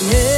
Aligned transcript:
Yeah. 0.00 0.37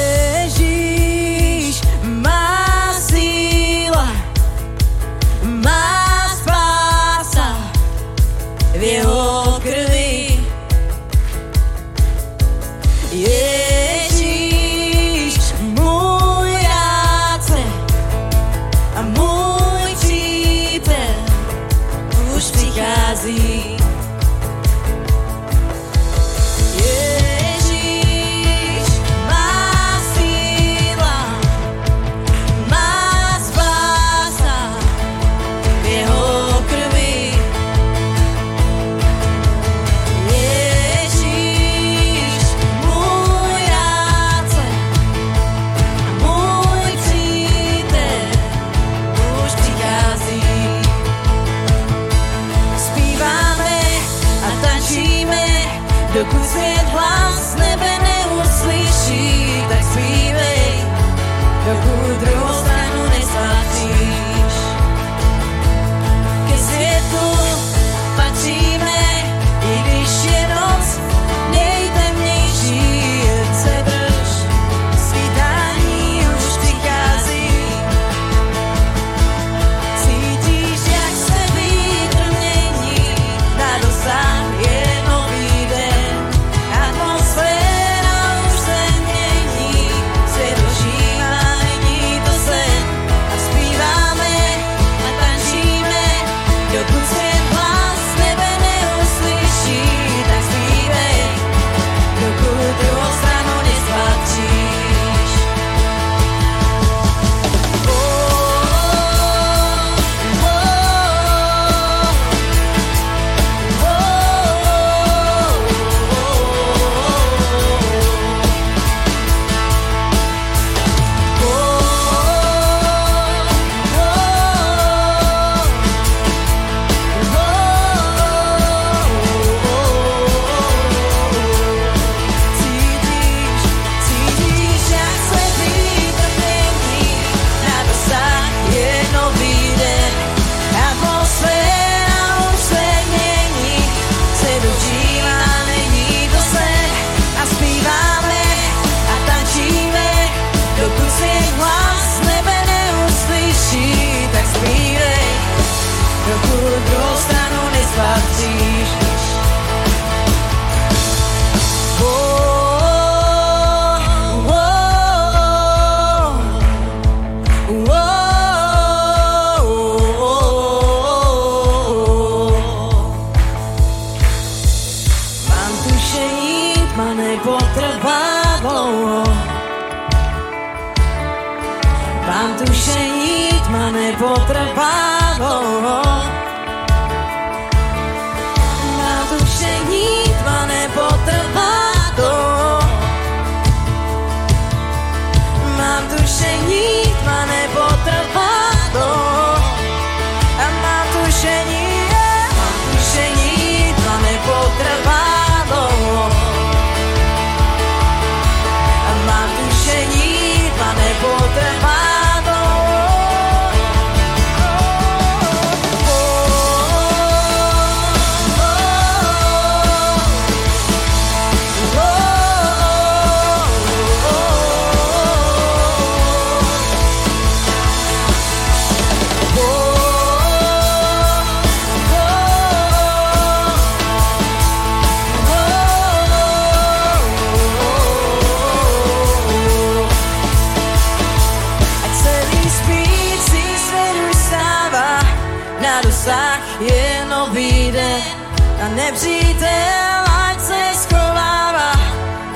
nepřítel, 248.96 250.20
ať 250.48 250.60
se 250.60 250.80
schovává, 250.94 251.92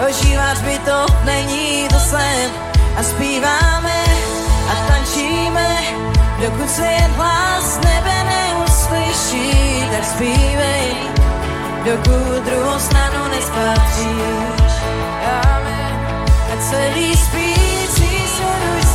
ožíváš 0.09 0.59
by 0.59 0.79
to, 0.79 1.07
není 1.25 1.89
to 1.89 2.01
sen. 2.01 2.51
A 2.99 3.03
zpíváme 3.03 4.05
a 4.71 4.75
tančíme, 4.89 5.77
dokud 6.41 6.71
se 6.71 6.87
jen 6.87 7.11
hlas 7.11 7.79
nebe 7.85 8.25
neuslyší, 8.25 9.85
tak 9.93 10.05
zpívej, 10.05 10.97
dokud 11.85 12.45
druhou 12.45 12.79
stranu 12.79 13.29
nespatříš. 13.29 14.75
Amen. 15.43 15.95
A 16.53 16.71
celý 16.71 17.17
spící 17.17 18.29
se 18.37 18.43
ruší. 18.43 18.94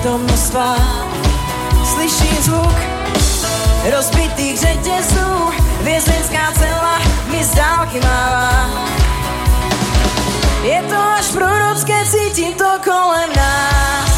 Prítomnostva 0.00 0.76
Slyším 1.84 2.36
zvuk 2.42 2.76
rozbitých 3.90 4.58
řetězů 4.58 5.50
Vězenská 5.82 6.52
cela 6.58 6.98
mi 7.30 7.44
z 7.44 7.54
dálky 7.54 8.00
mává. 8.00 8.70
Je 10.62 10.82
to 10.88 10.96
až 10.96 11.26
prorocké, 11.26 12.04
cítím 12.10 12.54
to 12.54 12.70
kolem 12.84 13.30
nás 13.36 14.09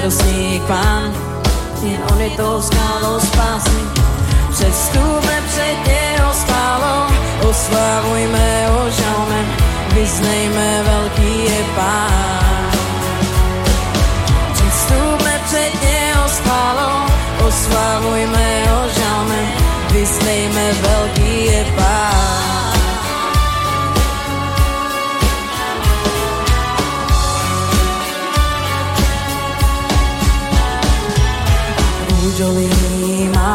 pojďme 0.00 0.10
s 0.10 0.20
radostí 0.20 0.60
k 0.60 0.66
pánu, 0.66 1.12
jen 1.82 2.00
on 2.12 2.20
je 2.20 2.30
tou 2.30 2.62
skálou 2.62 3.20
spásy. 3.20 3.80
Předstupme 4.50 5.42
před 5.46 5.92
jeho 5.92 6.32
skálou, 6.34 7.12
oslavujme 7.50 8.68
ho 8.68 8.90
žalmem, 8.90 9.46
vyznejme 9.94 10.39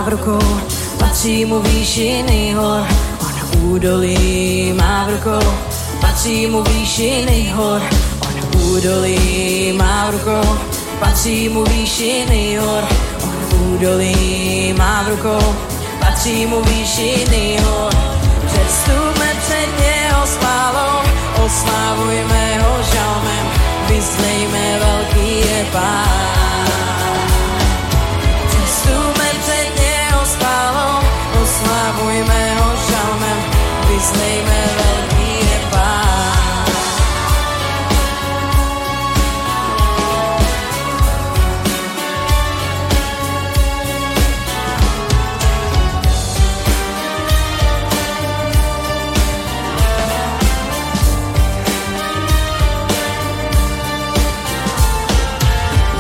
v 0.06 0.10
rukou, 0.10 0.60
patří 1.00 1.46
mu 1.46 1.60
výšiny 1.60 2.54
hor. 2.54 2.88
On 3.20 3.62
údolí 3.62 4.74
má 4.78 5.06
v 5.06 5.10
rukou, 5.10 5.52
patří 6.02 6.48
mu 6.48 6.64
výšiny 6.64 7.50
hor. 7.56 7.82
On 8.22 8.62
údolí 8.62 9.74
má 9.78 10.08
v 10.08 10.14
rukou, 10.14 10.58
patří 11.00 11.50
mu 11.50 11.64
výšiny 11.64 12.58
hor. 12.58 12.84
On 13.24 13.58
údolí 13.74 14.74
má 14.78 15.04
v 15.04 15.08
rukou, 15.10 15.56
patří 16.00 16.46
mu 16.46 16.62
výšiny 16.62 17.58
hor. 17.64 17.94
Předstupme 18.46 19.30
před 19.42 19.70
něho 19.80 20.28
spálou, 20.28 21.02
oslavujme 21.46 22.60
ho 22.62 22.84
žalmem, 22.94 23.46
vyznejme 23.88 24.80
velký 24.80 25.40
je 25.40 25.66
pán. 25.72 26.45
Zdejme 34.06 34.60
veľký 34.78 35.30
je 35.42 35.60
pán. 35.74 36.70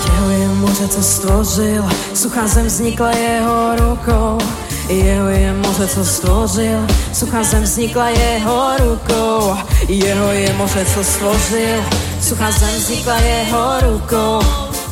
Jeho 0.05 0.29
je 0.29 0.47
muže, 0.61 0.87
stvořil, 1.01 1.83
suchá 2.13 2.45
zem 2.47 2.65
vznikla 2.69 3.11
jeho 3.11 3.75
rukou. 3.75 4.64
Jeho 4.89 5.29
je 5.29 5.53
moře, 5.53 5.87
co 5.87 6.05
stvořil, 6.05 6.87
suchá 7.13 7.43
zem 7.43 7.63
vznikla 7.63 8.09
jeho 8.09 8.71
rukou. 8.77 9.57
Jeho 9.87 10.31
je 10.31 10.53
moře, 10.53 10.85
co 10.93 11.03
stvořil, 11.03 11.83
suchá 12.21 12.51
zem 12.51 12.69
vznikla 12.75 13.15
jeho 13.15 13.73
rukou. 13.81 14.39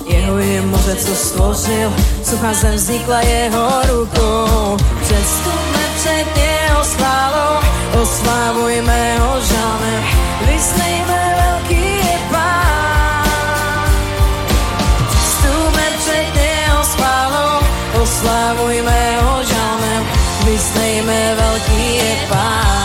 Jeho 0.07 0.37
je 0.37 0.61
moře, 0.61 0.95
co 0.95 1.15
stvořil, 1.15 1.93
suchá 2.23 2.53
zem 2.53 2.75
vznikla 2.75 3.21
jeho 3.21 3.69
rukou. 3.87 4.77
Přestupme 5.01 5.83
před 5.95 6.25
jeho 6.37 6.83
slávou, 6.83 7.67
oslavujme 8.01 9.19
ho 9.19 9.41
žalmem, 9.41 10.03
vysnejme 10.47 11.35
velký 11.43 11.85
je 11.95 12.19
pán. 12.31 13.89
Přestupme 15.09 15.83
před 15.99 16.41
jeho 16.41 16.83
slávou, 16.83 17.59
ho 19.21 19.32
vysnejme 20.63 21.35
velký 21.35 21.95
je 21.95 22.17
pán. 22.29 22.83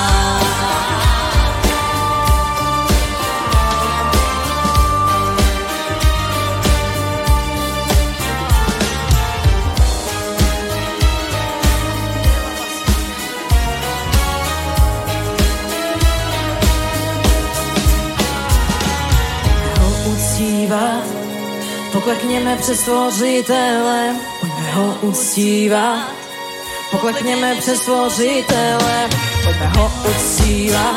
uctívat. 20.07 21.05
Poklekněme 21.93 22.57
před 22.57 22.77
stvořitelem, 22.77 24.17
pojďme 24.41 24.73
ho 24.73 24.99
uctívat. 25.03 26.18
Poklekněme 26.91 27.55
před 27.55 27.77
stvořitelem, 27.77 29.11
pojďme 29.45 29.67
ho 29.67 29.93
uctívat. 30.11 30.97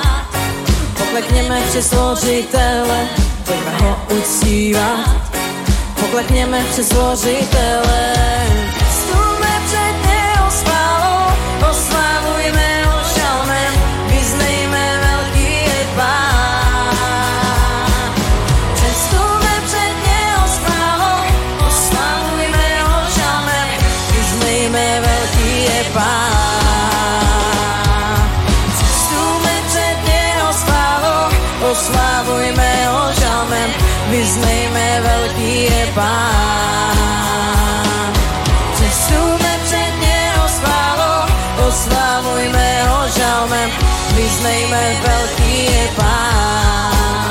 Poklekněme 0.97 1.61
před 1.69 1.81
stvořitelem, 1.83 3.07
pojďme 3.45 3.77
ho 3.77 4.01
uctívat. 4.17 5.09
Poklekněme 5.99 6.65
před 6.71 6.83
stvořitelem. 6.83 8.60
Vyznejme 44.41 44.95
velký 45.05 45.65
je 45.65 45.87
pán. 45.95 47.29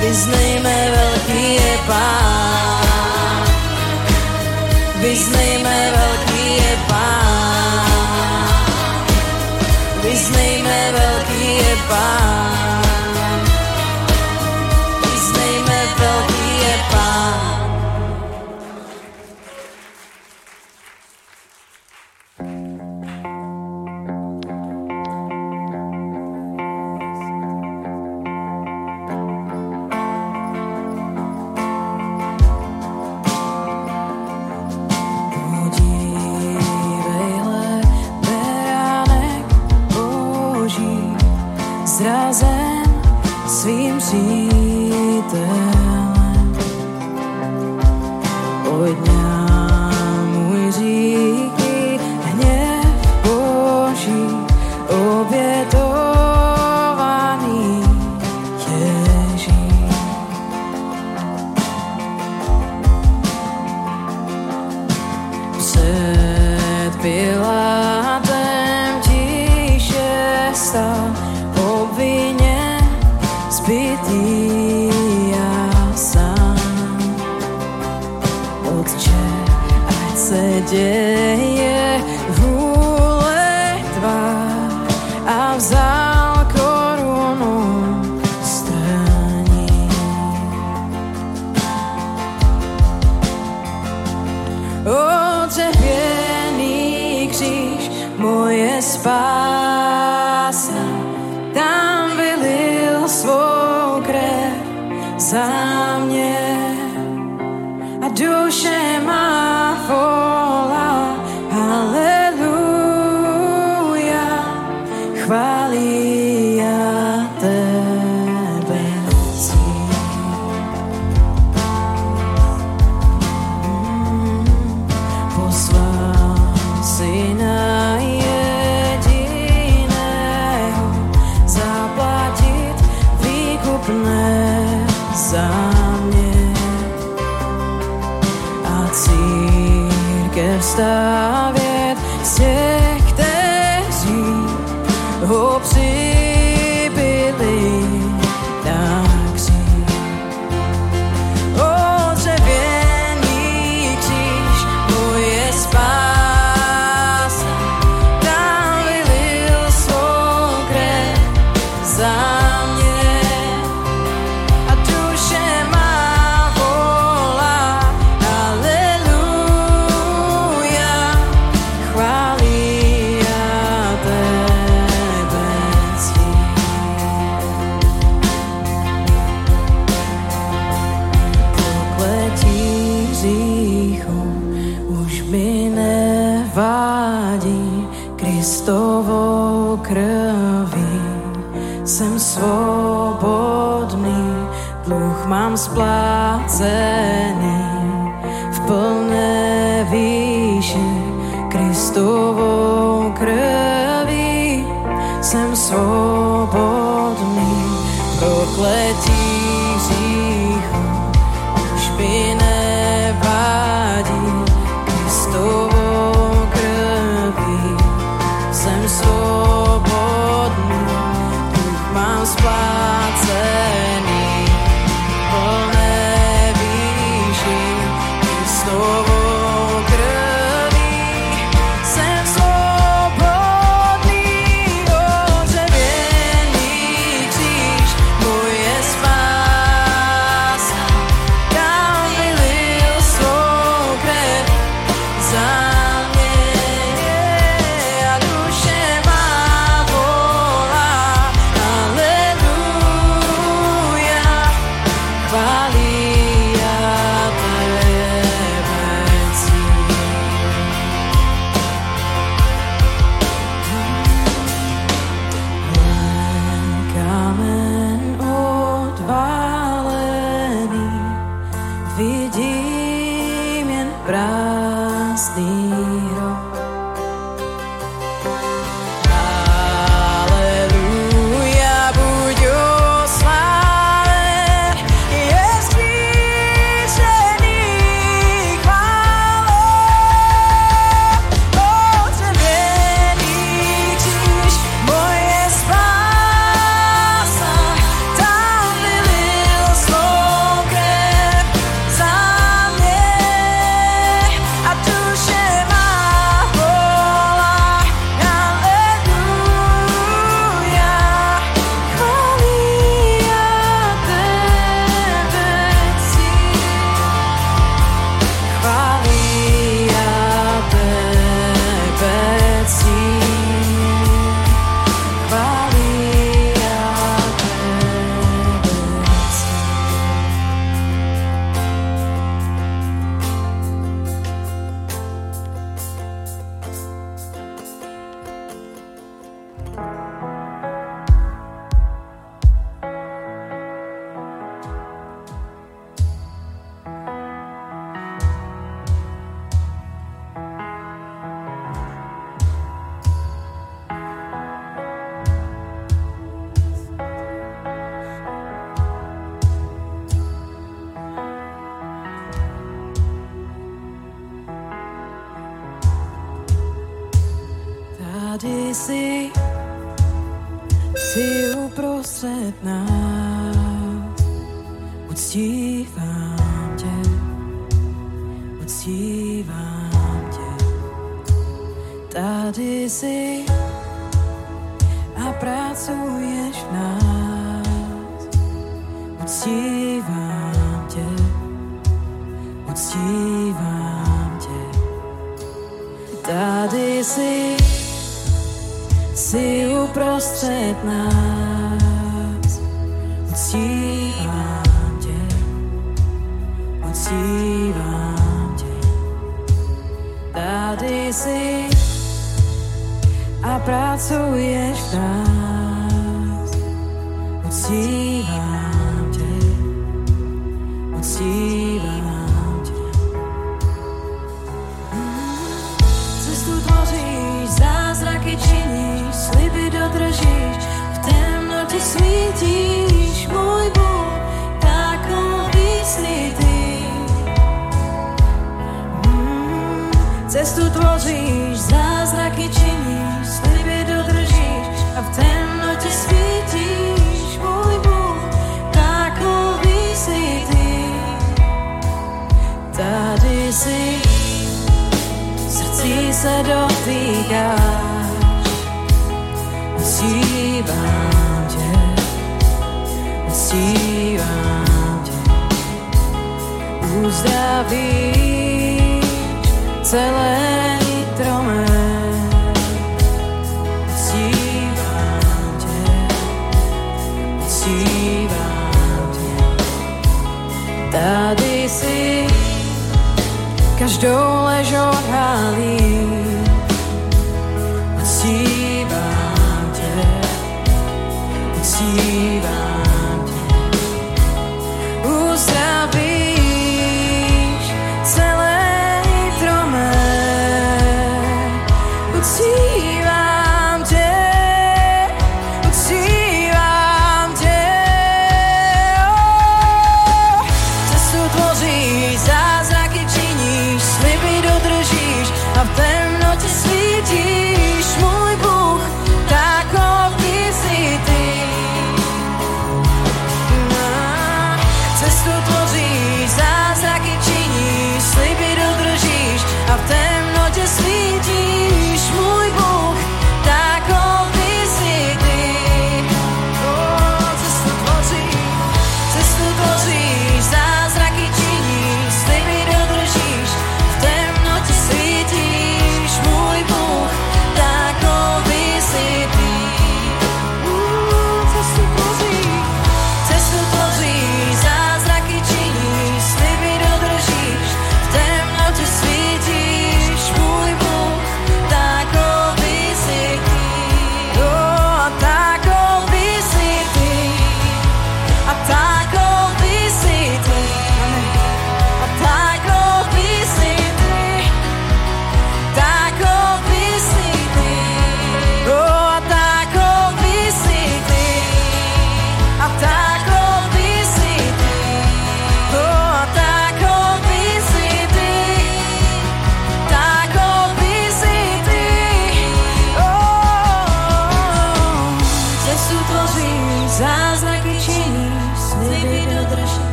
Vyznejme 0.00 0.76
velký 0.94 1.54
je 1.54 1.78
pán. 1.86 3.42
Vyznejme 5.02 5.73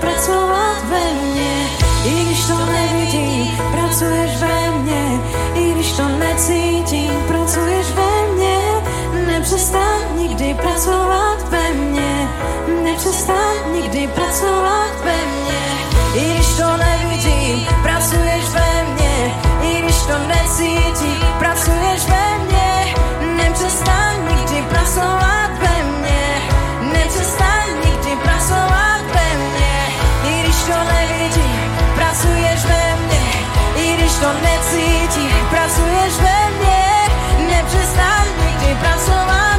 pracovat 0.00 0.76
ve 0.84 1.12
mně, 1.12 1.66
i 2.04 2.24
když 2.24 2.46
to 2.46 2.56
nevidím, 2.66 3.58
pracuješ 3.72 4.30
ve 4.36 4.70
mně, 4.70 5.20
i 5.54 5.72
když 5.72 5.92
to 5.92 6.08
necítím, 6.08 7.12
pracuješ 7.28 7.86
ve 7.94 8.32
mně, 8.34 8.58
nepřestaň 9.26 10.00
nikdy 10.16 10.54
pracovat 10.54 11.48
ve 11.48 11.70
mně, 11.72 12.28
nepřestaň 12.84 13.72
nikdy 13.72 14.08
pracovat 14.08 14.90
ve 15.04 15.16
mně, 15.16 15.62
i 16.14 16.34
když 16.34 16.48
to 16.56 16.76
nevidím, 16.76 17.66
pracuješ 17.82 18.44
ve 18.54 18.84
mně, 18.84 19.34
i 19.62 19.82
když 19.82 20.02
to 20.02 20.18
necítím, 20.18 21.19
pracujesz 35.70 36.16
we 36.16 36.50
mnie, 36.58 36.84
nie 37.48 37.64
przestanę 37.64 38.30
nigdy 38.46 38.76
pracować. 38.82 39.49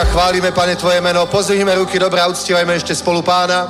Halelúja, 0.00 0.16
chválime, 0.16 0.48
Pane, 0.52 0.76
Tvoje 0.80 0.96
meno. 1.04 1.28
Pozvihme 1.28 1.76
ruky, 1.76 2.00
dobrá, 2.00 2.24
uctívajme 2.24 2.72
ešte 2.72 2.96
spolu 2.96 3.20
Pána. 3.20 3.68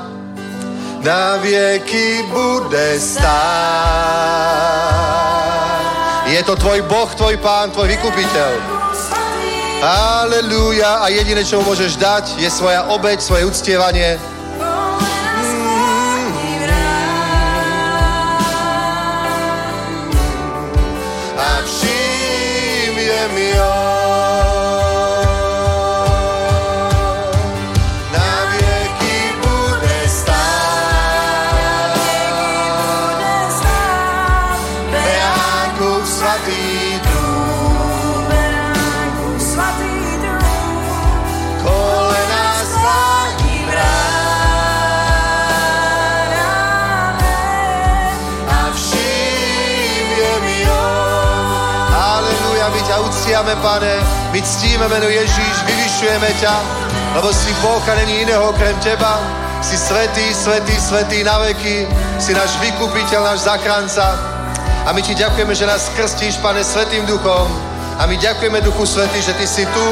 Na 1.02 1.42
vieky 1.42 2.22
bude 2.30 3.02
stáť. 3.02 3.18
Je 6.30 6.38
to 6.46 6.54
Tvoj 6.54 6.86
Boh, 6.86 7.10
Tvoj 7.18 7.34
Pán, 7.42 7.74
Tvoj 7.74 7.98
vykupiteľ. 7.98 8.50
Halelúja. 9.82 11.02
A 11.02 11.10
jediné, 11.10 11.42
čo 11.42 11.66
mu 11.66 11.74
môžeš 11.74 11.98
dať, 11.98 12.38
je 12.38 12.46
svoja 12.46 12.86
obeď, 12.94 13.18
svoje 13.18 13.50
uctievanie. 13.50 14.14
Uctiame, 53.40 53.56
Pane, 53.62 53.94
my 54.32 54.42
ctíme 54.42 54.88
meno 54.88 55.08
Ježíš, 55.08 55.56
vyvyšujeme 55.64 56.28
ťa, 56.40 56.54
lebo 57.16 57.32
si 57.32 57.48
Boh 57.64 57.80
a 57.88 57.94
není 57.94 58.20
iného 58.20 58.48
okrem 58.48 58.76
Teba. 58.84 59.16
Si 59.64 59.76
svetý, 59.76 60.34
svetý, 60.34 60.76
svetý 60.76 61.24
na 61.24 61.38
veky, 61.38 61.88
si 62.20 62.36
náš 62.36 62.56
vykupiteľ, 62.60 63.24
náš 63.24 63.48
zachránca. 63.48 64.12
A 64.84 64.92
my 64.92 65.00
Ti 65.00 65.14
ďakujeme, 65.16 65.54
že 65.56 65.64
nás 65.64 65.88
krstíš, 65.96 66.36
Pane, 66.44 66.64
Svetým 66.64 67.08
duchom. 67.08 67.48
A 68.00 68.04
my 68.04 68.16
ďakujeme, 68.16 68.60
Duchu 68.60 68.84
Svetý, 68.84 69.20
že 69.24 69.32
Ty 69.32 69.46
si 69.48 69.64
tu 69.64 69.86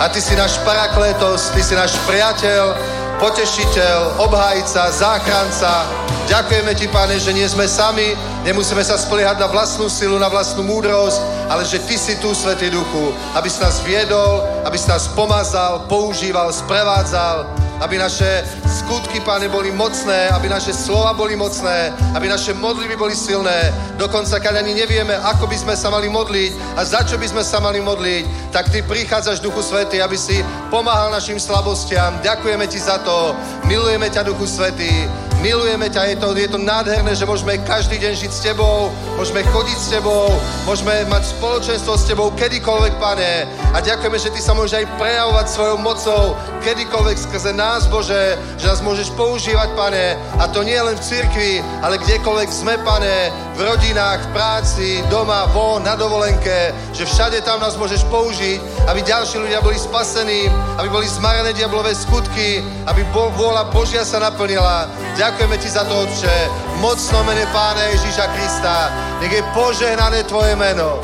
a 0.00 0.08
Ty 0.08 0.20
si 0.20 0.36
náš 0.36 0.56
paraklétos, 0.64 1.52
Ty 1.52 1.60
si 1.60 1.76
náš 1.76 2.00
priateľ, 2.08 2.76
potešiteľ, 3.20 4.24
obhajca, 4.24 4.88
záchranca, 4.92 5.84
Ďakujeme 6.26 6.74
Ti, 6.74 6.86
Pane, 6.88 7.16
že 7.22 7.32
nie 7.32 7.46
sme 7.46 7.68
sami, 7.68 8.18
nemusíme 8.46 8.78
sa 8.86 8.94
spoliehať 8.94 9.42
na 9.42 9.50
vlastnú 9.50 9.90
silu, 9.90 10.22
na 10.22 10.30
vlastnú 10.30 10.62
múdrosť, 10.62 11.18
ale 11.50 11.66
že 11.66 11.82
Ty 11.82 11.96
si 11.98 12.14
tu, 12.22 12.30
Svetý 12.30 12.70
Duchu, 12.70 13.10
aby 13.34 13.50
si 13.50 13.58
nás 13.58 13.82
viedol, 13.82 14.46
aby 14.62 14.78
si 14.78 14.86
nás 14.86 15.10
pomazal, 15.10 15.90
používal, 15.90 16.54
sprevádzal, 16.54 17.50
aby 17.82 17.98
naše 17.98 18.46
skutky, 18.64 19.20
Pane, 19.20 19.50
boli 19.50 19.74
mocné, 19.74 20.30
aby 20.30 20.48
naše 20.48 20.70
slova 20.72 21.12
boli 21.12 21.36
mocné, 21.36 21.92
aby 22.14 22.30
naše 22.30 22.54
modlitby 22.54 22.96
boli 22.96 23.12
silné. 23.12 23.74
Dokonca, 23.98 24.38
keď 24.38 24.62
ani 24.62 24.78
nevieme, 24.78 25.18
ako 25.18 25.50
by 25.50 25.56
sme 25.58 25.74
sa 25.76 25.90
mali 25.90 26.06
modliť 26.08 26.78
a 26.78 26.86
za 26.86 27.02
čo 27.02 27.18
by 27.18 27.26
sme 27.26 27.42
sa 27.42 27.58
mali 27.58 27.82
modliť, 27.82 28.54
tak 28.54 28.70
Ty 28.70 28.86
prichádzaš, 28.86 29.42
Duchu 29.42 29.60
Svetý, 29.60 29.98
aby 30.00 30.16
si 30.16 30.40
pomáhal 30.70 31.10
našim 31.10 31.36
slabostiam. 31.42 32.16
Ďakujeme 32.22 32.64
Ti 32.70 32.78
za 32.78 33.02
to. 33.02 33.34
Milujeme 33.66 34.06
ťa, 34.08 34.24
Duchu 34.24 34.46
Svetý. 34.46 35.04
Milujeme 35.44 35.92
ťa, 35.92 36.02
je 36.10 36.16
to, 36.16 36.32
je 36.32 36.48
to 36.48 36.56
nádherné, 36.56 37.12
že 37.12 37.28
môžeme 37.28 37.60
každý 37.68 38.00
deň 38.00 38.12
žiť 38.16 38.32
s 38.32 38.40
Tebou, 38.40 38.88
môžeme 39.20 39.44
chodiť 39.52 39.78
s 39.78 39.90
Tebou, 39.92 40.32
môžeme 40.64 41.04
mať 41.12 41.36
spoločenstvo 41.36 41.92
s 41.92 42.08
Tebou 42.08 42.32
kedykoľvek, 42.32 42.96
Pane. 42.96 43.44
A 43.76 43.78
ďakujeme, 43.84 44.16
že 44.16 44.32
Ty 44.32 44.40
sa 44.40 44.56
môžeš 44.56 44.80
aj 44.80 44.92
prejavovať 44.96 45.46
svojou 45.52 45.76
mocou 45.76 46.22
kedykoľvek 46.64 47.16
skrze 47.20 47.52
nás, 47.52 47.84
Bože, 47.86 48.40
že 48.56 48.66
nás 48.66 48.80
môžeš 48.80 49.12
používať, 49.12 49.76
Pane. 49.76 50.16
A 50.40 50.48
to 50.48 50.64
nie 50.64 50.80
len 50.80 50.96
v 50.96 51.04
cirkvi, 51.04 51.60
ale 51.84 52.00
kdekoľvek 52.00 52.50
sme, 52.50 52.80
Pane, 52.80 53.30
v 53.56 53.60
rodinách, 53.60 54.26
v 54.26 54.32
práci, 54.32 54.88
doma, 55.12 55.48
von, 55.52 55.84
na 55.84 55.96
dovolenke, 55.96 56.72
že 56.96 57.04
všade 57.04 57.44
tam 57.44 57.60
nás 57.60 57.76
môžeš 57.76 58.08
použiť, 58.08 58.88
aby 58.88 59.00
ďalší 59.04 59.36
ľudia 59.40 59.60
boli 59.60 59.76
spasení, 59.76 60.48
aby 60.80 60.88
boli 60.88 61.08
zmarené 61.08 61.52
diablové 61.52 61.92
skutky, 61.92 62.64
aby 62.88 63.00
vôľa 63.12 63.68
Božia 63.72 64.04
sa 64.04 64.20
naplnila. 64.20 64.88
Ďakujeme 65.26 65.58
Ti 65.58 65.70
za 65.74 65.82
to, 65.82 66.06
Otče. 66.06 66.36
Mocno 66.78 67.26
mene 67.26 67.50
Pána 67.50 67.82
Ježíša 67.90 68.30
Krista. 68.30 68.94
Nech 69.18 69.34
je 69.34 69.42
požehnané 69.50 70.22
Tvoje 70.22 70.54
meno. 70.54 71.02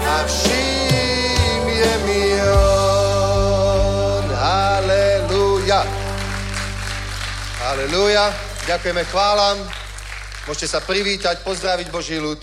A 0.00 0.24
vším 0.24 1.64
je 1.68 1.92
mi 2.08 2.40
on. 2.40 4.24
Halelúja. 4.32 5.84
Halelúja. 7.60 8.32
Ďakujeme, 8.64 9.04
chválam. 9.12 9.85
Môžete 10.46 10.78
sa 10.78 10.78
privítať, 10.78 11.42
pozdraviť 11.42 11.90
Boží 11.90 12.22
ľud. 12.22 12.38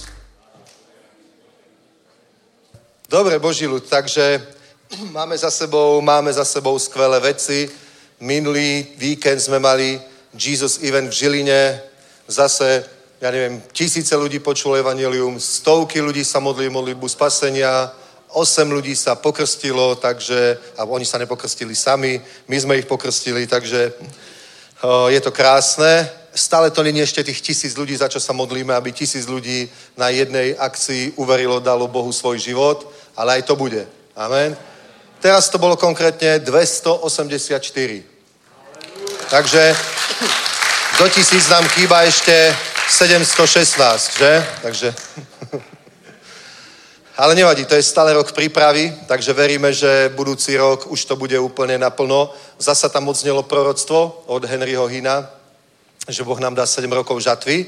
Dobre, 3.07 3.39
Boží 3.39 3.63
ľud, 3.63 3.87
takže 3.87 4.43
máme 5.15 5.39
za 5.39 5.47
sebou, 5.47 6.03
máme 6.03 6.27
za 6.27 6.43
sebou 6.43 6.75
skvelé 6.75 7.15
veci. 7.23 7.71
Minulý 8.19 8.91
víkend 8.99 9.39
sme 9.39 9.63
mali 9.63 10.03
Jesus 10.35 10.83
Event 10.83 11.07
v 11.07 11.15
Žiline. 11.15 11.79
Zase, 12.27 12.83
ja 13.23 13.31
neviem, 13.31 13.63
tisíce 13.71 14.11
ľudí 14.19 14.43
počulo 14.43 14.75
evanelium, 14.75 15.39
stovky 15.39 16.03
ľudí 16.03 16.27
sa 16.27 16.43
modlili 16.43 16.67
modlitbu 16.75 17.07
spasenia, 17.07 17.87
osem 18.35 18.67
ľudí 18.67 18.99
sa 18.99 19.15
pokrstilo, 19.15 19.95
takže, 19.95 20.59
a 20.75 20.83
oni 20.83 21.07
sa 21.07 21.23
nepokrstili 21.23 21.71
sami, 21.71 22.19
my 22.51 22.57
sme 22.59 22.83
ich 22.83 22.85
pokrstili, 22.85 23.47
takže 23.47 23.95
o, 24.83 25.07
je 25.07 25.23
to 25.23 25.31
krásne 25.31 26.22
stále 26.35 26.71
to 26.71 26.83
není 26.83 27.01
ešte 27.01 27.23
tých 27.23 27.41
tisíc 27.41 27.77
ľudí, 27.77 27.97
za 27.97 28.09
čo 28.09 28.19
sa 28.19 28.33
modlíme, 28.33 28.73
aby 28.73 28.91
tisíc 28.91 29.25
ľudí 29.25 29.69
na 29.97 30.09
jednej 30.09 30.57
akcii 30.57 31.13
uverilo, 31.15 31.59
dalo 31.59 31.87
Bohu 31.87 32.11
svoj 32.11 32.37
život, 32.39 32.89
ale 33.15 33.33
aj 33.33 33.41
to 33.49 33.55
bude. 33.55 33.87
Amen. 34.15 34.57
Teraz 35.21 35.49
to 35.49 35.57
bolo 35.57 35.77
konkrétne 35.77 36.39
284. 36.39 38.03
Takže 39.29 39.63
do 40.99 41.09
tisíc 41.09 41.49
nám 41.49 41.65
chýba 41.73 42.03
ešte 42.03 42.55
716, 42.89 44.17
že? 44.17 44.45
Takže... 44.61 44.93
Ale 47.13 47.35
nevadí, 47.35 47.65
to 47.65 47.77
je 47.77 47.85
stále 47.85 48.13
rok 48.13 48.33
prípravy, 48.33 48.89
takže 49.05 49.37
veríme, 49.37 49.69
že 49.73 50.09
budúci 50.17 50.57
rok 50.57 50.89
už 50.89 51.05
to 51.05 51.15
bude 51.15 51.37
úplne 51.39 51.77
naplno. 51.77 52.33
Zasa 52.57 52.89
tam 52.89 53.05
odznelo 53.07 53.45
proroctvo 53.45 54.25
od 54.25 54.41
Henryho 54.45 54.89
Hina, 54.89 55.29
že 56.07 56.23
Boh 56.23 56.39
nám 56.39 56.55
dá 56.55 56.65
7 56.65 56.91
rokov 56.91 57.19
žatvy, 57.23 57.65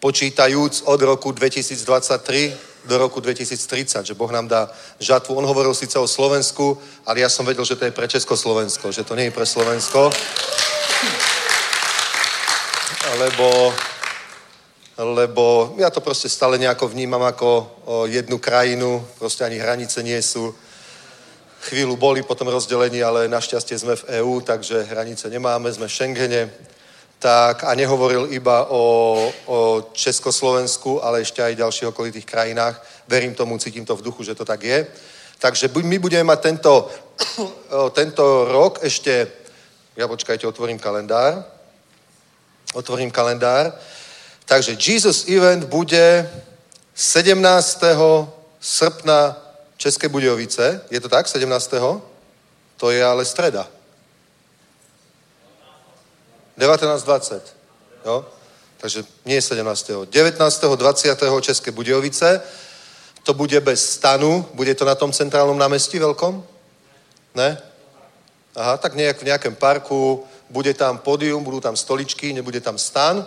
počítajúc 0.00 0.82
od 0.84 1.00
roku 1.02 1.32
2023 1.32 2.52
do 2.84 2.98
roku 2.98 3.20
2030, 3.20 4.06
že 4.06 4.14
Boh 4.14 4.30
nám 4.30 4.48
dá 4.48 4.70
žatvu. 4.98 5.34
On 5.34 5.46
hovoril 5.46 5.74
síce 5.74 5.98
o 5.98 6.08
Slovensku, 6.10 6.78
ale 7.06 7.20
ja 7.20 7.28
som 7.28 7.46
vedel, 7.46 7.64
že 7.64 7.76
to 7.76 7.84
je 7.84 7.94
pre 7.94 8.08
Československo, 8.08 8.92
že 8.92 9.04
to 9.04 9.14
nie 9.14 9.24
je 9.24 9.30
pre 9.30 9.46
Slovensko. 9.46 10.10
Lebo, 13.18 13.74
lebo 14.98 15.74
ja 15.78 15.90
to 15.90 16.00
proste 16.00 16.28
stále 16.28 16.58
nejako 16.58 16.88
vnímam 16.88 17.22
ako 17.22 17.70
jednu 18.10 18.38
krajinu, 18.38 19.06
proste 19.18 19.44
ani 19.46 19.62
hranice 19.62 20.02
nie 20.02 20.18
sú. 20.22 20.54
Chvíľu 21.62 21.94
boli 21.94 22.26
potom 22.26 22.50
rozdelení, 22.50 23.02
ale 23.06 23.30
našťastie 23.30 23.78
sme 23.78 23.94
v 23.94 24.18
EÚ, 24.18 24.42
takže 24.42 24.82
hranice 24.90 25.30
nemáme, 25.30 25.70
sme 25.72 25.86
v 25.86 25.94
Schengene 25.94 26.50
tak 27.22 27.64
a 27.64 27.74
nehovoril 27.74 28.34
iba 28.34 28.66
o, 28.66 28.82
o 29.46 29.58
Československu, 29.94 31.04
ale 31.04 31.22
ešte 31.22 31.38
aj 31.38 31.54
ďalších 31.54 31.88
okolitých 31.94 32.26
krajinách. 32.26 32.82
Verím 33.06 33.34
tomu, 33.34 33.58
cítim 33.62 33.86
to 33.86 33.94
v 33.94 34.02
duchu, 34.02 34.26
že 34.26 34.34
to 34.34 34.44
tak 34.44 34.62
je. 34.62 34.86
Takže 35.38 35.70
my 35.70 35.98
budeme 35.98 36.26
mať 36.26 36.40
tento, 36.40 36.90
tento 37.98 38.50
rok 38.50 38.82
ešte, 38.82 39.30
ja 39.94 40.10
počkajte, 40.10 40.46
otvorím 40.46 40.82
kalendár. 40.82 41.46
Otvorím 42.74 43.10
kalendár. 43.14 43.70
Takže 44.44 44.74
Jesus 44.74 45.30
Event 45.30 45.70
bude 45.70 46.26
17. 46.94 47.38
srpna 48.60 49.38
České 49.76 50.08
Budějovice. 50.08 50.80
Je 50.90 51.00
to 51.00 51.08
tak? 51.08 51.28
17. 51.28 51.70
To 52.76 52.90
je 52.90 53.04
ale 53.04 53.24
streda. 53.24 53.68
19.20. 56.58 57.40
Jo? 58.04 58.26
Takže 58.82 59.04
nie 59.24 59.42
17. 59.42 59.90
19. 60.10 60.64
20. 60.76 61.22
České 61.40 61.70
Budějovice. 61.70 62.42
To 63.22 63.34
bude 63.34 63.60
bez 63.60 63.90
stanu. 63.90 64.46
Bude 64.54 64.74
to 64.74 64.84
na 64.84 64.94
tom 64.94 65.12
centrálnom 65.12 65.58
námestí 65.58 66.02
veľkom? 66.02 66.42
Ne? 67.38 67.54
Aha, 68.58 68.76
tak 68.76 68.98
nejak 68.98 69.22
v 69.22 69.30
nejakém 69.30 69.54
parku. 69.54 70.26
Bude 70.50 70.74
tam 70.74 70.98
pódium, 70.98 71.44
budú 71.44 71.62
tam 71.62 71.78
stoličky, 71.78 72.34
nebude 72.34 72.60
tam 72.60 72.74
stan. 72.74 73.22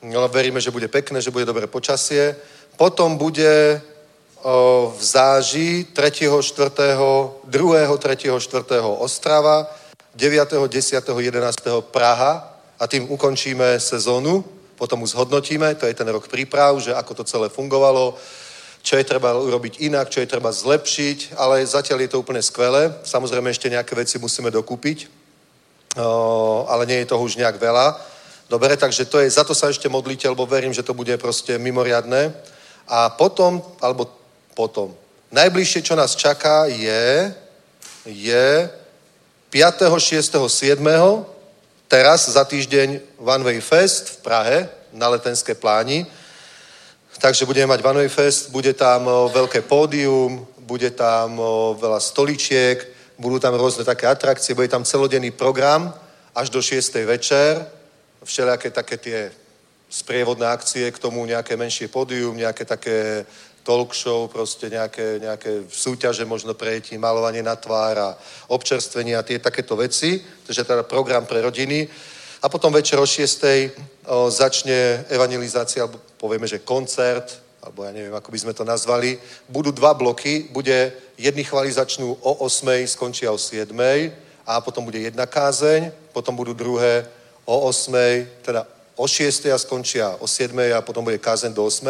Ale 0.00 0.28
veríme, 0.28 0.60
že 0.60 0.72
bude 0.72 0.88
pekné, 0.88 1.20
že 1.20 1.30
bude 1.30 1.44
dobré 1.44 1.68
počasie. 1.68 2.32
Potom 2.80 3.20
bude 3.20 3.82
o, 4.40 4.94
v 4.96 5.02
záži 5.04 5.84
3., 5.92 6.40
4., 6.40 6.96
2., 7.44 7.98
3., 7.98 8.40
4. 8.40 8.80
Ostrava, 8.80 9.68
9., 10.16 10.48
10., 10.64 11.04
11. 11.04 11.56
Praha 11.92 12.47
a 12.78 12.86
tým 12.86 13.10
ukončíme 13.10 13.80
sezónu, 13.80 14.44
potom 14.78 15.02
už 15.02 15.10
zhodnotíme, 15.10 15.74
to 15.74 15.86
je 15.86 15.94
ten 15.94 16.06
rok 16.08 16.30
príprav, 16.30 16.78
že 16.78 16.94
ako 16.94 17.14
to 17.14 17.24
celé 17.24 17.50
fungovalo, 17.50 18.14
čo 18.82 18.94
je 18.96 19.04
treba 19.04 19.34
urobiť 19.34 19.82
inak, 19.82 20.06
čo 20.08 20.22
je 20.22 20.30
treba 20.30 20.54
zlepšiť, 20.54 21.34
ale 21.34 21.66
zatiaľ 21.66 22.06
je 22.06 22.10
to 22.14 22.22
úplne 22.22 22.38
skvelé. 22.38 22.94
Samozrejme 23.02 23.50
ešte 23.50 23.70
nejaké 23.70 23.98
veci 23.98 24.22
musíme 24.22 24.54
dokúpiť, 24.54 25.10
ale 26.70 26.86
nie 26.86 27.02
je 27.02 27.10
toho 27.10 27.22
už 27.26 27.36
nejak 27.36 27.58
veľa. 27.58 27.98
Dobre, 28.48 28.76
takže 28.78 29.04
to 29.04 29.20
je, 29.20 29.28
za 29.28 29.44
to 29.44 29.52
sa 29.52 29.68
ešte 29.68 29.90
modlíte, 29.90 30.30
lebo 30.30 30.46
verím, 30.46 30.72
že 30.72 30.86
to 30.86 30.94
bude 30.94 31.12
proste 31.18 31.58
mimoriadné. 31.58 32.32
A 32.88 33.10
potom, 33.12 33.60
alebo 33.82 34.08
potom, 34.56 34.94
najbližšie, 35.34 35.84
čo 35.84 35.98
nás 35.98 36.16
čaká, 36.16 36.64
je, 36.70 37.34
je 38.06 38.70
5., 39.50 39.90
6., 39.90 40.48
7. 40.48 41.37
teraz 41.88 42.28
za 42.28 42.44
týždeň 42.44 43.18
One 43.18 43.44
Way 43.44 43.60
Fest 43.64 44.08
v 44.08 44.16
Prahe 44.22 44.58
na 44.92 45.08
Letenské 45.08 45.56
pláni. 45.56 46.06
Takže 47.18 47.48
budeme 47.48 47.74
mať 47.74 47.82
One 47.82 47.98
Way 48.06 48.08
Fest, 48.08 48.54
bude 48.54 48.70
tam 48.76 49.10
veľké 49.32 49.66
pódium, 49.66 50.46
bude 50.62 50.90
tam 50.94 51.40
veľa 51.74 51.98
stoličiek, 51.98 52.78
budú 53.18 53.42
tam 53.42 53.58
rôzne 53.58 53.82
také 53.82 54.06
atrakcie, 54.06 54.54
bude 54.54 54.70
tam 54.70 54.86
celodenný 54.86 55.34
program 55.34 55.90
až 56.30 56.54
do 56.54 56.62
6. 56.62 56.94
večer, 57.02 57.66
všelijaké 58.22 58.70
také 58.70 58.96
tie 58.96 59.18
sprievodné 59.90 60.46
akcie, 60.46 60.92
k 60.92 60.98
tomu 61.02 61.24
nejaké 61.26 61.56
menšie 61.56 61.88
pódium, 61.88 62.36
nejaké 62.36 62.64
také 62.64 63.26
talk 63.68 63.92
show, 63.92 64.24
proste 64.32 64.72
nejaké, 64.72 65.20
nejaké 65.20 65.68
súťaže, 65.68 66.24
možno 66.24 66.56
prejetí, 66.56 66.96
malovanie 66.96 67.44
na 67.44 67.52
tvár 67.52 68.00
a 68.00 68.08
občerstvenie 68.48 69.12
a 69.12 69.20
tie 69.20 69.36
takéto 69.36 69.76
veci. 69.76 70.24
Takže 70.48 70.64
teda 70.64 70.88
program 70.88 71.28
pre 71.28 71.44
rodiny. 71.44 71.84
A 72.40 72.48
potom 72.48 72.72
večer 72.72 72.96
o 72.96 73.04
6. 73.04 73.44
O, 74.08 74.32
začne 74.32 75.04
evangelizácia, 75.12 75.84
alebo 75.84 76.00
povieme, 76.16 76.48
že 76.48 76.64
koncert, 76.64 77.44
alebo 77.60 77.84
ja 77.84 77.92
neviem, 77.92 78.16
ako 78.16 78.32
by 78.32 78.38
sme 78.40 78.56
to 78.56 78.64
nazvali. 78.64 79.20
Budú 79.52 79.68
dva 79.68 79.92
bloky, 79.92 80.48
bude 80.48 80.96
jedny 81.20 81.44
chvály 81.44 81.68
začnú 81.68 82.16
o 82.24 82.48
8. 82.48 82.88
skončia 82.88 83.28
o 83.28 83.36
7. 83.36 83.68
a 84.48 84.64
potom 84.64 84.80
bude 84.80 84.96
jedna 84.96 85.28
kázeň, 85.28 85.92
potom 86.16 86.32
budú 86.32 86.56
druhé 86.56 87.04
o 87.44 87.68
8. 87.68 87.92
teda 88.40 88.64
o 88.96 89.04
6. 89.04 89.52
a 89.52 89.58
skončia 89.60 90.16
o 90.16 90.26
7. 90.26 90.56
a 90.72 90.80
potom 90.80 91.04
bude 91.04 91.20
kázeň 91.20 91.52
do 91.52 91.68
8. 91.68 91.84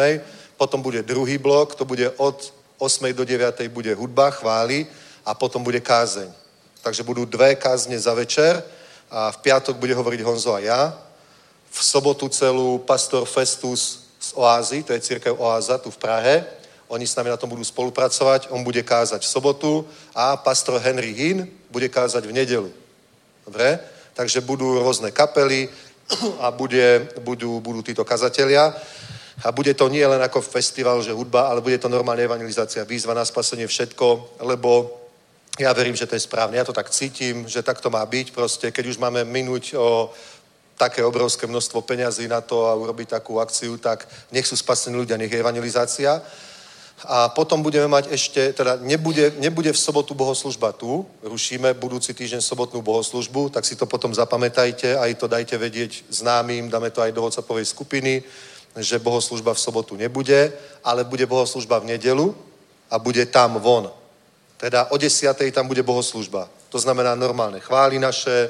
Potom 0.59 0.83
bude 0.83 0.99
druhý 1.07 1.39
blok, 1.39 1.75
to 1.75 1.87
bude 1.87 2.11
od 2.19 2.53
8. 2.77 3.15
do 3.15 3.23
9. 3.23 3.67
bude 3.71 3.95
hudba, 3.95 4.27
chvály 4.31 4.87
a 5.23 5.31
potom 5.31 5.63
bude 5.63 5.79
kázeň. 5.79 6.27
Takže 6.83 7.03
budú 7.03 7.23
dve 7.23 7.55
kázne 7.55 7.95
za 7.95 8.11
večer 8.11 8.59
a 9.07 9.31
v 9.31 9.37
piatok 9.39 9.79
bude 9.79 9.95
hovoriť 9.95 10.19
Honzo 10.19 10.51
a 10.51 10.59
ja. 10.59 10.81
V 11.71 11.79
sobotu 11.79 12.27
celú 12.27 12.75
pastor 12.83 13.23
Festus 13.23 14.11
z 14.19 14.35
Oázy, 14.35 14.83
to 14.83 14.91
je 14.91 14.99
církev 14.99 15.39
Oáza 15.39 15.79
tu 15.79 15.91
v 15.91 15.97
Prahe. 15.97 16.43
Oni 16.91 17.07
s 17.07 17.15
nami 17.15 17.31
na 17.31 17.37
tom 17.39 17.47
budú 17.47 17.63
spolupracovať, 17.63 18.51
on 18.51 18.63
bude 18.63 18.83
kázať 18.83 19.23
v 19.23 19.31
sobotu 19.31 19.87
a 20.11 20.35
pastor 20.35 20.81
Henry 20.83 21.15
Hinn 21.15 21.47
bude 21.71 21.87
kázať 21.87 22.27
v 22.27 22.35
nedelu. 22.35 22.71
Dobre? 23.47 23.79
Takže 24.11 24.43
budú 24.43 24.75
rôzne 24.75 25.07
kapely 25.15 25.71
a 26.43 26.51
bude, 26.51 27.07
budú, 27.23 27.63
budú 27.63 27.79
títo 27.79 28.03
kazatelia. 28.03 28.75
A 29.43 29.51
bude 29.51 29.73
to 29.73 29.87
nie 29.87 30.03
len 30.07 30.21
ako 30.21 30.41
festival, 30.41 31.03
že 31.03 31.15
hudba, 31.15 31.47
ale 31.47 31.61
bude 31.61 31.77
to 31.77 31.89
normálna 31.89 32.23
evangelizácia, 32.23 32.83
výzva 32.83 33.13
na 33.13 33.25
spasenie, 33.25 33.67
všetko, 33.67 34.35
lebo 34.43 34.99
ja 35.59 35.73
verím, 35.73 35.95
že 35.95 36.07
to 36.07 36.15
je 36.15 36.23
správne. 36.23 36.57
Ja 36.57 36.63
to 36.63 36.73
tak 36.73 36.89
cítim, 36.89 37.47
že 37.47 37.63
tak 37.63 37.81
to 37.81 37.89
má 37.89 38.05
byť. 38.05 38.31
Proste, 38.31 38.71
keď 38.71 38.85
už 38.87 38.97
máme 38.97 39.23
minúť 39.23 39.75
o 39.75 40.11
také 40.79 41.03
obrovské 41.03 41.47
množstvo 41.47 41.81
peňazí 41.81 42.27
na 42.27 42.39
to 42.39 42.67
a 42.67 42.75
urobiť 42.75 43.19
takú 43.19 43.39
akciu, 43.39 43.75
tak 43.77 44.07
nech 44.31 44.47
sú 44.47 44.55
spasení 44.55 44.95
ľudia, 44.95 45.19
nech 45.19 45.31
je 45.31 45.39
evangelizácia. 45.39 46.23
A 47.03 47.27
potom 47.29 47.63
budeme 47.63 47.87
mať 47.87 48.11
ešte, 48.11 48.53
teda 48.53 48.79
nebude, 48.83 49.31
nebude 49.39 49.71
v 49.71 49.79
sobotu 49.79 50.15
bohoslužba 50.15 50.71
tu, 50.71 51.07
rušíme 51.23 51.73
budúci 51.73 52.15
týždeň 52.15 52.43
sobotnú 52.43 52.81
bohoslužbu, 52.81 53.49
tak 53.49 53.63
si 53.63 53.75
to 53.75 53.87
potom 53.87 54.15
zapamätajte, 54.15 54.99
aj 54.99 55.15
to 55.15 55.27
dajte 55.27 55.55
vedieť 55.55 56.03
známym, 56.11 56.71
dáme 56.71 56.91
to 56.91 56.99
aj 57.03 57.11
do 57.11 57.23
WhatsAppovej 57.23 57.65
skupiny, 57.65 58.23
že 58.77 58.99
bohoslužba 58.99 59.53
v 59.53 59.59
sobotu 59.59 59.95
nebude, 59.95 60.53
ale 60.83 61.03
bude 61.03 61.25
bohoslužba 61.25 61.79
v 61.79 61.95
nedelu 61.97 62.35
a 62.89 62.99
bude 62.99 63.25
tam 63.25 63.59
von. 63.59 63.91
Teda 64.57 64.85
o 64.91 64.97
desiatej 64.97 65.51
tam 65.51 65.67
bude 65.67 65.83
bohoslužba. 65.83 66.49
To 66.69 66.79
znamená 66.79 67.15
normálne 67.15 67.59
chvály 67.59 67.99
naše, 67.99 68.49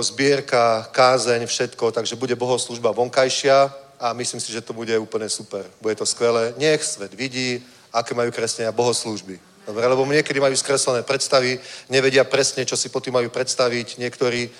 zbierka, 0.00 0.88
kázeň, 0.92 1.46
všetko, 1.46 1.92
takže 1.92 2.16
bude 2.16 2.36
bohoslužba 2.36 2.90
vonkajšia 2.96 3.74
a 4.00 4.12
myslím 4.12 4.40
si, 4.40 4.52
že 4.52 4.64
to 4.64 4.72
bude 4.72 4.98
úplne 4.98 5.28
super. 5.28 5.66
Bude 5.80 5.94
to 5.94 6.06
skvelé. 6.06 6.54
Nech 6.56 6.84
svet 6.84 7.14
vidí, 7.14 7.60
aké 7.92 8.14
majú 8.14 8.32
kresťania 8.32 8.72
bohoslužby. 8.72 9.36
Dobre, 9.66 9.86
lebo 9.86 10.06
niekedy 10.06 10.40
majú 10.40 10.56
skreslené 10.56 11.02
predstavy, 11.02 11.60
nevedia 11.86 12.24
presne, 12.24 12.64
čo 12.64 12.76
si 12.76 12.88
po 12.88 12.98
tým 12.98 13.14
majú 13.14 13.30
predstaviť. 13.30 13.98
Niektorí, 13.98 14.50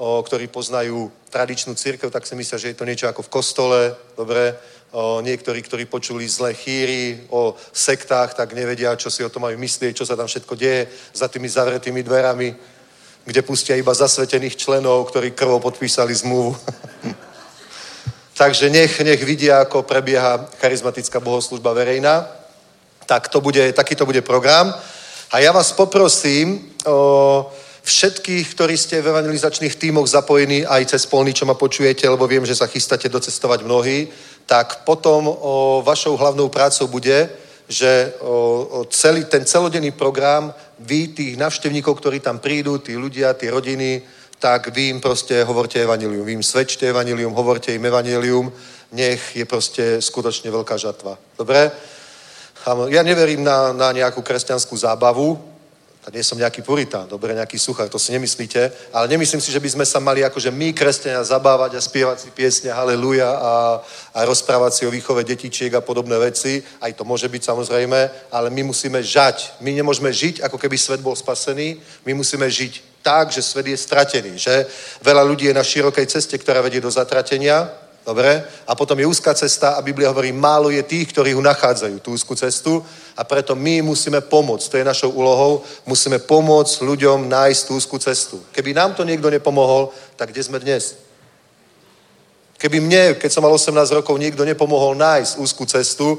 o, 0.00 0.24
ktorí 0.24 0.48
poznajú 0.48 1.12
tradičnú 1.28 1.76
církev, 1.76 2.08
tak 2.08 2.24
si 2.24 2.32
myslia, 2.32 2.56
že 2.56 2.72
je 2.72 2.78
to 2.80 2.88
niečo 2.88 3.04
ako 3.04 3.20
v 3.20 3.32
kostole. 3.36 3.80
Dobre, 4.16 4.56
o, 4.96 5.20
niektorí, 5.20 5.60
ktorí 5.60 5.84
počuli 5.84 6.24
zlé 6.24 6.56
chýry 6.56 7.28
o 7.28 7.52
sektách, 7.72 8.32
tak 8.32 8.56
nevedia, 8.56 8.96
čo 8.96 9.12
si 9.12 9.20
o 9.20 9.28
tom 9.28 9.44
majú 9.44 9.60
myslieť, 9.60 9.92
čo 9.92 10.08
sa 10.08 10.16
tam 10.16 10.24
všetko 10.24 10.56
deje 10.56 10.88
za 11.12 11.28
tými 11.28 11.48
zavretými 11.48 12.00
dverami 12.00 12.80
kde 13.24 13.42
pustia 13.42 13.76
iba 13.76 13.94
zasvetených 13.94 14.56
členov, 14.56 15.04
ktorí 15.04 15.30
krvou 15.30 15.60
podpísali 15.60 16.14
zmluvu. 16.14 16.56
Takže 18.40 18.70
nech, 18.70 19.00
nech 19.00 19.20
vidia, 19.24 19.60
ako 19.60 19.82
prebieha 19.82 20.48
charizmatická 20.58 21.20
bohoslužba 21.20 21.72
verejná. 21.72 22.26
Tak 23.06 23.28
to 23.28 23.40
bude, 23.40 23.72
taký 23.72 23.94
to 23.94 24.08
bude 24.08 24.22
program. 24.22 24.72
A 25.30 25.38
ja 25.38 25.52
vás 25.52 25.72
poprosím 25.72 26.72
o 26.86 27.52
všetkých, 27.90 28.46
ktorí 28.54 28.78
ste 28.78 29.02
v 29.02 29.10
evangelizačných 29.10 29.74
tímoch 29.74 30.06
zapojení 30.06 30.62
aj 30.62 30.94
cez 30.94 31.10
polný, 31.10 31.34
čo 31.34 31.42
ma 31.42 31.58
počujete, 31.58 32.06
lebo 32.06 32.30
viem, 32.30 32.46
že 32.46 32.54
sa 32.54 32.70
chystáte 32.70 33.10
docestovať 33.10 33.66
mnohí, 33.66 34.06
tak 34.46 34.86
potom 34.86 35.26
o, 35.26 35.82
vašou 35.82 36.14
hlavnou 36.14 36.46
prácou 36.46 36.86
bude, 36.86 37.26
že 37.66 38.14
o, 38.22 38.66
o 38.70 38.78
celý 38.86 39.26
ten 39.26 39.42
celodenný 39.42 39.90
program, 39.90 40.54
vy 40.78 41.10
tých 41.10 41.34
navštevníkov, 41.34 41.98
ktorí 41.98 42.22
tam 42.22 42.38
prídu, 42.38 42.78
tí 42.78 42.94
ľudia, 42.94 43.34
tí 43.34 43.50
rodiny, 43.50 44.02
tak 44.38 44.70
vy 44.70 44.94
im 44.94 45.00
proste 45.02 45.42
hovorte 45.42 45.82
evanilium, 45.82 46.24
vy 46.24 46.32
im 46.38 46.46
svedčte 46.46 46.88
evanilium, 46.88 47.34
hovorte 47.34 47.74
im 47.74 47.84
evanilium, 47.84 48.46
nech 48.94 49.34
je 49.34 49.44
proste 49.44 49.98
skutočne 49.98 50.50
veľká 50.50 50.78
žatva. 50.78 51.18
Dobre? 51.34 51.70
Ja 52.94 53.02
neverím 53.02 53.42
na, 53.42 53.72
na 53.72 53.90
nejakú 53.92 54.22
kresťanskú 54.22 54.76
zábavu, 54.78 55.49
tak 56.00 56.16
nie 56.16 56.24
som 56.24 56.40
nejaký 56.40 56.64
puritán, 56.64 57.04
dobre, 57.04 57.36
nejaký 57.36 57.60
suchár, 57.60 57.88
to 57.88 57.98
si 58.00 58.12
nemyslíte, 58.12 58.72
ale 58.92 59.08
nemyslím 59.08 59.40
si, 59.40 59.52
že 59.52 59.60
by 59.60 59.68
sme 59.68 59.84
sa 59.84 60.00
mali 60.00 60.24
akože 60.24 60.48
my, 60.48 60.72
kresťania, 60.72 61.20
zabávať 61.24 61.76
a 61.76 61.80
spievať 61.80 62.18
si 62.20 62.28
piesne 62.32 62.72
haleluja 62.72 63.28
a, 63.28 63.52
a 64.16 64.18
rozprávať 64.24 64.72
si 64.72 64.82
o 64.88 64.90
výchove 64.90 65.24
detičiek 65.24 65.68
a 65.76 65.84
podobné 65.84 66.16
veci. 66.16 66.64
Aj 66.80 66.92
to 66.96 67.04
môže 67.04 67.28
byť 67.28 67.42
samozrejme, 67.44 68.10
ale 68.32 68.48
my 68.48 68.62
musíme 68.72 68.96
žať. 69.02 69.60
My 69.60 69.76
nemôžeme 69.76 70.08
žiť, 70.08 70.40
ako 70.40 70.56
keby 70.56 70.80
svet 70.80 71.04
bol 71.04 71.12
spasený, 71.12 71.76
my 72.08 72.12
musíme 72.16 72.48
žiť 72.48 73.04
tak, 73.04 73.32
že 73.32 73.44
svet 73.44 73.66
je 73.66 73.76
stratený, 73.76 74.32
že 74.36 74.66
veľa 75.04 75.24
ľudí 75.24 75.48
je 75.48 75.56
na 75.56 75.64
širokej 75.64 76.06
ceste, 76.06 76.36
ktorá 76.36 76.60
vedie 76.64 76.80
do 76.80 76.90
zatratenia, 76.90 77.68
Dobre? 78.10 78.42
A 78.66 78.74
potom 78.74 78.98
je 78.98 79.06
úzka 79.06 79.30
cesta 79.34 79.78
a 79.78 79.82
Biblia 79.86 80.10
hovorí, 80.10 80.34
málo 80.34 80.66
je 80.74 80.82
tých, 80.82 81.14
ktorí 81.14 81.30
ho 81.30 81.38
nachádzajú, 81.38 82.02
tú 82.02 82.10
úzkú 82.10 82.34
cestu 82.34 82.82
a 83.14 83.22
preto 83.22 83.54
my 83.54 83.86
musíme 83.86 84.18
pomôcť. 84.18 84.66
To 84.66 84.78
je 84.82 84.90
našou 84.90 85.14
úlohou. 85.14 85.62
Musíme 85.86 86.18
pomôcť 86.18 86.82
ľuďom 86.82 87.30
nájsť 87.30 87.70
tú 87.70 87.78
úzkú 87.78 88.02
cestu. 88.02 88.42
Keby 88.50 88.74
nám 88.74 88.98
to 88.98 89.06
niekto 89.06 89.30
nepomohol, 89.30 89.94
tak 90.18 90.34
kde 90.34 90.42
sme 90.42 90.58
dnes? 90.58 90.98
Keby 92.58 92.82
mne, 92.82 93.14
keď 93.14 93.30
som 93.30 93.46
mal 93.46 93.54
18 93.54 93.78
rokov, 94.02 94.18
niekto 94.18 94.42
nepomohol 94.42 94.98
nájsť 94.98 95.38
úzkú 95.38 95.62
cestu, 95.70 96.18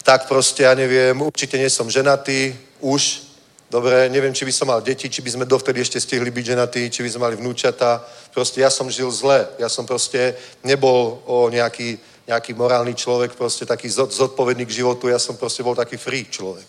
tak 0.00 0.24
proste, 0.24 0.64
ja 0.64 0.72
neviem, 0.72 1.20
určite 1.20 1.60
nie 1.60 1.68
som 1.68 1.92
ženatý, 1.92 2.56
už, 2.80 3.28
Dobre, 3.70 4.10
neviem, 4.10 4.34
či 4.34 4.42
by 4.42 4.52
som 4.52 4.66
mal 4.66 4.82
deti, 4.82 5.06
či 5.06 5.22
by 5.22 5.30
sme 5.30 5.44
dovtedy 5.46 5.78
ešte 5.78 6.02
stihli 6.02 6.34
byť 6.34 6.46
ženatí, 6.46 6.90
či 6.90 7.06
by 7.06 7.10
sme 7.14 7.22
mali 7.22 7.36
vnúčata. 7.38 8.02
Proste 8.34 8.66
ja 8.66 8.70
som 8.70 8.90
žil 8.90 9.06
zle. 9.14 9.46
Ja 9.62 9.70
som 9.70 9.86
proste 9.86 10.34
nebol 10.66 11.22
o 11.22 11.46
nejaký, 11.46 11.94
nejaký 12.26 12.50
morálny 12.58 12.98
človek, 12.98 13.38
proste 13.38 13.62
taký 13.62 13.86
zodpovedný 13.86 14.66
k 14.66 14.82
životu. 14.82 15.06
Ja 15.06 15.22
som 15.22 15.38
proste 15.38 15.62
bol 15.62 15.78
taký 15.78 16.02
free 16.02 16.26
človek. 16.26 16.66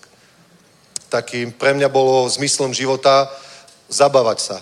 Taký, 1.10 1.50
pre 1.58 1.74
mňa 1.74 1.90
bolo 1.90 2.30
zmyslom 2.30 2.70
života 2.70 3.34
zabávať 3.90 4.40
sa. 4.40 4.58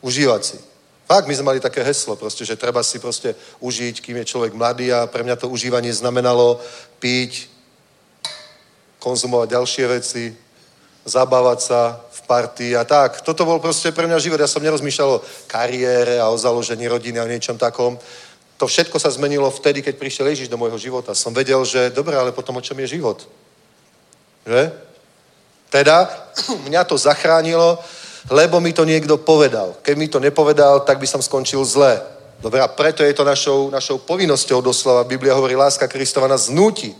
Užívať 0.00 0.42
si. 0.44 0.56
Fakt, 1.04 1.28
my 1.28 1.36
sme 1.36 1.52
mali 1.52 1.60
také 1.60 1.84
heslo, 1.84 2.16
proste, 2.16 2.48
že 2.48 2.56
treba 2.56 2.80
si 2.80 2.96
proste 2.96 3.36
užiť, 3.60 4.00
kým 4.00 4.16
je 4.16 4.30
človek 4.32 4.56
mladý 4.56 4.88
a 4.96 5.04
pre 5.04 5.20
mňa 5.20 5.36
to 5.36 5.52
užívanie 5.52 5.92
znamenalo 5.92 6.56
piť, 6.96 7.52
konzumovať 8.96 9.48
ďalšie 9.52 9.84
veci, 9.92 10.24
zabávať 11.04 11.58
sa 11.60 12.00
v 12.10 12.20
partii 12.24 12.72
a 12.76 12.84
tak. 12.84 13.20
Toto 13.20 13.44
bol 13.44 13.60
proste 13.60 13.92
pre 13.92 14.08
mňa 14.08 14.18
život. 14.18 14.40
Ja 14.40 14.48
som 14.48 14.64
nerozmýšľal 14.64 15.10
o 15.20 15.22
kariére 15.46 16.16
a 16.16 16.32
o 16.32 16.40
založení 16.40 16.88
rodiny 16.88 17.20
a 17.20 17.28
o 17.28 17.30
niečom 17.30 17.60
takom. 17.60 18.00
To 18.56 18.64
všetko 18.64 18.96
sa 18.96 19.12
zmenilo 19.12 19.50
vtedy, 19.52 19.84
keď 19.84 20.00
prišiel 20.00 20.26
Ježiš 20.32 20.48
do 20.48 20.56
môjho 20.56 20.80
života. 20.80 21.12
Som 21.12 21.36
vedel, 21.36 21.60
že 21.68 21.92
dobre, 21.92 22.16
ale 22.16 22.32
potom 22.32 22.56
o 22.56 22.64
čom 22.64 22.80
je 22.80 22.96
život? 22.96 23.20
Že? 24.48 24.72
Teda 25.68 26.08
mňa 26.68 26.82
to 26.88 26.96
zachránilo, 26.96 27.76
lebo 28.32 28.56
mi 28.60 28.72
to 28.72 28.88
niekto 28.88 29.20
povedal. 29.20 29.76
Keď 29.84 29.94
mi 29.96 30.08
to 30.08 30.16
nepovedal, 30.16 30.80
tak 30.88 30.96
by 30.96 31.06
som 31.06 31.20
skončil 31.20 31.60
zle. 31.68 32.00
Dobre, 32.40 32.60
a 32.60 32.68
preto 32.68 33.04
je 33.04 33.12
to 33.12 33.24
našou, 33.24 33.68
našou 33.70 34.00
povinnosťou 34.00 34.64
doslova. 34.64 35.04
Biblia 35.04 35.36
hovorí, 35.36 35.56
láska 35.56 35.88
Kristova 35.88 36.28
nás 36.28 36.48
znúti, 36.48 36.96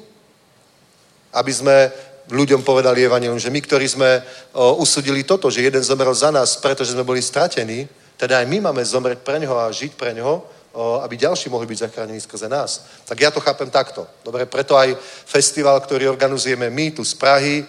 aby 1.33 1.53
sme 1.53 1.91
ľuďom 2.31 2.65
povedali 2.65 3.05
evanilium, 3.05 3.39
že 3.39 3.53
my, 3.53 3.61
ktorí 3.61 3.89
sme 3.89 4.23
o, 4.53 4.81
usudili 4.81 5.25
toto, 5.25 5.51
že 5.51 5.63
jeden 5.63 5.83
zomrel 5.83 6.15
za 6.15 6.31
nás, 6.31 6.57
pretože 6.57 6.93
sme 6.93 7.05
boli 7.05 7.23
stratení, 7.23 7.89
teda 8.17 8.39
aj 8.41 8.47
my 8.47 8.71
máme 8.71 8.85
zomrieť 8.85 9.21
pre 9.21 9.37
ňoho 9.43 9.57
a 9.59 9.73
žiť 9.73 9.93
pre 9.93 10.15
ňoho, 10.15 10.35
o, 10.73 11.01
aby 11.05 11.17
ďalší 11.17 11.51
mohli 11.51 11.67
byť 11.67 11.79
zachránení 11.79 12.21
skrze 12.21 12.49
nás. 12.49 13.05
Tak 13.05 13.21
ja 13.21 13.31
to 13.31 13.41
chápem 13.41 13.71
takto. 13.71 14.07
Dobre, 14.25 14.47
preto 14.47 14.77
aj 14.77 14.97
festival, 15.27 15.81
ktorý 15.81 16.09
organizujeme 16.09 16.71
my 16.71 16.91
tu 16.91 17.05
z 17.05 17.15
Prahy, 17.15 17.65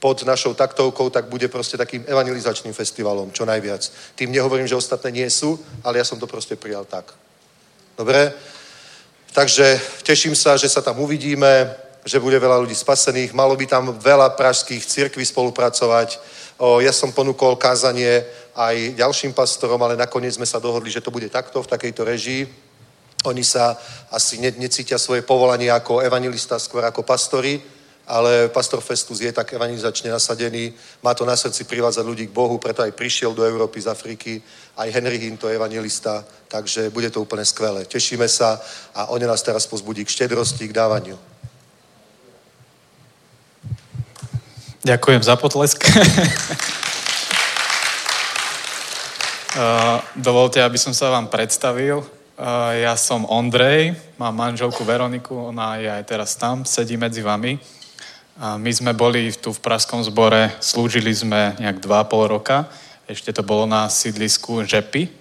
pod 0.00 0.24
našou 0.24 0.56
taktovkou, 0.56 1.10
tak 1.10 1.28
bude 1.28 1.48
proste 1.52 1.76
takým 1.76 2.04
evangelizačným 2.08 2.72
festivalom, 2.72 3.28
čo 3.30 3.44
najviac. 3.44 3.92
Tým 4.16 4.32
nehovorím, 4.32 4.64
že 4.64 4.76
ostatné 4.76 5.12
nie 5.12 5.28
sú, 5.30 5.60
ale 5.84 6.00
ja 6.00 6.08
som 6.08 6.16
to 6.16 6.24
proste 6.26 6.56
prijal 6.56 6.88
tak. 6.88 7.12
Dobre? 8.00 8.32
Takže 9.32 9.80
teším 10.02 10.32
sa, 10.32 10.56
že 10.56 10.72
sa 10.72 10.80
tam 10.80 10.98
uvidíme 11.04 11.68
že 12.04 12.20
bude 12.20 12.38
veľa 12.40 12.64
ľudí 12.64 12.74
spasených. 12.74 13.36
Malo 13.36 13.56
by 13.56 13.66
tam 13.66 13.92
veľa 13.96 14.32
pražských 14.36 14.80
cirkví 14.86 15.24
spolupracovať. 15.24 16.18
Ja 16.80 16.92
som 16.92 17.12
ponúkol 17.12 17.56
kázanie 17.56 18.24
aj 18.56 18.96
ďalším 18.96 19.32
pastorom, 19.32 19.80
ale 19.80 19.96
nakoniec 19.96 20.36
sme 20.36 20.48
sa 20.48 20.60
dohodli, 20.60 20.92
že 20.92 21.00
to 21.00 21.12
bude 21.12 21.28
takto, 21.28 21.62
v 21.62 21.70
takejto 21.70 22.02
režii. 22.04 22.42
Oni 23.24 23.44
sa 23.44 23.76
asi 24.08 24.40
ne, 24.40 24.48
necítia 24.56 24.96
svoje 24.96 25.20
povolanie 25.20 25.68
ako 25.68 26.00
evangelista, 26.00 26.56
skôr 26.56 26.84
ako 26.84 27.04
pastori, 27.04 27.60
ale 28.08 28.48
pastor 28.48 28.80
Festus 28.80 29.20
je 29.20 29.32
tak 29.32 29.52
evangelizačne 29.52 30.10
nasadený, 30.10 30.72
má 31.04 31.14
to 31.14 31.28
na 31.28 31.36
srdci 31.36 31.64
privádzať 31.64 32.04
ľudí 32.04 32.26
k 32.26 32.34
Bohu, 32.34 32.58
preto 32.58 32.82
aj 32.82 32.96
prišiel 32.96 33.36
do 33.36 33.44
Európy 33.44 33.80
z 33.80 33.86
Afriky, 33.86 34.42
aj 34.76 34.90
Henry 34.90 35.20
Hinto 35.20 35.48
je 35.48 35.54
evangelista, 35.54 36.24
takže 36.48 36.90
bude 36.90 37.12
to 37.12 37.22
úplne 37.22 37.44
skvelé. 37.44 37.84
Tešíme 37.84 38.26
sa 38.26 38.58
a 38.96 39.12
on 39.12 39.20
nás 39.22 39.44
teraz 39.44 39.68
pozbudí 39.68 40.02
k 40.04 40.10
štedrosti, 40.10 40.68
k 40.68 40.74
dávaniu. 40.74 41.14
Ďakujem 44.80 45.20
za 45.20 45.36
potlesk. 45.36 45.76
Dovolte, 50.16 50.64
aby 50.64 50.80
som 50.80 50.96
sa 50.96 51.12
vám 51.12 51.28
predstavil. 51.28 52.00
Ja 52.80 52.96
som 52.96 53.28
Ondrej, 53.28 53.92
mám 54.16 54.32
manželku 54.32 54.80
Veroniku, 54.80 55.52
ona 55.52 55.76
je 55.76 55.84
aj 55.84 56.04
teraz 56.08 56.32
tam, 56.32 56.64
sedí 56.64 56.96
medzi 56.96 57.20
vami. 57.20 57.60
My 58.40 58.72
sme 58.72 58.96
boli 58.96 59.28
tu 59.36 59.52
v 59.52 59.60
Pražskom 59.60 60.00
zbore, 60.00 60.48
slúžili 60.64 61.12
sme 61.12 61.52
nejak 61.60 61.84
2,5 61.84 62.32
roka. 62.32 62.64
Ešte 63.04 63.36
to 63.36 63.44
bolo 63.44 63.68
na 63.68 63.84
sídlisku 63.92 64.64
Žepy, 64.64 65.12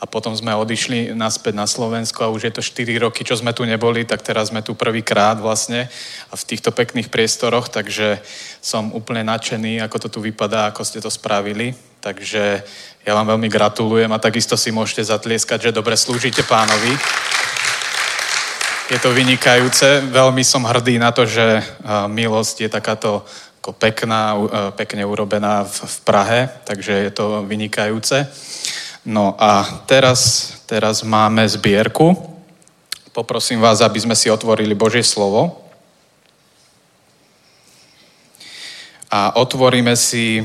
a 0.00 0.10
potom 0.10 0.34
sme 0.34 0.52
odišli 0.52 1.14
naspäť 1.14 1.54
na 1.54 1.66
Slovensko 1.70 2.26
a 2.26 2.32
už 2.34 2.50
je 2.50 2.52
to 2.52 2.62
4 2.62 2.86
roky, 2.98 3.22
čo 3.22 3.38
sme 3.38 3.54
tu 3.54 3.62
neboli, 3.62 4.04
tak 4.04 4.26
teraz 4.26 4.50
sme 4.50 4.60
tu 4.60 4.74
prvýkrát 4.74 5.38
vlastne 5.38 5.86
a 6.28 6.34
v 6.34 6.44
týchto 6.44 6.74
pekných 6.74 7.08
priestoroch, 7.08 7.70
takže 7.70 8.18
som 8.58 8.92
úplne 8.92 9.22
nadšený, 9.24 9.80
ako 9.80 9.96
to 10.04 10.08
tu 10.08 10.18
vypadá, 10.20 10.68
ako 10.68 10.82
ste 10.84 10.98
to 11.00 11.08
spravili. 11.08 11.72
Takže 12.04 12.60
ja 13.06 13.12
vám 13.16 13.32
veľmi 13.32 13.48
gratulujem 13.48 14.12
a 14.12 14.20
takisto 14.20 14.60
si 14.60 14.68
môžete 14.68 15.08
zatlieskať, 15.08 15.70
že 15.70 15.76
dobre 15.76 15.96
slúžite 15.96 16.44
pánovi. 16.44 16.92
Je 18.92 19.00
to 19.00 19.16
vynikajúce. 19.16 20.04
Veľmi 20.12 20.44
som 20.44 20.68
hrdý 20.68 21.00
na 21.00 21.08
to, 21.16 21.24
že 21.24 21.64
milosť 22.12 22.68
je 22.68 22.68
takáto 22.68 23.24
ako 23.64 23.72
pekná, 23.80 24.36
pekne 24.76 25.08
urobená 25.08 25.64
v 25.64 25.96
Prahe, 26.04 26.52
takže 26.68 26.92
je 27.08 27.12
to 27.16 27.40
vynikajúce. 27.48 28.28
No 29.04 29.36
a 29.36 29.68
teraz, 29.84 30.52
teraz 30.64 31.04
máme 31.04 31.44
zbierku. 31.44 32.16
Poprosím 33.12 33.60
vás, 33.60 33.84
aby 33.84 34.00
sme 34.00 34.16
si 34.16 34.32
otvorili 34.32 34.72
Božie 34.72 35.04
slovo. 35.04 35.60
A 39.12 39.36
otvoríme 39.36 39.92
si, 39.92 40.40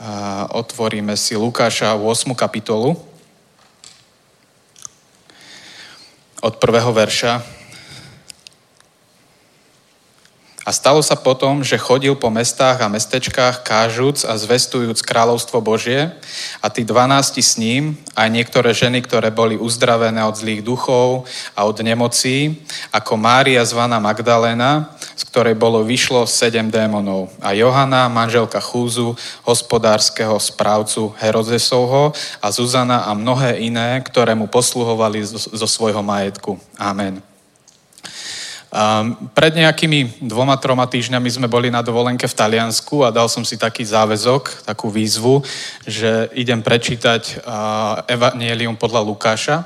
a 0.00 0.48
otvoríme 0.56 1.12
si 1.20 1.36
Lukáša 1.36 1.92
8. 2.00 2.32
kapitolu 2.32 2.96
od 6.40 6.54
prvého 6.56 6.96
verša 6.96 7.57
A 10.68 10.76
stalo 10.76 11.00
sa 11.00 11.16
potom, 11.16 11.64
že 11.64 11.80
chodil 11.80 12.12
po 12.12 12.28
mestách 12.28 12.84
a 12.84 12.92
mestečkách 12.92 13.64
kážúc 13.64 14.28
a 14.28 14.36
zvestujúc 14.36 15.00
kráľovstvo 15.00 15.64
Božie 15.64 16.12
a 16.60 16.68
tí 16.68 16.84
dvanácti 16.84 17.40
s 17.40 17.56
ním, 17.56 17.96
aj 18.12 18.28
niektoré 18.28 18.76
ženy, 18.76 19.00
ktoré 19.00 19.32
boli 19.32 19.56
uzdravené 19.56 20.20
od 20.28 20.36
zlých 20.36 20.60
duchov 20.60 21.24
a 21.56 21.64
od 21.64 21.80
nemocí, 21.80 22.60
ako 22.92 23.16
Mária 23.16 23.64
zvaná 23.64 23.96
Magdaléna, 23.96 24.92
z 25.16 25.24
ktorej 25.32 25.56
bolo 25.56 25.80
vyšlo 25.80 26.28
sedem 26.28 26.68
démonov. 26.68 27.32
A 27.40 27.56
Johana, 27.56 28.12
manželka 28.12 28.60
Chúzu, 28.60 29.16
hospodárskeho 29.48 30.36
správcu 30.36 31.16
Herodesovho 31.16 32.12
a 32.44 32.52
Zuzana 32.52 33.08
a 33.08 33.16
mnohé 33.16 33.56
iné, 33.64 34.04
ktoré 34.04 34.36
mu 34.36 34.44
posluhovali 34.44 35.24
zo 35.48 35.64
svojho 35.64 36.04
majetku. 36.04 36.60
Amen. 36.76 37.27
Um, 38.68 39.16
pred 39.32 39.56
nejakými 39.56 40.28
dvoma, 40.28 40.60
troma 40.60 40.84
týždňami 40.84 41.28
sme 41.32 41.48
boli 41.48 41.72
na 41.72 41.80
dovolenke 41.80 42.28
v 42.28 42.36
Taliansku 42.36 43.00
a 43.00 43.08
dal 43.08 43.24
som 43.24 43.40
si 43.40 43.56
taký 43.56 43.80
záväzok, 43.80 44.68
takú 44.68 44.92
výzvu, 44.92 45.40
že 45.88 46.28
idem 46.36 46.60
prečítať 46.60 47.40
uh, 47.40 48.04
Evangelium 48.04 48.76
podľa 48.76 49.00
Lukáša. 49.08 49.56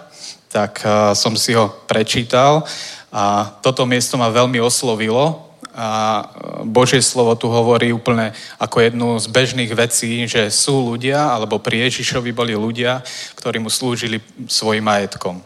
Tak 0.55 0.87
uh, 0.87 1.19
som 1.19 1.35
si 1.35 1.51
ho 1.51 1.67
prečítal 1.91 2.63
a 3.11 3.51
toto 3.59 3.83
miesto 3.91 4.15
ma 4.15 4.31
veľmi 4.31 4.63
oslovilo 4.63 5.51
a 5.75 6.23
Božie 6.63 7.03
slovo 7.03 7.33
tu 7.35 7.49
hovorí 7.49 7.91
úplne 7.91 8.31
ako 8.61 8.77
jednu 8.87 9.09
z 9.19 9.27
bežných 9.33 9.73
vecí, 9.73 10.29
že 10.29 10.53
sú 10.53 10.95
ľudia, 10.95 11.33
alebo 11.33 11.59
pri 11.59 11.89
Ježišovi 11.89 12.31
boli 12.31 12.53
ľudia, 12.53 13.01
ktorí 13.41 13.59
mu 13.59 13.73
slúžili 13.73 14.21
svojim 14.47 14.85
majetkom. 14.85 15.41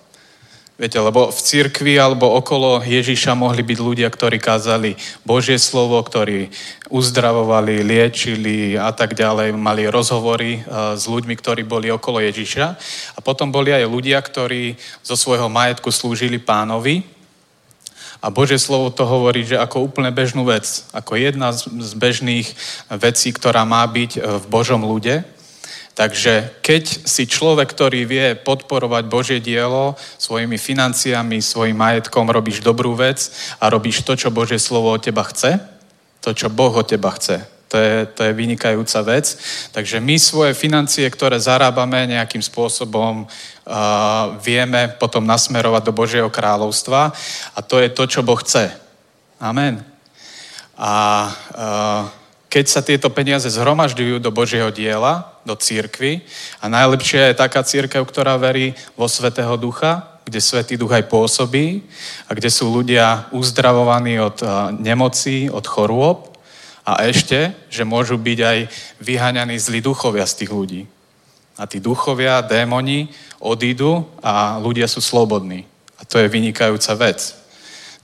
Viete, 0.76 1.00
lebo 1.00 1.32
v 1.32 1.40
cirkvi 1.40 1.96
alebo 1.96 2.36
okolo 2.36 2.84
Ježiša 2.84 3.32
mohli 3.32 3.64
byť 3.64 3.78
ľudia, 3.80 4.12
ktorí 4.12 4.36
kázali 4.36 4.92
Božie 5.24 5.56
slovo, 5.56 5.96
ktorí 6.04 6.52
uzdravovali, 6.92 7.80
liečili 7.80 8.76
a 8.76 8.92
tak 8.92 9.16
ďalej, 9.16 9.56
mali 9.56 9.88
rozhovory 9.88 10.60
uh, 10.60 10.92
s 10.92 11.08
ľuďmi, 11.08 11.32
ktorí 11.32 11.64
boli 11.64 11.88
okolo 11.88 12.20
Ježiša. 12.20 12.76
A 13.16 13.18
potom 13.24 13.48
boli 13.48 13.72
aj 13.72 13.88
ľudia, 13.88 14.20
ktorí 14.20 14.76
zo 15.00 15.16
svojho 15.16 15.48
majetku 15.48 15.88
slúžili 15.88 16.36
pánovi. 16.36 17.08
A 18.20 18.28
Božie 18.28 18.60
slovo 18.60 18.92
to 18.92 19.08
hovorí, 19.08 19.48
že 19.48 19.56
ako 19.56 19.80
úplne 19.80 20.12
bežnú 20.12 20.44
vec, 20.44 20.84
ako 20.92 21.16
jedna 21.16 21.56
z 21.56 21.92
bežných 21.96 22.52
vecí, 23.00 23.32
ktorá 23.32 23.64
má 23.64 23.80
byť 23.88 24.20
v 24.20 24.44
Božom 24.52 24.84
ľude, 24.84 25.24
Takže 25.96 26.60
keď 26.60 27.08
si 27.08 27.24
človek, 27.24 27.72
ktorý 27.72 28.04
vie 28.04 28.26
podporovať 28.36 29.08
Božie 29.08 29.40
dielo 29.40 29.96
svojimi 30.20 30.60
financiami, 30.60 31.40
svojim 31.40 31.72
majetkom, 31.72 32.28
robíš 32.28 32.60
dobrú 32.60 32.92
vec 32.92 33.32
a 33.56 33.72
robíš 33.72 34.04
to, 34.04 34.12
čo 34.12 34.28
Božie 34.28 34.60
slovo 34.60 34.92
od 34.92 35.00
teba 35.00 35.24
chce, 35.24 35.56
to, 36.20 36.36
čo 36.36 36.52
Boh 36.52 36.76
od 36.76 36.84
teba 36.84 37.16
chce. 37.16 37.48
To 37.72 37.80
je, 37.80 38.04
to 38.12 38.28
je 38.28 38.36
vynikajúca 38.36 39.00
vec. 39.08 39.40
Takže 39.72 39.96
my 40.04 40.20
svoje 40.20 40.52
financie, 40.52 41.08
ktoré 41.08 41.40
zarábame 41.40 42.12
nejakým 42.12 42.44
spôsobom, 42.44 43.24
uh, 43.24 44.36
vieme 44.44 44.92
potom 45.00 45.24
nasmerovať 45.24 45.82
do 45.82 45.96
Božieho 45.96 46.28
kráľovstva 46.28 47.08
a 47.56 47.58
to 47.64 47.80
je 47.80 47.88
to, 47.88 48.04
čo 48.04 48.20
Boh 48.20 48.36
chce. 48.36 48.68
Amen. 49.40 49.80
A 50.76 50.92
uh, 51.56 52.02
keď 52.52 52.64
sa 52.68 52.84
tieto 52.84 53.08
peniaze 53.08 53.48
zhromažďujú 53.48 54.20
do 54.20 54.28
Božieho 54.28 54.68
diela, 54.68 55.35
do 55.46 55.54
církvy, 55.54 56.26
a 56.58 56.66
najlepšia 56.66 57.30
je 57.30 57.40
taká 57.40 57.62
církev, 57.62 58.02
ktorá 58.02 58.34
verí 58.34 58.74
vo 58.98 59.06
Svetého 59.06 59.54
Ducha, 59.54 60.18
kde 60.26 60.42
Svetý 60.42 60.74
Duch 60.74 60.90
aj 60.90 61.06
pôsobí 61.06 61.86
a 62.26 62.34
kde 62.34 62.50
sú 62.50 62.66
ľudia 62.66 63.30
uzdravovaní 63.30 64.18
od 64.18 64.42
nemocí, 64.74 65.46
od 65.46 65.62
chorôb 65.62 66.34
a 66.82 67.06
ešte, 67.06 67.54
že 67.70 67.86
môžu 67.86 68.18
byť 68.18 68.38
aj 68.42 68.58
vyhaňaní 68.98 69.54
zlí 69.54 69.78
duchovia 69.78 70.26
z 70.26 70.42
tých 70.42 70.50
ľudí. 70.50 70.82
A 71.54 71.70
tí 71.70 71.78
duchovia, 71.78 72.42
démoni 72.42 73.08
odídu 73.38 74.02
a 74.18 74.58
ľudia 74.58 74.90
sú 74.90 74.98
slobodní. 74.98 75.62
A 75.96 76.04
to 76.04 76.18
je 76.18 76.28
vynikajúca 76.28 76.92
vec. 76.98 77.46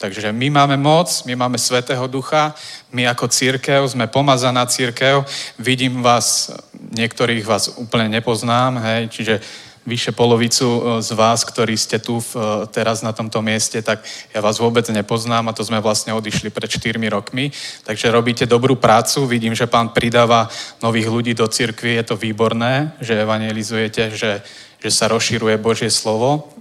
Takže 0.03 0.35
my 0.35 0.51
máme 0.51 0.77
moc, 0.83 1.07
my 1.31 1.39
máme 1.39 1.59
Svetého 1.63 2.07
Ducha, 2.11 2.55
my 2.91 3.07
ako 3.07 3.31
církev 3.31 3.87
sme 3.87 4.11
pomazaná 4.11 4.67
církev. 4.67 5.23
Vidím 5.63 6.03
vás, 6.03 6.51
niektorých 6.93 7.45
vás 7.49 7.73
úplne 7.81 8.13
nepoznám, 8.13 8.77
hej, 8.79 9.03
čiže 9.09 9.35
vyše 9.83 10.15
polovicu 10.15 10.67
e, 10.67 10.81
z 11.03 11.11
vás, 11.19 11.43
ktorí 11.43 11.75
ste 11.75 11.99
tu 11.99 12.23
v, 12.23 12.31
e, 12.39 12.41
teraz 12.71 13.03
na 13.03 13.11
tomto 13.11 13.43
mieste, 13.43 13.83
tak 13.83 14.07
ja 14.31 14.39
vás 14.39 14.63
vôbec 14.63 14.87
nepoznám 14.87 15.51
a 15.51 15.57
to 15.57 15.67
sme 15.67 15.83
vlastne 15.83 16.15
odišli 16.15 16.55
pred 16.55 16.71
4 16.71 17.03
rokmi. 17.11 17.51
Takže 17.83 18.15
robíte 18.15 18.47
dobrú 18.47 18.79
prácu, 18.79 19.27
vidím, 19.27 19.59
že 19.59 19.67
pán 19.67 19.91
pridáva 19.91 20.47
nových 20.79 21.11
ľudí 21.11 21.33
do 21.35 21.49
cirkvi, 21.51 21.99
je 21.99 22.15
to 22.15 22.17
výborné, 22.17 22.95
že 23.03 23.19
evangelizujete, 23.27 24.15
že, 24.15 24.39
že 24.79 24.91
sa 24.91 25.11
rozširuje 25.11 25.59
Božie 25.59 25.91
slovo, 25.91 26.55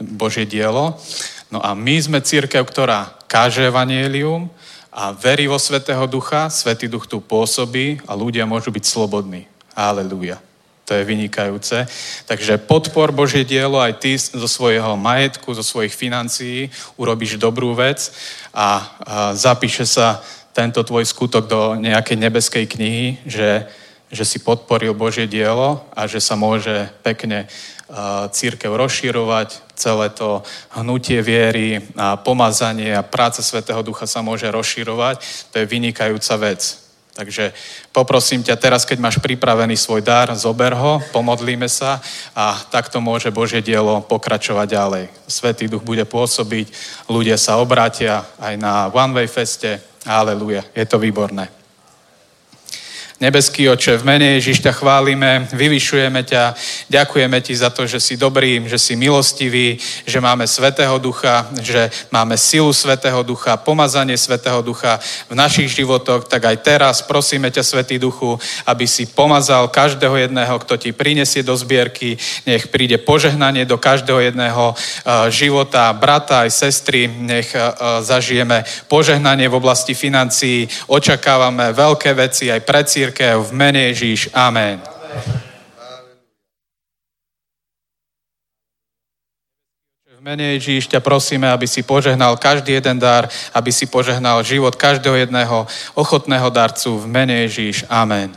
Božie 0.00 0.48
dielo. 0.48 0.96
No 1.52 1.60
a 1.60 1.76
my 1.76 2.00
sme 2.00 2.24
církev, 2.24 2.64
ktorá 2.64 3.12
káže 3.28 3.68
evanielium 3.68 4.48
a 4.92 5.16
verí 5.16 5.48
vo 5.48 5.56
Svetého 5.56 6.04
Ducha, 6.04 6.52
Svetý 6.52 6.84
Duch 6.84 7.08
tu 7.08 7.24
pôsobí 7.24 8.04
a 8.04 8.12
ľudia 8.12 8.44
môžu 8.44 8.68
byť 8.68 8.84
slobodní. 8.84 9.48
Aleluja. 9.72 10.36
To 10.84 10.92
je 10.92 11.08
vynikajúce. 11.08 11.88
Takže 12.28 12.60
podpor 12.60 13.08
Božie 13.08 13.48
dielo 13.48 13.80
aj 13.80 14.04
ty 14.04 14.20
zo 14.20 14.44
svojho 14.44 14.92
majetku, 15.00 15.48
zo 15.56 15.64
svojich 15.64 15.96
financií 15.96 16.68
urobíš 17.00 17.40
dobrú 17.40 17.72
vec 17.72 18.12
a, 18.52 18.92
zapíše 19.32 19.88
sa 19.88 20.20
tento 20.52 20.84
tvoj 20.84 21.08
skutok 21.08 21.48
do 21.48 21.60
nejakej 21.80 22.16
nebeskej 22.20 22.64
knihy, 22.68 23.24
že, 23.24 23.64
že 24.12 24.24
si 24.28 24.44
podporil 24.44 24.92
Božie 24.92 25.24
dielo 25.24 25.80
a 25.96 26.04
že 26.04 26.20
sa 26.20 26.36
môže 26.36 26.92
pekne 27.00 27.48
církev 28.32 28.72
rozširovať, 28.72 29.76
celé 29.76 30.08
to 30.10 30.40
hnutie 30.72 31.20
viery 31.20 31.80
a 31.96 32.16
pomazanie 32.16 32.96
a 32.96 33.04
práca 33.04 33.44
Svetého 33.44 33.84
Ducha 33.84 34.08
sa 34.08 34.24
môže 34.24 34.48
rozširovať. 34.48 35.20
To 35.52 35.60
je 35.60 35.68
vynikajúca 35.68 36.34
vec. 36.40 36.82
Takže 37.12 37.52
poprosím 37.92 38.40
ťa 38.40 38.56
teraz, 38.56 38.88
keď 38.88 38.96
máš 38.96 39.20
pripravený 39.20 39.76
svoj 39.76 40.00
dar, 40.00 40.32
zober 40.32 40.72
ho, 40.72 40.96
pomodlíme 41.12 41.68
sa 41.68 42.00
a 42.32 42.56
takto 42.72 43.04
môže 43.04 43.28
Božie 43.28 43.60
dielo 43.60 44.00
pokračovať 44.00 44.66
ďalej. 44.72 45.04
Svetý 45.28 45.68
duch 45.68 45.84
bude 45.84 46.08
pôsobiť, 46.08 46.72
ľudia 47.12 47.36
sa 47.36 47.60
obrátia 47.60 48.24
aj 48.40 48.56
na 48.56 48.88
One 48.88 49.12
Way 49.12 49.28
Feste. 49.28 49.76
Aleluja, 50.08 50.64
je 50.72 50.88
to 50.88 50.96
výborné. 50.96 51.61
Nebeský 53.22 53.70
oče, 53.70 54.02
v 54.02 54.18
mene 54.18 54.26
Ježiš 54.42 54.66
ťa 54.66 54.82
chválime, 54.82 55.46
vyvyšujeme 55.54 56.26
ťa, 56.26 56.58
ďakujeme 56.90 57.38
ti 57.38 57.54
za 57.54 57.70
to, 57.70 57.86
že 57.86 58.02
si 58.02 58.18
dobrý, 58.18 58.66
že 58.66 58.82
si 58.82 58.98
milostivý, 58.98 59.78
že 60.02 60.18
máme 60.18 60.42
Svetého 60.42 60.98
Ducha, 60.98 61.46
že 61.62 61.86
máme 62.10 62.34
silu 62.34 62.74
Svetého 62.74 63.22
Ducha, 63.22 63.54
pomazanie 63.54 64.18
Svetého 64.18 64.58
Ducha 64.58 64.98
v 65.30 65.38
našich 65.38 65.70
životoch, 65.70 66.26
tak 66.26 66.50
aj 66.50 66.66
teraz 66.66 66.98
prosíme 66.98 67.46
ťa, 67.46 67.62
Svetý 67.62 68.02
Duchu, 68.02 68.42
aby 68.66 68.90
si 68.90 69.06
pomazal 69.06 69.70
každého 69.70 70.18
jedného, 70.26 70.58
kto 70.58 70.74
ti 70.74 70.90
prinesie 70.90 71.46
do 71.46 71.54
zbierky, 71.54 72.18
nech 72.42 72.74
príde 72.74 72.98
požehnanie 72.98 73.62
do 73.62 73.78
každého 73.78 74.18
jedného 74.18 74.74
uh, 74.74 75.30
života, 75.30 75.94
brata 75.94 76.42
aj 76.42 76.50
sestry, 76.50 77.06
nech 77.06 77.54
uh, 77.54 78.02
zažijeme 78.02 78.66
požehnanie 78.90 79.46
v 79.46 79.62
oblasti 79.62 79.94
financií, 79.94 80.66
očakávame 80.90 81.70
veľké 81.70 82.10
veci 82.18 82.50
aj 82.50 82.66
pre 82.66 82.82
církev, 82.82 83.11
církev 83.12 83.44
v 83.44 83.52
mene 83.52 83.80
Ježíš. 83.92 84.32
Amen. 84.32 84.80
V 90.08 90.20
mene 90.24 90.56
Ježíš 90.56 90.88
ťa 90.88 91.04
prosíme, 91.04 91.44
aby 91.44 91.68
si 91.68 91.84
požehnal 91.84 92.40
každý 92.40 92.80
jeden 92.80 92.96
dar, 92.96 93.28
aby 93.52 93.68
si 93.68 93.84
požehnal 93.84 94.40
život 94.40 94.72
každého 94.80 95.28
jedného 95.28 95.68
ochotného 95.92 96.48
darcu 96.48 96.96
v 96.96 97.04
mene 97.04 97.44
Ježíš. 97.44 97.84
Amen. 97.92 98.32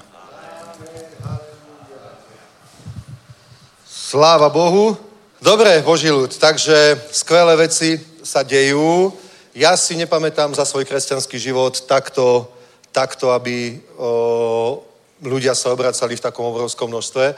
Sláva 3.88 4.52
Bohu. 4.52 5.00
Dobre, 5.40 5.80
Boží 5.88 6.12
ľud, 6.12 6.36
takže 6.36 7.00
skvelé 7.16 7.56
veci 7.56 7.96
sa 8.28 8.44
dejú. 8.44 9.16
Ja 9.56 9.80
si 9.80 9.96
nepamätám 9.96 10.52
za 10.52 10.68
svoj 10.68 10.84
kresťanský 10.84 11.40
život 11.40 11.88
takto 11.88 12.52
takto, 12.96 13.36
aby 13.36 13.76
o, 14.00 14.80
ľudia 15.20 15.52
sa 15.52 15.76
obracali 15.76 16.16
v 16.16 16.24
takom 16.24 16.48
obrovskom 16.48 16.88
množstve. 16.88 17.36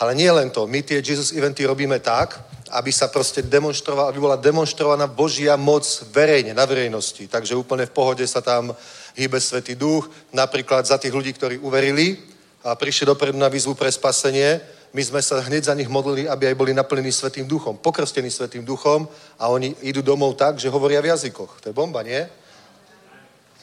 Ale 0.00 0.12
nie 0.12 0.28
len 0.28 0.52
to. 0.52 0.68
My 0.68 0.84
tie 0.84 1.00
Jesus 1.00 1.32
eventy 1.32 1.64
robíme 1.64 1.96
tak, 2.04 2.36
aby 2.72 2.92
sa 2.92 3.08
proste 3.08 3.40
demonstrovala, 3.40 4.12
aby 4.12 4.20
bola 4.20 4.36
demonstrovaná 4.36 5.08
Božia 5.08 5.56
moc 5.56 5.84
verejne, 6.12 6.52
na 6.52 6.64
verejnosti. 6.68 7.24
Takže 7.28 7.56
úplne 7.56 7.88
v 7.88 7.96
pohode 7.96 8.24
sa 8.28 8.44
tam 8.44 8.76
hýbe 9.16 9.40
Svetý 9.40 9.76
duch. 9.76 10.08
Napríklad 10.32 10.84
za 10.84 11.00
tých 11.00 11.12
ľudí, 11.12 11.32
ktorí 11.32 11.58
uverili 11.60 12.20
a 12.64 12.76
prišli 12.76 13.08
dopredu 13.08 13.40
na 13.40 13.48
výzvu 13.48 13.72
pre 13.72 13.88
spasenie, 13.92 14.60
my 14.90 15.02
sme 15.06 15.22
sa 15.22 15.38
hneď 15.38 15.70
za 15.70 15.74
nich 15.78 15.86
modlili, 15.86 16.26
aby 16.26 16.50
aj 16.50 16.58
boli 16.58 16.74
naplnení 16.74 17.12
Svetým 17.12 17.46
duchom, 17.46 17.78
pokrstení 17.78 18.30
Svetým 18.30 18.64
duchom 18.66 19.06
a 19.38 19.46
oni 19.46 19.76
idú 19.86 20.02
domov 20.02 20.34
tak, 20.34 20.58
že 20.58 20.72
hovoria 20.72 20.98
v 20.98 21.14
jazykoch. 21.14 21.62
To 21.62 21.68
je 21.70 21.74
bomba, 21.76 22.02
nie? 22.02 22.26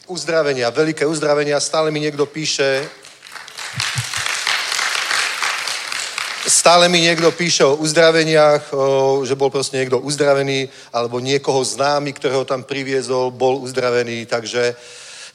Uzdravenia, 0.08 0.72
veľké 0.72 1.04
uzdravenia. 1.04 1.60
Stále 1.60 1.92
mi 1.92 2.00
niekto 2.00 2.24
píše, 2.26 2.88
stále 6.48 6.88
mi 6.88 7.04
niekto 7.04 7.28
píše 7.36 7.68
o 7.68 7.76
uzdraveniach, 7.76 8.72
o, 8.72 9.22
že 9.28 9.36
bol 9.36 9.52
proste 9.52 9.78
niekto 9.78 10.00
uzdravený, 10.00 10.72
alebo 10.96 11.20
niekoho 11.20 11.60
známy, 11.60 12.16
ktorého 12.16 12.48
tam 12.48 12.64
priviezol, 12.64 13.36
bol 13.36 13.60
uzdravený. 13.60 14.26
Takže 14.26 14.76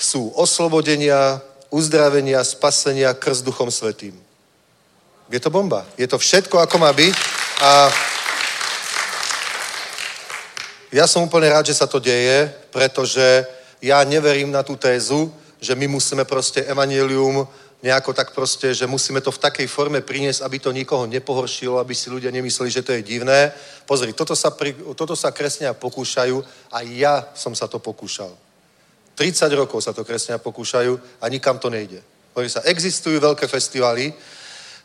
sú 0.01 0.33
oslobodenia, 0.33 1.41
uzdravenia, 1.69 2.41
spasenia 2.45 3.13
krst 3.13 3.45
duchom 3.45 3.69
svetým. 3.69 4.17
Je 5.29 5.41
to 5.41 5.53
bomba. 5.53 5.85
Je 6.01 6.09
to 6.09 6.17
všetko, 6.17 6.61
ako 6.61 6.77
má 6.81 6.93
byť. 6.93 7.15
A 7.61 7.71
ja 10.93 11.09
som 11.09 11.25
úplne 11.25 11.49
rád, 11.49 11.69
že 11.69 11.77
sa 11.77 11.89
to 11.89 11.97
deje, 12.01 12.53
pretože 12.69 13.45
ja 13.83 14.05
neverím 14.05 14.55
na 14.55 14.63
tú 14.63 14.77
tézu, 14.77 15.35
že 15.61 15.75
my 15.75 15.87
musíme 15.89 16.25
proste 16.25 16.63
evanelium 16.63 17.49
nejako 17.83 18.13
tak 18.13 18.31
proste, 18.31 18.75
že 18.75 18.87
musíme 18.87 19.21
to 19.21 19.35
v 19.35 19.39
takej 19.39 19.67
forme 19.67 20.01
priniesť, 20.01 20.43
aby 20.43 20.59
to 20.59 20.71
nikoho 20.73 21.07
nepohoršilo, 21.07 21.79
aby 21.79 21.95
si 21.95 22.11
ľudia 22.11 22.31
nemysleli, 22.31 22.71
že 22.71 22.83
to 22.83 22.93
je 22.93 23.03
divné. 23.03 23.53
Pozri, 23.87 24.13
toto 24.13 24.39
sa, 24.39 24.55
pri, 24.55 24.75
toto 24.95 25.19
sa 25.19 25.35
kresňania 25.35 25.75
pokúšajú 25.75 26.45
a 26.71 26.79
ja 26.87 27.27
som 27.35 27.55
sa 27.59 27.67
to 27.67 27.83
pokúšal. 27.83 28.31
30 29.19 29.51
rokov 29.59 29.83
sa 29.83 29.93
to 29.93 30.07
kresňania 30.07 30.39
pokúšajú 30.39 30.95
a 31.21 31.25
nikam 31.27 31.59
to 31.59 31.67
nejde. 31.71 31.99
Pozri 32.33 32.49
sa, 32.49 32.63
existujú 32.63 33.19
veľké 33.19 33.51
festivaly, 33.51 34.15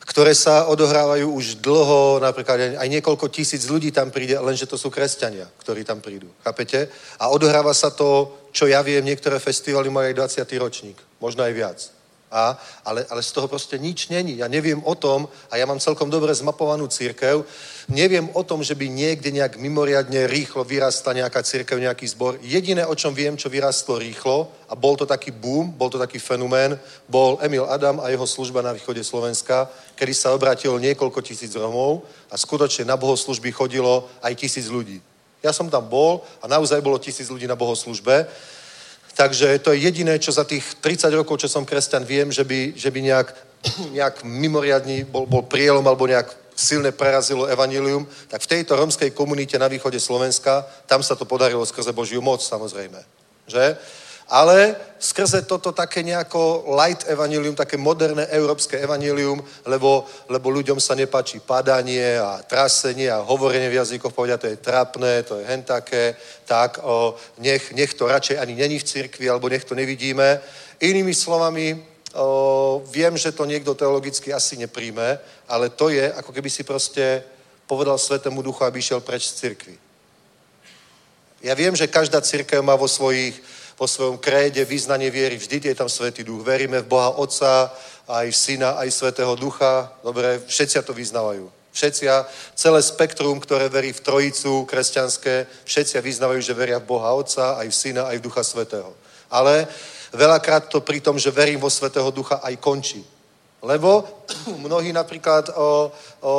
ktoré 0.08 0.32
sa 0.32 0.72
odohrávajú 0.72 1.28
už 1.36 1.60
dlho, 1.60 2.24
napríklad 2.24 2.80
aj 2.80 2.88
niekoľko 2.88 3.28
tisíc 3.28 3.68
ľudí 3.68 3.91
tam 3.91 4.08
príde, 4.08 4.39
lenže 4.39 4.64
to 4.64 4.80
sú 4.80 4.88
kresťania, 4.88 5.43
ktorí 5.60 5.84
tam 5.84 5.99
prídu. 5.99 6.32
Chápete? 6.47 6.88
A 7.20 7.28
odohráva 7.28 7.76
sa 7.76 7.91
to, 7.91 8.32
čo 8.55 8.72
ja 8.72 8.80
viem, 8.80 9.03
niektoré 9.03 9.36
festivaly 9.36 9.91
majú 9.91 10.08
aj 10.08 10.47
20. 10.47 10.64
ročník, 10.64 10.97
možno 11.20 11.43
aj 11.43 11.53
viac. 11.53 11.80
A, 12.32 12.55
ale, 12.88 13.03
ale 13.08 13.24
z 13.24 13.32
toho 13.36 13.47
proste 13.51 13.76
nič 13.80 14.08
není. 14.08 14.39
Ja 14.39 14.47
neviem 14.47 14.80
o 14.84 14.95
tom, 14.95 15.28
a 15.51 15.60
ja 15.60 15.68
mám 15.68 15.80
celkom 15.80 16.08
dobre 16.08 16.32
zmapovanú 16.32 16.88
církev, 16.88 17.43
neviem 17.88 18.27
o 18.35 18.43
tom, 18.43 18.59
že 18.63 18.75
by 18.75 18.91
niekde 18.91 19.31
nejak 19.31 19.55
mimoriadne 19.55 20.27
rýchlo 20.27 20.67
vyrastla 20.67 21.15
nejaká 21.15 21.39
církev, 21.39 21.79
nejaký 21.79 22.03
zbor. 22.07 22.35
Jediné, 22.43 22.83
o 22.83 22.95
čom 22.95 23.15
viem, 23.15 23.39
čo 23.39 23.47
vyrastlo 23.47 23.95
rýchlo, 23.95 24.51
a 24.67 24.75
bol 24.75 24.99
to 24.99 25.07
taký 25.07 25.31
boom, 25.31 25.71
bol 25.71 25.88
to 25.88 25.95
taký 25.95 26.19
fenomén, 26.19 26.75
bol 27.07 27.39
Emil 27.39 27.63
Adam 27.63 28.03
a 28.03 28.11
jeho 28.11 28.27
služba 28.27 28.59
na 28.59 28.75
východe 28.75 28.99
Slovenska, 29.03 29.71
kedy 29.95 30.13
sa 30.13 30.35
obratilo 30.35 30.75
niekoľko 30.75 31.23
tisíc 31.23 31.55
Romov 31.55 32.03
a 32.27 32.35
skutočne 32.35 32.83
na 32.83 32.99
bohoslužby 32.99 33.55
chodilo 33.55 34.03
aj 34.19 34.35
tisíc 34.35 34.67
ľudí. 34.67 34.99
Ja 35.39 35.55
som 35.55 35.71
tam 35.71 35.88
bol 35.88 36.27
a 36.43 36.45
naozaj 36.51 36.83
bolo 36.83 36.99
tisíc 36.99 37.31
ľudí 37.31 37.47
na 37.47 37.55
bohoslužbe. 37.55 38.27
Takže 39.15 39.63
to 39.63 39.71
je 39.73 39.88
jediné, 39.88 40.19
čo 40.19 40.35
za 40.35 40.43
tých 40.43 40.77
30 40.83 41.09
rokov, 41.15 41.39
čo 41.39 41.49
som 41.49 41.65
kresťan, 41.65 42.05
viem, 42.05 42.29
že 42.29 42.43
by, 42.43 42.75
že 42.75 42.91
by 42.91 42.99
nejak, 43.01 43.27
nejak 43.95 44.27
mimoriadný 44.27 45.07
bol, 45.07 45.23
bol 45.23 45.47
prielom 45.47 45.88
alebo 45.88 46.03
nejak 46.03 46.46
silne 46.58 46.89
prerazilo 46.89 47.45
evanílium, 47.45 48.10
tak 48.28 48.41
v 48.41 48.51
tejto 48.58 48.74
romskej 48.74 49.14
komunite 49.14 49.62
na 49.62 49.70
východe 49.70 50.01
Slovenska, 50.01 50.66
tam 50.89 51.05
sa 51.05 51.14
to 51.14 51.30
podarilo 51.30 51.62
skrze 51.62 51.93
Božiu 51.93 52.18
moc, 52.18 52.41
samozrejme. 52.41 52.97
Že? 53.45 53.78
ale 54.28 54.76
skrze 54.99 55.41
toto 55.41 55.72
také 55.72 56.03
nejako 56.03 56.68
light 56.76 57.08
evanilium, 57.08 57.55
také 57.55 57.78
moderné 57.78 58.28
európske 58.28 58.76
evanilium, 58.76 59.39
lebo, 59.66 60.03
lebo 60.28 60.51
ľuďom 60.51 60.80
sa 60.84 60.95
nepáči 60.99 61.39
padanie 61.39 62.20
a 62.20 62.43
trasenie 62.43 63.08
a 63.08 63.24
hovorenie 63.24 63.70
v 63.72 63.80
jazykoch, 63.80 64.12
povedia, 64.12 64.38
to 64.38 64.51
je 64.51 64.60
trapné, 64.60 65.24
to 65.24 65.39
je 65.39 65.47
hentaké, 65.47 66.16
tak 66.43 66.80
o, 66.84 67.16
nech, 67.39 67.72
nech 67.72 67.93
to 67.95 68.08
radšej 68.08 68.39
ani 68.39 68.55
není 68.55 68.80
v 68.80 68.84
cirkvi, 68.84 69.30
alebo 69.30 69.47
nech 69.47 69.64
to 69.64 69.76
nevidíme. 69.76 70.39
Inými 70.84 71.16
slovami, 71.16 71.80
o, 72.18 72.82
viem, 72.89 73.13
že 73.13 73.32
to 73.32 73.45
niekto 73.45 73.78
teologicky 73.78 74.34
asi 74.34 74.57
nepríjme, 74.57 75.22
ale 75.47 75.70
to 75.70 75.93
je, 75.93 76.09
ako 76.13 76.34
keby 76.34 76.49
si 76.49 76.65
proste 76.65 77.24
povedal 77.70 78.01
Svetému 78.01 78.41
Duchu, 78.41 78.65
aby 78.65 78.82
išiel 78.82 78.99
preč 79.05 79.30
z 79.30 79.45
cirkvi. 79.45 79.78
Ja 81.45 81.53
viem, 81.53 81.78
že 81.78 81.86
každá 81.86 82.18
církev 82.22 82.65
má 82.65 82.74
vo 82.74 82.89
svojich 82.89 83.38
po 83.78 83.86
svojom 83.86 84.18
kréde 84.18 84.65
význanie 84.65 85.13
viery. 85.13 85.38
Vždy 85.38 85.70
je 85.70 85.78
tam 85.78 85.86
Svetý 85.86 86.26
Duch. 86.26 86.41
Veríme 86.41 86.82
v 86.82 86.89
Boha 86.89 87.13
Otca, 87.13 87.70
aj 88.09 88.34
Syna, 88.34 88.74
aj 88.82 88.89
Svetého 88.89 89.38
Ducha. 89.38 89.93
Dobre, 90.01 90.41
všetci 90.49 90.82
to 90.82 90.97
vyznávajú. 90.97 91.45
Všetci, 91.78 92.09
celé 92.57 92.82
spektrum, 92.82 93.38
ktoré 93.38 93.70
verí 93.70 93.93
v 93.93 94.01
Trojicu 94.01 94.65
kresťanské, 94.65 95.45
všetci 95.61 96.01
vyznávajú, 96.01 96.41
že 96.41 96.57
veria 96.57 96.82
v 96.82 96.89
Boha 96.89 97.13
Otca, 97.13 97.61
aj 97.61 97.70
v 97.70 97.76
Syna, 97.78 98.09
aj 98.09 98.18
v 98.18 98.26
Ducha 98.26 98.41
Svetého. 98.41 98.97
Ale 99.30 99.70
veľakrát 100.14 100.68
to 100.68 100.82
pri 100.82 100.99
tom, 100.99 101.20
že 101.20 101.32
verím 101.32 101.60
vo 101.60 101.70
Svetého 101.70 102.12
Ducha, 102.12 102.39
aj 102.43 102.55
končí. 102.58 103.01
Lebo 103.62 104.05
mnohí 104.66 104.93
napríklad 104.93 105.49
o, 105.49 105.91
o, 106.22 106.34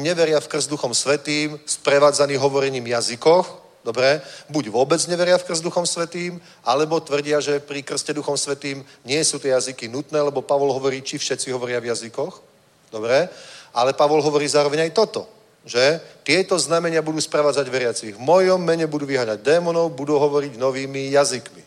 neveria 0.00 0.40
v 0.40 0.48
krst 0.48 0.70
Duchom 0.70 0.94
Svetým, 0.94 1.60
sprevádzaný 1.66 2.36
hovorením 2.36 2.86
jazykoch, 2.86 3.64
Dobre? 3.84 4.24
Buď 4.48 4.72
vôbec 4.72 4.96
neveria 5.12 5.36
v 5.36 5.44
krst 5.44 5.60
Duchom 5.60 5.84
Svetým, 5.84 6.40
alebo 6.64 7.04
tvrdia, 7.04 7.36
že 7.44 7.60
pri 7.60 7.84
krste 7.84 8.16
Duchom 8.16 8.32
Svetým 8.32 8.80
nie 9.04 9.20
sú 9.20 9.36
tie 9.36 9.52
jazyky 9.52 9.92
nutné, 9.92 10.24
lebo 10.24 10.40
Pavol 10.40 10.72
hovorí, 10.72 11.04
či 11.04 11.20
všetci 11.20 11.52
hovoria 11.52 11.84
v 11.84 11.92
jazykoch. 11.92 12.40
Dobre? 12.88 13.28
Ale 13.76 13.92
Pavol 13.92 14.24
hovorí 14.24 14.48
zároveň 14.48 14.88
aj 14.88 14.96
toto, 14.96 15.28
že 15.68 16.00
tieto 16.24 16.56
znamenia 16.56 17.04
budú 17.04 17.20
sprevádzať 17.20 17.66
veriacich. 17.68 18.16
V 18.16 18.24
mojom 18.24 18.56
mene 18.56 18.88
budú 18.88 19.04
vyháňať 19.04 19.44
démonov, 19.44 19.92
budú 19.92 20.16
hovoriť 20.16 20.56
novými 20.56 21.12
jazykmi. 21.12 21.63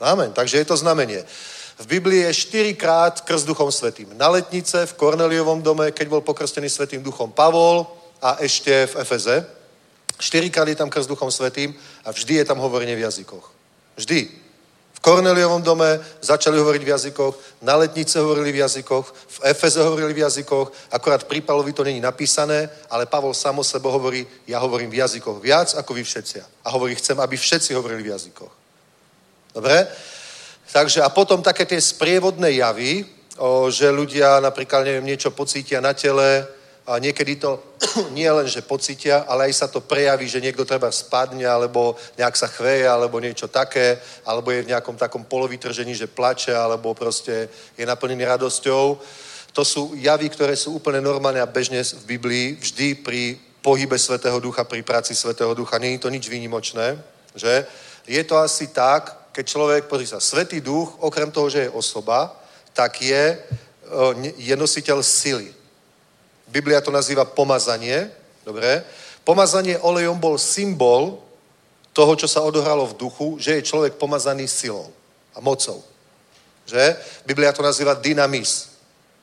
Amen. 0.00 0.32
Takže 0.32 0.58
je 0.58 0.64
to 0.64 0.76
znamenie. 0.76 1.24
V 1.78 1.86
Biblii 1.86 2.26
je 2.26 2.34
štyrikrát 2.34 3.20
krst 3.20 3.46
Duchom 3.46 3.72
Svetým. 3.72 4.10
Na 4.18 4.28
letnice, 4.28 4.86
v 4.86 4.96
Korneliovom 4.98 5.62
dome, 5.62 5.90
keď 5.94 6.08
bol 6.08 6.20
pokrstený 6.20 6.66
Svetým 6.66 7.02
Duchom 7.02 7.30
Pavol 7.30 7.86
a 8.22 8.34
ešte 8.42 8.86
v 8.86 8.96
Efeze. 8.96 9.46
Štyrikrát 10.18 10.66
je 10.68 10.74
tam 10.74 10.90
krst 10.90 11.08
Duchom 11.08 11.30
Svetým 11.30 11.74
a 12.04 12.10
vždy 12.10 12.34
je 12.34 12.44
tam 12.44 12.58
hovorenie 12.58 12.98
v 12.98 13.06
jazykoch. 13.06 13.46
Vždy. 13.94 14.26
V 14.98 15.00
Korneliovom 15.00 15.62
dome 15.62 16.02
začali 16.18 16.58
hovoriť 16.58 16.82
v 16.82 16.90
jazykoch, 16.90 17.34
na 17.62 17.78
letnice 17.78 18.18
hovorili 18.18 18.50
v 18.50 18.66
jazykoch, 18.66 19.06
v 19.06 19.38
Efeze 19.46 19.78
hovorili 19.78 20.10
v 20.10 20.26
jazykoch, 20.26 20.90
akorát 20.90 21.22
pri 21.22 21.38
Pavlovi 21.40 21.70
to 21.70 21.86
není 21.86 22.02
napísané, 22.02 22.66
ale 22.90 23.06
Pavol 23.06 23.30
sám 23.30 23.58
o 23.58 23.64
sebe 23.64 23.86
hovorí, 23.86 24.26
ja 24.50 24.58
hovorím 24.58 24.90
v 24.90 24.98
jazykoch 24.98 25.38
viac 25.38 25.70
ako 25.78 25.94
vy 25.94 26.02
všetci. 26.02 26.42
A 26.66 26.74
hovorí, 26.74 26.98
chcem, 26.98 27.14
aby 27.14 27.38
všetci 27.38 27.78
hovorili 27.78 28.02
v 28.02 28.18
jazykoch. 28.18 28.57
Dobre? 29.58 29.90
Takže 30.70 31.02
a 31.02 31.10
potom 31.10 31.42
také 31.42 31.66
tie 31.66 31.82
sprievodné 31.82 32.62
javy, 32.62 33.02
o, 33.42 33.66
že 33.74 33.90
ľudia 33.90 34.38
napríklad, 34.38 34.86
neviem, 34.86 35.10
niečo 35.10 35.34
pocítia 35.34 35.82
na 35.82 35.90
tele, 35.98 36.46
a 36.88 37.02
niekedy 37.02 37.36
to 37.36 37.58
nie 38.16 38.30
len, 38.30 38.46
že 38.46 38.62
pocítia, 38.62 39.26
ale 39.26 39.50
aj 39.50 39.52
sa 39.52 39.66
to 39.66 39.82
prejaví, 39.82 40.30
že 40.30 40.40
niekto 40.40 40.62
treba 40.62 40.94
spadne, 40.94 41.42
alebo 41.42 41.98
nejak 42.14 42.38
sa 42.38 42.46
chveje, 42.46 42.86
alebo 42.86 43.18
niečo 43.18 43.50
také, 43.50 43.98
alebo 44.22 44.54
je 44.54 44.62
v 44.62 44.70
nejakom 44.70 44.94
takom 44.94 45.26
polovytržení, 45.26 45.98
že 45.98 46.06
plače, 46.06 46.54
alebo 46.54 46.94
proste 46.94 47.50
je 47.74 47.82
naplnený 47.82 48.24
radosťou. 48.24 48.94
To 49.52 49.62
sú 49.66 49.98
javy, 49.98 50.30
ktoré 50.30 50.54
sú 50.54 50.78
úplne 50.78 51.02
normálne 51.02 51.42
a 51.42 51.50
bežne 51.50 51.82
v 51.82 52.04
Biblii, 52.14 52.46
vždy 52.62 52.94
pri 53.02 53.36
pohybe 53.58 53.98
Svetého 53.98 54.38
Ducha, 54.38 54.62
pri 54.64 54.86
práci 54.86 55.18
Svetého 55.18 55.50
Ducha. 55.50 55.82
Není 55.82 55.98
to 55.98 56.08
nič 56.08 56.30
výnimočné, 56.30 56.94
že? 57.34 57.66
Je 58.08 58.24
to 58.24 58.40
asi 58.40 58.72
tak, 58.72 59.17
keď 59.38 59.46
človek, 59.46 59.82
pozri 59.86 60.02
sa, 60.02 60.18
Svetý 60.18 60.58
Duch, 60.58 60.98
okrem 60.98 61.30
toho, 61.30 61.46
že 61.46 61.70
je 61.70 61.70
osoba, 61.70 62.34
tak 62.74 62.98
je, 62.98 63.38
je 64.34 64.54
nositeľ 64.58 64.98
sily. 64.98 65.54
Biblia 66.50 66.82
to 66.82 66.90
nazýva 66.90 67.22
pomazanie, 67.22 68.10
dobre? 68.42 68.82
Pomazanie 69.22 69.78
olejom 69.78 70.18
bol 70.18 70.42
symbol 70.42 71.22
toho, 71.94 72.18
čo 72.18 72.26
sa 72.26 72.42
odohralo 72.42 72.90
v 72.90 72.98
duchu, 72.98 73.38
že 73.38 73.54
je 73.54 73.62
človek 73.62 73.94
pomazaný 73.94 74.50
silou 74.50 74.90
a 75.30 75.38
mocou. 75.38 75.86
Že? 76.66 76.98
Biblia 77.22 77.54
to 77.54 77.62
nazýva 77.62 77.94
dynamis, 77.94 78.74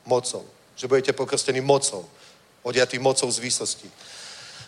mocou. 0.08 0.48
Že 0.80 0.88
budete 0.88 1.12
pokrstení 1.12 1.60
mocou, 1.60 2.08
odiatý 2.64 2.96
mocou 2.96 3.28
z 3.28 3.36
výsosti. 3.36 3.92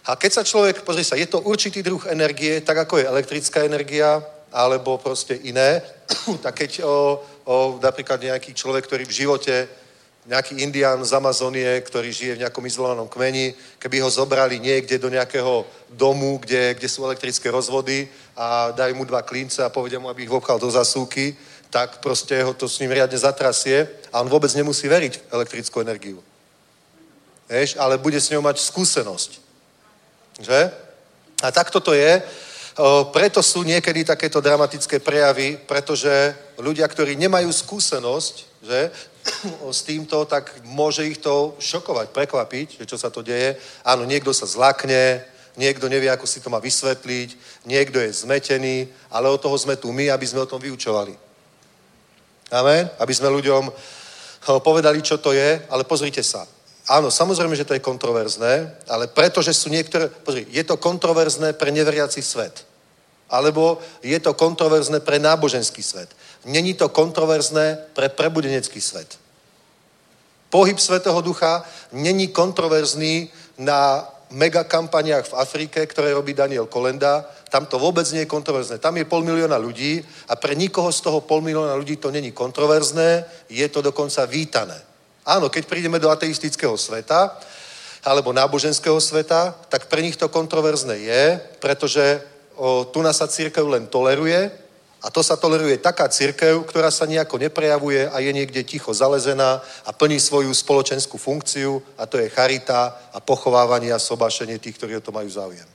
A 0.04 0.12
keď 0.12 0.30
sa 0.32 0.44
človek, 0.44 0.84
pozri 0.84 1.08
sa, 1.08 1.16
je 1.16 1.24
to 1.24 1.40
určitý 1.40 1.80
druh 1.80 2.04
energie, 2.12 2.60
tak 2.60 2.84
ako 2.84 3.00
je 3.00 3.08
elektrická 3.08 3.64
energia, 3.64 4.20
alebo 4.52 4.98
proste 4.98 5.34
iné, 5.34 5.82
tak 6.44 6.54
keď 6.64 6.82
o, 6.84 7.20
o, 7.44 7.78
napríklad 7.82 8.20
nejaký 8.20 8.54
človek, 8.54 8.86
ktorý 8.86 9.04
v 9.04 9.18
živote 9.24 9.68
nejaký 10.28 10.60
indián 10.60 11.00
z 11.00 11.16
Amazonie, 11.16 11.80
ktorý 11.80 12.12
žije 12.12 12.36
v 12.36 12.42
nejakom 12.44 12.60
izolovanom 12.68 13.08
kmeni, 13.08 13.56
keby 13.80 14.04
ho 14.04 14.12
zobrali 14.12 14.60
niekde 14.60 15.00
do 15.00 15.08
nejakého 15.08 15.64
domu, 15.88 16.36
kde, 16.36 16.76
kde 16.76 16.88
sú 16.88 17.00
elektrické 17.08 17.48
rozvody 17.48 18.08
a 18.36 18.70
dajú 18.76 18.92
mu 18.92 19.08
dva 19.08 19.24
klince 19.24 19.64
a 19.64 19.72
povedia 19.72 19.96
mu, 19.96 20.12
aby 20.12 20.28
ich 20.28 20.32
vopchal 20.32 20.60
do 20.60 20.68
zasúky, 20.68 21.32
tak 21.72 22.04
proste 22.04 22.36
ho 22.44 22.52
to 22.52 22.68
s 22.68 22.76
ním 22.80 22.92
riadne 22.92 23.16
zatrasie 23.16 23.88
a 24.12 24.20
on 24.20 24.28
vôbec 24.28 24.52
nemusí 24.52 24.84
veriť 24.84 25.16
v 25.16 25.24
elektrickú 25.32 25.80
energiu. 25.80 26.20
Vieš, 27.48 27.80
ale 27.80 27.96
bude 27.96 28.20
s 28.20 28.28
ňou 28.28 28.44
mať 28.44 28.60
skúsenosť. 28.60 29.40
Že? 30.44 30.60
A 31.40 31.48
takto 31.48 31.80
to 31.80 31.96
je. 31.96 32.20
Preto 33.10 33.42
sú 33.42 33.66
niekedy 33.66 34.06
takéto 34.06 34.38
dramatické 34.38 35.02
prejavy, 35.02 35.58
pretože 35.66 36.30
ľudia, 36.62 36.86
ktorí 36.86 37.18
nemajú 37.18 37.50
skúsenosť 37.50 38.34
že, 38.62 38.80
s 39.74 39.82
týmto, 39.82 40.22
tak 40.30 40.62
môže 40.62 41.02
ich 41.02 41.18
to 41.18 41.58
šokovať, 41.58 42.14
prekvapiť, 42.14 42.78
že 42.78 42.84
čo 42.86 42.94
sa 42.94 43.10
to 43.10 43.26
deje. 43.26 43.58
Áno, 43.82 44.06
niekto 44.06 44.30
sa 44.30 44.46
zlakne, 44.46 45.26
niekto 45.58 45.90
nevie, 45.90 46.06
ako 46.06 46.22
si 46.30 46.38
to 46.38 46.54
má 46.54 46.62
vysvetliť, 46.62 47.28
niekto 47.66 47.98
je 47.98 48.14
zmetený, 48.14 48.86
ale 49.10 49.26
od 49.26 49.42
toho 49.42 49.58
sme 49.58 49.74
tu 49.74 49.90
my, 49.90 50.14
aby 50.14 50.26
sme 50.26 50.46
o 50.46 50.50
tom 50.50 50.62
vyučovali. 50.62 51.18
Amen? 52.54 52.86
Aby 53.02 53.12
sme 53.14 53.34
ľuďom 53.34 53.74
povedali, 54.62 55.02
čo 55.02 55.18
to 55.18 55.34
je, 55.34 55.66
ale 55.66 55.82
pozrite 55.82 56.22
sa. 56.22 56.46
Áno, 56.88 57.10
samozrejme, 57.10 57.58
že 57.58 57.66
to 57.66 57.74
je 57.74 57.82
kontroverzné, 57.84 58.86
ale 58.86 59.10
pretože 59.10 59.50
sú 59.52 59.68
niektoré... 59.68 60.08
Pozri, 60.08 60.46
je 60.48 60.62
to 60.64 60.80
kontroverzné 60.80 61.52
pre 61.58 61.74
neveriaci 61.74 62.22
svet. 62.22 62.67
Alebo 63.28 63.78
je 64.02 64.16
to 64.20 64.32
kontroverzné 64.34 65.00
pre 65.00 65.20
náboženský 65.20 65.82
svet. 65.82 66.08
Není 66.44 66.74
to 66.74 66.88
kontroverzné 66.88 67.92
pre 67.92 68.08
prebudenecký 68.08 68.80
svet. 68.80 69.18
Pohyb 70.48 70.80
Svetého 70.80 71.20
Ducha 71.20 71.64
není 71.92 72.28
kontroverzný 72.28 73.28
na 73.58 74.08
megakampaniách 74.30 75.24
v 75.28 75.36
Afrike, 75.40 75.86
ktoré 75.86 76.12
robí 76.12 76.32
Daniel 76.36 76.68
Kolenda. 76.68 77.24
Tam 77.48 77.64
to 77.64 77.80
vôbec 77.80 78.04
nie 78.12 78.24
je 78.24 78.32
kontroverzné. 78.32 78.76
Tam 78.78 78.96
je 78.96 79.08
pol 79.08 79.24
milióna 79.24 79.56
ľudí 79.56 80.04
a 80.28 80.36
pre 80.36 80.52
nikoho 80.52 80.92
z 80.92 81.00
toho 81.00 81.20
pol 81.20 81.40
milióna 81.40 81.72
ľudí 81.76 81.96
to 81.96 82.12
není 82.12 82.32
kontroverzné, 82.32 83.24
je 83.48 83.66
to 83.68 83.80
dokonca 83.80 84.24
vítané. 84.28 84.76
Áno, 85.24 85.48
keď 85.48 85.64
prídeme 85.68 86.00
do 86.00 86.08
ateistického 86.08 86.76
sveta 86.76 87.36
alebo 88.04 88.32
náboženského 88.32 89.00
sveta, 89.00 89.52
tak 89.68 89.88
pre 89.92 90.00
nich 90.00 90.16
to 90.16 90.28
kontroverzné 90.28 90.96
je, 90.96 91.24
pretože 91.60 92.20
o, 92.58 92.84
tu 92.84 93.02
nás 93.02 93.16
sa 93.16 93.30
církev 93.30 93.62
len 93.64 93.86
toleruje 93.86 94.50
a 94.98 95.10
to 95.10 95.22
sa 95.22 95.38
toleruje 95.38 95.78
taká 95.78 96.10
církev, 96.10 96.66
ktorá 96.66 96.90
sa 96.90 97.06
nejako 97.06 97.38
neprejavuje 97.38 98.10
a 98.10 98.18
je 98.18 98.32
niekde 98.34 98.66
ticho 98.66 98.90
zalezená 98.90 99.62
a 99.86 99.90
plní 99.94 100.18
svoju 100.18 100.50
spoločenskú 100.50 101.14
funkciu 101.18 101.78
a 101.94 102.06
to 102.06 102.18
je 102.18 102.28
charita 102.28 103.10
a 103.14 103.22
pochovávanie 103.22 103.94
a 103.94 104.02
sobášenie 104.02 104.58
tých, 104.58 104.74
ktorí 104.74 104.98
o 104.98 105.00
to 105.00 105.14
majú 105.14 105.30
záujem. 105.30 105.66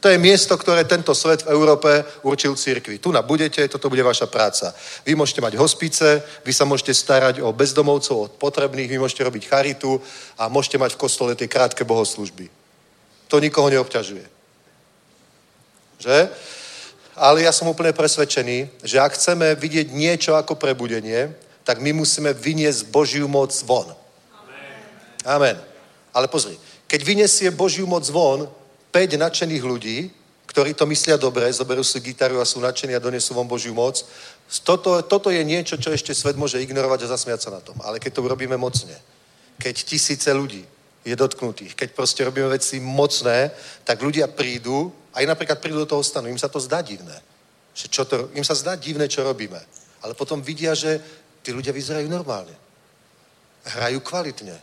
To 0.00 0.08
je 0.08 0.18
miesto, 0.18 0.56
ktoré 0.56 0.88
tento 0.88 1.12
svet 1.14 1.44
v 1.44 1.52
Európe 1.52 2.04
určil 2.24 2.56
církvi. 2.56 2.98
Tu 2.98 3.12
na 3.12 3.20
budete, 3.20 3.68
toto 3.68 3.92
bude 3.92 4.00
vaša 4.00 4.32
práca. 4.32 4.72
Vy 5.04 5.12
môžete 5.12 5.44
mať 5.44 5.60
hospice, 5.60 6.24
vy 6.40 6.52
sa 6.56 6.64
môžete 6.64 6.96
starať 6.96 7.44
o 7.44 7.52
bezdomovcov, 7.52 8.16
o 8.16 8.30
potrebných, 8.32 8.88
vy 8.88 8.96
môžete 8.96 9.20
robiť 9.28 9.44
charitu 9.44 10.00
a 10.40 10.48
môžete 10.48 10.80
mať 10.80 10.96
v 10.96 11.02
kostole 11.04 11.36
tie 11.36 11.52
krátke 11.52 11.84
bohoslužby. 11.84 12.48
To 13.28 13.44
nikoho 13.44 13.68
neobťažuje. 13.68 14.39
Že? 16.00 16.32
Ale 17.20 17.44
ja 17.44 17.52
som 17.52 17.68
úplne 17.68 17.92
presvedčený, 17.92 18.80
že 18.80 18.96
ak 18.96 19.14
chceme 19.20 19.52
vidieť 19.52 19.92
niečo 19.92 20.32
ako 20.32 20.56
prebudenie, 20.56 21.36
tak 21.62 21.84
my 21.84 21.92
musíme 21.92 22.32
vyniesť 22.32 22.88
Božiu 22.88 23.28
moc 23.28 23.52
von. 23.68 23.92
Amen. 25.28 25.60
Ale 26.16 26.26
pozri, 26.32 26.56
keď 26.88 27.00
vyniesie 27.04 27.48
Božiu 27.52 27.84
moc 27.84 28.08
von, 28.08 28.48
5 28.90 29.20
nadšených 29.20 29.62
ľudí, 29.62 29.98
ktorí 30.50 30.74
to 30.74 30.82
myslia 30.90 31.14
dobre, 31.14 31.46
zoberú 31.52 31.86
si 31.86 32.02
gitaru 32.02 32.42
a 32.42 32.48
sú 32.48 32.58
nadšení 32.58 32.96
a 32.96 33.04
donesú 33.04 33.38
vám 33.38 33.46
Božiu 33.46 33.70
moc. 33.70 34.02
Toto, 34.66 34.98
toto 35.06 35.30
je 35.30 35.38
niečo, 35.46 35.78
čo 35.78 35.94
ešte 35.94 36.10
svet 36.10 36.34
môže 36.34 36.58
ignorovať 36.58 37.06
a 37.06 37.12
zasmiať 37.14 37.40
sa 37.46 37.50
na 37.54 37.62
tom. 37.62 37.78
Ale 37.86 38.02
keď 38.02 38.18
to 38.18 38.26
urobíme 38.26 38.58
mocne, 38.58 38.96
keď 39.62 39.74
tisíce 39.86 40.26
ľudí 40.34 40.66
je 41.04 41.16
dotknutých, 41.16 41.74
keď 41.74 41.88
proste 41.96 42.24
robíme 42.24 42.48
veci 42.48 42.80
mocné, 42.80 43.50
tak 43.84 44.02
ľudia 44.02 44.28
prídu, 44.28 44.92
aj 45.16 45.24
napríklad 45.26 45.58
prídu 45.58 45.82
do 45.82 45.88
toho 45.88 46.04
stanu, 46.04 46.28
im 46.28 46.38
sa 46.38 46.48
to 46.48 46.60
zdá 46.60 46.82
divné. 46.84 47.16
Že 47.72 47.86
čo 47.88 48.02
to, 48.04 48.16
im 48.36 48.44
sa 48.44 48.54
zdá 48.54 48.76
divné, 48.76 49.08
čo 49.08 49.24
robíme. 49.24 49.60
Ale 50.04 50.12
potom 50.12 50.42
vidia, 50.42 50.74
že 50.76 51.00
tí 51.40 51.56
ľudia 51.56 51.72
vyzerajú 51.72 52.08
normálne. 52.08 52.52
Hrajú 53.64 54.00
kvalitne. 54.00 54.56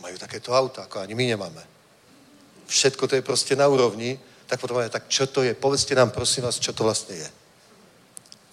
Majú 0.00 0.16
takéto 0.18 0.54
auta, 0.54 0.86
ako 0.86 1.02
ani 1.02 1.14
my 1.18 1.26
nemáme 1.34 1.62
všetko 2.70 3.08
to 3.08 3.14
je 3.18 3.26
proste 3.26 3.58
na 3.58 3.66
úrovni, 3.66 4.18
tak 4.46 4.62
potom 4.62 4.78
tak 4.88 5.10
čo 5.10 5.26
to 5.26 5.42
je? 5.42 5.54
Povedzte 5.54 5.94
nám, 5.94 6.10
prosím 6.10 6.46
vás, 6.46 6.58
čo 6.58 6.72
to 6.72 6.86
vlastne 6.86 7.18
je. 7.18 7.28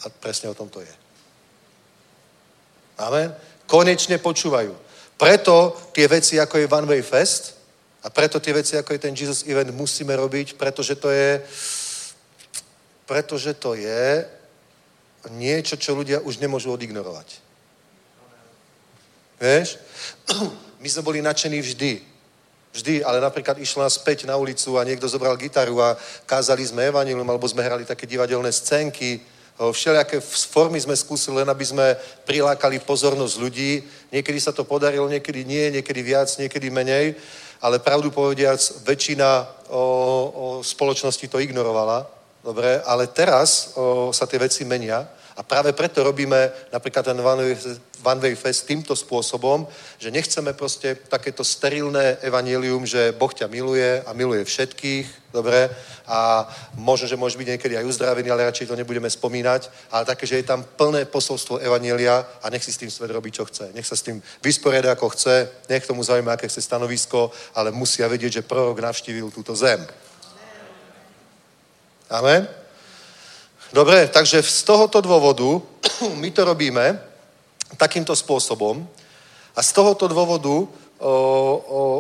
A 0.06 0.10
presne 0.10 0.50
o 0.50 0.58
tom 0.58 0.70
to 0.70 0.82
je. 0.82 0.94
Amen? 2.98 3.34
Konečne 3.70 4.18
počúvajú. 4.18 4.74
Preto 5.18 5.74
tie 5.94 6.08
veci, 6.08 6.40
ako 6.40 6.58
je 6.58 6.70
One 6.70 6.88
Way 6.88 7.02
Fest, 7.02 7.58
a 8.06 8.10
preto 8.10 8.40
tie 8.40 8.54
veci, 8.54 8.78
ako 8.78 8.94
je 8.94 9.04
ten 9.04 9.18
Jesus 9.18 9.44
Event, 9.44 9.74
musíme 9.74 10.16
robiť, 10.16 10.56
pretože 10.56 10.96
to 10.96 11.10
je 11.10 11.42
pretože 13.08 13.56
to 13.56 13.72
je 13.74 14.28
niečo, 15.32 15.80
čo 15.80 15.96
ľudia 15.96 16.20
už 16.20 16.44
nemôžu 16.44 16.76
odignorovať. 16.76 17.40
Vieš? 19.40 19.80
My 20.84 20.88
sme 20.92 21.08
boli 21.08 21.20
nadšení 21.24 21.60
vždy. 21.64 22.04
Vždy, 22.76 23.02
ale 23.08 23.24
napríklad 23.24 23.58
išla 23.58 23.90
späť 23.90 24.28
na 24.28 24.36
ulicu 24.36 24.76
a 24.76 24.84
niekto 24.84 25.08
zobral 25.08 25.40
gitaru 25.40 25.80
a 25.82 25.98
kázali 26.28 26.68
sme 26.68 26.92
evanilium, 26.92 27.26
alebo 27.26 27.48
sme 27.48 27.64
hrali 27.64 27.88
také 27.88 28.06
divadelné 28.06 28.52
scénky, 28.52 29.24
všelijaké 29.58 30.22
formy 30.22 30.78
sme 30.78 30.94
skúsili, 30.94 31.42
len 31.42 31.50
aby 31.50 31.66
sme 31.66 31.98
prilákali 32.30 32.78
pozornosť 32.86 33.36
ľudí. 33.42 33.82
Niekedy 34.14 34.38
sa 34.38 34.54
to 34.54 34.64
podarilo, 34.64 35.10
niekedy 35.10 35.42
nie, 35.46 35.74
niekedy 35.74 36.02
viac, 36.06 36.30
niekedy 36.38 36.70
menej, 36.70 37.18
ale 37.58 37.82
pravdu 37.82 38.14
povediac, 38.14 38.62
väčšina 38.86 39.30
o, 39.74 39.84
o 40.30 40.46
spoločnosti 40.62 41.26
to 41.26 41.42
ignorovala. 41.42 42.06
Dobre, 42.46 42.86
ale 42.86 43.10
teraz 43.10 43.74
o, 43.74 44.14
sa 44.14 44.30
tie 44.30 44.38
veci 44.38 44.62
menia 44.62 45.10
A 45.38 45.46
práve 45.46 45.70
preto 45.74 46.02
robíme 46.02 46.50
napríklad 46.74 47.06
ten 47.06 47.22
One 47.22 48.22
Way, 48.22 48.36
Fest 48.36 48.66
týmto 48.66 48.98
spôsobom, 48.98 49.70
že 50.02 50.10
nechceme 50.10 50.58
proste 50.58 50.98
takéto 50.98 51.46
sterilné 51.46 52.18
evanílium, 52.26 52.90
že 52.90 53.14
Boh 53.14 53.30
ťa 53.30 53.46
miluje 53.46 54.02
a 54.02 54.14
miluje 54.18 54.42
všetkých, 54.42 55.27
dobre, 55.38 55.70
a 56.10 56.50
možno, 56.74 57.06
že 57.06 57.20
môžeš 57.20 57.38
byť 57.38 57.50
niekedy 57.54 57.78
aj 57.78 57.86
uzdravený, 57.86 58.28
ale 58.34 58.50
radšej 58.50 58.74
to 58.74 58.76
nebudeme 58.76 59.06
spomínať, 59.06 59.94
ale 59.94 60.10
také, 60.10 60.26
že 60.26 60.42
je 60.42 60.50
tam 60.50 60.66
plné 60.66 61.06
posolstvo 61.06 61.62
evanília 61.62 62.26
a 62.42 62.50
nech 62.50 62.66
si 62.66 62.74
s 62.74 62.82
tým 62.82 62.90
svet 62.90 63.14
robí, 63.14 63.30
čo 63.30 63.46
chce. 63.46 63.70
Nech 63.78 63.86
sa 63.86 63.94
s 63.94 64.02
tým 64.02 64.18
vysporiada, 64.42 64.98
ako 64.98 65.14
chce, 65.14 65.70
nech 65.70 65.86
tomu 65.86 66.02
zaujíma, 66.02 66.34
aké 66.34 66.50
chce 66.50 66.66
stanovisko, 66.66 67.30
ale 67.54 67.70
musia 67.70 68.10
vedieť, 68.10 68.42
že 68.42 68.48
prorok 68.48 68.82
navštívil 68.82 69.30
túto 69.30 69.54
zem. 69.54 69.86
Amen. 72.10 72.48
Dobre, 73.74 74.08
takže 74.08 74.40
z 74.40 74.64
tohoto 74.64 75.04
dôvodu 75.04 75.60
my 76.24 76.30
to 76.32 76.42
robíme 76.48 76.98
takýmto 77.76 78.16
spôsobom 78.16 78.88
a 79.52 79.60
z 79.60 79.70
tohoto 79.76 80.08
dôvodu 80.08 80.48
o, 80.50 80.64
o, 81.04 81.12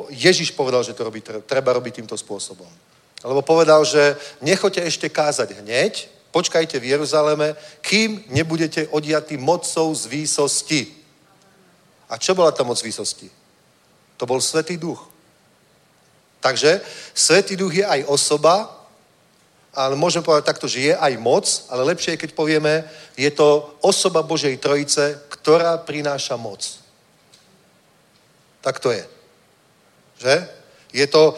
Ježiš 0.09 0.55
povedal, 0.55 0.83
že 0.83 0.95
to 0.95 1.03
robí, 1.03 1.19
treba 1.43 1.75
robiť 1.75 1.99
týmto 1.99 2.15
spôsobom. 2.15 2.69
Lebo 3.23 3.41
povedal, 3.41 3.85
že 3.85 4.17
nechoďte 4.41 4.81
ešte 4.85 5.07
kázať 5.09 5.61
hneď, 5.63 6.09
počkajte 6.31 6.77
v 6.77 6.93
Jeruzaleme, 6.93 7.57
kým 7.81 8.23
nebudete 8.29 8.87
odiatí 8.93 9.37
mocou 9.37 9.89
z 9.95 10.05
výsosti. 10.05 10.81
A 12.09 12.17
čo 12.21 12.37
bola 12.37 12.53
tá 12.53 12.61
moc 12.61 12.77
výsosti? 12.77 13.29
To 14.17 14.25
bol 14.25 14.41
Svetý 14.41 14.77
duch. 14.77 15.01
Takže 16.39 16.81
Svetý 17.13 17.57
duch 17.57 17.73
je 17.73 17.85
aj 17.85 18.05
osoba, 18.05 18.69
ale 19.73 19.93
môžeme 19.97 20.25
povedať 20.25 20.45
takto, 20.45 20.65
že 20.69 20.89
je 20.89 20.93
aj 20.93 21.13
moc, 21.17 21.45
ale 21.69 21.93
lepšie 21.93 22.17
je, 22.17 22.21
keď 22.21 22.31
povieme, 22.33 22.85
je 23.17 23.29
to 23.29 23.77
osoba 23.81 24.25
Božej 24.25 24.57
Trojice, 24.57 25.21
ktorá 25.29 25.77
prináša 25.77 26.33
moc. 26.37 26.65
Tak 28.61 28.81
to 28.81 28.89
je. 28.89 29.05
Že? 30.17 30.35
Je 30.93 31.07
to, 31.07 31.37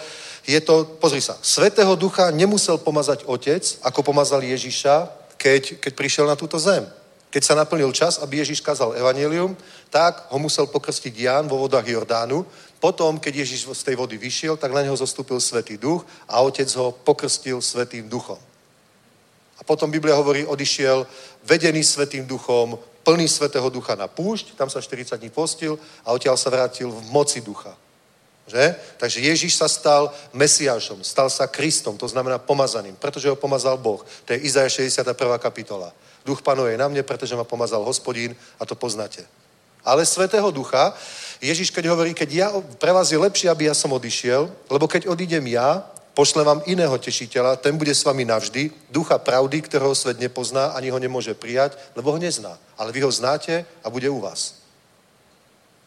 je 0.50 0.62
to, 0.66 0.98
pozri 0.98 1.22
sa, 1.22 1.38
Svetého 1.46 1.94
Ducha 1.94 2.34
nemusel 2.34 2.82
pomazať 2.82 3.30
Otec, 3.30 3.62
ako 3.86 4.02
pomazal 4.02 4.42
Ježiša, 4.42 5.06
keď, 5.38 5.78
keď 5.78 5.92
prišiel 5.94 6.26
na 6.26 6.34
túto 6.34 6.58
zem. 6.58 6.82
Keď 7.30 7.44
sa 7.46 7.54
naplnil 7.54 7.94
čas, 7.94 8.18
aby 8.18 8.42
Ježiš 8.42 8.66
kázal 8.66 8.98
evanelium, 8.98 9.54
tak 9.94 10.26
ho 10.34 10.38
musel 10.42 10.66
pokrstiť 10.66 11.14
Ján 11.14 11.46
vo 11.46 11.62
vodách 11.62 11.86
Jordánu. 11.86 12.42
Potom, 12.82 13.22
keď 13.22 13.46
Ježiš 13.46 13.70
z 13.70 13.86
tej 13.86 13.96
vody 14.02 14.18
vyšiel, 14.18 14.58
tak 14.58 14.74
na 14.74 14.82
neho 14.82 14.98
zostúpil 14.98 15.38
Svetý 15.38 15.78
duch 15.78 16.02
a 16.26 16.42
otec 16.42 16.66
ho 16.82 16.98
pokrstil 17.06 17.62
Svetým 17.62 18.10
duchom. 18.10 18.42
A 19.60 19.62
potom 19.62 19.92
Biblia 19.94 20.18
hovorí, 20.18 20.42
odišiel 20.50 21.06
vedený 21.46 21.86
Svetým 21.86 22.26
duchom, 22.26 22.82
plný 23.06 23.30
Svetého 23.30 23.70
ducha 23.70 23.94
na 23.94 24.10
púšť, 24.10 24.58
tam 24.58 24.66
sa 24.66 24.82
40 24.82 25.14
dní 25.22 25.30
postil 25.30 25.78
a 26.02 26.10
odtiaľ 26.10 26.34
sa 26.42 26.50
vrátil 26.50 26.90
v 26.90 27.02
moci 27.14 27.46
ducha. 27.46 27.78
Že? 28.50 28.76
Takže 28.98 29.20
Ježiš 29.22 29.62
sa 29.62 29.70
stal 29.70 30.10
Mesiášom, 30.34 31.06
stal 31.06 31.30
sa 31.30 31.46
Kristom, 31.46 32.02
to 32.02 32.10
znamená 32.10 32.42
pomazaným, 32.42 32.98
pretože 32.98 33.30
ho 33.30 33.38
pomazal 33.38 33.78
Boh. 33.78 34.02
To 34.26 34.34
je 34.34 34.42
Izaja 34.42 34.66
61. 34.66 35.06
kapitola. 35.38 35.94
Duch 36.26 36.42
panuje 36.42 36.74
na 36.74 36.90
mne, 36.90 37.06
pretože 37.06 37.38
ma 37.38 37.46
pomazal 37.46 37.86
hospodín 37.86 38.34
a 38.58 38.66
to 38.66 38.74
poznáte. 38.74 39.22
Ale 39.86 40.06
Svetého 40.06 40.52
Ducha, 40.52 40.94
Ježiš 41.40 41.72
keď 41.72 41.94
hovorí, 41.94 42.12
keď 42.18 42.30
ja, 42.34 42.48
pre 42.82 42.92
vás 42.92 43.14
je 43.14 43.22
lepšie, 43.22 43.48
aby 43.48 43.70
ja 43.70 43.76
som 43.78 43.94
odišiel, 43.94 44.52
lebo 44.68 44.90
keď 44.90 45.08
odídem 45.08 45.46
ja, 45.48 45.86
pošlem 46.18 46.44
vám 46.44 46.62
iného 46.68 46.92
tešiteľa, 47.00 47.64
ten 47.64 47.80
bude 47.80 47.96
s 47.96 48.04
vami 48.04 48.28
navždy, 48.28 48.92
ducha 48.92 49.16
pravdy, 49.16 49.64
ktorého 49.64 49.96
svet 49.96 50.20
nepozná, 50.20 50.76
ani 50.76 50.92
ho 50.92 51.00
nemôže 51.00 51.32
prijať, 51.32 51.80
lebo 51.96 52.12
ho 52.12 52.20
nezná. 52.20 52.60
Ale 52.76 52.92
vy 52.92 53.08
ho 53.08 53.12
znáte 53.12 53.64
a 53.80 53.88
bude 53.88 54.10
u 54.12 54.20
vás. 54.20 54.59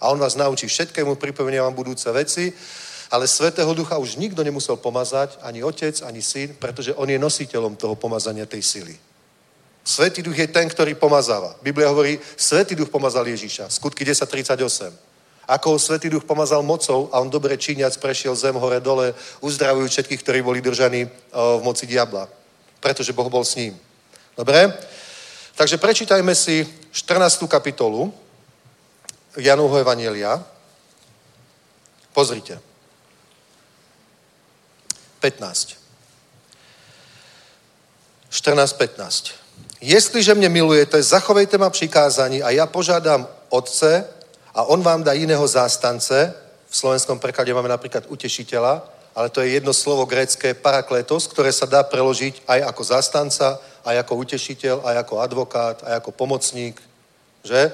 A 0.02 0.10
on 0.10 0.18
vás 0.18 0.34
naučí 0.34 0.66
všetkému, 0.66 1.14
pripomenia 1.14 1.62
vám 1.62 1.78
budúce 1.78 2.10
veci, 2.10 2.50
ale 3.06 3.30
Svetého 3.30 3.70
Ducha 3.70 4.02
už 4.02 4.18
nikto 4.18 4.42
nemusel 4.42 4.74
pomazať, 4.76 5.38
ani 5.46 5.62
otec, 5.62 5.94
ani 6.02 6.18
syn, 6.18 6.58
pretože 6.58 6.90
on 6.98 7.06
je 7.06 7.22
nositeľom 7.22 7.78
toho 7.78 7.94
pomazania 7.94 8.42
tej 8.50 8.66
sily. 8.66 8.98
Svetý 9.84 10.22
duch 10.22 10.38
je 10.38 10.46
ten, 10.50 10.66
ktorý 10.66 10.94
pomazáva. 10.94 11.54
Biblia 11.62 11.90
hovorí, 11.90 12.18
Svetý 12.34 12.74
duch 12.74 12.90
pomazal 12.90 13.26
Ježíša. 13.26 13.70
Skutky 13.70 14.02
10.38. 14.02 14.90
Ako 15.46 15.74
ho 15.74 15.78
Svetý 15.78 16.10
duch 16.10 16.22
pomazal 16.22 16.62
mocou 16.62 17.10
a 17.12 17.18
on 17.18 17.30
dobre 17.30 17.58
číňac 17.58 17.98
prešiel 17.98 18.34
zem 18.34 18.54
hore 18.54 18.80
dole, 18.80 19.14
uzdravujú 19.42 19.86
všetkých, 19.90 20.22
ktorí 20.22 20.38
boli 20.42 20.62
držaní 20.62 21.10
v 21.34 21.60
moci 21.62 21.86
diabla. 21.86 22.30
Pretože 22.78 23.12
Boh 23.12 23.26
bol 23.30 23.44
s 23.44 23.58
ním. 23.58 23.74
Dobre? 24.38 24.72
Takže 25.58 25.76
prečítajme 25.76 26.34
si 26.34 26.64
14. 26.94 27.44
kapitolu 27.50 28.14
Janovho 29.36 29.76
Evangelia. 29.76 30.44
Pozrite. 32.12 32.60
15. 35.20 35.76
14.15. 38.30 39.32
Jestliže 39.80 40.34
mě 40.34 40.48
milujete, 40.48 41.02
zachovejte 41.02 41.58
ma 41.58 41.70
přikázání 41.70 42.42
a 42.42 42.50
já 42.50 42.66
požádám 42.66 43.28
Otce 43.48 44.04
a 44.54 44.64
On 44.64 44.82
vám 44.82 45.02
dá 45.02 45.12
jiného 45.12 45.48
zástance. 45.48 46.34
V 46.68 46.76
slovenskom 46.76 47.18
preklade 47.18 47.54
máme 47.54 47.68
napríklad 47.68 48.04
utešiteľa, 48.08 48.88
ale 49.14 49.28
to 49.28 49.40
je 49.40 49.48
jedno 49.48 49.72
slovo 49.72 50.08
grécké 50.08 50.54
parakletos, 50.54 51.26
ktoré 51.26 51.52
sa 51.52 51.66
dá 51.66 51.82
preložiť 51.82 52.48
aj 52.48 52.62
ako 52.62 52.82
zástanca, 52.84 53.60
aj 53.84 53.98
ako 53.98 54.12
utešiteľ, 54.16 54.76
aj 54.80 54.96
ako 54.96 55.14
advokát, 55.20 55.76
aj 55.84 55.94
ako 56.00 56.10
pomocník. 56.12 56.80
Že? 57.44 57.72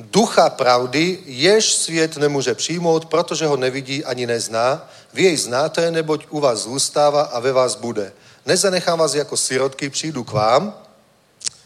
Ducha 0.00 0.50
pravdy, 0.50 1.18
jež 1.26 1.72
svět 1.72 2.16
nemůže 2.16 2.54
přijmout, 2.54 3.04
protože 3.04 3.46
ho 3.46 3.56
nevidí 3.56 4.04
ani 4.04 4.26
nezná. 4.26 4.90
Vy 5.12 5.22
jej 5.22 5.36
znáte, 5.36 5.90
neboť 5.90 6.26
u 6.30 6.40
vás 6.40 6.58
zůstává 6.58 7.22
a 7.22 7.40
ve 7.40 7.52
vás 7.52 7.74
bude. 7.74 8.12
Nezanechám 8.46 8.98
vás 8.98 9.14
jako 9.14 9.36
sirotky, 9.36 9.90
přijdu 9.90 10.24
k 10.24 10.32
vám, 10.32 10.82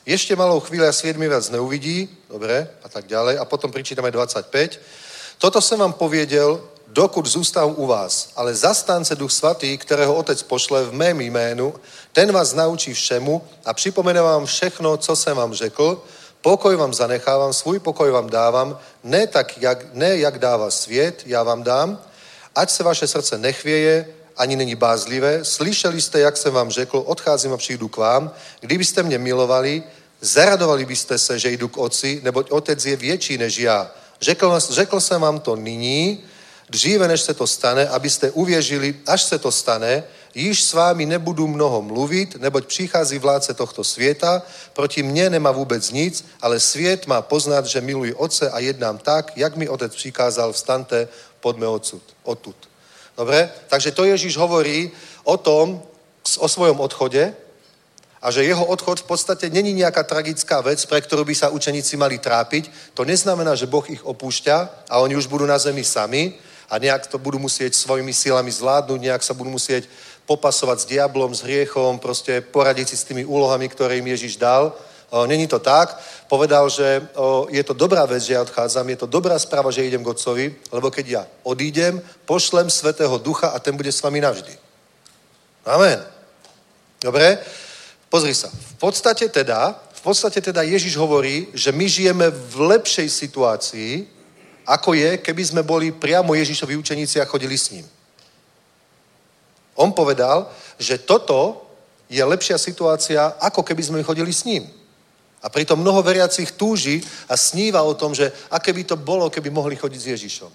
ešte 0.06 0.38
malou 0.38 0.62
chvíľu 0.62 0.86
a 0.86 0.94
sviet 0.94 1.18
mi 1.18 1.26
viac 1.26 1.50
neuvidí, 1.50 2.06
dobre, 2.30 2.70
a 2.78 2.88
tak 2.88 3.10
ďalej. 3.10 3.42
A 3.42 3.44
potom 3.44 3.74
pričítame 3.74 4.14
25. 4.14 4.78
Toto 5.42 5.58
som 5.58 5.82
vám 5.82 5.98
poviedel, 5.98 6.62
dokud 6.86 7.26
zůstávám 7.26 7.74
u 7.74 7.86
vás. 7.90 8.30
Ale 8.38 8.54
zastánce 8.54 9.18
Duch 9.18 9.34
Svatý, 9.34 9.74
ktorého 9.74 10.14
Otec 10.14 10.38
pošle 10.46 10.86
v 10.86 10.94
mém 10.94 11.20
jménu, 11.20 11.74
ten 12.14 12.30
vás 12.32 12.54
naučí 12.54 12.94
všemu 12.94 13.42
a 13.66 13.74
připomene 13.74 14.22
vám 14.22 14.46
všechno, 14.46 14.96
co 14.96 15.16
jsem 15.16 15.36
vám 15.36 15.54
řekl. 15.54 16.02
Pokoj 16.46 16.76
vám 16.76 16.94
zanechávám, 16.94 17.52
svůj 17.52 17.78
pokoj 17.78 18.10
vám 18.10 18.30
dávám, 18.30 18.78
ne 19.04 19.26
tak, 19.26 19.58
jak, 19.58 19.94
ne 19.94 20.16
jak 20.16 20.38
dává 20.38 20.70
svět, 20.70 21.22
já 21.26 21.42
vám 21.42 21.62
dám. 21.62 22.02
Ať 22.54 22.70
se 22.70 22.82
vaše 22.82 23.06
srdce 23.06 23.38
nechvieje, 23.38 24.06
ani 24.36 24.56
není 24.56 24.74
bázlivé. 24.74 25.44
Slyšeli 25.44 26.00
jste, 26.00 26.20
jak 26.20 26.36
jsem 26.36 26.54
vám 26.54 26.70
řekl, 26.70 27.02
odcházím 27.06 27.52
a 27.52 27.56
přijdu 27.56 27.88
k 27.88 27.96
vám. 27.96 28.30
Kdybyste 28.60 29.02
mě 29.02 29.18
milovali, 29.18 29.82
zaradovali 30.20 30.84
byste 30.84 31.18
se, 31.18 31.38
že 31.38 31.50
jdu 31.50 31.68
k 31.68 31.78
otci, 31.78 32.20
neboť 32.22 32.50
otec 32.50 32.84
je 32.84 32.96
větší 32.96 33.38
než 33.38 33.58
já. 33.58 33.90
Řekl, 34.20 34.60
řekl 34.60 35.00
jsem 35.00 35.20
vám 35.20 35.40
to 35.40 35.56
nyní, 35.56 36.24
dříve 36.70 37.08
než 37.08 37.20
se 37.20 37.34
to 37.34 37.46
stane, 37.46 37.88
abyste 37.88 38.30
uvěřili, 38.30 38.94
až 39.06 39.22
se 39.22 39.38
to 39.38 39.52
stane, 39.52 40.04
již 40.36 40.64
s 40.64 40.72
vámi 40.72 41.06
nebudu 41.06 41.46
mnoho 41.46 41.82
mluvit, 41.82 42.36
neboť 42.36 42.66
přichází 42.66 43.18
vládce 43.18 43.54
tohto 43.54 43.84
světa, 43.84 44.42
proti 44.72 45.02
mně 45.02 45.30
nemá 45.30 45.50
vůbec 45.50 45.90
nic, 45.90 46.24
ale 46.40 46.60
svět 46.60 47.06
má 47.06 47.22
poznat, 47.22 47.66
že 47.66 47.80
miluji 47.80 48.14
otce 48.14 48.50
a 48.50 48.58
jednám 48.58 48.98
tak, 48.98 49.32
jak 49.36 49.56
mi 49.56 49.68
otec 49.68 49.96
přikázal, 49.96 50.52
vstante, 50.52 51.08
poďme 51.40 51.66
odsud, 51.68 52.02
odtud. 52.22 52.56
Dobre? 53.16 53.50
Takže 53.68 53.92
to 53.92 54.04
Ježiš 54.04 54.36
hovorí 54.36 54.92
o 55.24 55.36
tom, 55.36 55.82
o 56.38 56.48
svojom 56.48 56.80
odchode 56.80 57.32
a 58.20 58.30
že 58.30 58.44
jeho 58.44 58.64
odchod 58.64 59.00
v 59.00 59.08
podstate 59.08 59.48
není 59.48 59.72
nejaká 59.72 60.02
tragická 60.04 60.60
vec, 60.60 60.84
pre 60.84 61.00
ktorú 61.00 61.24
by 61.24 61.34
sa 61.34 61.48
učeníci 61.48 61.96
mali 61.96 62.18
trápiť. 62.18 62.92
To 62.98 63.08
neznamená, 63.08 63.54
že 63.54 63.70
Boh 63.70 63.84
ich 63.88 64.04
opúšťa 64.04 64.84
a 64.90 65.00
oni 65.00 65.16
už 65.16 65.30
budú 65.32 65.46
na 65.46 65.56
zemi 65.56 65.86
sami 65.86 66.36
a 66.66 66.78
nejak 66.82 67.06
to 67.06 67.22
budú 67.22 67.38
musieť 67.38 67.78
svojimi 67.78 68.10
silami 68.10 68.50
zvládnuť, 68.50 68.98
nejak 69.00 69.22
sa 69.22 69.32
budú 69.32 69.54
musieť 69.54 69.86
popasovať 70.26 70.78
s 70.82 70.90
diablom, 70.90 71.34
s 71.34 71.46
hriechom, 71.46 72.02
proste 72.02 72.42
poradiť 72.42 72.86
si 72.90 72.96
s 72.98 73.06
tými 73.06 73.24
úlohami, 73.24 73.70
ktoré 73.70 74.02
im 74.02 74.10
Ježiš 74.10 74.36
dal. 74.36 74.74
Není 75.26 75.46
to 75.46 75.62
tak. 75.62 75.94
Povedal, 76.26 76.66
že 76.66 77.06
je 77.54 77.62
to 77.62 77.78
dobrá 77.78 78.02
vec, 78.10 78.26
že 78.26 78.34
ja 78.34 78.42
odchádzam, 78.42 78.90
je 78.90 78.98
to 78.98 79.06
dobrá 79.06 79.38
správa, 79.38 79.70
že 79.70 79.86
idem 79.86 80.02
k 80.02 80.10
Otcovi, 80.10 80.50
lebo 80.74 80.90
keď 80.90 81.06
ja 81.06 81.22
odídem, 81.46 82.02
pošlem 82.26 82.66
Svetého 82.66 83.14
Ducha 83.18 83.54
a 83.54 83.62
ten 83.62 83.78
bude 83.78 83.94
s 83.94 84.02
vami 84.02 84.18
navždy. 84.18 84.50
Amen. 85.62 86.02
Dobre? 86.98 87.38
Pozri 88.10 88.34
sa. 88.34 88.50
V 88.50 88.74
podstate 88.82 89.30
teda, 89.30 89.78
v 89.94 90.02
podstate 90.02 90.42
teda 90.42 90.66
Ježiš 90.66 90.98
hovorí, 90.98 91.54
že 91.54 91.70
my 91.70 91.86
žijeme 91.86 92.26
v 92.30 92.54
lepšej 92.74 93.06
situácii, 93.06 94.06
ako 94.66 94.98
je, 94.98 95.22
keby 95.22 95.42
sme 95.46 95.62
boli 95.62 95.94
priamo 95.94 96.34
Ježišovi 96.34 96.74
učeníci 96.74 97.22
a 97.22 97.30
chodili 97.30 97.54
s 97.54 97.70
ním. 97.70 97.86
On 99.76 99.92
povedal, 99.92 100.48
že 100.80 100.98
toto 100.98 101.62
je 102.08 102.24
lepšia 102.24 102.58
situácia, 102.58 103.36
ako 103.40 103.62
keby 103.62 103.82
sme 103.82 104.06
chodili 104.06 104.32
s 104.32 104.44
ním. 104.44 104.64
A 105.42 105.48
pritom 105.48 105.78
mnoho 105.78 106.02
veriacich 106.02 106.56
túži 106.56 107.04
a 107.28 107.36
sníva 107.36 107.82
o 107.82 107.94
tom, 107.94 108.14
že 108.14 108.32
aké 108.50 108.72
by 108.72 108.82
to 108.84 108.96
bolo, 108.96 109.30
keby 109.30 109.50
mohli 109.50 109.76
chodiť 109.76 110.00
s 110.00 110.06
Ježišom. 110.06 110.52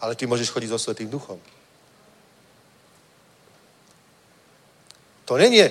Ale 0.00 0.14
ty 0.14 0.26
môžeš 0.26 0.50
chodiť 0.50 0.68
so 0.70 0.78
Svetým 0.78 1.10
duchom. 1.10 1.40
To 5.24 5.36
není, 5.36 5.64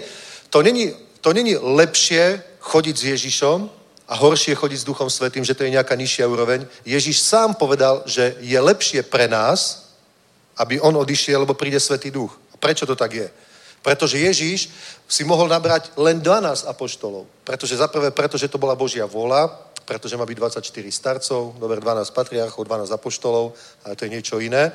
to 0.50 0.62
není, 0.62 0.96
to 1.22 1.34
není 1.34 1.56
lepšie 1.56 2.44
chodiť 2.60 2.96
s 2.98 3.04
Ježišom 3.04 3.70
a 4.08 4.14
horšie 4.16 4.56
chodiť 4.56 4.80
s 4.80 4.88
Duchom 4.88 5.10
Svetým, 5.10 5.44
že 5.44 5.54
to 5.54 5.64
je 5.64 5.72
nejaká 5.72 5.96
nižšia 5.96 6.28
úroveň. 6.28 6.68
Ježiš 6.84 7.24
sám 7.24 7.56
povedal, 7.56 8.04
že 8.06 8.36
je 8.44 8.60
lepšie 8.60 9.04
pre 9.04 9.28
nás, 9.28 9.91
aby 10.58 10.82
on 10.82 10.96
odišiel, 10.98 11.44
lebo 11.44 11.54
príde 11.54 11.80
Svetý 11.80 12.12
Duch. 12.12 12.36
A 12.54 12.56
prečo 12.58 12.86
to 12.86 12.96
tak 12.96 13.14
je? 13.14 13.28
Pretože 13.82 14.22
Ježíš 14.22 14.70
si 15.10 15.24
mohol 15.26 15.50
nabrať 15.50 15.90
len 15.98 16.22
12 16.22 16.70
apoštolov. 16.70 17.26
Pretože 17.44 17.82
za 17.82 17.90
prvé, 17.90 18.14
pretože 18.14 18.48
to 18.48 18.62
bola 18.62 18.78
Božia 18.78 19.10
vôľa, 19.10 19.50
pretože 19.86 20.14
má 20.18 20.26
byť 20.26 20.38
24 20.38 20.92
starcov, 20.92 21.58
dober 21.58 21.82
12 21.82 22.14
patriarchov, 22.14 22.64
12 22.64 22.94
apoštolov, 22.94 23.58
ale 23.84 23.98
to 23.98 24.06
je 24.06 24.14
niečo 24.14 24.38
iné. 24.38 24.72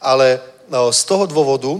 Ale 0.00 0.40
no, 0.72 0.88
z 0.88 1.02
toho 1.04 1.28
dôvodu 1.28 1.76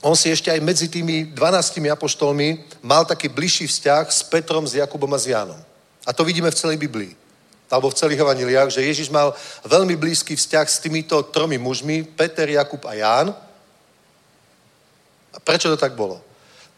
on 0.00 0.14
si 0.16 0.30
ešte 0.30 0.48
aj 0.48 0.62
medzi 0.62 0.86
tými 0.88 1.34
12 1.34 1.82
apoštolmi 1.90 2.64
mal 2.82 3.04
taký 3.04 3.28
bližší 3.28 3.66
vzťah 3.66 4.04
s 4.08 4.22
Petrom, 4.22 4.64
s 4.64 4.78
Jakubom 4.78 5.10
a 5.14 5.18
s 5.18 5.26
Jánom. 5.26 5.58
A 6.06 6.10
to 6.14 6.24
vidíme 6.24 6.50
v 6.50 6.58
celej 6.58 6.78
Biblii. 6.80 7.12
Alebo 7.68 7.92
v 7.92 7.98
celých 8.00 8.24
evaniliách, 8.24 8.72
že 8.72 8.84
Ježiš 8.84 9.12
mal 9.12 9.36
veľmi 9.64 9.92
blízky 9.96 10.32
vzťah 10.32 10.66
s 10.66 10.80
týmito 10.80 11.20
tromi 11.28 11.60
mužmi, 11.60 12.04
Peter, 12.04 12.48
Jakub 12.48 12.80
a 12.88 12.96
Ján. 12.96 13.28
A 15.32 15.38
prečo 15.44 15.68
to 15.68 15.76
tak 15.76 15.92
bolo? 15.92 16.24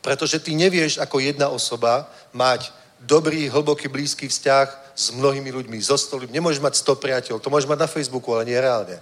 Pretože 0.03 0.43
ty 0.43 0.59
nevieš 0.59 0.99
ako 0.99 1.22
jedna 1.22 1.49
osoba 1.49 2.11
mať 2.34 2.74
dobrý, 3.01 3.49
hlboký, 3.49 3.88
blízky 3.88 4.28
vzťah 4.28 4.66
s 4.93 5.14
mnohými 5.14 5.49
ľuďmi, 5.49 5.78
so 5.80 5.97
stolím. 5.97 6.34
Nemôžeš 6.34 6.61
mať 6.61 6.74
100 6.84 7.03
priateľov, 7.03 7.41
to 7.41 7.53
môžeš 7.53 7.70
mať 7.70 7.80
na 7.80 7.88
Facebooku, 7.88 8.34
ale 8.34 8.45
nie 8.45 8.58
reálne. 8.58 9.00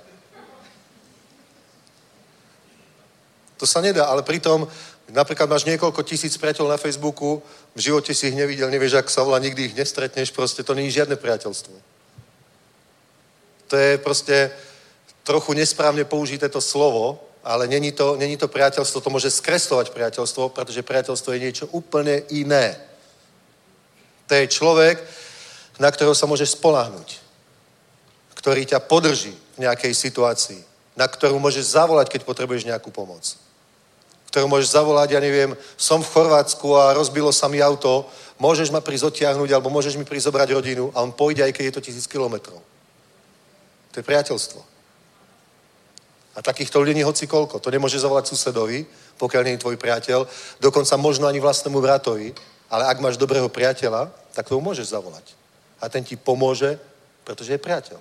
To 3.59 3.67
sa 3.67 3.83
nedá, 3.83 4.07
ale 4.07 4.23
pritom 4.23 4.71
napríklad 5.09 5.49
máš 5.49 5.65
niekoľko 5.65 6.05
tisíc 6.05 6.37
priateľov 6.37 6.77
na 6.77 6.81
Facebooku, 6.81 7.41
v 7.73 7.81
živote 7.81 8.13
si 8.13 8.29
ich 8.29 8.37
nevidel, 8.37 8.69
nevieš, 8.69 9.01
ak 9.01 9.09
sa 9.09 9.25
volá, 9.25 9.41
nikdy 9.41 9.73
ich 9.73 9.77
nestretneš, 9.77 10.33
proste 10.33 10.61
to 10.61 10.77
není 10.77 10.93
žiadne 10.93 11.17
priateľstvo. 11.17 11.75
To 13.69 13.75
je 13.77 13.99
proste 13.99 14.53
trochu 15.25 15.53
nesprávne 15.53 16.05
použité 16.05 16.49
to 16.49 16.61
slovo, 16.61 17.25
ale 17.45 17.69
není 17.69 17.93
to, 17.93 18.17
není 18.17 18.37
to 18.37 18.49
priateľstvo, 18.49 19.01
to 19.01 19.11
môže 19.11 19.31
skreslovať 19.31 19.93
priateľstvo, 19.93 20.53
pretože 20.53 20.85
priateľstvo 20.85 21.33
je 21.33 21.41
niečo 21.41 21.67
úplne 21.73 22.25
iné. 22.29 22.77
To 24.29 24.35
je 24.37 24.45
človek, 24.45 25.01
na 25.81 25.89
ktorého 25.89 26.13
sa 26.13 26.29
môžeš 26.29 26.61
spolahnuť, 26.61 27.09
ktorý 28.37 28.69
ťa 28.69 28.85
podrží 28.85 29.33
v 29.57 29.59
nejakej 29.65 29.97
situácii, 29.97 30.61
na 30.97 31.09
ktorú 31.09 31.41
môžeš 31.41 31.81
zavolať, 31.81 32.13
keď 32.13 32.29
potrebuješ 32.29 32.69
nejakú 32.69 32.93
pomoc 32.93 33.48
ktorú 34.29 34.45
môžeš 34.49 34.77
zavolať, 34.77 35.17
ja 35.17 35.21
neviem, 35.25 35.57
som 35.81 36.05
v 36.05 36.13
Chorvátsku 36.13 36.77
a 36.77 36.93
rozbilo 36.93 37.33
sa 37.33 37.49
mi 37.49 37.65
auto, 37.65 38.05
môžeš 38.37 38.69
ma 38.69 38.85
prísť 38.85 39.09
odtiahnuť, 39.09 39.49
alebo 39.57 39.73
môžeš 39.73 39.97
mi 39.97 40.05
prísť 40.05 40.29
zobrať 40.29 40.49
rodinu 40.53 40.93
a 40.93 41.01
on 41.01 41.17
pôjde, 41.17 41.49
aj 41.49 41.53
keď 41.57 41.65
je 41.65 41.75
to 41.75 41.85
tisíc 41.85 42.05
kilometrov. 42.05 42.61
To 43.93 43.97
je 43.97 44.05
priateľstvo. 44.05 44.61
A 46.37 46.45
takýchto 46.45 46.79
ľudí 46.79 47.03
hoci 47.03 47.27
koľko. 47.27 47.59
To 47.59 47.73
nemôže 47.73 47.99
zavolať 47.99 48.31
susedovi, 48.31 48.87
pokiaľ 49.19 49.43
nie 49.43 49.55
je 49.59 49.65
tvoj 49.65 49.81
priateľ, 49.81 50.23
dokonca 50.63 50.95
možno 51.01 51.27
ani 51.27 51.43
vlastnému 51.43 51.81
bratovi, 51.83 52.31
ale 52.71 52.85
ak 52.85 53.01
máš 53.01 53.17
dobrého 53.17 53.49
priateľa, 53.49 54.13
tak 54.37 54.47
to 54.47 54.61
môžeš 54.61 54.93
zavolať. 54.93 55.35
A 55.81 55.89
ten 55.89 56.05
ti 56.05 56.15
pomôže, 56.15 56.79
pretože 57.25 57.57
je 57.57 57.59
priateľ. 57.59 57.99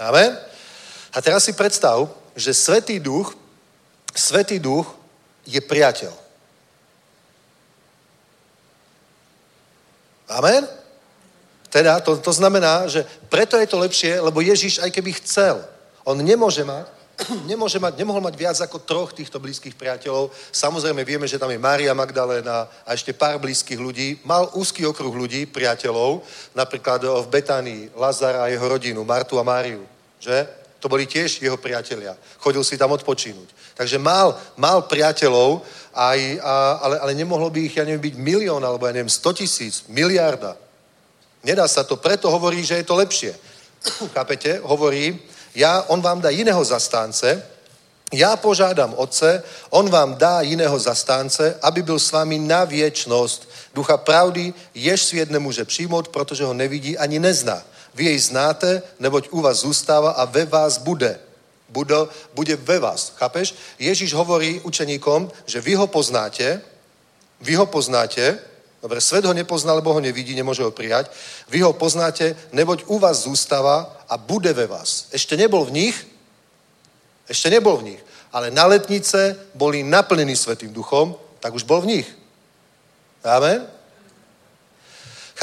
Amen? 0.00 0.32
A 1.12 1.18
teraz 1.20 1.44
si 1.44 1.52
predstav, 1.52 2.08
že 2.32 2.56
Svetý 2.56 2.96
Duch 2.96 3.36
Svetý 4.12 4.60
duch 4.60 4.86
je 5.48 5.60
priateľ. 5.60 6.12
Amen? 10.32 10.64
Teda 11.72 12.00
to, 12.00 12.16
to 12.20 12.32
znamená, 12.32 12.88
že 12.88 13.04
preto 13.32 13.56
je 13.56 13.68
to 13.68 13.80
lepšie, 13.80 14.20
lebo 14.20 14.44
Ježiš, 14.44 14.84
aj 14.84 14.92
keby 14.92 15.16
chcel, 15.24 15.64
on 16.04 16.20
nemôže 16.20 16.64
mať, 16.64 16.84
nemôže 17.50 17.80
mať, 17.80 17.96
nemohol 17.96 18.20
mať 18.20 18.34
viac 18.36 18.56
ako 18.60 18.84
troch 18.84 19.10
týchto 19.16 19.40
blízkych 19.40 19.76
priateľov. 19.76 20.32
Samozrejme 20.52 21.00
vieme, 21.04 21.24
že 21.24 21.40
tam 21.40 21.48
je 21.48 21.60
Mária 21.60 21.96
Magdalena 21.96 22.68
a 22.84 22.90
ešte 22.92 23.16
pár 23.16 23.40
blízkych 23.40 23.80
ľudí. 23.80 24.20
Mal 24.24 24.52
úzky 24.52 24.84
okruh 24.84 25.12
ľudí, 25.12 25.48
priateľov, 25.48 26.24
napríklad 26.52 27.04
v 27.04 27.32
Betánii 27.32 27.82
Lazara 27.96 28.44
a 28.44 28.52
jeho 28.52 28.68
rodinu, 28.68 29.04
Martu 29.04 29.40
a 29.40 29.44
Máriu. 29.44 29.84
Že? 30.20 30.61
To 30.82 30.90
boli 30.90 31.06
tiež 31.06 31.38
jeho 31.38 31.54
priatelia. 31.54 32.18
Chodil 32.42 32.66
si 32.66 32.74
tam 32.74 32.90
odpočínuť. 32.90 33.78
Takže 33.78 34.02
mal, 34.02 34.34
mal 34.58 34.82
priateľov, 34.82 35.62
aj, 35.94 36.18
a, 36.42 36.54
ale, 36.82 36.96
ale 36.98 37.12
nemohlo 37.14 37.46
by 37.54 37.70
ich, 37.70 37.78
ja 37.78 37.86
neviem, 37.86 38.10
byť 38.10 38.14
milión, 38.18 38.58
alebo 38.66 38.90
ja 38.90 38.92
neviem, 38.92 39.06
100 39.06 39.38
tisíc, 39.38 39.74
miliarda. 39.86 40.58
Nedá 41.46 41.70
sa 41.70 41.86
to, 41.86 41.94
preto 41.94 42.26
hovorí, 42.34 42.66
že 42.66 42.82
je 42.82 42.86
to 42.86 42.98
lepšie. 42.98 43.30
Chápete? 44.14 44.58
Hovorí, 44.66 45.22
ja, 45.54 45.86
on 45.86 46.02
vám 46.02 46.18
dá 46.18 46.34
iného 46.34 46.58
zastánce, 46.66 47.38
ja 48.12 48.36
požádám 48.36 48.92
Otce, 48.96 49.42
on 49.70 49.88
vám 49.88 50.20
dá 50.20 50.40
jiného 50.40 50.78
zastánce, 50.78 51.56
aby 51.62 51.82
byl 51.82 51.98
s 51.98 52.12
vámi 52.12 52.38
na 52.38 52.64
věčnost. 52.64 53.48
Ducha 53.74 53.96
pravdy, 53.96 54.52
jež 54.74 55.02
svět 55.02 55.30
nemůže 55.30 55.64
přijmout, 55.64 56.08
protože 56.08 56.44
ho 56.44 56.54
nevidí 56.54 56.98
ani 56.98 57.18
nezná. 57.18 57.62
Vy 57.94 58.04
jej 58.04 58.18
znáte, 58.18 58.82
neboť 58.98 59.28
u 59.30 59.40
vás 59.40 59.58
zůstává 59.64 60.10
a 60.10 60.24
ve 60.24 60.44
vás 60.44 60.78
bude 60.78 61.20
bude, 61.72 61.96
bude 62.34 62.56
ve 62.56 62.78
vás. 62.78 63.12
Chápeš? 63.16 63.54
Ježíš 63.78 64.12
hovorí 64.12 64.60
učeníkom, 64.60 65.32
že 65.46 65.60
vy 65.60 65.74
ho 65.74 65.86
poznáte, 65.86 66.60
vy 67.40 67.54
ho 67.56 67.66
poznáte, 67.66 68.38
dobre, 68.82 69.00
svet 69.00 69.24
ho 69.24 69.32
nepozná, 69.32 69.72
lebo 69.72 69.92
ho 69.92 70.00
nevidí, 70.00 70.36
nemôže 70.36 70.62
ho 70.62 70.70
prijať, 70.70 71.10
vy 71.48 71.64
ho 71.64 71.72
poznáte, 71.72 72.36
neboť 72.52 72.84
u 72.86 72.98
vás 72.98 73.24
zústava 73.24 74.04
a 74.08 74.14
bude 74.20 74.52
ve 74.52 74.66
vás. 74.68 75.08
Ešte 75.10 75.36
nebol 75.36 75.64
v 75.64 75.72
nich, 75.72 75.96
ešte 77.26 77.50
nebol 77.50 77.80
v 77.80 77.96
nich, 77.96 78.00
ale 78.32 78.52
na 78.52 78.68
letnice 78.68 79.36
boli 79.56 79.82
naplnení 79.82 80.36
Svetým 80.36 80.72
duchom, 80.72 81.16
tak 81.40 81.56
už 81.56 81.64
bol 81.64 81.80
v 81.80 81.98
nich. 81.98 82.08
Amen? 83.24 83.64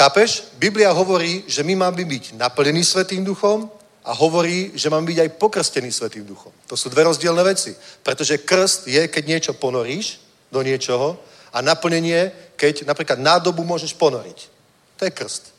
Chápeš? 0.00 0.56
Biblia 0.56 0.96
hovorí, 0.96 1.44
že 1.44 1.60
my 1.60 1.76
máme 1.76 2.08
byť 2.08 2.40
naplnení 2.40 2.80
Svetým 2.80 3.20
duchom 3.20 3.68
a 4.00 4.16
hovorí, 4.16 4.72
že 4.72 4.88
mám 4.88 5.04
byť 5.04 5.18
aj 5.20 5.28
pokrstený 5.36 5.92
Svetým 5.92 6.24
duchom. 6.24 6.48
To 6.72 6.76
sú 6.76 6.88
dve 6.88 7.04
rozdielne 7.04 7.44
veci. 7.44 7.76
Pretože 8.00 8.40
krst 8.40 8.88
je, 8.88 8.96
keď 9.12 9.24
niečo 9.28 9.52
ponoríš 9.52 10.24
do 10.48 10.64
niečoho 10.64 11.20
a 11.52 11.60
naplnenie, 11.60 12.32
keď 12.56 12.88
napríklad 12.88 13.20
nádobu 13.20 13.60
môžeš 13.60 13.92
ponoriť. 13.92 14.48
To 14.96 15.04
je 15.04 15.12
krst. 15.12 15.52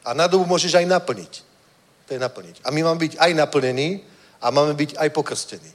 A 0.00 0.16
nádobu 0.16 0.48
môžeš 0.48 0.80
aj 0.80 0.88
naplniť. 0.88 1.32
To 2.08 2.16
je 2.16 2.20
naplniť. 2.24 2.64
A 2.64 2.72
my 2.72 2.80
máme 2.88 3.04
byť 3.04 3.20
aj 3.20 3.36
naplnení 3.36 4.00
a 4.40 4.48
máme 4.48 4.72
byť 4.72 4.96
aj 4.96 5.08
pokrstení. 5.12 5.72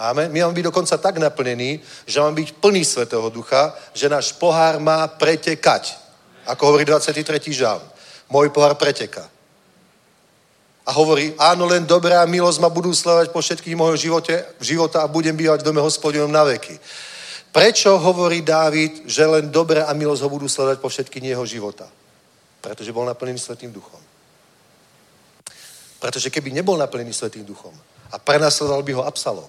Amen. 0.00 0.32
My 0.32 0.48
máme 0.48 0.56
byť 0.56 0.64
dokonca 0.64 0.96
tak 0.96 1.20
naplnení, 1.20 1.84
že 2.08 2.24
máme 2.24 2.40
byť 2.40 2.56
plný 2.56 2.88
Svetého 2.88 3.28
Ducha, 3.28 3.76
že 3.92 4.08
náš 4.08 4.32
pohár 4.32 4.80
má 4.80 5.04
pretekať. 5.12 6.07
Ako 6.48 6.72
hovorí 6.72 6.88
23. 6.88 7.52
žalm. 7.52 7.84
Môj 8.32 8.48
pohár 8.48 8.76
preteká 8.80 9.28
a 10.88 10.90
hovorí, 10.96 11.36
áno, 11.36 11.68
len 11.68 11.84
dobrá 11.84 12.24
milosť 12.24 12.64
ma 12.64 12.72
budú 12.72 12.96
sledovať 12.96 13.28
po 13.28 13.44
všetkých 13.44 13.76
môjho 13.76 14.08
živote, 14.08 14.40
života 14.56 15.04
a 15.04 15.12
budem 15.12 15.36
bývať 15.36 15.60
v 15.60 15.68
dome 15.68 15.84
hospodinom 15.84 16.32
na 16.32 16.48
veky. 16.48 16.80
Prečo 17.52 18.00
hovorí 18.00 18.40
Dávid, 18.40 19.04
že 19.04 19.28
len 19.28 19.52
dobré 19.52 19.84
a 19.84 19.92
milosť 19.92 20.24
ho 20.24 20.32
budú 20.32 20.48
sledovať 20.48 20.80
po 20.80 20.88
všetky 20.88 21.20
jeho 21.20 21.44
života? 21.44 21.84
Pretože 22.64 22.92
bol 22.96 23.04
naplnený 23.04 23.36
Svetým 23.36 23.68
duchom. 23.68 24.00
Pretože 26.00 26.32
keby 26.32 26.56
nebol 26.56 26.80
naplnený 26.80 27.12
Svetým 27.12 27.44
duchom 27.44 27.76
a 28.08 28.16
prenasledoval 28.16 28.80
by 28.80 28.92
ho 28.96 29.04
Absalom, 29.04 29.48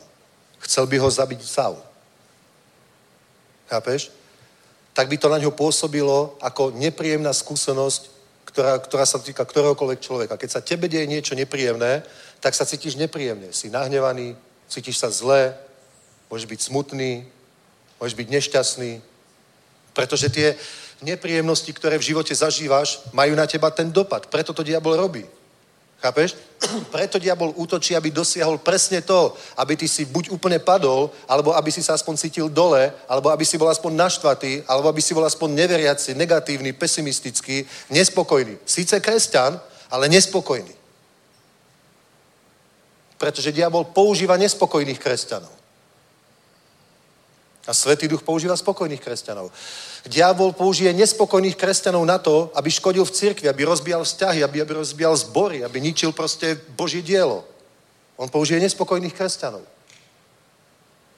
chcel 0.60 0.92
by 0.92 1.00
ho 1.00 1.08
zabiť 1.08 1.40
Saul. 1.40 1.80
Chápeš? 3.72 4.12
Tak 4.94 5.08
by 5.08 5.18
to 5.18 5.28
na 5.30 5.38
ňo 5.38 5.56
pôsobilo 5.56 6.38
ako 6.42 6.76
nepríjemná 6.76 7.34
skúsenosť 7.34 8.20
ktorá, 8.50 8.82
ktorá 8.82 9.06
sa 9.06 9.22
týka 9.22 9.46
ktoréhokoľvek 9.46 10.00
človeka. 10.02 10.34
Keď 10.42 10.50
sa 10.50 10.66
tebe 10.66 10.90
deje 10.90 11.06
niečo 11.06 11.38
nepríjemné, 11.38 12.02
tak 12.42 12.58
sa 12.58 12.66
cítiš 12.66 12.98
nepríjemne. 12.98 13.54
Si 13.54 13.70
nahnevaný, 13.70 14.34
cítiš 14.66 14.98
sa 14.98 15.14
zle, 15.14 15.54
môžeš 16.34 16.50
byť 16.50 16.60
smutný, 16.66 17.30
môžeš 18.02 18.16
byť 18.18 18.28
nešťastný, 18.28 18.92
pretože 19.94 20.34
tie 20.34 20.58
nepríjemnosti, 21.06 21.70
ktoré 21.74 22.02
v 22.02 22.10
živote 22.10 22.34
zažívaš, 22.34 23.06
majú 23.14 23.38
na 23.38 23.46
teba 23.46 23.70
ten 23.70 23.94
dopad. 23.94 24.26
Preto 24.28 24.52
to 24.52 24.66
diabol 24.66 24.98
robí. 24.98 25.24
Chápeš? 26.00 26.36
Preto 26.96 27.20
diabol 27.20 27.52
útočí, 27.56 27.96
aby 27.96 28.12
dosiahol 28.12 28.58
presne 28.58 29.04
to, 29.04 29.36
aby 29.60 29.76
ty 29.76 29.88
si 29.88 30.08
buď 30.08 30.32
úplne 30.32 30.60
padol, 30.60 31.12
alebo 31.28 31.52
aby 31.56 31.72
si 31.72 31.84
sa 31.84 31.94
aspoň 31.94 32.16
cítil 32.16 32.48
dole, 32.48 32.92
alebo 33.12 33.30
aby 33.30 33.44
si 33.44 33.60
bol 33.60 33.68
aspoň 33.68 33.96
naštvatý, 33.96 34.64
alebo 34.64 34.88
aby 34.88 35.02
si 35.04 35.12
bol 35.12 35.28
aspoň 35.28 35.60
neveriaci, 35.60 36.16
negatívny, 36.16 36.72
pesimistický, 36.74 37.68
nespokojný. 37.92 38.58
Síce 38.64 39.00
kresťan, 39.00 39.60
ale 39.92 40.08
nespokojný. 40.08 40.72
Pretože 43.20 43.52
diabol 43.52 43.92
používa 43.92 44.40
nespokojných 44.40 45.00
kresťanov. 45.00 45.59
A 47.70 47.74
Svetý 47.74 48.10
duch 48.10 48.26
používa 48.26 48.58
spokojných 48.58 48.98
kresťanov. 48.98 49.54
Diabol 50.10 50.58
použije 50.58 50.90
nespokojných 50.90 51.54
kresťanov 51.54 52.02
na 52.02 52.18
to, 52.18 52.50
aby 52.58 52.66
škodil 52.74 53.06
v 53.06 53.14
cirkvi, 53.14 53.46
aby 53.46 53.62
rozbíjal 53.62 54.02
vzťahy, 54.02 54.42
aby, 54.42 54.66
aby 54.66 54.74
rozbíjal 54.82 55.14
zbory, 55.14 55.62
aby 55.62 55.78
ničil 55.78 56.10
proste 56.10 56.58
Božie 56.74 57.06
dielo. 57.06 57.46
On 58.18 58.26
použije 58.26 58.58
nespokojných 58.58 59.14
kresťanov. 59.14 59.62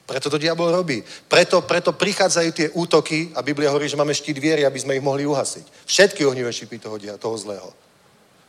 Preto 0.03 0.27
to 0.27 0.35
diabol 0.35 0.75
robí. 0.75 0.99
Preto, 1.31 1.63
preto 1.63 1.95
prichádzajú 1.95 2.49
tie 2.51 2.67
útoky 2.75 3.31
a 3.31 3.39
Biblia 3.39 3.71
hovorí, 3.71 3.87
že 3.87 3.95
máme 3.95 4.11
štít 4.11 4.35
viery, 4.35 4.67
aby 4.67 4.75
sme 4.75 4.99
ich 4.99 5.05
mohli 5.07 5.23
uhasiť. 5.23 5.87
Všetky 5.87 6.27
ohnivé 6.27 6.51
šipy 6.51 6.83
toho, 6.83 6.99
toho 6.99 7.37
zlého. 7.39 7.71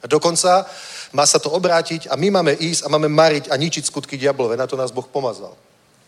A 0.03 0.11
dokonca 0.11 0.67
má 1.15 1.23
sa 1.23 1.39
to 1.39 1.55
obrátiť 1.55 2.11
a 2.11 2.19
my 2.19 2.35
máme 2.35 2.59
ísť 2.59 2.83
a 2.83 2.91
máme 2.91 3.07
mariť 3.07 3.47
a 3.47 3.55
ničiť 3.55 3.87
skutky 3.87 4.19
diablové. 4.19 4.59
Na 4.59 4.67
to 4.67 4.75
nás 4.75 4.91
Boh 4.91 5.07
pomazal. 5.07 5.55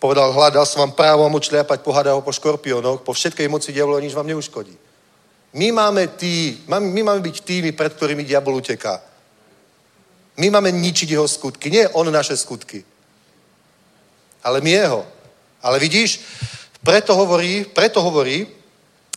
Povedal, 0.05 0.37
hľadal 0.37 0.69
som 0.69 0.85
vám 0.85 0.93
právo 0.93 1.25
moc 1.33 1.49
šliapať 1.49 1.81
po 1.81 1.89
hadách, 1.97 2.21
po 2.21 2.29
škorpiónoch, 2.29 3.01
po 3.09 3.17
všetkej 3.17 3.49
moci 3.49 3.73
diabolu 3.73 4.05
nič 4.05 4.13
vám 4.13 4.29
neuškodí. 4.29 4.77
My 5.57 5.73
máme, 5.73 6.13
tí, 6.21 6.61
my 6.69 7.01
máme 7.01 7.25
byť 7.25 7.41
tými, 7.41 7.73
pred 7.73 7.89
ktorými 7.89 8.21
diabol 8.21 8.61
uteká. 8.61 9.01
My 10.37 10.53
máme 10.53 10.77
ničiť 10.77 11.09
jeho 11.09 11.25
skutky. 11.25 11.73
Nie 11.73 11.89
on 11.97 12.13
naše 12.13 12.37
skutky. 12.37 12.85
Ale 14.45 14.61
my 14.61 14.71
jeho. 14.77 15.09
Ale 15.65 15.81
vidíš, 15.81 16.21
preto 16.85 17.17
hovorí, 17.17 17.65
preto 17.65 18.05
hovorí, 18.05 18.45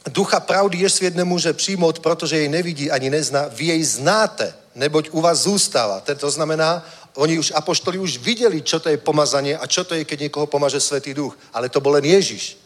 ducha 0.08 0.40
pravdy 0.40 0.88
je 0.88 0.90
svět 0.90 1.16
nemůže 1.20 1.54
přijmout, 1.54 2.00
protože 2.00 2.38
jej 2.38 2.48
nevidí 2.48 2.92
ani 2.92 3.10
nezná, 3.10 3.52
vy 3.52 3.76
jej 3.76 3.84
znáte, 3.84 4.56
neboť 4.76 5.10
u 5.12 5.22
vás 5.22 5.44
zůstává. 5.44 6.00
To 6.00 6.32
znamená, 6.32 6.80
oni 7.18 7.42
už, 7.42 7.52
apoštoli 7.58 7.98
už 7.98 8.22
videli, 8.22 8.62
čo 8.62 8.78
to 8.78 8.94
je 8.94 9.02
pomazanie 9.02 9.58
a 9.58 9.66
čo 9.66 9.82
to 9.82 9.98
je, 9.98 10.06
keď 10.06 10.30
niekoho 10.30 10.46
pomaže 10.46 10.78
Svetý 10.78 11.18
duch. 11.18 11.34
Ale 11.50 11.70
to 11.70 11.82
bol 11.82 11.98
len 11.98 12.06
Ježiš. 12.06 12.62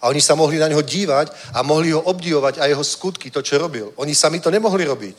A 0.00 0.08
oni 0.08 0.20
sa 0.20 0.36
mohli 0.36 0.60
na 0.60 0.68
neho 0.68 0.84
dívať 0.84 1.56
a 1.56 1.64
mohli 1.64 1.92
ho 1.92 2.00
obdivovať 2.00 2.60
a 2.60 2.68
jeho 2.68 2.84
skutky, 2.84 3.32
to, 3.32 3.40
čo 3.40 3.56
robil. 3.56 3.92
Oni 3.96 4.12
sami 4.12 4.40
to 4.40 4.52
nemohli 4.52 4.84
robiť. 4.84 5.16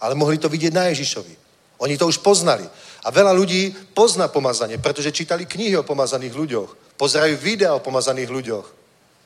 Ale 0.00 0.12
mohli 0.12 0.36
to 0.36 0.48
vidieť 0.48 0.72
na 0.72 0.92
Ježišovi. 0.92 1.34
Oni 1.80 1.96
to 1.96 2.08
už 2.08 2.20
poznali. 2.20 2.68
A 3.04 3.08
veľa 3.08 3.32
ľudí 3.32 3.72
pozná 3.96 4.28
pomazanie, 4.28 4.76
pretože 4.76 5.12
čítali 5.12 5.48
knihy 5.48 5.76
o 5.80 5.88
pomazaných 5.88 6.36
ľuďoch. 6.36 6.70
Pozerajú 7.00 7.36
videa 7.40 7.72
o 7.72 7.84
pomazaných 7.84 8.28
ľuďoch. 8.28 8.66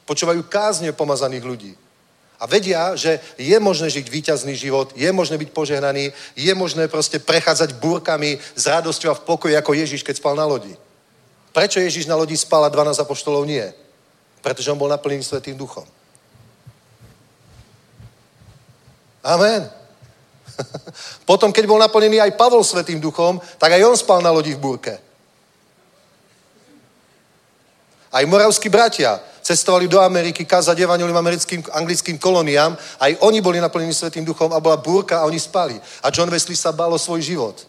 Počúvajú 0.07 0.47
kázne 0.47 0.95
o 0.95 0.99
pomazaných 0.99 1.45
ľudí. 1.45 1.73
A 2.37 2.45
vedia, 2.45 2.93
že 2.97 3.21
je 3.41 3.57
možné 3.57 3.89
žiť 3.89 4.07
výťazný 4.13 4.53
život, 4.57 4.93
je 4.93 5.09
možné 5.13 5.41
byť 5.41 5.51
požehnaný, 5.57 6.13
je 6.37 6.53
možné 6.53 6.89
proste 6.89 7.17
prechádzať 7.17 7.81
búrkami 7.81 8.37
s 8.37 8.65
radosťou 8.69 9.09
a 9.11 9.19
v 9.19 9.25
pokoji 9.25 9.55
ako 9.57 9.73
Ježiš, 9.73 10.05
keď 10.05 10.21
spal 10.21 10.37
na 10.37 10.45
lodi. 10.45 10.77
Prečo 11.57 11.81
Ježiš 11.81 12.05
na 12.05 12.21
lodi 12.21 12.37
spal 12.37 12.69
a 12.69 12.69
12 12.69 13.01
apoštolov 13.01 13.49
nie? 13.49 13.65
Pretože 14.45 14.69
on 14.69 14.77
bol 14.77 14.93
naplnený 14.93 15.25
Svetým 15.25 15.57
duchom. 15.57 15.89
Amen. 19.25 19.65
Potom, 21.29 21.49
keď 21.53 21.65
bol 21.65 21.81
naplnený 21.81 22.21
aj 22.21 22.37
Pavol 22.37 22.61
Svetým 22.61 23.01
duchom, 23.01 23.41
tak 23.57 23.73
aj 23.73 23.83
on 23.89 23.97
spal 23.97 24.21
na 24.21 24.29
lodi 24.29 24.53
v 24.53 24.61
búrke. 24.61 24.95
Aj 28.13 28.25
moravskí 28.29 28.69
bratia 28.69 29.21
cestovali 29.47 29.87
do 29.87 30.03
Ameriky 30.03 30.43
kázať 30.43 30.75
evangelium 30.83 31.15
americkým, 31.15 31.63
anglickým 31.71 32.19
kolóniám. 32.19 32.75
Aj 32.99 33.13
oni 33.23 33.39
boli 33.39 33.63
naplnení 33.63 33.95
Svetým 33.95 34.27
duchom 34.27 34.51
a 34.51 34.59
bola 34.59 34.75
búrka 34.75 35.23
a 35.23 35.27
oni 35.31 35.39
spali. 35.39 35.79
A 36.03 36.11
John 36.11 36.27
Wesley 36.27 36.59
sa 36.59 36.75
bál 36.75 36.91
o 36.91 36.99
svoj 36.99 37.23
život. 37.23 37.63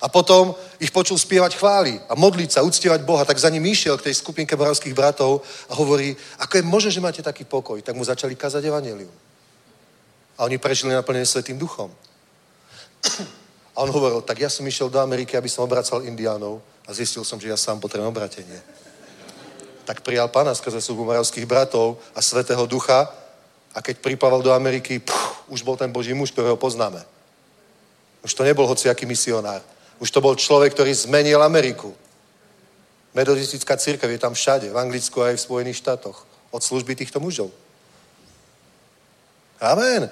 A 0.00 0.08
potom 0.08 0.56
ich 0.80 0.92
počul 0.92 1.20
spievať 1.20 1.56
chvály 1.56 2.00
a 2.08 2.16
modliť 2.16 2.52
sa, 2.52 2.64
uctievať 2.64 3.04
Boha, 3.04 3.24
tak 3.24 3.40
za 3.40 3.48
ním 3.48 3.64
išiel 3.64 3.96
k 4.00 4.08
tej 4.08 4.20
skupinke 4.20 4.56
moravských 4.56 4.96
bratov 4.96 5.40
a 5.68 5.74
hovorí, 5.76 6.16
ako 6.40 6.56
je 6.56 6.64
možné, 6.64 6.90
že 6.92 7.04
máte 7.04 7.20
taký 7.24 7.44
pokoj. 7.44 7.80
Tak 7.80 7.96
mu 7.96 8.04
začali 8.04 8.36
kázať 8.36 8.64
evangelium. 8.64 9.12
A 10.36 10.44
oni 10.44 10.56
prežili 10.56 10.92
naplnené 10.92 11.28
Svetým 11.28 11.60
duchom. 11.60 11.92
A 13.76 13.84
on 13.84 13.92
hovoril, 13.92 14.24
tak 14.24 14.40
ja 14.40 14.48
som 14.48 14.64
išiel 14.64 14.88
do 14.88 15.00
Ameriky, 15.00 15.36
aby 15.36 15.48
som 15.52 15.68
obracal 15.68 16.00
indiánov 16.00 16.64
a 16.88 16.96
zistil 16.96 17.24
som, 17.24 17.36
že 17.36 17.48
ja 17.52 17.60
sám 17.60 17.80
potrebujem 17.80 18.08
obratenie 18.08 18.85
tak 19.86 20.02
prijal 20.02 20.26
pána 20.28 20.50
skrze 20.50 20.82
moravských 20.92 21.46
bratov 21.46 22.02
a 22.10 22.18
Svetého 22.18 22.66
Ducha 22.66 23.06
a 23.70 23.78
keď 23.78 24.02
priplával 24.02 24.42
do 24.42 24.50
Ameriky, 24.50 24.98
puf, 24.98 25.46
už 25.46 25.62
bol 25.62 25.78
ten 25.78 25.92
Boží 25.94 26.10
muž, 26.10 26.34
ktorého 26.34 26.58
poznáme. 26.58 27.06
Už 28.26 28.34
to 28.34 28.42
nebol 28.42 28.66
hociaký 28.66 29.06
misionár. 29.06 29.62
Už 30.02 30.10
to 30.10 30.18
bol 30.18 30.34
človek, 30.34 30.74
ktorý 30.74 30.90
zmenil 30.90 31.38
Ameriku. 31.38 31.94
Metodistická 33.14 33.78
církev 33.78 34.10
je 34.10 34.18
tam 34.18 34.34
všade, 34.34 34.68
v 34.68 34.76
Anglicku 34.76 35.22
aj 35.22 35.38
v 35.38 35.44
Spojených 35.46 35.80
štátoch. 35.80 36.26
Od 36.50 36.62
služby 36.62 36.98
týchto 36.98 37.22
mužov. 37.22 37.54
Amen. 39.62 40.10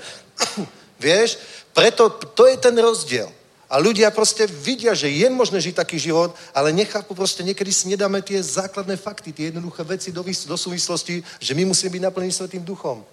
Vieš, 1.05 1.37
preto 1.75 2.09
to 2.09 2.47
je 2.47 2.57
ten 2.57 2.79
rozdiel. 2.79 3.29
A 3.71 3.81
ľudia 3.81 4.13
proste 4.13 4.47
vidia, 4.47 4.93
že 4.93 5.09
je 5.09 5.25
možné 5.33 5.61
žiť 5.61 5.75
taký 5.81 5.99
život, 5.99 6.37
ale 6.53 6.73
nechápu 6.73 7.15
proste, 7.17 7.43
niekedy 7.43 7.73
si 7.73 7.89
nedáme 7.89 8.21
tie 8.21 8.43
základné 8.43 8.97
fakty, 8.97 9.33
tie 9.33 9.49
jednoduché 9.49 9.83
veci 9.85 10.13
do, 10.13 10.21
do 10.23 10.57
súvislosti, 10.57 11.25
že 11.41 11.55
my 11.57 11.65
musíme 11.65 11.91
byť 11.91 12.03
naplnení 12.03 12.33
Svetým 12.33 12.63
duchom. 12.63 13.05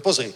Pozri, 0.00 0.32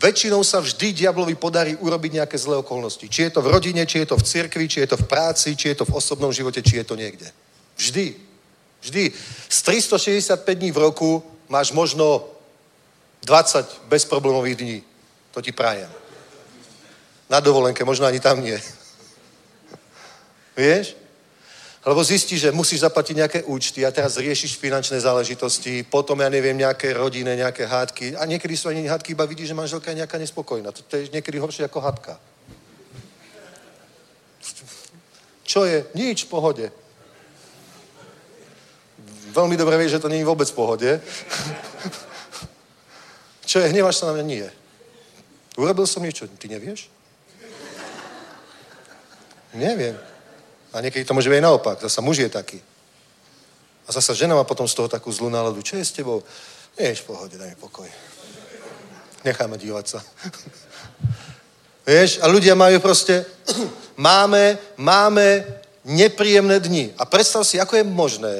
väčšinou 0.00 0.40
sa 0.46 0.62
vždy 0.62 1.04
diablovi 1.04 1.34
podarí 1.34 1.76
urobiť 1.76 2.22
nejaké 2.22 2.36
zlé 2.38 2.56
okolnosti. 2.56 3.04
Či 3.04 3.28
je 3.28 3.32
to 3.34 3.44
v 3.44 3.50
rodine, 3.52 3.84
či 3.84 4.00
je 4.00 4.08
to 4.08 4.16
v 4.16 4.24
cirkvi, 4.24 4.64
či 4.68 4.80
je 4.86 4.94
to 4.94 4.96
v 4.96 5.08
práci, 5.10 5.52
či 5.58 5.74
je 5.74 5.82
to 5.82 5.84
v 5.84 5.92
osobnom 5.98 6.32
živote, 6.32 6.62
či 6.62 6.80
je 6.80 6.86
to 6.86 6.94
niekde. 6.96 7.28
Vždy. 7.76 8.14
Vždy. 8.82 9.12
Z 9.48 9.58
365 9.62 10.46
dní 10.54 10.72
v 10.72 10.78
roku 10.78 11.20
máš 11.50 11.74
možno 11.74 12.24
20 13.26 13.90
bezproblémových 13.90 14.56
dní. 14.56 14.78
To 15.36 15.42
ti 15.42 15.52
prajem. 15.52 15.90
Na 17.28 17.40
dovolenke, 17.40 17.84
možno 17.84 18.06
ani 18.06 18.20
tam 18.20 18.40
nie. 18.40 18.56
Vieš? 20.56 21.02
Lebo 21.82 22.04
zistíš, 22.04 22.46
že 22.46 22.54
musíš 22.54 22.86
zaplatiť 22.86 23.16
nejaké 23.16 23.38
účty 23.42 23.82
a 23.82 23.90
teraz 23.90 24.14
riešiš 24.14 24.54
finančné 24.54 25.02
záležitosti, 25.02 25.82
potom, 25.82 26.14
ja 26.22 26.30
neviem, 26.30 26.54
nejaké 26.54 26.94
rodiny, 26.94 27.34
nejaké 27.34 27.66
hádky. 27.66 28.14
A 28.14 28.22
niekedy 28.22 28.54
sú 28.54 28.70
ani 28.70 28.86
hádky, 28.86 29.18
iba 29.18 29.26
vidíš, 29.26 29.50
že 29.50 29.58
manželka 29.58 29.90
je 29.90 29.98
nejaká 29.98 30.14
nespokojná. 30.14 30.70
To, 30.70 30.82
to 30.86 30.96
je 30.96 31.10
niekedy 31.10 31.42
horšie 31.42 31.66
ako 31.66 31.82
hádka. 31.82 32.14
Čo 35.42 35.66
je? 35.66 35.82
Nič, 35.98 36.24
v 36.24 36.30
pohode. 36.30 36.66
Veľmi 39.34 39.58
dobre 39.58 39.74
vieš, 39.74 39.98
že 39.98 40.02
to 40.06 40.12
je 40.12 40.22
vôbec 40.22 40.46
v 40.46 40.54
pohode. 40.54 40.90
Čo 43.50 43.58
je? 43.58 43.74
Hnevaš 43.74 43.98
sa 43.98 44.06
na 44.06 44.14
mňa? 44.14 44.24
Nie. 44.24 44.48
Urobil 45.58 45.84
som 45.90 46.06
niečo. 46.06 46.30
Ty 46.30 46.46
nevieš? 46.46 46.86
Neviem. 49.52 50.11
A 50.72 50.80
niekedy 50.80 51.04
to 51.04 51.14
môže 51.14 51.28
byť 51.28 51.38
aj 51.38 51.44
naopak. 51.44 51.76
Zasa 51.84 52.00
muž 52.00 52.24
je 52.24 52.32
taký. 52.32 52.58
A 53.86 53.92
zasa 53.92 54.14
žena 54.14 54.34
má 54.34 54.44
potom 54.44 54.68
z 54.68 54.74
toho 54.74 54.88
takú 54.88 55.12
zlú 55.12 55.28
náladu. 55.28 55.60
Čo 55.62 55.76
je 55.76 55.84
s 55.84 55.92
tebou? 55.92 56.24
Nie, 56.80 56.96
v 56.96 57.04
pohode, 57.04 57.36
daj 57.36 57.52
mi 57.52 57.58
pokoj. 57.60 57.88
Necháme 59.24 59.58
dívať 59.58 59.86
sa. 59.86 59.98
Vieš, 61.88 62.22
a 62.22 62.30
ľudia 62.30 62.54
majú 62.54 62.78
proste, 62.78 63.26
máme, 63.98 64.58
máme 64.78 65.44
nepríjemné 65.84 66.62
dni. 66.62 66.84
A 66.96 67.04
predstav 67.04 67.42
si, 67.44 67.60
ako 67.60 67.76
je 67.76 67.84
možné, 67.84 68.34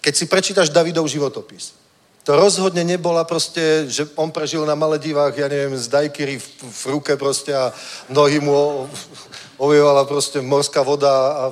keď 0.00 0.14
si 0.16 0.24
prečítaš 0.30 0.72
Davidov 0.72 1.10
životopis. 1.10 1.76
To 2.24 2.36
rozhodne 2.36 2.84
nebola 2.84 3.24
proste, 3.24 3.88
že 3.88 4.06
on 4.14 4.30
prežil 4.30 4.62
na 4.68 4.76
Maledivách, 4.76 5.34
ja 5.34 5.48
neviem, 5.48 5.74
z 5.74 5.88
dajkyry 5.88 6.36
v, 6.36 6.46
v 6.62 6.82
ruke 6.86 7.16
proste 7.16 7.50
a 7.50 7.72
nohy 8.12 8.38
mu 8.44 8.86
ovievala 9.60 10.08
proste 10.08 10.40
morská 10.40 10.80
voda 10.80 11.12
a 11.12 11.44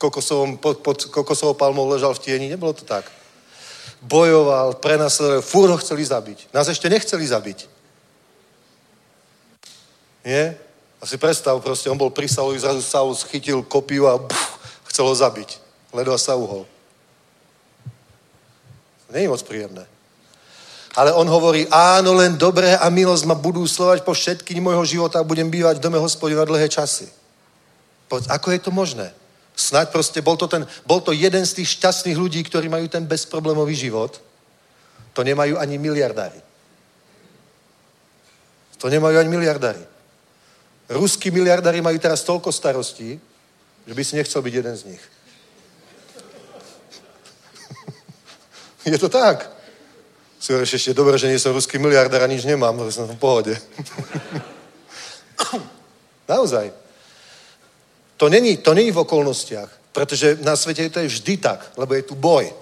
kokosovom, 0.00 0.56
pod, 0.56 0.80
pod 0.80 1.04
kokosovou 1.12 1.52
palmou 1.52 1.84
ležal 1.84 2.16
v 2.16 2.22
tieni. 2.24 2.48
Nebolo 2.48 2.72
to 2.72 2.88
tak. 2.88 3.04
Bojoval, 4.00 4.80
prenasledoval, 4.80 5.44
fúr 5.44 5.68
ho 5.68 5.76
chceli 5.76 6.04
zabiť. 6.04 6.48
Nás 6.56 6.68
ešte 6.68 6.88
nechceli 6.88 7.28
zabiť. 7.28 7.58
Nie? 10.24 10.56
A 10.96 11.04
si 11.04 11.20
predstav, 11.20 11.60
proste 11.60 11.92
on 11.92 12.00
bol 12.00 12.08
pri 12.08 12.24
Saulovi, 12.24 12.56
zrazu 12.56 12.80
Saul 12.80 13.12
schytil 13.12 13.60
kopiu 13.68 14.08
a 14.08 14.16
buf, 14.16 14.56
chcel 14.88 15.04
ho 15.04 15.14
zabiť. 15.14 15.60
Ledva 15.92 16.16
sa 16.16 16.40
uhol. 16.40 16.64
Není 19.12 19.28
moc 19.28 19.44
príjemné. 19.44 19.84
Ale 20.96 21.12
on 21.12 21.28
hovorí, 21.28 21.68
áno, 21.68 22.16
len 22.16 22.40
dobré 22.40 22.72
a 22.72 22.88
milosť 22.88 23.28
ma 23.28 23.36
budú 23.36 23.68
slovať 23.68 24.00
po 24.00 24.16
všetky 24.16 24.56
môjho 24.64 24.84
života 24.88 25.20
a 25.20 25.28
budem 25.28 25.52
bývať 25.52 25.76
v 25.76 25.84
dome 25.84 26.00
hospodina 26.00 26.48
dlhé 26.48 26.72
časy. 26.72 27.25
Povedz, 28.08 28.30
ako 28.30 28.54
je 28.54 28.60
to 28.62 28.70
možné? 28.70 29.10
Snaď 29.56 29.88
proste, 29.88 30.20
bol 30.20 30.36
to, 30.36 30.46
ten, 30.46 30.68
bol 30.84 31.00
to 31.00 31.16
jeden 31.16 31.46
z 31.46 31.62
tých 31.62 31.80
šťastných 31.80 32.20
ľudí, 32.20 32.44
ktorí 32.44 32.68
majú 32.68 32.88
ten 32.92 33.08
bezproblémový 33.08 33.74
život. 33.74 34.20
To 35.16 35.24
nemajú 35.24 35.56
ani 35.56 35.80
miliardári. 35.80 36.36
To 38.76 38.92
nemajú 38.92 39.16
ani 39.16 39.32
miliardári. 39.32 39.80
Ruskí 40.92 41.32
miliardári 41.32 41.80
majú 41.80 41.96
teraz 41.98 42.22
toľko 42.22 42.52
starostí, 42.52 43.18
že 43.88 43.94
by 43.96 44.02
si 44.04 44.16
nechcel 44.20 44.44
byť 44.44 44.54
jeden 44.54 44.76
z 44.76 44.82
nich. 44.92 45.02
Je 48.84 49.00
to 49.00 49.08
tak. 49.08 49.56
Si 50.36 50.52
hovoríš 50.52 50.78
ešte 50.78 50.94
dobre, 50.94 51.16
že 51.16 51.32
nie 51.32 51.40
som 51.40 51.56
ruský 51.56 51.80
miliardár 51.80 52.22
a 52.22 52.30
nič 52.30 52.44
nemám, 52.44 52.76
som 52.92 53.08
v 53.08 53.16
pohode. 53.16 53.56
Naozaj. 56.28 56.85
To 58.16 58.28
není, 58.28 58.56
to 58.56 58.74
není 58.74 58.90
v 58.90 58.98
okolnostiach, 58.98 59.70
pretože 59.92 60.38
na 60.42 60.56
svete 60.56 60.88
to 60.90 60.98
je 61.00 61.06
vždy 61.06 61.36
tak, 61.36 61.72
lebo 61.76 61.94
je 61.94 62.02
tu 62.02 62.14
boj. 62.14 62.52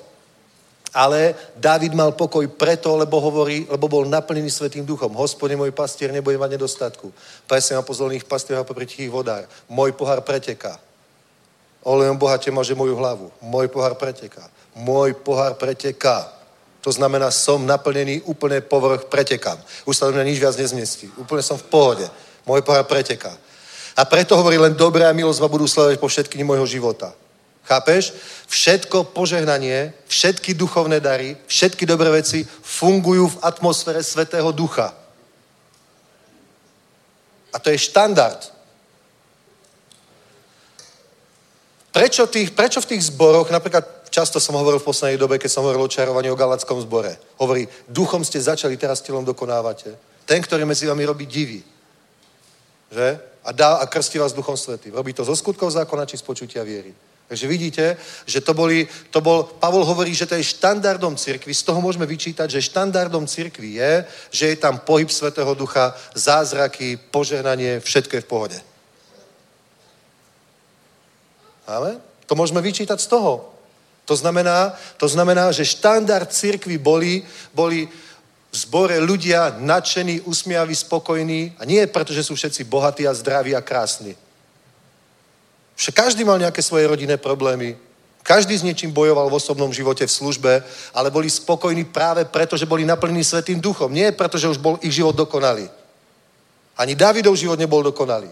Ale 0.94 1.34
David 1.56 1.94
mal 1.94 2.14
pokoj 2.14 2.46
preto, 2.48 2.94
lebo 2.96 3.18
hovorí, 3.20 3.66
lebo 3.66 3.88
bol 3.88 4.06
naplnený 4.06 4.50
Svetým 4.50 4.86
duchom. 4.86 5.10
Hospodin, 5.18 5.58
môj 5.58 5.74
pastier, 5.74 6.14
nebude 6.14 6.38
mať 6.38 6.54
nedostatku. 6.54 7.10
Presne 7.50 7.76
ma 7.76 7.82
pozvolných 7.82 8.22
pastierov 8.22 8.62
a 8.62 8.68
popri 8.70 8.86
tichých 8.86 9.10
vodách. 9.10 9.50
Môj 9.66 9.90
pohár 9.98 10.22
preteká. 10.22 10.78
Olejom 11.82 12.14
bohate 12.14 12.50
maže 12.54 12.78
moju 12.78 12.94
hlavu. 12.94 13.26
Môj 13.42 13.66
pohár 13.68 13.98
preteká. 13.98 14.46
Môj 14.78 15.18
pohár 15.18 15.58
preteká. 15.58 16.30
To 16.80 16.94
znamená, 16.94 17.34
som 17.34 17.66
naplnený, 17.66 18.22
úplne 18.30 18.62
povrch 18.62 19.10
pretekám. 19.10 19.58
Už 19.84 19.98
sa 19.98 20.06
do 20.06 20.14
mňa 20.14 20.30
nič 20.30 20.38
viac 20.38 20.54
nezmestí. 20.54 21.10
Úplne 21.18 21.42
som 21.42 21.58
v 21.58 21.66
pohode. 21.66 22.06
Môj 22.46 22.62
pohár 22.62 22.86
preteká. 22.86 23.34
A 23.94 24.02
preto 24.02 24.34
hovorí 24.34 24.58
len 24.58 24.74
dobré 24.74 25.06
a 25.06 25.14
milosť 25.14 25.38
ma 25.38 25.48
budú 25.48 25.70
sledovať 25.70 26.02
po 26.02 26.10
všetky 26.10 26.42
môjho 26.42 26.66
života. 26.66 27.14
Chápeš? 27.64 28.12
Všetko 28.46 29.14
požehnanie, 29.16 29.94
všetky 30.10 30.52
duchovné 30.54 31.00
dary, 31.00 31.36
všetky 31.46 31.86
dobré 31.86 32.10
veci 32.10 32.44
fungujú 32.44 33.28
v 33.30 33.40
atmosfére 33.40 34.02
Svetého 34.02 34.52
Ducha. 34.52 34.92
A 37.54 37.56
to 37.62 37.70
je 37.70 37.78
štandard. 37.78 38.52
Prečo, 41.94 42.26
tých, 42.26 42.50
prečo 42.50 42.82
v 42.82 42.90
tých 42.90 43.06
zboroch, 43.14 43.46
napríklad 43.54 44.10
často 44.10 44.42
som 44.42 44.58
hovoril 44.58 44.82
v 44.82 44.90
poslednej 44.90 45.14
dobe, 45.14 45.38
keď 45.38 45.50
som 45.54 45.62
hovoril 45.62 45.86
o 45.86 45.94
čarovaní 45.94 46.26
o 46.26 46.36
galackom 46.36 46.82
zbore, 46.82 47.14
hovorí, 47.38 47.70
duchom 47.86 48.26
ste 48.26 48.42
začali, 48.42 48.74
teraz 48.74 48.98
telom 48.98 49.22
dokonávate. 49.22 49.94
Ten, 50.26 50.42
ktorý 50.42 50.66
medzi 50.66 50.90
vami 50.90 51.06
robí 51.06 51.24
divy. 51.30 51.62
Že? 52.90 53.33
A, 53.44 53.52
dá, 53.52 53.76
a 53.76 53.86
krstí 53.86 54.18
vás 54.18 54.32
duchom 54.32 54.56
svetým. 54.56 54.94
Robí 54.94 55.12
to 55.12 55.24
zo 55.24 55.36
skutkov 55.36 55.70
zákona 55.70 56.06
či 56.06 56.16
z 56.16 56.24
počutia 56.24 56.64
viery. 56.64 56.94
Takže 57.28 57.46
vidíte, 57.48 57.96
že 58.26 58.40
to, 58.40 58.54
boli, 58.54 58.88
to 59.10 59.20
bol, 59.20 59.44
Pavol 59.44 59.84
hovorí, 59.84 60.14
že 60.14 60.26
to 60.26 60.36
je 60.36 60.44
štandardom 60.44 61.16
cirkvi, 61.16 61.54
z 61.54 61.62
toho 61.62 61.80
môžeme 61.80 62.04
vyčítať, 62.04 62.50
že 62.50 62.68
štandardom 62.68 63.24
cirkvi 63.24 63.80
je, 63.80 64.04
že 64.30 64.44
je 64.52 64.56
tam 64.56 64.78
pohyb 64.78 65.08
Svetého 65.08 65.54
Ducha, 65.56 65.96
zázraky, 66.12 67.00
požehnanie, 67.08 67.80
všetko 67.80 68.16
je 68.16 68.24
v 68.24 68.28
pohode. 68.28 68.58
Amen? 71.64 71.96
To 72.28 72.36
môžeme 72.36 72.60
vyčítať 72.60 73.00
z 73.00 73.08
toho. 73.08 73.56
To 74.04 74.16
znamená, 74.16 74.76
to 75.00 75.08
znamená 75.08 75.48
že 75.48 75.64
štandard 75.64 76.28
cirkvi 76.28 76.76
boli, 76.76 77.24
boli 77.56 77.88
v 78.54 78.56
zbore 78.62 78.94
ľudia 79.02 79.58
nadšení, 79.58 80.22
usmiaví, 80.30 80.78
spokojní 80.78 81.58
a 81.58 81.66
nie 81.66 81.82
preto, 81.90 82.14
že 82.14 82.22
sú 82.22 82.38
všetci 82.38 82.70
bohatí 82.70 83.02
a 83.02 83.10
zdraví 83.10 83.50
a 83.50 83.58
krásni. 83.58 84.14
Však 85.74 85.94
každý 86.06 86.22
mal 86.22 86.38
nejaké 86.38 86.62
svoje 86.62 86.86
rodinné 86.86 87.18
problémy. 87.18 87.74
Každý 88.22 88.54
s 88.54 88.62
niečím 88.62 88.94
bojoval 88.94 89.26
v 89.26 89.42
osobnom 89.42 89.74
živote, 89.74 90.06
v 90.06 90.16
službe, 90.22 90.62
ale 90.94 91.10
boli 91.10 91.26
spokojní 91.26 91.90
práve 91.90 92.22
preto, 92.30 92.54
že 92.54 92.62
boli 92.62 92.86
naplnení 92.86 93.26
Svetým 93.26 93.58
duchom. 93.58 93.90
Nie 93.90 94.14
preto, 94.14 94.38
že 94.38 94.46
už 94.46 94.62
bol 94.62 94.78
ich 94.86 94.94
život 94.94 95.18
dokonalý. 95.18 95.66
Ani 96.78 96.94
Davidov 96.94 97.34
život 97.34 97.58
nebol 97.58 97.82
dokonalý. 97.82 98.30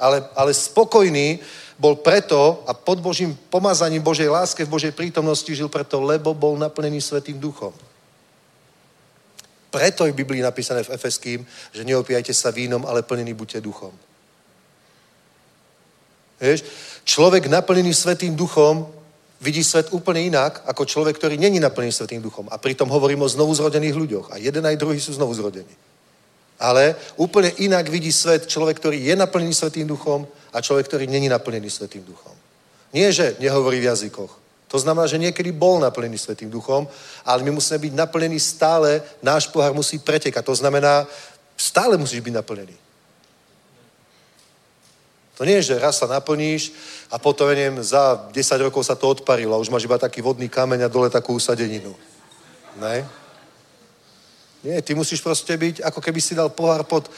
Ale, 0.00 0.24
ale 0.32 0.50
spokojný 0.56 1.44
bol 1.76 2.00
preto 2.00 2.64
a 2.64 2.72
pod 2.72 3.04
Božím 3.04 3.36
pomazaním 3.52 4.00
Božej 4.00 4.32
láske 4.32 4.64
v 4.64 4.72
Božej 4.72 4.96
prítomnosti 4.96 5.52
žil 5.52 5.68
preto, 5.68 6.00
lebo 6.00 6.32
bol 6.32 6.56
naplnený 6.56 7.04
Svetým 7.04 7.36
duchom. 7.36 7.76
Preto 9.76 10.08
je 10.08 10.16
v 10.16 10.24
Biblii 10.24 10.40
napísané 10.40 10.80
v 10.80 10.96
Efeským, 10.96 11.44
že 11.72 11.84
neopíjajte 11.84 12.32
sa 12.32 12.48
vínom, 12.48 12.80
ale 12.88 13.04
plnený 13.04 13.36
buďte 13.36 13.60
duchom. 13.60 13.92
Vieš? 16.40 16.64
Človek 17.04 17.52
naplnený 17.52 17.92
Svetým 17.92 18.32
duchom 18.32 18.88
vidí 19.36 19.60
svet 19.60 19.92
úplne 19.92 20.24
inak, 20.24 20.64
ako 20.64 20.88
človek, 20.88 21.20
ktorý 21.20 21.36
není 21.36 21.60
naplnený 21.60 21.92
Svetým 21.92 22.24
duchom. 22.24 22.48
A 22.48 22.56
pritom 22.56 22.88
hovorím 22.88 23.20
o 23.20 23.28
znovuzrodených 23.28 23.92
ľuďoch. 24.00 24.26
A 24.32 24.40
jeden 24.40 24.64
aj 24.64 24.80
druhý 24.80 24.96
sú 24.96 25.12
znovuzrodení. 25.12 25.76
Ale 26.56 26.96
úplne 27.20 27.52
inak 27.60 27.92
vidí 27.92 28.08
svet 28.16 28.48
človek, 28.48 28.80
ktorý 28.80 29.04
je 29.04 29.12
naplnený 29.12 29.52
Svetým 29.52 29.84
duchom 29.84 30.24
a 30.56 30.64
človek, 30.64 30.88
ktorý 30.88 31.04
není 31.04 31.28
naplnený 31.28 31.68
Svetým 31.68 32.00
duchom. 32.00 32.32
Nie, 32.96 33.12
že 33.12 33.36
nehovorí 33.44 33.76
v 33.84 33.92
jazykoch. 33.92 34.45
To 34.68 34.78
znamená, 34.78 35.06
že 35.06 35.22
niekedy 35.22 35.54
bol 35.54 35.78
naplnený 35.78 36.18
Svetým 36.18 36.50
duchom, 36.50 36.88
ale 37.22 37.42
my 37.42 37.50
musíme 37.54 37.78
byť 37.78 37.92
naplnení 37.94 38.40
stále, 38.40 39.02
náš 39.22 39.46
pohár 39.46 39.74
musí 39.74 39.98
pretekať. 39.98 40.42
To 40.42 40.54
znamená, 40.54 41.06
stále 41.56 41.94
musíš 41.96 42.20
byť 42.20 42.34
naplnený. 42.34 42.76
To 45.36 45.44
nie 45.44 45.60
je, 45.60 45.62
že 45.62 45.78
raz 45.78 46.00
sa 46.00 46.08
naplníš 46.08 46.72
a 47.12 47.20
potom, 47.20 47.52
neviem, 47.52 47.76
za 47.84 48.26
10 48.32 48.66
rokov 48.66 48.88
sa 48.88 48.96
to 48.96 49.08
odparilo 49.08 49.52
a 49.52 49.60
už 49.60 49.68
máš 49.68 49.84
iba 49.84 50.00
taký 50.00 50.24
vodný 50.24 50.48
kameň 50.48 50.88
a 50.88 50.92
dole 50.92 51.12
takú 51.12 51.36
usadeninu. 51.36 51.92
Ne? 52.80 53.04
Nie, 54.64 54.80
ty 54.82 54.96
musíš 54.96 55.20
proste 55.20 55.52
byť, 55.52 55.84
ako 55.84 56.00
keby 56.00 56.20
si 56.24 56.34
dal 56.34 56.48
pohár 56.48 56.88
pod 56.88 57.12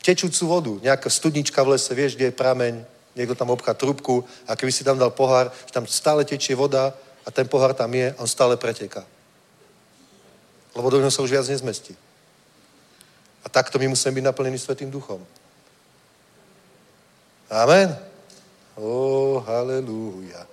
tečúcu 0.00 0.42
vodu. 0.46 0.72
Nejaká 0.86 1.10
studnička 1.10 1.60
v 1.66 1.74
lese, 1.74 1.90
vieš, 1.92 2.14
kde 2.14 2.30
je 2.30 2.38
prameň, 2.38 2.74
niekto 3.16 3.34
tam 3.34 3.50
obchá 3.50 3.74
trubku 3.74 4.24
a 4.46 4.58
keby 4.58 4.72
si 4.72 4.84
tam 4.84 4.98
dal 4.98 5.10
pohár, 5.10 5.50
že 5.66 5.72
tam 5.72 5.86
stále 5.86 6.24
tečie 6.26 6.54
voda 6.54 6.94
a 7.24 7.28
ten 7.30 7.48
pohár 7.48 7.74
tam 7.74 7.94
je 7.94 8.10
a 8.12 8.20
on 8.20 8.28
stále 8.28 8.56
preteká. 8.56 9.06
Lebo 10.74 10.90
do 10.90 10.98
sa 11.10 11.22
už 11.22 11.30
viac 11.30 11.46
nezmestí. 11.46 11.94
A 13.44 13.48
takto 13.48 13.78
my 13.78 13.88
musíme 13.88 14.14
byť 14.14 14.24
naplnení 14.24 14.58
Svetým 14.58 14.90
duchom. 14.90 15.22
Amen. 17.50 17.94
Ó, 18.74 18.82
oh, 18.82 19.34
halleluja. 19.46 20.46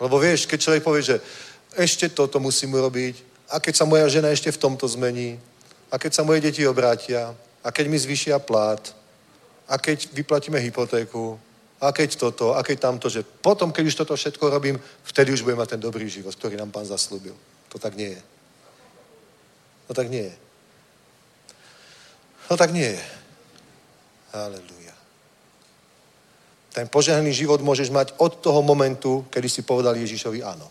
Lebo 0.00 0.16
vieš, 0.18 0.46
keď 0.48 0.58
človek 0.60 0.82
povie, 0.82 1.02
že 1.02 1.16
ešte 1.76 2.08
toto 2.08 2.40
musím 2.40 2.72
urobiť, 2.74 3.34
a 3.50 3.60
keď 3.60 3.74
sa 3.76 3.84
moja 3.84 4.08
žena 4.08 4.32
ešte 4.32 4.48
v 4.48 4.56
tomto 4.56 4.88
zmení, 4.88 5.36
a 5.92 5.98
keď 6.00 6.14
sa 6.14 6.26
moje 6.26 6.40
deti 6.40 6.64
obrátia, 6.66 7.36
a 7.60 7.68
keď 7.70 7.86
mi 7.88 7.98
zvyšia 7.98 8.38
plát, 8.40 8.96
a 9.68 9.78
keď 9.78 10.12
vyplatíme 10.12 10.58
hypotéku, 10.60 11.40
a 11.80 11.92
keď 11.92 12.16
toto, 12.16 12.56
a 12.56 12.62
keď 12.62 12.80
tamto, 12.80 13.08
že 13.12 13.20
potom, 13.22 13.72
keď 13.72 13.84
už 13.86 13.94
toto 13.94 14.16
všetko 14.16 14.50
robím, 14.50 14.80
vtedy 15.04 15.32
už 15.32 15.42
budem 15.42 15.58
mať 15.58 15.76
ten 15.76 15.80
dobrý 15.80 16.08
život, 16.08 16.32
ktorý 16.32 16.56
nám 16.56 16.70
pán 16.72 16.88
zaslúbil. 16.88 17.36
To 17.68 17.76
tak 17.78 17.92
nie 17.92 18.16
je. 18.16 18.22
To 19.88 19.92
tak 19.92 20.08
nie 20.08 20.24
je. 20.32 20.34
To 22.48 22.56
tak 22.56 22.72
nie 22.72 22.88
je. 22.96 23.02
Halleluja. 24.32 24.94
Ten 26.72 26.88
požehnaný 26.88 27.36
život 27.36 27.60
môžeš 27.60 27.92
mať 27.92 28.16
od 28.16 28.40
toho 28.40 28.64
momentu, 28.64 29.26
kedy 29.30 29.48
si 29.48 29.62
povedal 29.62 29.94
Ježišovi 29.94 30.40
áno. 30.40 30.66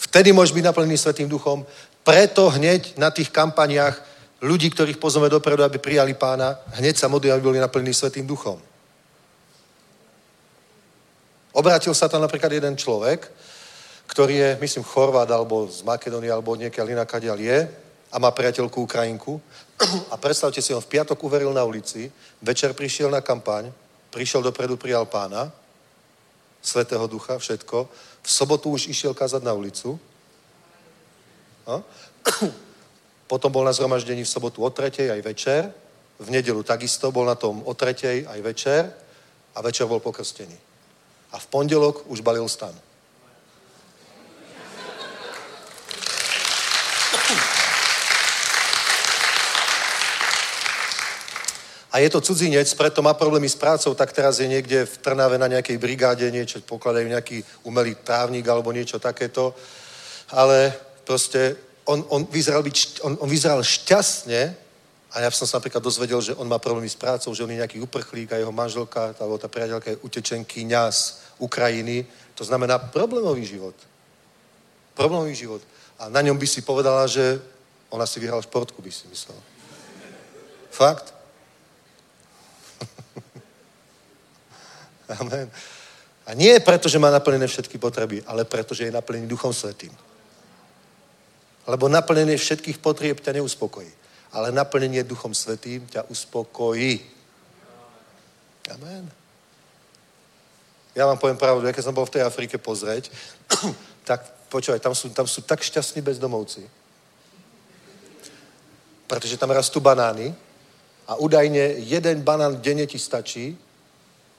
Vtedy 0.00 0.32
môžeš 0.32 0.56
byť 0.56 0.64
naplnený 0.64 0.96
Svetým 0.98 1.28
duchom. 1.28 1.64
Preto 2.02 2.50
hneď 2.50 2.98
na 2.98 3.12
tých 3.14 3.30
kampaniách 3.30 4.11
ľudí, 4.42 4.70
ktorých 4.70 4.98
pozveme 4.98 5.30
dopredu, 5.30 5.62
aby 5.62 5.78
prijali 5.78 6.14
pána, 6.18 6.58
hneď 6.74 6.98
sa 6.98 7.06
modlili, 7.06 7.32
aby 7.32 7.42
boli 7.42 7.62
naplnení 7.62 7.94
Svetým 7.94 8.26
duchom. 8.26 8.58
Obrátil 11.52 11.94
sa 11.94 12.08
tam 12.08 12.20
napríklad 12.20 12.50
jeden 12.50 12.74
človek, 12.74 13.30
ktorý 14.10 14.34
je, 14.34 14.50
myslím, 14.60 14.84
Chorvát, 14.84 15.30
alebo 15.30 15.68
z 15.70 15.86
Makedónie, 15.86 16.28
alebo 16.28 16.58
niekiaľ 16.58 16.98
inakadiaľ 16.98 17.38
je 17.38 17.58
a 18.12 18.16
má 18.18 18.28
priateľku 18.34 18.82
Ukrajinku. 18.82 19.40
A 20.10 20.16
predstavte 20.16 20.60
si, 20.60 20.74
on 20.74 20.82
v 20.84 20.90
piatok 20.90 21.16
uveril 21.22 21.52
na 21.52 21.64
ulici, 21.64 22.12
večer 22.42 22.72
prišiel 22.72 23.08
na 23.08 23.20
kampaň, 23.20 23.72
prišiel 24.10 24.42
dopredu, 24.42 24.76
prijal 24.76 25.06
pána, 25.06 25.52
Svetého 26.62 27.06
Ducha, 27.10 27.38
všetko. 27.38 27.88
V 28.22 28.30
sobotu 28.30 28.70
už 28.70 28.86
išiel 28.86 29.14
kázať 29.14 29.42
na 29.42 29.52
ulicu. 29.52 29.98
A? 31.66 31.82
Potom 33.26 33.52
bol 33.52 33.64
na 33.64 33.72
zhromaždení 33.72 34.24
v 34.24 34.28
sobotu 34.28 34.62
o 34.62 34.70
tretej 34.70 35.10
aj 35.10 35.20
večer. 35.22 35.62
V 36.20 36.28
nedelu 36.30 36.62
takisto 36.62 37.10
bol 37.10 37.26
na 37.26 37.34
tom 37.34 37.62
o 37.64 37.72
tretej 37.74 38.26
aj 38.26 38.40
večer. 38.40 38.82
A 39.54 39.60
večer 39.60 39.86
bol 39.86 40.00
pokrstený. 40.00 40.56
A 41.32 41.38
v 41.38 41.46
pondelok 41.46 42.04
už 42.08 42.20
balil 42.20 42.48
stan. 42.48 42.72
A 51.92 52.00
je 52.00 52.08
to 52.08 52.24
cudzinec, 52.24 52.74
preto 52.74 53.04
má 53.04 53.12
problémy 53.12 53.48
s 53.48 53.54
prácou, 53.54 53.92
tak 53.92 54.16
teraz 54.16 54.40
je 54.40 54.48
niekde 54.48 54.88
v 54.88 54.98
Trnave 55.04 55.36
na 55.36 55.44
nejakej 55.44 55.76
brigáde, 55.76 56.24
niečo 56.32 56.64
pokladajú 56.64 57.04
nejaký 57.04 57.44
umelý 57.68 58.00
trávnik 58.00 58.48
alebo 58.48 58.72
niečo 58.72 58.96
takéto. 58.96 59.52
Ale 60.32 60.72
proste 61.04 61.52
on, 61.84 62.04
on, 62.08 62.22
vyzeral, 62.30 62.62
byť, 62.62 63.02
on, 63.02 63.18
on 63.20 63.28
vyzeral 63.28 63.62
šťastne 63.62 64.54
a 65.12 65.20
ja 65.20 65.30
som 65.30 65.44
sa 65.44 65.60
napríklad 65.60 65.84
dozvedel, 65.84 66.20
že 66.24 66.34
on 66.34 66.48
má 66.48 66.56
problémy 66.56 66.88
s 66.88 66.96
prácou, 66.96 67.34
že 67.34 67.44
on 67.44 67.50
je 67.52 67.60
nejaký 67.60 67.80
uprchlík 67.84 68.32
a 68.32 68.40
jeho 68.40 68.52
manželka, 68.52 69.12
alebo 69.20 69.36
tá 69.36 69.48
priateľka 69.48 69.90
je 69.92 70.00
utečenkyňa 70.00 70.82
z 70.88 71.00
Ukrajiny. 71.36 72.06
To 72.34 72.44
znamená 72.44 72.78
problémový 72.78 73.44
život. 73.44 73.74
Problémový 74.96 75.34
život. 75.34 75.60
A 76.00 76.08
na 76.08 76.24
ňom 76.24 76.38
by 76.38 76.46
si 76.48 76.64
povedala, 76.64 77.04
že 77.06 77.40
ona 77.92 78.06
si 78.08 78.20
vyhrala 78.20 78.42
športku, 78.42 78.80
by 78.80 78.88
si 78.88 79.04
myslel. 79.12 79.36
Fakt? 80.72 81.12
Amen. 85.20 85.52
A 86.24 86.32
nie 86.32 86.56
preto, 86.60 86.88
že 86.88 86.96
má 86.96 87.10
naplnené 87.12 87.44
všetky 87.46 87.76
potreby, 87.76 88.24
ale 88.24 88.48
preto, 88.48 88.72
že 88.72 88.88
je 88.88 88.96
naplnený 88.96 89.28
Duchom 89.28 89.52
Svetým. 89.52 89.92
Lebo 91.66 91.86
naplnenie 91.86 92.34
všetkých 92.36 92.82
potrieb 92.82 93.22
ťa 93.22 93.38
neuspokojí. 93.38 93.90
Ale 94.32 94.50
naplnenie 94.50 95.04
Duchom 95.04 95.34
Svetým 95.34 95.86
ťa 95.86 96.08
uspokojí. 96.08 97.00
Amen. 98.72 99.10
Ja 100.92 101.08
vám 101.08 101.16
poviem 101.16 101.40
pravdu, 101.40 101.64
keď 101.72 101.84
som 101.84 101.96
bol 101.96 102.04
v 102.04 102.20
tej 102.20 102.22
Afrike 102.22 102.60
pozrieť, 102.60 103.08
tak 104.08 104.28
počúvaj, 104.52 104.80
tam 104.80 104.92
sú, 104.92 105.08
tam 105.08 105.24
sú 105.24 105.40
tak 105.40 105.64
šťastní 105.64 106.04
bezdomovci. 106.04 106.68
Pretože 109.08 109.40
tam 109.40 109.52
rastú 109.52 109.80
banány 109.80 110.36
a 111.08 111.16
údajne 111.16 111.80
jeden 111.80 112.20
banán 112.20 112.60
denne 112.60 112.84
ti 112.84 113.00
stačí, 113.00 113.56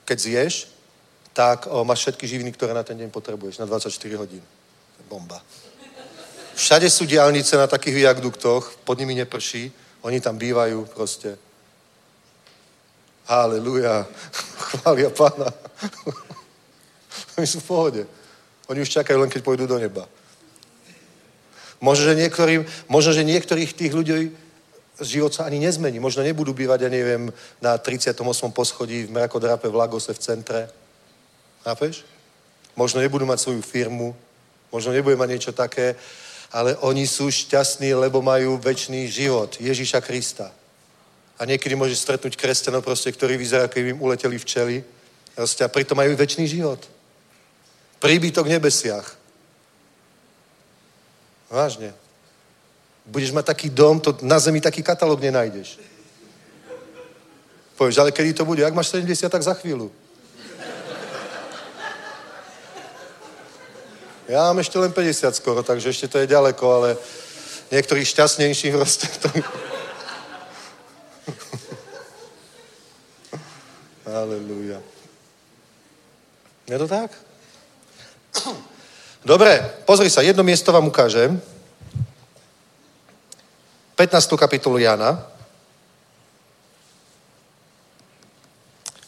keď 0.06 0.18
zješ, 0.18 0.54
tak 1.34 1.66
o, 1.66 1.82
máš 1.82 2.06
všetky 2.06 2.26
živiny, 2.26 2.54
ktoré 2.54 2.70
na 2.70 2.86
ten 2.86 2.94
deň 2.94 3.10
potrebuješ, 3.10 3.58
na 3.58 3.66
24 3.66 3.90
hodín. 4.14 4.42
Bomba. 5.10 5.42
Všade 6.54 6.90
sú 6.90 7.06
diálnice 7.06 7.56
na 7.56 7.66
takých 7.66 7.94
viaduktoch, 7.94 8.78
pod 8.86 8.98
nimi 8.98 9.14
neprší, 9.14 9.72
oni 10.04 10.20
tam 10.20 10.38
bývajú 10.38 10.86
proste. 10.94 11.34
Haleluja. 13.24 14.04
Chvália 14.70 15.10
pána. 15.10 15.48
Oni 17.40 17.46
sú 17.48 17.58
v 17.58 17.66
pohode. 17.66 18.02
Oni 18.68 18.84
už 18.84 18.94
čakajú 18.94 19.18
len, 19.18 19.32
keď 19.32 19.42
pôjdu 19.42 19.66
do 19.66 19.74
neba. 19.80 20.06
Možno, 21.80 22.04
že, 22.06 22.14
niektorým, 22.14 22.62
možno, 22.86 23.10
že 23.10 23.26
niektorých 23.26 23.74
tých 23.74 23.92
ľudí 23.92 24.30
život 25.02 25.34
sa 25.34 25.44
ani 25.44 25.58
nezmení. 25.58 25.98
Možno 25.98 26.22
nebudú 26.22 26.54
bývať, 26.54 26.86
ja 26.86 26.90
neviem, 26.92 27.32
na 27.58 27.74
38. 27.74 28.22
poschodí 28.54 29.04
v 29.04 29.10
mrakodrape 29.10 29.66
v 29.66 29.74
Lagose 29.74 30.14
v 30.14 30.22
centre. 30.22 30.70
Chápeš? 31.64 32.06
Možno 32.76 33.02
nebudú 33.02 33.26
mať 33.26 33.40
svoju 33.40 33.62
firmu, 33.62 34.14
možno 34.70 34.94
nebudú 34.94 35.18
mať 35.18 35.30
niečo 35.30 35.52
také, 35.52 35.98
ale 36.52 36.76
oni 36.82 37.06
sú 37.06 37.30
šťastní, 37.30 37.94
lebo 37.94 38.22
majú 38.22 38.58
väčší 38.58 39.08
život 39.08 39.56
Ježíša 39.60 40.00
Krista. 40.00 40.52
A 41.38 41.44
niekedy 41.44 41.74
môžeš 41.74 41.98
stretnúť 41.98 42.38
kresťanov, 42.38 42.86
proste, 42.86 43.10
ktorí 43.10 43.34
vyzerajú, 43.34 43.66
ako 43.66 43.78
im 43.80 44.02
uleteli 44.02 44.38
včely. 44.38 44.76
Proste, 45.34 45.66
a 45.66 45.68
pritom 45.68 45.98
majú 45.98 46.14
väčší 46.14 46.46
život. 46.46 46.78
Príbytok 47.98 48.46
v 48.46 48.54
nebesiach. 48.54 49.18
Vážne. 51.50 51.90
Budeš 53.06 53.34
mať 53.34 53.50
taký 53.50 53.68
dom, 53.68 54.00
to 54.00 54.14
na 54.22 54.38
zemi 54.38 54.62
taký 54.62 54.82
katalóg 54.82 55.20
nenájdeš. 55.20 55.76
Povieš, 57.74 57.98
ale 57.98 58.14
kedy 58.14 58.32
to 58.32 58.46
bude? 58.46 58.62
Ak 58.62 58.74
máš 58.74 58.94
70, 58.94 59.26
tak 59.26 59.42
za 59.42 59.54
chvíľu. 59.58 59.90
Ja 64.24 64.48
mám 64.48 64.56
ešte 64.56 64.80
len 64.80 64.88
50 64.88 65.36
skoro, 65.36 65.60
takže 65.60 65.92
ešte 65.92 66.08
to 66.08 66.16
je 66.16 66.32
ďaleko, 66.32 66.64
ale 66.64 66.96
niektorých 67.68 68.08
šťastnejších 68.08 68.72
proste 68.72 69.08
to... 69.20 69.28
Aleluja. 74.08 74.80
Je 76.72 76.78
to 76.80 76.88
tak? 76.88 77.12
Dobre, 79.28 79.60
pozri 79.84 80.08
sa, 80.08 80.24
jedno 80.24 80.40
miesto 80.40 80.72
vám 80.72 80.88
ukážem. 80.88 81.36
15. 83.96 84.40
kapitolu 84.40 84.80
Jana, 84.80 85.20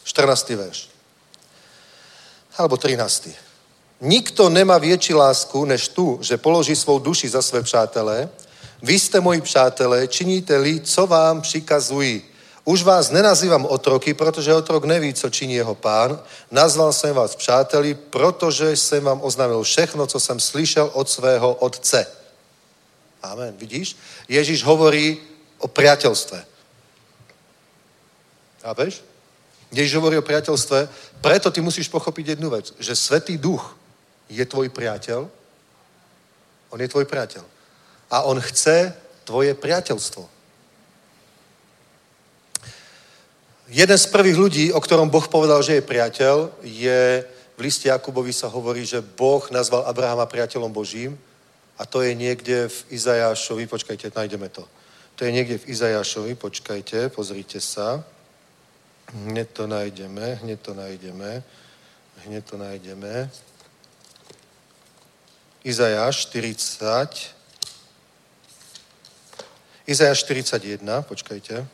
14. 0.05 0.53
verš. 0.53 0.79
Alebo 2.57 2.77
13. 2.77 3.46
Nikto 4.01 4.49
nemá 4.49 4.77
větší 4.77 5.13
lásku, 5.13 5.65
než 5.65 5.87
tu, 5.87 6.19
že 6.21 6.37
položí 6.37 6.75
svou 6.75 6.99
duši 6.99 7.29
za 7.29 7.41
své 7.41 7.63
přátelé. 7.63 8.29
Vy 8.81 8.99
jste 8.99 9.19
moji 9.19 9.41
přátelé, 9.41 10.07
činíte-li, 10.07 10.79
co 10.79 11.07
vám 11.07 11.41
přikazují. 11.41 12.21
Už 12.67 12.83
vás 12.83 13.09
nenazývam 13.09 13.65
otroky, 13.65 14.13
protože 14.13 14.53
otrok 14.53 14.85
neví, 14.85 15.13
co 15.13 15.29
činí 15.29 15.53
jeho 15.53 15.75
pán. 15.75 16.19
Nazval 16.51 16.93
jsem 16.93 17.15
vás 17.15 17.35
přáteli, 17.35 17.93
protože 17.93 18.75
jsem 18.75 19.03
vám 19.03 19.19
oznámil 19.23 19.63
všechno, 19.63 20.07
co 20.07 20.19
jsem 20.19 20.39
slyšel 20.39 20.91
od 20.93 21.09
svého 21.09 21.53
otce. 21.53 22.07
Amen. 23.23 23.55
Vidíš? 23.57 23.95
Ježíš 24.27 24.63
hovorí 24.63 25.17
o 25.57 25.67
priateľstve. 25.67 26.43
Chápeš? 28.61 28.99
Ježíš 29.71 29.95
hovorí 29.95 30.19
o 30.19 30.27
priateľstve, 30.27 30.91
preto 31.23 31.51
ty 31.51 31.63
musíš 31.63 31.87
pochopiť 31.87 32.27
jednu 32.27 32.49
vec, 32.49 32.75
že 32.79 32.95
Svetý 32.95 33.39
Duch 33.39 33.76
je 34.29 34.43
tvoj 34.45 34.69
priateľ, 34.69 35.27
on 36.71 36.79
je 36.79 36.87
tvoj 36.87 37.05
priateľ. 37.07 37.43
A 38.11 38.27
on 38.27 38.39
chce 38.39 38.91
tvoje 39.23 39.55
priateľstvo. 39.55 40.23
Jeden 43.67 43.97
z 43.99 44.07
prvých 44.07 44.37
ľudí, 44.39 44.65
o 44.71 44.79
ktorom 44.79 45.11
Boh 45.11 45.27
povedal, 45.27 45.59
že 45.59 45.79
je 45.79 45.83
priateľ, 45.83 46.35
je 46.63 47.27
v 47.57 47.59
liste 47.59 47.91
Jakubovi 47.91 48.31
sa 48.31 48.47
hovorí, 48.47 48.85
že 48.85 49.03
Boh 49.03 49.43
nazval 49.51 49.83
Abrahama 49.83 50.23
priateľom 50.23 50.71
Božím 50.71 51.19
a 51.75 51.83
to 51.83 51.99
je 51.99 52.15
niekde 52.15 52.69
v 52.69 52.77
Izajášovi, 52.89 53.67
počkajte, 53.67 54.15
nájdeme 54.15 54.49
to. 54.49 54.63
To 55.17 55.25
je 55.25 55.31
niekde 55.31 55.57
v 55.57 55.67
Izajášovi, 55.67 56.35
počkajte, 56.35 57.09
pozrite 57.09 57.59
sa. 57.59 58.05
Hneď 59.13 59.47
to 59.51 59.67
nájdeme, 59.67 60.39
hneď 60.45 60.59
to 60.61 60.71
nájdeme, 60.73 61.43
hneď 62.23 62.43
to 62.45 62.55
nájdeme. 62.57 63.13
Izajáš 65.67 66.31
40. 66.31 67.35
Izajáš 69.87 70.19
41, 70.23 71.01
počkajte. 71.01 71.67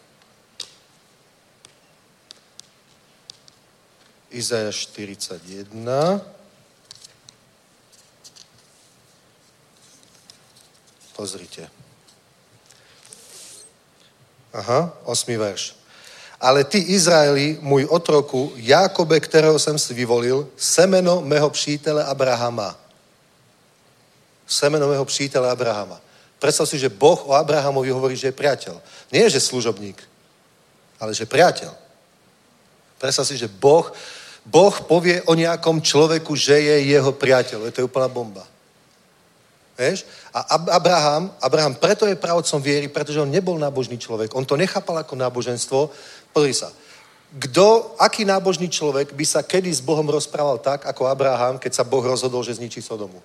Izajáš 4.34 4.76
41. 4.98 6.22
Pozrite. 11.14 11.70
Aha, 14.54 14.98
osmý 15.06 15.38
verš. 15.38 15.78
Ale 16.42 16.64
ty, 16.64 16.78
Izraeli, 16.78 17.58
můj 17.62 17.86
otroku, 17.86 18.54
Jákobe, 18.56 19.20
kterého 19.20 19.60
jsem 19.60 19.80
si 19.80 19.94
vyvolil, 19.94 20.50
semeno 20.58 21.22
mého 21.22 21.50
přítele 21.50 22.04
Abrahama. 22.04 22.83
Semeno 24.54 24.88
mého 24.88 25.06
přítele 25.06 25.50
Abrahama. 25.50 26.02
Predstav 26.40 26.70
si, 26.70 26.78
že 26.80 26.94
Boh 26.94 27.18
o 27.26 27.34
Abrahamovi 27.34 27.90
hovorí, 27.90 28.14
že 28.14 28.30
je 28.30 28.38
priateľ. 28.38 28.78
Nie, 29.10 29.26
že 29.30 29.40
služobník, 29.40 29.98
ale 31.00 31.16
že 31.16 31.26
priateľ. 31.26 31.74
Predstav 33.02 33.26
si, 33.26 33.40
že 33.40 33.50
Boh, 33.50 33.90
boh 34.46 34.76
povie 34.86 35.24
o 35.26 35.34
nejakom 35.34 35.82
človeku, 35.82 36.36
že 36.36 36.60
je 36.60 36.94
jeho 36.94 37.12
priateľ. 37.16 37.72
To 37.72 37.82
je 37.82 37.90
úplná 37.90 38.06
bomba. 38.12 38.46
Vieš? 39.74 40.06
A 40.30 40.62
Abraham, 40.78 41.34
Abraham 41.42 41.74
preto 41.74 42.06
je 42.06 42.14
pravcom 42.14 42.62
viery, 42.62 42.88
pretože 42.94 43.18
on 43.18 43.32
nebol 43.32 43.58
nábožný 43.58 43.98
človek. 43.98 44.36
On 44.38 44.46
to 44.46 44.54
nechápal 44.54 45.02
ako 45.02 45.18
náboženstvo. 45.18 45.90
Pozri 46.30 46.54
sa. 46.54 46.70
Kto, 47.34 47.98
aký 47.98 48.22
nábožný 48.22 48.70
človek 48.70 49.18
by 49.18 49.26
sa 49.26 49.42
kedy 49.42 49.74
s 49.74 49.82
Bohom 49.82 50.06
rozprával 50.06 50.62
tak, 50.62 50.86
ako 50.86 51.10
Abraham, 51.10 51.58
keď 51.58 51.82
sa 51.82 51.88
Boh 51.88 52.06
rozhodol, 52.06 52.46
že 52.46 52.54
zničí 52.54 52.78
Sodomu? 52.78 53.18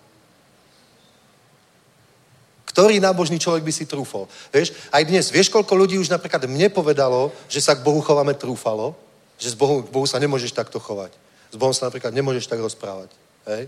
Ktorý 2.79 3.03
nábožný 3.03 3.43
človek 3.43 3.67
by 3.67 3.75
si 3.75 3.91
trúfol? 3.91 4.31
Vieš, 4.55 4.71
aj 4.95 5.03
dnes, 5.03 5.35
vieš, 5.35 5.51
koľko 5.51 5.75
ľudí 5.75 5.99
už 5.99 6.15
napríklad 6.15 6.47
mne 6.47 6.71
povedalo, 6.71 7.35
že 7.51 7.59
sa 7.59 7.75
k 7.75 7.83
Bohu 7.83 7.99
chováme 7.99 8.39
trúfalo? 8.39 8.95
Že 9.35 9.51
s 9.51 9.57
Bohu, 9.59 9.83
k 9.83 9.91
Bohu 9.91 10.07
sa 10.07 10.23
nemôžeš 10.23 10.55
takto 10.55 10.79
chovať. 10.79 11.11
S 11.51 11.59
Bohom 11.59 11.75
sa 11.75 11.91
napríklad 11.91 12.15
nemôžeš 12.15 12.47
tak 12.47 12.63
rozprávať. 12.63 13.11
Hej? 13.51 13.67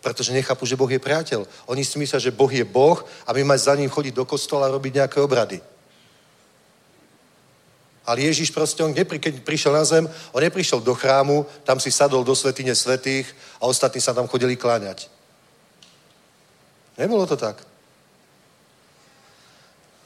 Pretože 0.00 0.32
nechápu, 0.32 0.64
že 0.64 0.72
Boh 0.72 0.88
je 0.88 1.04
priateľ. 1.04 1.44
Oni 1.68 1.84
si 1.84 2.00
myslia, 2.00 2.16
že 2.16 2.32
Boh 2.32 2.48
je 2.48 2.64
Boh 2.64 2.96
a 3.28 3.36
my 3.36 3.44
máme 3.44 3.60
za 3.60 3.76
ním 3.76 3.92
chodiť 3.92 4.16
do 4.16 4.24
kostola 4.24 4.64
a 4.64 4.72
robiť 4.72 5.04
nejaké 5.04 5.20
obrady. 5.20 5.60
Ale 8.08 8.24
Ježiš 8.24 8.56
proste, 8.56 8.80
on 8.80 8.96
nepri, 8.96 9.20
keď 9.20 9.44
prišiel 9.44 9.76
na 9.76 9.84
zem, 9.84 10.08
on 10.32 10.40
neprišiel 10.40 10.80
do 10.80 10.96
chrámu, 10.96 11.44
tam 11.68 11.76
si 11.76 11.92
sadol 11.92 12.24
do 12.24 12.32
svetine 12.32 12.72
svetých 12.72 13.28
a 13.60 13.68
ostatní 13.68 14.00
sa 14.00 14.16
tam 14.16 14.24
chodili 14.24 14.56
kláňať. 14.56 15.19
Nebolo 17.00 17.24
to 17.24 17.36
tak. 17.36 17.64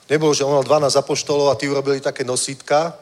Nebolo, 0.07 0.31
že 0.31 0.47
on 0.47 0.55
mal 0.55 0.63
12 0.63 0.95
apoštolov 0.95 1.51
a 1.51 1.59
tí 1.59 1.67
urobili 1.67 1.99
také 1.99 2.23
nosítka, 2.23 2.95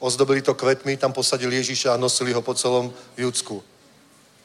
ozdobili 0.00 0.40
to 0.40 0.54
kvetmi, 0.54 0.96
tam 0.96 1.12
posadili 1.12 1.60
Ježiša 1.60 1.92
a 1.92 2.00
nosili 2.00 2.32
ho 2.32 2.40
po 2.40 2.54
celom 2.54 2.88
Judsku. 3.20 3.60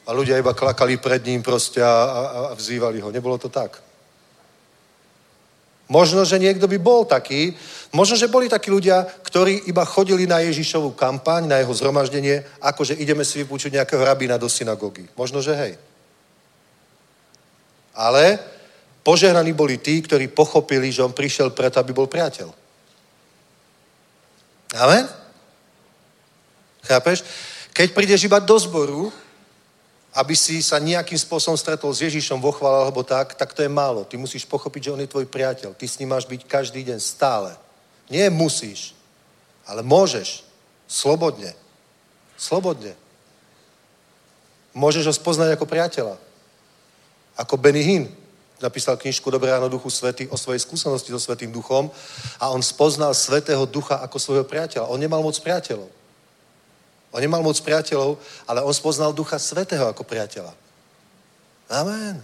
A 0.04 0.12
ľudia 0.12 0.36
iba 0.36 0.52
klakali 0.52 1.00
pred 1.00 1.24
ním 1.24 1.40
proste 1.40 1.80
a, 1.80 1.88
a, 1.88 2.20
a 2.50 2.54
vzývali 2.54 3.00
ho. 3.00 3.08
Nebolo 3.08 3.38
to 3.40 3.48
tak. 3.48 3.80
Možno, 5.88 6.24
že 6.24 6.40
niekto 6.40 6.68
by 6.68 6.78
bol 6.80 7.04
taký, 7.04 7.56
možno, 7.92 8.16
že 8.16 8.28
boli 8.28 8.48
takí 8.48 8.68
ľudia, 8.68 9.04
ktorí 9.04 9.68
iba 9.68 9.84
chodili 9.84 10.26
na 10.28 10.44
Ježišovú 10.44 10.92
kampaň, 10.92 11.48
na 11.48 11.60
jeho 11.60 11.72
zhromaždenie, 11.72 12.44
akože 12.60 13.00
ideme 13.00 13.24
si 13.24 13.40
vypúčiť 13.44 13.80
nejakého 13.80 14.00
rabína 14.00 14.36
do 14.36 14.48
synagógy. 14.48 15.08
Možno, 15.16 15.40
že 15.40 15.52
hej. 15.56 15.72
Ale 17.94 18.40
požehnaní 19.04 19.52
boli 19.52 19.78
tí, 19.78 20.00
ktorí 20.00 20.32
pochopili, 20.32 20.88
že 20.88 21.04
on 21.04 21.12
prišiel 21.12 21.52
preto, 21.52 21.78
aby 21.78 21.92
bol 21.92 22.08
priateľ. 22.08 22.48
Amen? 24.80 25.06
Chápeš? 26.82 27.22
Keď 27.70 27.88
prídeš 27.94 28.24
iba 28.26 28.40
do 28.40 28.56
zboru, 28.58 29.12
aby 30.14 30.34
si 30.38 30.62
sa 30.62 30.78
nejakým 30.78 31.18
spôsobom 31.18 31.58
stretol 31.58 31.90
s 31.90 32.06
Ježišom 32.06 32.38
vo 32.38 32.54
chvále 32.54 32.86
alebo 32.86 33.02
tak, 33.02 33.34
tak 33.34 33.50
to 33.50 33.66
je 33.66 33.70
málo. 33.70 34.06
Ty 34.06 34.14
musíš 34.16 34.46
pochopiť, 34.46 34.80
že 34.88 34.92
on 34.94 35.02
je 35.02 35.10
tvoj 35.10 35.26
priateľ. 35.26 35.74
Ty 35.74 35.84
s 35.90 35.98
ním 35.98 36.14
máš 36.14 36.30
byť 36.30 36.46
každý 36.46 36.86
deň 36.86 36.98
stále. 37.02 37.50
Nie 38.06 38.30
musíš, 38.30 38.94
ale 39.66 39.82
môžeš. 39.82 40.46
Slobodne. 40.86 41.56
Slobodne. 42.38 42.94
Môžeš 44.76 45.10
ho 45.10 45.14
spoznať 45.14 45.58
ako 45.58 45.66
priateľa. 45.66 46.16
Ako 47.34 47.58
Benny 47.58 47.82
Hinn 47.82 48.06
napísal 48.64 48.96
knižku 48.96 49.28
Dobré 49.28 49.52
ráno 49.52 49.68
duchu 49.68 49.92
svety 49.92 50.32
o 50.32 50.40
svojej 50.40 50.64
skúsenosti 50.64 51.12
so 51.12 51.20
Svetým 51.20 51.52
duchom 51.52 51.92
a 52.40 52.48
on 52.48 52.64
spoznal 52.64 53.12
Svetého 53.12 53.68
ducha 53.68 54.00
ako 54.00 54.16
svojho 54.16 54.48
priateľa. 54.48 54.88
On 54.88 54.96
nemal 54.96 55.20
moc 55.20 55.36
priateľov. 55.36 55.92
On 57.14 57.20
nemal 57.22 57.44
moc 57.44 57.54
priateľov, 57.60 58.18
ale 58.48 58.64
on 58.66 58.74
spoznal 58.74 59.14
Ducha 59.14 59.38
Svetého 59.38 59.86
ako 59.86 60.02
priateľa. 60.02 60.50
Amen. 61.70 62.18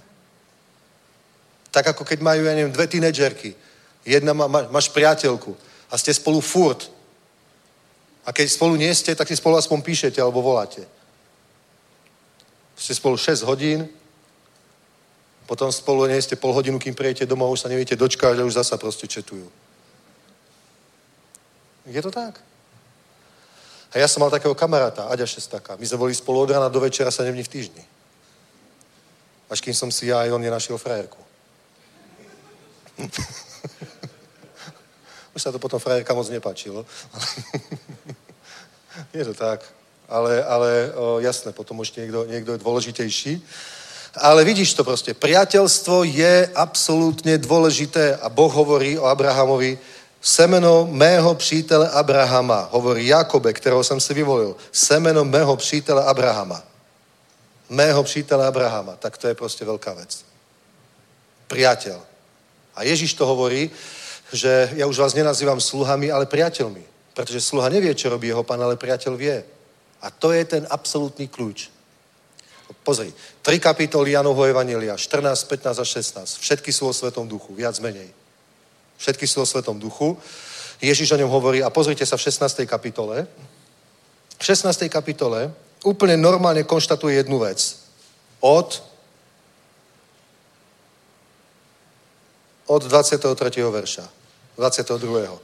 Tak 1.71 1.95
ako 1.95 2.03
keď 2.03 2.19
majú, 2.19 2.43
ja 2.43 2.59
neviem, 2.59 2.75
dve 2.75 2.91
tínedžerky. 2.91 3.55
Jedna 4.03 4.35
má, 4.35 4.51
má, 4.51 4.67
máš 4.67 4.91
priateľku 4.91 5.55
a 5.87 5.95
ste 5.95 6.11
spolu 6.11 6.43
furt. 6.43 6.91
A 8.27 8.35
keď 8.35 8.51
spolu 8.51 8.75
nie 8.75 8.91
ste, 8.91 9.15
tak 9.15 9.31
si 9.31 9.39
spolu 9.39 9.55
aspoň 9.62 9.79
píšete 9.79 10.19
alebo 10.19 10.43
voláte. 10.43 10.83
Ste 12.75 12.99
spolu 12.99 13.15
6 13.15 13.47
hodín, 13.47 13.87
potom 15.51 15.66
spolu 15.74 16.06
nie 16.06 16.22
ste 16.22 16.39
pol 16.39 16.55
hodinu, 16.55 16.78
kým 16.78 16.94
prijete 16.94 17.27
domov, 17.27 17.51
už 17.51 17.66
sa 17.66 17.68
neviete 17.68 17.98
dočkať 17.98 18.39
a 18.39 18.47
už 18.47 18.55
zasa 18.55 18.78
proste 18.78 19.10
četujú. 19.10 19.51
Je 21.90 21.98
to 21.98 22.14
tak? 22.14 22.39
A 23.90 23.98
ja 23.98 24.06
som 24.06 24.22
mal 24.22 24.31
takého 24.31 24.55
kamaráta, 24.55 25.10
Aďa 25.10 25.27
Šestaka. 25.27 25.74
My 25.74 25.82
sme 25.82 26.06
boli 26.06 26.14
spolu 26.14 26.47
od 26.47 26.55
rána 26.55 26.70
do 26.70 26.78
večera 26.78 27.10
sa 27.10 27.27
nevní 27.27 27.43
v 27.43 27.51
týždni. 27.51 27.82
Až 29.51 29.59
kým 29.59 29.74
som 29.74 29.90
si 29.90 30.06
ja 30.06 30.22
aj 30.22 30.31
on 30.31 30.39
nenašiel 30.39 30.78
frajerku. 30.78 31.18
Už 35.35 35.43
sa 35.43 35.51
to 35.51 35.59
potom 35.59 35.82
frajerka 35.82 36.14
moc 36.14 36.31
nepáčilo. 36.31 36.86
je 39.18 39.24
to 39.27 39.35
tak. 39.35 39.66
Ale, 40.06 40.47
ale 40.47 40.94
o, 40.94 41.18
jasné, 41.18 41.51
potom 41.51 41.78
už 41.82 41.90
niekto, 41.98 42.27
niekto 42.31 42.55
je 42.55 42.62
dôležitejší. 42.62 43.43
Ale 44.16 44.45
vidíš 44.45 44.74
to 44.74 44.82
proste. 44.82 45.15
Priateľstvo 45.15 46.03
je 46.03 46.51
absolútne 46.55 47.39
dôležité 47.39 48.19
a 48.19 48.27
Boh 48.27 48.51
hovorí 48.51 48.99
o 48.99 49.07
Abrahamovi, 49.07 49.78
semeno 50.20 50.89
mého 50.91 51.35
přítele 51.35 51.91
Abrahama, 51.91 52.69
hovorí 52.73 53.07
Jakobe, 53.07 53.53
kterého 53.53 53.85
jsem 53.85 54.01
si 54.01 54.15
vyvolil, 54.15 54.57
semeno 54.73 55.24
mého 55.24 55.57
přítele 55.57 56.05
Abrahama. 56.05 56.62
Mého 57.70 58.03
přítele 58.03 58.47
Abrahama. 58.47 58.97
Tak 58.97 59.19
to 59.19 59.28
je 59.28 59.35
proste 59.35 59.62
veľká 59.62 59.95
vec. 59.95 60.27
Priateľ. 61.47 62.03
A 62.74 62.82
Ježiš 62.82 63.15
to 63.15 63.27
hovorí, 63.27 63.70
že 64.32 64.70
ja 64.74 64.87
už 64.87 64.99
vás 64.99 65.15
nenazývam 65.15 65.62
sluhami, 65.62 66.11
ale 66.11 66.27
priateľmi. 66.27 66.82
Pretože 67.15 67.41
sluha 67.41 67.70
nevie, 67.70 67.95
čo 67.95 68.11
robí 68.11 68.27
jeho 68.27 68.43
pán, 68.43 68.62
ale 68.62 68.74
priateľ 68.74 69.15
vie. 69.15 69.39
A 70.03 70.11
to 70.11 70.35
je 70.35 70.43
ten 70.45 70.66
absolútny 70.70 71.31
kľúč. 71.31 71.70
Pozri, 72.71 73.13
tri 73.43 73.59
kapitoly 73.59 74.15
Janovho 74.15 74.47
Evangelia, 74.47 74.97
14, 74.97 75.49
15 75.49 75.79
a 75.79 75.85
16. 75.85 76.39
Všetky 76.39 76.71
sú 76.73 76.87
o 76.87 76.95
Svetom 76.95 77.27
duchu, 77.27 77.55
viac 77.55 77.79
menej. 77.83 78.11
Všetky 78.99 79.27
sú 79.27 79.43
o 79.43 79.47
Svetom 79.47 79.79
duchu. 79.79 80.15
Ježiš 80.81 81.13
o 81.13 81.21
ňom 81.21 81.31
hovorí, 81.31 81.63
a 81.63 81.71
pozrite 81.71 82.07
sa 82.07 82.17
v 82.17 82.25
16. 82.31 82.65
kapitole. 82.65 83.27
V 84.39 84.43
16. 84.45 84.89
kapitole 84.89 85.51
úplne 85.85 86.17
normálne 86.17 86.65
konštatuje 86.65 87.21
jednu 87.21 87.43
vec. 87.43 87.59
Od 88.41 88.91
od 92.71 92.83
23. 92.87 93.27
verša. 93.67 94.07
22. 94.55 95.39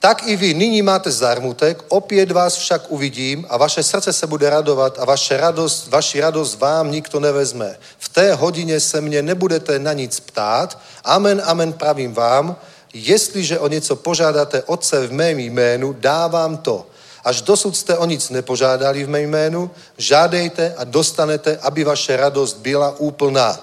Tak 0.00 0.26
i 0.26 0.36
vy 0.36 0.54
nyní 0.54 0.82
máte 0.82 1.10
zármutek, 1.10 1.84
opět 1.88 2.30
vás 2.30 2.56
však 2.56 2.82
uvidím 2.88 3.46
a 3.48 3.56
vaše 3.56 3.82
srdce 3.82 4.12
se 4.12 4.26
bude 4.26 4.50
radovat 4.50 4.98
a 4.98 5.04
vaše 5.04 5.36
radost, 5.36 5.88
vaši 5.88 6.20
radost 6.20 6.54
vám 6.54 6.90
nikto 6.90 7.20
nevezme. 7.20 7.76
V 7.98 8.08
té 8.08 8.34
hodině 8.34 8.80
se 8.80 9.00
mě 9.00 9.22
nebudete 9.22 9.78
na 9.78 9.92
nic 9.92 10.20
ptát. 10.20 10.78
Amen, 11.04 11.42
amen, 11.44 11.72
pravím 11.72 12.14
vám, 12.14 12.56
jestliže 12.94 13.58
o 13.58 13.68
něco 13.68 13.96
požádáte 13.96 14.62
Otce 14.62 15.06
v 15.06 15.12
mém 15.12 15.38
jménu, 15.38 15.92
dávám 15.92 16.56
to. 16.56 16.86
Až 17.24 17.42
dosud 17.42 17.76
jste 17.76 17.98
o 17.98 18.06
nic 18.06 18.30
nepožádali 18.30 19.04
v 19.04 19.08
mém 19.08 19.30
jménu, 19.30 19.70
žádejte 19.98 20.74
a 20.76 20.84
dostanete, 20.84 21.58
aby 21.62 21.84
vaše 21.84 22.16
radost 22.16 22.56
byla 22.56 22.98
úplná. 22.98 23.60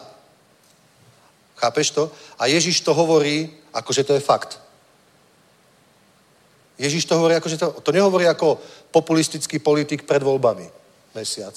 Chápeš 1.55 1.89
to? 1.89 2.11
A 2.39 2.45
Ježiš 2.45 2.81
to 2.81 2.93
hovorí, 2.93 3.49
akože 3.73 4.03
to 4.03 4.13
je 4.13 4.19
fakt. 4.19 4.59
Ježiš 6.77 7.05
to 7.05 7.15
hovorí, 7.15 7.37
akože 7.37 7.57
to, 7.57 7.67
to 7.85 7.91
nehovorí 7.91 8.25
ako 8.25 8.57
populistický 8.89 9.59
politik 9.61 10.09
pred 10.09 10.21
voľbami 10.25 10.65
mesiac. 11.13 11.53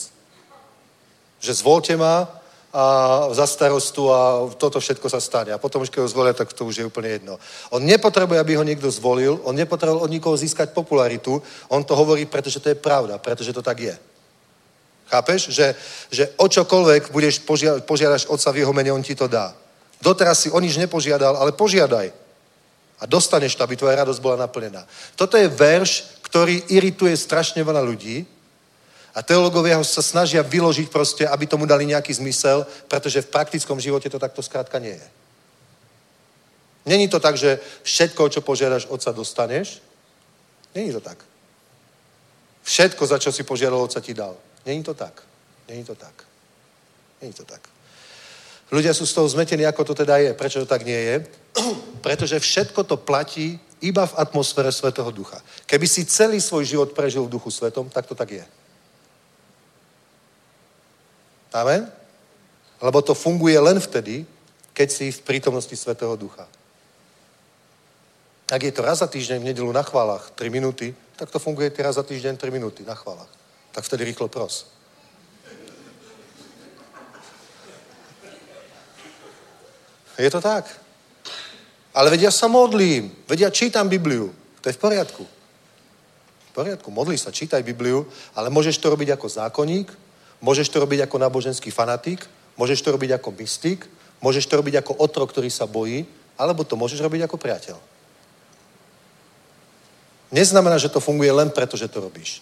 Že 1.40 1.52
zvolte 1.52 1.96
ma 1.96 2.28
a 2.76 2.84
za 3.32 3.46
starostu 3.48 4.12
a 4.12 4.52
toto 4.60 4.76
všetko 4.76 5.08
sa 5.08 5.16
stane. 5.16 5.48
A 5.48 5.56
potom, 5.56 5.80
keď 5.80 6.04
ho 6.04 6.12
zvolia, 6.12 6.36
tak 6.36 6.52
to 6.52 6.68
už 6.68 6.76
je 6.76 6.84
úplne 6.84 7.08
jedno. 7.08 7.40
On 7.72 7.80
nepotrebuje, 7.80 8.36
aby 8.36 8.52
ho 8.60 8.68
niekto 8.68 8.92
zvolil, 8.92 9.40
on 9.48 9.56
nepotrebuje 9.56 10.04
od 10.04 10.12
nikoho 10.12 10.36
získať 10.36 10.76
popularitu, 10.76 11.40
on 11.72 11.80
to 11.84 11.96
hovorí, 11.96 12.28
pretože 12.28 12.60
to 12.60 12.68
je 12.68 12.76
pravda, 12.76 13.16
pretože 13.16 13.56
to 13.56 13.64
tak 13.64 13.80
je. 13.80 13.96
Chápeš? 15.08 15.48
Že, 15.48 15.66
že 16.10 16.24
o 16.36 16.46
čokoľvek 16.48 17.16
budeš 17.16 17.40
požia- 17.48 17.80
požiadaš 17.80 18.28
Otca 18.28 18.52
v 18.52 18.60
jeho 18.60 18.72
mene, 18.76 18.92
on 18.92 19.00
ti 19.00 19.16
to 19.16 19.24
dá. 19.24 19.56
Doteraz 20.02 20.44
si 20.44 20.52
o 20.52 20.60
nič 20.60 20.76
nepožiadal, 20.76 21.32
ale 21.40 21.56
požiadaj. 21.56 22.12
A 23.00 23.04
dostaneš 23.04 23.54
to, 23.54 23.64
aby 23.64 23.76
tvoja 23.76 24.00
radosť 24.00 24.20
bola 24.24 24.36
naplnená. 24.48 24.86
Toto 25.16 25.36
je 25.36 25.48
verš, 25.48 26.20
ktorý 26.24 26.72
irituje 26.72 27.12
strašne 27.16 27.60
veľa 27.60 27.84
ľudí 27.84 28.24
a 29.16 29.22
teológovia 29.24 29.80
ho 29.80 29.84
sa 29.84 30.04
snažia 30.04 30.44
vyložiť 30.44 30.92
proste, 30.92 31.24
aby 31.28 31.48
tomu 31.48 31.64
dali 31.64 31.88
nejaký 31.88 32.12
zmysel, 32.12 32.68
pretože 32.88 33.24
v 33.24 33.32
praktickom 33.32 33.80
živote 33.80 34.12
to 34.12 34.20
takto 34.20 34.44
skrátka 34.44 34.76
nie 34.78 34.92
je. 34.92 35.08
Není 36.86 37.08
to 37.08 37.20
tak, 37.20 37.36
že 37.36 37.58
všetko, 37.82 38.28
čo 38.28 38.40
požiadaš 38.40 38.86
otca, 38.86 39.12
dostaneš. 39.12 39.82
Není 40.74 40.92
to 40.92 41.00
tak. 41.00 41.18
Všetko, 42.62 43.06
za 43.06 43.18
čo 43.18 43.32
si 43.32 43.42
požiadal 43.42 43.80
otca, 43.80 44.00
ti 44.00 44.14
dal. 44.14 44.36
Není 44.66 44.82
to 44.84 44.94
tak. 44.94 45.22
Není 45.68 45.84
to 45.84 45.94
tak. 45.94 46.14
Není 47.22 47.32
to 47.32 47.44
tak. 47.44 47.75
Ľudia 48.66 48.90
sú 48.90 49.06
z 49.06 49.14
toho 49.14 49.28
zmetení, 49.30 49.62
ako 49.62 49.92
to 49.92 49.94
teda 49.94 50.18
je. 50.18 50.30
Prečo 50.34 50.58
to 50.62 50.66
tak 50.66 50.82
nie 50.82 50.98
je? 50.98 51.16
Pretože 52.06 52.42
všetko 52.42 52.82
to 52.82 52.98
platí 52.98 53.62
iba 53.78 54.06
v 54.06 54.16
atmosfére 54.18 54.72
Svetého 54.72 55.10
Ducha. 55.14 55.38
Keby 55.70 55.86
si 55.86 56.08
celý 56.08 56.42
svoj 56.42 56.64
život 56.66 56.90
prežil 56.96 57.22
v 57.22 57.32
Duchu 57.32 57.50
Svetom, 57.50 57.86
tak 57.86 58.06
to 58.10 58.14
tak 58.14 58.42
je. 58.42 58.44
Amen? 61.54 61.88
Lebo 62.82 63.00
to 63.00 63.14
funguje 63.14 63.56
len 63.56 63.80
vtedy, 63.80 64.26
keď 64.76 64.88
si 64.92 65.06
v 65.08 65.24
prítomnosti 65.24 65.72
Svetého 65.72 66.12
Ducha. 66.18 66.44
Ak 68.46 68.62
je 68.62 68.70
to 68.70 68.84
raz 68.84 69.02
za 69.02 69.08
týždeň 69.08 69.42
v 69.42 69.48
nedelu 69.50 69.70
na 69.72 69.82
chválach 69.82 70.30
3 70.36 70.52
minúty, 70.52 70.94
tak 71.16 71.32
to 71.32 71.40
funguje 71.40 71.72
raz 71.80 71.96
za 71.96 72.04
týždeň 72.04 72.36
3 72.36 72.50
minúty 72.52 72.84
na 72.84 72.94
chválach. 72.94 73.30
Tak 73.72 73.88
vtedy 73.88 74.04
rýchlo 74.04 74.28
pros. 74.28 74.75
Je 80.18 80.30
to 80.30 80.40
tak. 80.40 80.64
Ale 81.96 82.10
vedia 82.10 82.32
sa 82.32 82.48
modlím, 82.48 83.12
vedia 83.28 83.50
čítam 83.52 83.88
Bibliu. 83.88 84.32
To 84.60 84.68
je 84.68 84.76
v 84.76 84.82
poriadku. 84.82 85.24
poriadku, 86.56 86.88
modli 86.90 87.20
sa, 87.20 87.32
čítaj 87.32 87.60
Bibliu, 87.62 88.08
ale 88.32 88.48
môžeš 88.48 88.80
to 88.80 88.88
robiť 88.88 89.12
ako 89.12 89.28
zákonník, 89.28 89.92
môžeš 90.40 90.72
to 90.72 90.80
robiť 90.80 91.04
ako 91.04 91.16
náboženský 91.20 91.68
fanatik, 91.68 92.24
môžeš 92.56 92.80
to 92.80 92.96
robiť 92.96 93.20
ako 93.20 93.28
mystik, 93.36 93.84
môžeš 94.24 94.48
to 94.48 94.56
robiť 94.56 94.80
ako 94.80 94.96
otrok, 94.96 95.36
ktorý 95.36 95.52
sa 95.52 95.68
bojí, 95.68 96.08
alebo 96.40 96.64
to 96.64 96.76
môžeš 96.76 97.00
robiť 97.04 97.28
ako 97.28 97.36
priateľ. 97.36 97.76
Neznamená, 100.32 100.80
že 100.80 100.88
to 100.88 101.00
funguje 101.00 101.28
len 101.32 101.52
preto, 101.52 101.76
že 101.76 101.88
to 101.92 102.00
robíš. 102.00 102.40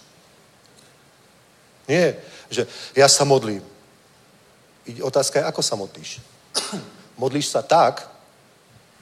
Nie, 1.90 2.16
že 2.50 2.70
ja 2.96 3.10
sa 3.10 3.26
modlím. 3.26 3.60
Otázka 5.02 5.42
je, 5.42 5.48
ako 5.50 5.62
sa 5.62 5.74
modlíš. 5.74 6.22
Modlíš 7.18 7.54
sa 7.54 7.62
tak, 7.62 8.02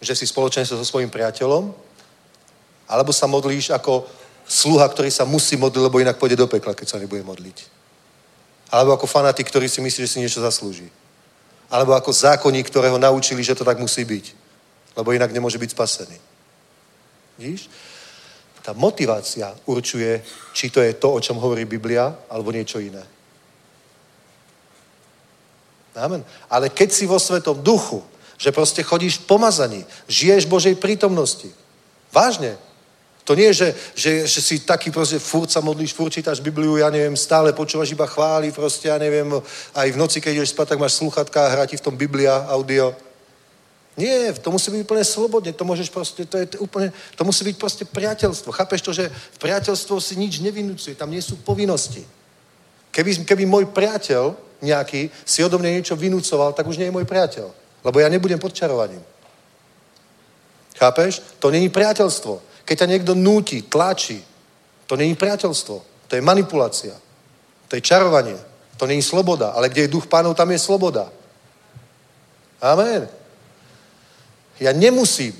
že 0.02 0.12
si 0.18 0.26
spoločne 0.26 0.66
so 0.66 0.76
svojím 0.84 1.08
priateľom, 1.08 1.72
alebo 2.90 3.10
sa 3.14 3.30
modlíš 3.30 3.70
ako 3.72 4.04
sluha, 4.44 4.84
ktorý 4.88 5.08
sa 5.08 5.24
musí 5.24 5.56
modliť, 5.56 5.82
lebo 5.82 6.02
inak 6.02 6.18
pôjde 6.18 6.36
do 6.36 6.50
pekla, 6.50 6.74
keď 6.74 6.88
sa 6.88 7.00
nebude 7.00 7.22
modliť. 7.22 7.58
Alebo 8.72 8.92
ako 8.92 9.06
fanatik, 9.06 9.48
ktorý 9.48 9.68
si 9.68 9.80
myslí, 9.80 10.00
že 10.04 10.12
si 10.12 10.20
niečo 10.20 10.40
zaslúži. 10.40 10.88
Alebo 11.72 11.96
ako 11.96 12.12
zákonník, 12.12 12.68
ktorého 12.68 13.00
naučili, 13.00 13.40
že 13.40 13.56
to 13.56 13.64
tak 13.64 13.80
musí 13.80 14.04
byť. 14.04 14.24
Lebo 14.96 15.12
inak 15.12 15.32
nemôže 15.32 15.56
byť 15.56 15.70
spasený. 15.72 16.18
Vidíš? 17.38 17.68
Tá 18.62 18.72
motivácia 18.76 19.50
určuje, 19.66 20.22
či 20.52 20.70
to 20.70 20.84
je 20.84 20.92
to, 20.94 21.12
o 21.16 21.20
čom 21.20 21.40
hovorí 21.40 21.64
Biblia, 21.64 22.12
alebo 22.28 22.52
niečo 22.52 22.78
iné. 22.78 23.02
Amen. 25.94 26.24
Ale 26.48 26.72
keď 26.72 26.88
si 26.92 27.04
vo 27.04 27.20
Svetom 27.20 27.60
duchu, 27.60 28.00
že 28.40 28.52
proste 28.52 28.82
chodíš 28.82 29.22
v 29.22 29.26
pomazaní, 29.36 29.80
žiješ 30.08 30.48
Božej 30.48 30.74
prítomnosti. 30.74 31.52
Vážne. 32.10 32.58
To 33.22 33.38
nie 33.38 33.54
je, 33.54 33.54
že, 33.54 33.68
že, 33.94 34.12
že 34.26 34.40
si 34.42 34.54
taký 34.66 34.90
proste 34.90 35.22
furt 35.22 35.46
sa 35.46 35.62
modlíš, 35.62 35.94
furt 35.94 36.10
čítaš 36.10 36.42
Bibliu, 36.42 36.74
ja 36.74 36.90
neviem, 36.90 37.14
stále 37.14 37.54
počúvaš 37.54 37.94
iba 37.94 38.02
chvály, 38.02 38.50
proste, 38.50 38.90
ja 38.90 38.98
neviem, 38.98 39.30
aj 39.78 39.88
v 39.94 40.00
noci, 40.00 40.18
keď 40.18 40.42
ideš 40.42 40.50
spať, 40.50 40.74
tak 40.74 40.82
máš 40.82 40.98
sluchatka 40.98 41.38
a 41.46 41.52
hrá 41.54 41.64
ti 41.70 41.78
v 41.78 41.86
tom 41.86 41.94
Biblia, 41.94 42.50
audio. 42.50 42.90
Nie, 43.94 44.34
to 44.34 44.50
musí 44.50 44.74
byť 44.74 44.82
úplne 44.82 45.04
slobodne, 45.06 45.52
to 45.54 45.62
môžeš 45.62 45.92
proste, 45.94 46.26
to 46.26 46.34
je 46.40 46.46
úplne, 46.58 46.90
to 47.14 47.22
musí 47.22 47.46
byť 47.46 47.56
proste 47.60 47.84
priateľstvo. 47.86 48.50
Chápeš 48.50 48.80
to, 48.82 48.90
že 48.90 49.06
v 49.06 49.38
priateľstvo 49.38 50.02
si 50.02 50.18
nič 50.18 50.42
nevinúcuje, 50.42 50.98
tam 50.98 51.14
nie 51.14 51.22
sú 51.22 51.38
povinnosti. 51.46 52.02
Keby, 52.92 53.24
keby 53.24 53.48
môj 53.48 53.72
priateľ 53.72 54.36
nejaký 54.62 55.10
si 55.24 55.40
odo 55.42 55.58
mňa 55.58 55.80
niečo 55.80 55.96
vynúcoval, 55.96 56.52
tak 56.52 56.68
už 56.68 56.78
nie 56.78 56.92
je 56.92 56.94
môj 56.94 57.08
priateľ. 57.08 57.48
Lebo 57.82 57.96
ja 57.98 58.06
nebudem 58.12 58.38
pod 58.38 58.54
čarovaním. 58.54 59.02
Chápeš? 60.78 61.24
To 61.40 61.50
není 61.50 61.68
priateľstvo. 61.68 62.64
Keď 62.64 62.76
ťa 62.78 62.90
niekto 62.92 63.12
núti, 63.18 63.66
tlačí, 63.66 64.22
to 64.86 64.94
není 64.94 65.16
priateľstvo. 65.16 65.76
To 66.08 66.12
je 66.12 66.22
manipulácia. 66.22 66.94
To 67.68 67.76
je 67.76 67.82
čarovanie. 67.82 68.36
To 68.76 68.86
není 68.86 69.02
sloboda. 69.02 69.56
Ale 69.56 69.68
kde 69.68 69.88
je 69.88 69.94
duch 69.94 70.06
pánov, 70.06 70.36
tam 70.36 70.50
je 70.52 70.58
sloboda. 70.58 71.08
Amen. 72.60 73.08
Ja 74.60 74.70
nemusím 74.70 75.34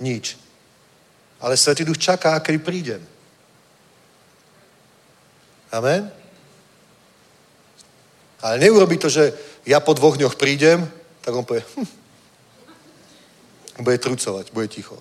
nič. 0.00 0.34
Ale 1.40 1.56
Svetý 1.56 1.84
Duch 1.84 1.98
čaká, 1.98 2.40
kedy 2.40 2.58
prídem. 2.58 3.02
Amen. 5.70 6.10
Ale 8.42 8.58
neurobi 8.58 9.00
to, 9.00 9.08
že 9.08 9.32
ja 9.64 9.80
po 9.80 9.96
dvoch 9.96 10.16
dňoch 10.16 10.36
prídem, 10.36 10.84
tak 11.24 11.34
on 11.34 11.44
povie, 11.44 11.64
hm. 11.76 11.88
bude 13.80 13.98
trucovať, 13.98 14.52
bude 14.52 14.68
ticho. 14.68 15.00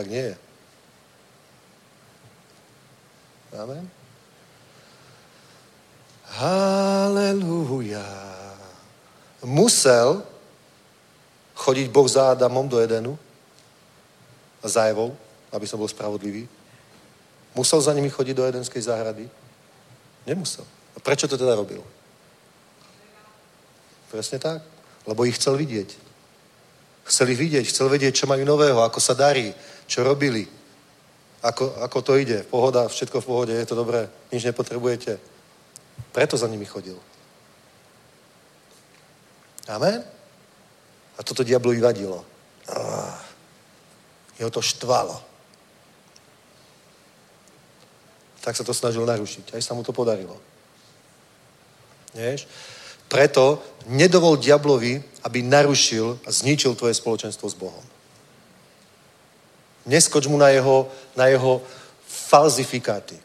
Tak 0.00 0.08
nie 0.08 0.32
je. 0.32 0.36
Amen. 3.52 3.84
Halelúja. 6.40 8.06
Musel 9.44 10.22
chodiť 11.52 11.92
Boh 11.92 12.08
za 12.08 12.32
Adamom 12.32 12.64
do 12.64 12.80
Edenu 12.80 13.18
za 14.64 14.88
Evou, 14.88 15.16
aby 15.52 15.66
som 15.68 15.76
bol 15.76 15.88
spravodlivý. 15.88 16.48
Musel 17.52 17.80
za 17.80 17.92
nimi 17.92 18.08
chodiť 18.08 18.34
do 18.36 18.46
Edenskej 18.46 18.82
záhrady? 18.82 19.28
Nemusel. 20.24 20.64
A 21.00 21.02
prečo 21.02 21.24
to 21.24 21.40
teda 21.40 21.56
robil? 21.56 21.80
Presne 24.12 24.36
tak. 24.36 24.60
Lebo 25.08 25.24
ich 25.24 25.40
chcel 25.40 25.56
vidieť. 25.56 25.96
Chcel 27.08 27.32
ich 27.32 27.40
vidieť, 27.40 27.64
chcel 27.64 27.88
vedieť, 27.88 28.22
čo 28.22 28.28
majú 28.28 28.44
nového, 28.44 28.84
ako 28.84 29.00
sa 29.00 29.16
darí, 29.16 29.48
čo 29.88 30.04
robili, 30.04 30.44
ako, 31.40 31.80
ako 31.80 31.98
to 32.04 32.12
ide. 32.20 32.44
Pohoda, 32.44 32.84
všetko 32.84 33.24
v 33.24 33.26
pohode, 33.26 33.54
je 33.56 33.66
to 33.66 33.74
dobré, 33.74 34.04
nič 34.28 34.44
nepotrebujete. 34.44 35.16
Preto 36.12 36.36
za 36.36 36.46
nimi 36.46 36.68
chodil. 36.68 37.00
Amen? 39.72 40.04
A 41.16 41.20
toto 41.24 41.40
diablu 41.40 41.72
vadilo. 41.80 42.22
Jeho 44.36 44.52
to 44.52 44.60
štvalo. 44.60 45.16
Tak 48.40 48.56
sa 48.56 48.64
to 48.64 48.76
snažil 48.76 49.08
narušiť. 49.08 49.56
Aj 49.56 49.62
sa 49.64 49.74
mu 49.74 49.82
to 49.82 49.92
podarilo. 49.92 50.49
Vieš? 52.14 52.46
Preto 53.10 53.58
nedovol 53.90 54.38
diablovi, 54.38 55.02
aby 55.26 55.42
narušil 55.42 56.22
a 56.26 56.30
zničil 56.30 56.78
tvoje 56.78 56.94
spoločenstvo 56.94 57.46
s 57.50 57.58
Bohom. 57.58 57.82
Neskoč 59.86 60.30
mu 60.30 60.38
na 60.38 60.54
jeho, 60.54 60.86
na 61.18 61.26
jeho 61.26 61.58
falzifikáty 62.06 63.18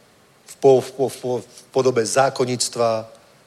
v, 0.46 0.54
po, 0.58 0.82
v, 0.82 0.90
po, 0.92 1.06
v, 1.10 1.16
po, 1.22 1.32
v 1.42 1.62
podobe 1.70 2.02
zákonnictva, 2.06 3.06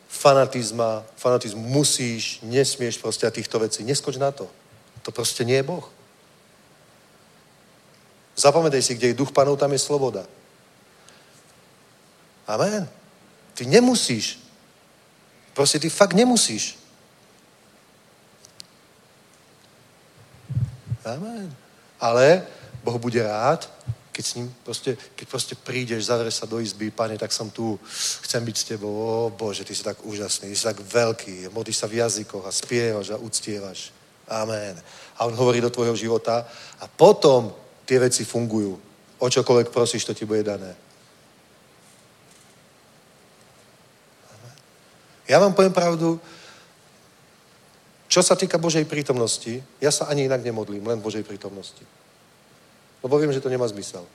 fanatizma, 0.08 1.02
fanatizmu 1.16 1.60
musíš, 1.60 2.38
nesmieš 2.42 3.02
proste 3.02 3.26
a 3.26 3.34
týchto 3.34 3.58
vecí. 3.58 3.82
Neskoč 3.82 4.16
na 4.16 4.30
to. 4.30 4.46
To 5.02 5.10
proste 5.10 5.44
nie 5.44 5.58
je 5.58 5.66
Boh. 5.66 5.86
Zapamätaj 8.38 8.82
si, 8.82 8.94
kde 8.94 9.10
je 9.10 9.18
duch 9.18 9.34
panov, 9.34 9.58
tam 9.58 9.74
je 9.74 9.82
sloboda. 9.82 10.22
Amen. 12.46 12.86
Ty 13.58 13.66
nemusíš 13.66 14.38
Proste 15.58 15.82
ty 15.82 15.90
fakt 15.90 16.14
nemusíš. 16.14 16.78
Amen. 21.02 21.50
Ale 21.98 22.46
Boh 22.84 22.94
bude 22.98 23.18
rád, 23.26 23.66
keď 24.12 24.26
s 24.26 24.34
ním 24.34 24.54
proste, 24.62 24.94
keď 25.18 25.26
proste 25.28 25.54
prídeš, 25.58 26.06
zavrieš 26.06 26.34
sa 26.34 26.46
do 26.46 26.62
izby, 26.62 26.94
pane, 26.94 27.18
tak 27.18 27.34
som 27.34 27.50
tu, 27.50 27.74
chcem 28.22 28.38
byť 28.38 28.56
s 28.56 28.64
tebou, 28.70 28.94
o 29.02 29.34
Bože, 29.34 29.66
ty 29.66 29.74
si 29.74 29.82
tak 29.82 29.98
úžasný, 30.06 30.54
ty 30.54 30.56
si 30.56 30.62
tak 30.62 30.78
veľký, 30.78 31.50
modlíš 31.50 31.82
sa 31.82 31.90
v 31.90 32.06
jazykoch 32.06 32.46
a 32.46 32.54
spievaš 32.54 33.10
a 33.10 33.18
uctievaš. 33.18 33.90
Amen. 34.30 34.78
A 35.18 35.26
on 35.26 35.34
hovorí 35.34 35.58
do 35.58 35.74
tvojho 35.74 35.98
života 35.98 36.46
a 36.78 36.86
potom 36.86 37.50
tie 37.82 37.98
veci 37.98 38.22
fungujú. 38.22 38.78
O 39.18 39.26
čokoľvek 39.26 39.74
prosíš, 39.74 40.06
to 40.06 40.14
ti 40.14 40.22
bude 40.22 40.46
dané. 40.46 40.87
Ja 45.28 45.36
vám 45.36 45.52
poviem 45.52 45.76
pravdu, 45.76 46.16
čo 48.08 48.24
sa 48.24 48.32
týka 48.32 48.56
Božej 48.56 48.88
prítomnosti, 48.88 49.60
ja 49.76 49.92
sa 49.92 50.08
ani 50.08 50.24
inak 50.24 50.40
nemodlím, 50.40 50.80
len 50.88 51.04
Božej 51.04 51.20
prítomnosti. 51.20 51.84
Lebo 53.04 53.20
viem, 53.20 53.28
že 53.28 53.44
to 53.44 53.52
nemá 53.52 53.68
zmysel. 53.68 54.08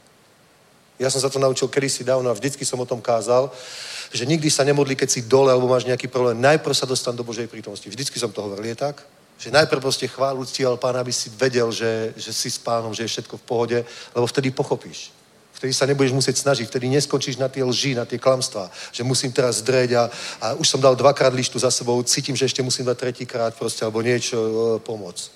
Ja 0.98 1.14
som 1.14 1.22
sa 1.22 1.30
to 1.30 1.38
naučil 1.38 1.70
kedysi 1.70 2.02
dávno 2.02 2.34
a 2.34 2.38
vždycky 2.38 2.66
som 2.66 2.82
o 2.82 2.90
tom 2.90 3.02
kázal, 3.02 3.54
že 4.10 4.26
nikdy 4.26 4.50
sa 4.50 4.66
nemodlí, 4.66 4.98
keď 4.98 5.10
si 5.10 5.22
dole 5.30 5.54
alebo 5.54 5.70
máš 5.70 5.86
nejaký 5.86 6.10
problém. 6.10 6.42
Najprv 6.42 6.74
sa 6.74 6.90
dostan 6.90 7.14
do 7.14 7.26
Božej 7.26 7.46
prítomnosti. 7.46 7.86
Vždycky 7.86 8.18
som 8.18 8.34
to 8.34 8.42
hovoril, 8.42 8.66
je 8.66 8.78
tak? 8.78 9.06
Že 9.38 9.54
najprv 9.54 9.82
proste 9.82 10.10
chválu 10.10 10.46
ctíval 10.46 10.78
pána, 10.78 11.02
aby 11.06 11.14
si 11.14 11.30
vedel, 11.30 11.70
že, 11.70 12.14
že 12.18 12.34
si 12.34 12.50
s 12.50 12.58
pánom, 12.58 12.94
že 12.94 13.06
je 13.06 13.14
všetko 13.14 13.38
v 13.38 13.46
pohode, 13.46 13.78
lebo 14.14 14.26
vtedy 14.26 14.50
pochopíš 14.50 15.14
vtedy 15.54 15.74
sa 15.74 15.86
nebudeš 15.86 16.12
musieť 16.12 16.44
snažiť, 16.44 16.68
vtedy 16.68 16.90
neskončíš 16.90 17.38
na 17.38 17.48
tie 17.48 17.64
lži, 17.64 17.96
na 17.96 18.06
tie 18.06 18.20
klamstvá, 18.20 18.68
že 18.92 19.06
musím 19.08 19.32
teraz 19.32 19.62
zdreť 19.62 19.90
a, 19.96 20.04
a 20.42 20.46
už 20.60 20.68
som 20.68 20.82
dal 20.82 20.98
dvakrát 20.98 21.34
lištu 21.34 21.60
za 21.62 21.72
sebou, 21.72 21.96
cítim, 22.04 22.36
že 22.36 22.46
ešte 22.46 22.66
musím 22.66 22.86
dať 22.86 22.98
tretíkrát 22.98 23.54
proste, 23.56 23.86
alebo 23.86 24.02
niečo 24.02 24.38
e, 24.38 24.52
pomoc. 24.84 25.32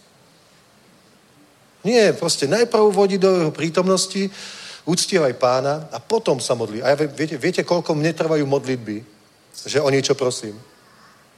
Nie, 1.85 2.11
proste 2.11 2.49
najprv 2.49 2.91
vodí 2.91 3.15
do 3.15 3.31
jeho 3.31 3.53
prítomnosti, 3.56 4.27
uctievaj 4.84 5.34
pána 5.39 5.88
a 5.94 6.03
potom 6.03 6.41
sa 6.44 6.57
modlí. 6.60 6.84
A 6.84 6.91
ja, 6.91 6.95
viete, 7.07 7.38
viete, 7.38 7.61
koľko 7.64 7.95
mne 7.95 8.11
trvajú 8.11 8.44
modlitby, 8.44 8.98
že 9.64 9.80
o 9.80 9.88
niečo 9.88 10.18
prosím? 10.18 10.60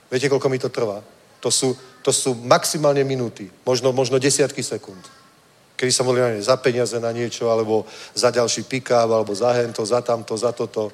Viete, 0.10 0.31
koľko 0.31 0.49
mi 0.49 0.57
to 0.57 0.73
trvá? 0.73 1.06
To 1.45 1.53
sú, 1.53 1.77
to 2.01 2.10
sú 2.10 2.34
maximálne 2.41 3.06
minúty, 3.06 3.51
možno, 3.68 3.93
možno 3.93 4.18
desiatky 4.18 4.65
sekúnd 4.65 5.19
kedy 5.80 5.91
sa 5.95 6.03
modlím 6.03 6.43
za 6.43 6.60
peniaze 6.60 6.99
na 6.99 7.07
niečo, 7.15 7.47
alebo 7.47 7.88
za 8.11 8.27
ďalší 8.35 8.68
pick 8.68 8.91
alebo 8.91 9.31
za 9.31 9.56
hento, 9.56 9.80
za 9.88 10.03
tamto, 10.03 10.35
za 10.35 10.51
toto. 10.51 10.91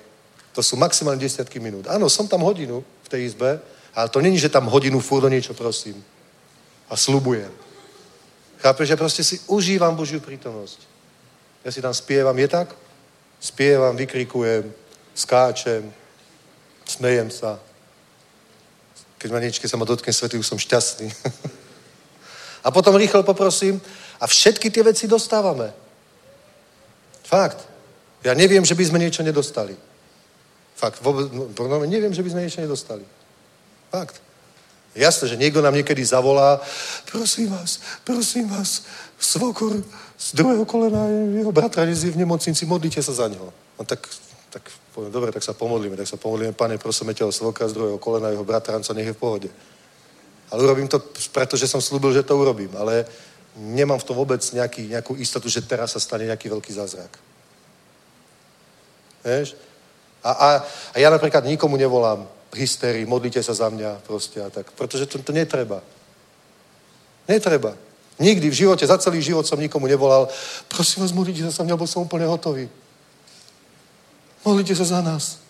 To 0.53 0.61
sú 0.61 0.77
maximálne 0.77 1.17
desiatky 1.17 1.57
minút. 1.57 1.89
Áno, 1.89 2.05
som 2.05 2.29
tam 2.29 2.45
hodinu 2.45 2.85
v 3.01 3.09
tej 3.09 3.25
izbe, 3.33 3.57
ale 3.97 4.07
to 4.13 4.21
není, 4.21 4.37
že 4.37 4.53
tam 4.53 4.69
hodinu 4.69 5.01
furt 5.01 5.25
do 5.25 5.29
niečo 5.33 5.57
prosím. 5.57 5.97
A 6.85 6.93
slubujem. 6.93 7.49
Chápeš, 8.61 8.87
že 8.87 8.95
proste 8.95 9.23
si 9.25 9.35
užívam 9.49 9.97
Božiu 9.97 10.21
prítomnosť. 10.21 10.79
Ja 11.65 11.73
si 11.73 11.81
tam 11.81 11.93
spievam, 11.93 12.37
je 12.37 12.47
tak? 12.47 12.69
Spievam, 13.41 13.97
vykrikujem, 13.97 14.69
skáčem, 15.17 15.89
smejem 16.85 17.33
sa. 17.33 17.57
Keď 19.17 19.29
ma 19.33 19.41
niečo, 19.41 19.57
keď 19.57 19.69
sa 19.73 19.81
ma 19.81 19.89
dotkne 19.89 20.13
svety, 20.13 20.37
už 20.37 20.45
som 20.45 20.61
šťastný. 20.61 21.09
a 22.65 22.69
potom 22.69 22.93
rýchlo 22.93 23.25
poprosím 23.25 23.81
a 24.19 24.27
všetky 24.27 24.71
tie 24.71 24.83
veci 24.83 25.07
dostávame. 25.07 25.73
Fakt. 27.23 27.67
Ja 28.23 28.33
neviem, 28.33 28.65
že 28.65 28.73
by 28.73 28.83
sme 28.85 29.01
niečo 29.01 29.21
nedostali. 29.21 29.77
Fakt, 30.75 30.99
vôbec, 30.99 31.31
no, 31.31 31.47
neviem, 31.87 32.13
že 32.13 32.23
by 32.25 32.29
sme 32.29 32.43
niečo 32.43 32.61
nedostali. 32.61 33.05
Fakt. 33.89 34.19
Jasné, 34.95 35.27
že 35.27 35.39
niekto 35.39 35.59
nám 35.59 35.75
niekedy 35.75 35.99
zavolá, 36.07 36.59
prosím 37.11 37.51
vás, 37.51 37.83
prosím 38.07 38.47
vás, 38.47 38.87
svokor 39.19 39.83
z 40.15 40.27
druhého 40.31 40.63
kolena 40.63 41.11
jeho 41.35 41.51
bratra 41.51 41.83
je 41.83 42.15
v 42.15 42.23
nemocnici, 42.23 42.63
modlite 42.63 43.03
sa 43.03 43.11
za 43.11 43.27
neho. 43.27 43.51
No 43.79 43.83
tak, 43.83 44.07
tak 44.49 44.63
poviem, 44.95 45.11
dobre, 45.11 45.31
tak 45.35 45.43
sa 45.43 45.51
pomodlíme, 45.51 45.99
tak 45.99 46.07
sa 46.07 46.15
pomodlíme, 46.15 46.55
pane, 46.55 46.79
prosíme 46.79 47.11
ťa 47.11 47.27
o 47.27 47.31
z 47.31 47.75
druhého 47.75 47.99
kolena 47.99 48.31
jeho 48.31 48.47
bratranca, 48.47 48.95
nech 48.95 49.11
je 49.11 49.15
v 49.15 49.19
pohode. 49.19 49.49
Ale 50.51 50.63
urobím 50.63 50.87
to, 50.87 51.03
pretože 51.35 51.67
som 51.67 51.83
slúbil, 51.83 52.15
že 52.15 52.23
to 52.23 52.39
urobím, 52.39 52.71
ale 52.79 53.03
nemám 53.55 53.99
v 53.99 54.07
tom 54.07 54.15
vôbec 54.15 54.43
nejaký, 54.53 54.91
nejakú 54.91 55.15
istotu, 55.15 55.47
že 55.49 55.63
teraz 55.63 55.95
sa 55.95 55.99
stane 55.99 56.27
nejaký 56.27 56.51
veľký 56.51 56.71
zázrak. 56.75 57.11
Vieš? 59.23 59.55
A, 60.23 60.31
a, 60.31 60.47
a 60.93 60.95
ja 60.99 61.09
napríklad 61.09 61.45
nikomu 61.45 61.77
nevolám 61.77 62.27
v 62.51 62.55
hystérii, 62.63 63.05
modlite 63.05 63.43
sa 63.43 63.53
za 63.53 63.69
mňa 63.69 64.05
proste 64.07 64.41
a 64.41 64.49
tak, 64.49 64.71
pretože 64.73 65.05
to, 65.05 65.19
to 65.19 65.31
netreba. 65.31 65.81
Netreba. 67.27 67.75
Nikdy 68.19 68.47
v 68.49 68.59
živote, 68.63 68.87
za 68.87 68.97
celý 68.97 69.19
život 69.21 69.43
som 69.43 69.59
nikomu 69.59 69.87
nevolal, 69.87 70.31
prosím 70.71 71.03
vás, 71.03 71.11
modlite 71.11 71.43
sa 71.43 71.51
za 71.51 71.63
mňa, 71.63 71.75
lebo 71.75 71.87
som 71.87 72.07
úplne 72.07 72.25
hotový. 72.25 72.69
Modlite 74.45 74.75
sa 74.75 74.87
za 74.87 74.99
nás. 75.01 75.43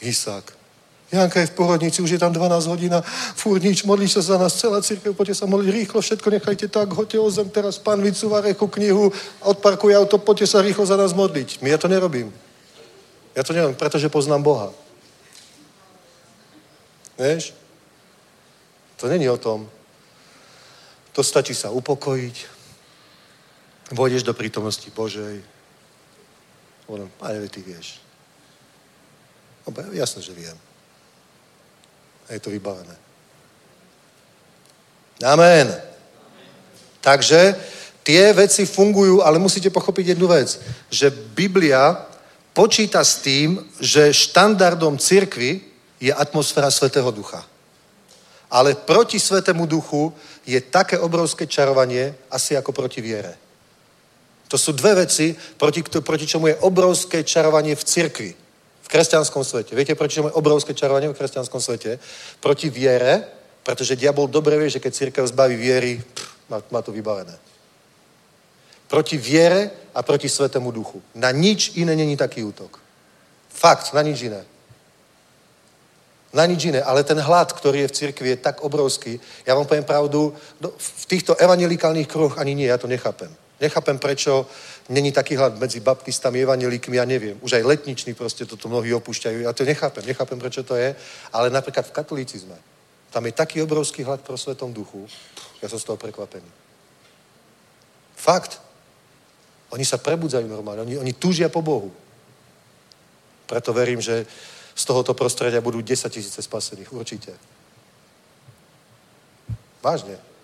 Isák. 0.00 0.55
Janka 1.12 1.40
je 1.40 1.46
v 1.46 1.50
porodnici, 1.54 2.02
už 2.02 2.10
je 2.10 2.18
tam 2.18 2.32
12 2.32 2.66
hodín 2.66 2.90
a 2.94 3.00
furt 3.38 3.62
nič, 3.62 3.86
modlí 3.86 4.10
sa 4.10 4.18
za 4.20 4.38
nás, 4.38 4.58
celá 4.58 4.82
církev, 4.82 5.14
poďte 5.14 5.38
sa 5.38 5.46
modliť 5.46 5.70
rýchlo, 5.70 6.02
všetko 6.02 6.30
nechajte 6.30 6.66
tak, 6.66 6.90
hoďte 6.90 7.18
o 7.22 7.30
zem, 7.30 7.46
teraz 7.46 7.78
pán 7.78 8.02
vycúva 8.02 8.42
reku 8.42 8.66
knihu, 8.66 9.14
odparkuje 9.38 9.94
auto, 9.94 10.18
poďte 10.18 10.46
sa 10.50 10.58
rýchlo 10.66 10.82
za 10.82 10.98
nás 10.98 11.14
modliť. 11.14 11.62
My 11.62 11.70
ja 11.70 11.78
to 11.78 11.86
nerobím. 11.86 12.34
Ja 13.38 13.46
to 13.46 13.54
nerobím, 13.54 13.78
pretože 13.78 14.10
poznám 14.10 14.42
Boha. 14.42 14.68
Vieš? 17.14 17.54
To 18.98 19.06
není 19.06 19.30
o 19.30 19.38
tom. 19.38 19.70
To 21.14 21.22
stačí 21.22 21.54
sa 21.54 21.70
upokojiť, 21.70 22.36
vôjdeš 23.94 24.26
do 24.26 24.34
prítomnosti 24.34 24.90
Božej. 24.90 25.38
Hovorím, 26.90 27.10
ale 27.22 27.46
ty 27.46 27.62
vieš. 27.62 28.02
No, 29.66 29.70
jasné, 29.94 30.22
že 30.22 30.34
viem. 30.34 30.58
A 32.28 32.32
je 32.32 32.40
to 32.40 32.50
vybavené. 32.50 32.96
Amen. 35.24 35.72
Takže 37.00 37.56
tie 38.02 38.32
veci 38.32 38.66
fungujú, 38.66 39.22
ale 39.22 39.38
musíte 39.38 39.70
pochopiť 39.70 40.06
jednu 40.14 40.26
vec, 40.26 40.60
že 40.90 41.10
Biblia 41.10 42.06
počíta 42.52 43.04
s 43.04 43.22
tým, 43.22 43.62
že 43.80 44.12
štandardom 44.12 44.98
cirkvy 44.98 45.60
je 46.00 46.12
atmosféra 46.12 46.70
Svetého 46.70 47.10
Ducha. 47.10 47.46
Ale 48.50 48.74
proti 48.74 49.20
Svetému 49.20 49.66
Duchu 49.66 50.12
je 50.46 50.60
také 50.60 50.98
obrovské 50.98 51.46
čarovanie, 51.46 52.14
asi 52.30 52.56
ako 52.56 52.72
proti 52.72 53.00
viere. 53.00 53.34
To 54.48 54.58
sú 54.58 54.70
dve 54.72 55.06
veci, 55.06 55.34
proti, 55.58 55.82
proti 55.82 56.26
čomu 56.26 56.46
je 56.46 56.60
obrovské 56.62 57.26
čarovanie 57.26 57.74
v 57.74 57.84
cirkvi 57.84 58.45
v 58.86 58.88
kresťanskom 58.88 59.42
svete. 59.42 59.74
Viete, 59.74 59.98
prečo 59.98 60.22
je 60.22 60.30
obrovské 60.38 60.70
čarovanie 60.70 61.10
v 61.10 61.18
kresťanskom 61.18 61.58
svete? 61.58 61.98
Proti 62.38 62.70
viere, 62.70 63.26
pretože 63.66 63.98
diabol 63.98 64.30
dobre 64.30 64.54
vie, 64.54 64.70
že 64.70 64.78
keď 64.78 64.92
církev 64.94 65.26
zbaví 65.26 65.58
viery, 65.58 65.98
pff, 65.98 66.46
má, 66.46 66.62
má 66.70 66.80
to 66.86 66.94
vybavené. 66.94 67.34
Proti 68.86 69.18
viere 69.18 69.90
a 69.90 70.06
proti 70.06 70.30
svetému 70.30 70.70
duchu. 70.70 71.02
Na 71.18 71.34
nič 71.34 71.74
iné 71.74 71.98
není 71.98 72.14
taký 72.14 72.46
útok. 72.46 72.78
Fakt, 73.50 73.90
na 73.90 74.06
nič 74.06 74.22
iné. 74.22 74.46
Na 76.30 76.46
nič 76.46 76.70
iné, 76.70 76.78
ale 76.78 77.02
ten 77.02 77.18
hlad, 77.18 77.50
ktorý 77.50 77.82
je 77.82 77.90
v 77.90 77.96
cirkvi, 77.96 78.28
je 78.28 78.38
tak 78.38 78.62
obrovský. 78.62 79.18
Ja 79.42 79.58
vám 79.58 79.66
poviem 79.66 79.82
pravdu, 79.82 80.30
v 80.78 81.04
týchto 81.10 81.34
evangelikálnych 81.34 82.06
kruhoch 82.06 82.38
ani 82.38 82.54
nie, 82.54 82.70
ja 82.70 82.78
to 82.78 82.86
nechápem. 82.86 83.34
Nechápem, 83.58 83.98
prečo 83.98 84.46
není 84.88 85.12
taký 85.12 85.36
hlad 85.36 85.58
medzi 85.58 85.80
baptistami, 85.80 86.42
evangelíkmi, 86.42 86.96
ja 86.96 87.04
neviem. 87.04 87.38
Už 87.42 87.58
aj 87.58 87.66
letniční 87.66 88.14
proste 88.14 88.46
toto 88.46 88.68
mnohí 88.68 88.94
opúšťajú. 88.94 89.42
Ja 89.42 89.52
to 89.52 89.66
nechápem, 89.66 90.06
nechápem, 90.06 90.38
prečo 90.38 90.62
to 90.62 90.78
je. 90.78 90.94
Ale 91.32 91.50
napríklad 91.50 91.86
v 91.86 91.96
katolícizme, 91.96 92.54
tam 93.10 93.26
je 93.26 93.32
taký 93.32 93.62
obrovský 93.62 94.02
hlad 94.02 94.20
pro 94.20 94.38
Svetom 94.38 94.72
duchu. 94.72 95.08
Ja 95.62 95.68
som 95.68 95.78
z 95.78 95.84
toho 95.84 95.98
prekvapený. 95.98 96.46
Fakt. 98.16 98.60
Oni 99.74 99.82
sa 99.82 99.98
prebudzajú 99.98 100.46
normálne. 100.46 100.82
Oni, 100.86 100.94
oni 100.98 101.12
túžia 101.12 101.50
po 101.50 101.62
Bohu. 101.62 101.90
Preto 103.46 103.72
verím, 103.74 103.98
že 103.98 104.26
z 104.76 104.84
tohoto 104.84 105.14
prostredia 105.14 105.64
budú 105.64 105.80
10 105.80 106.12
tisíce 106.12 106.42
spasených. 106.42 106.92
Určite. 106.92 107.32
Vážne. 109.82 110.35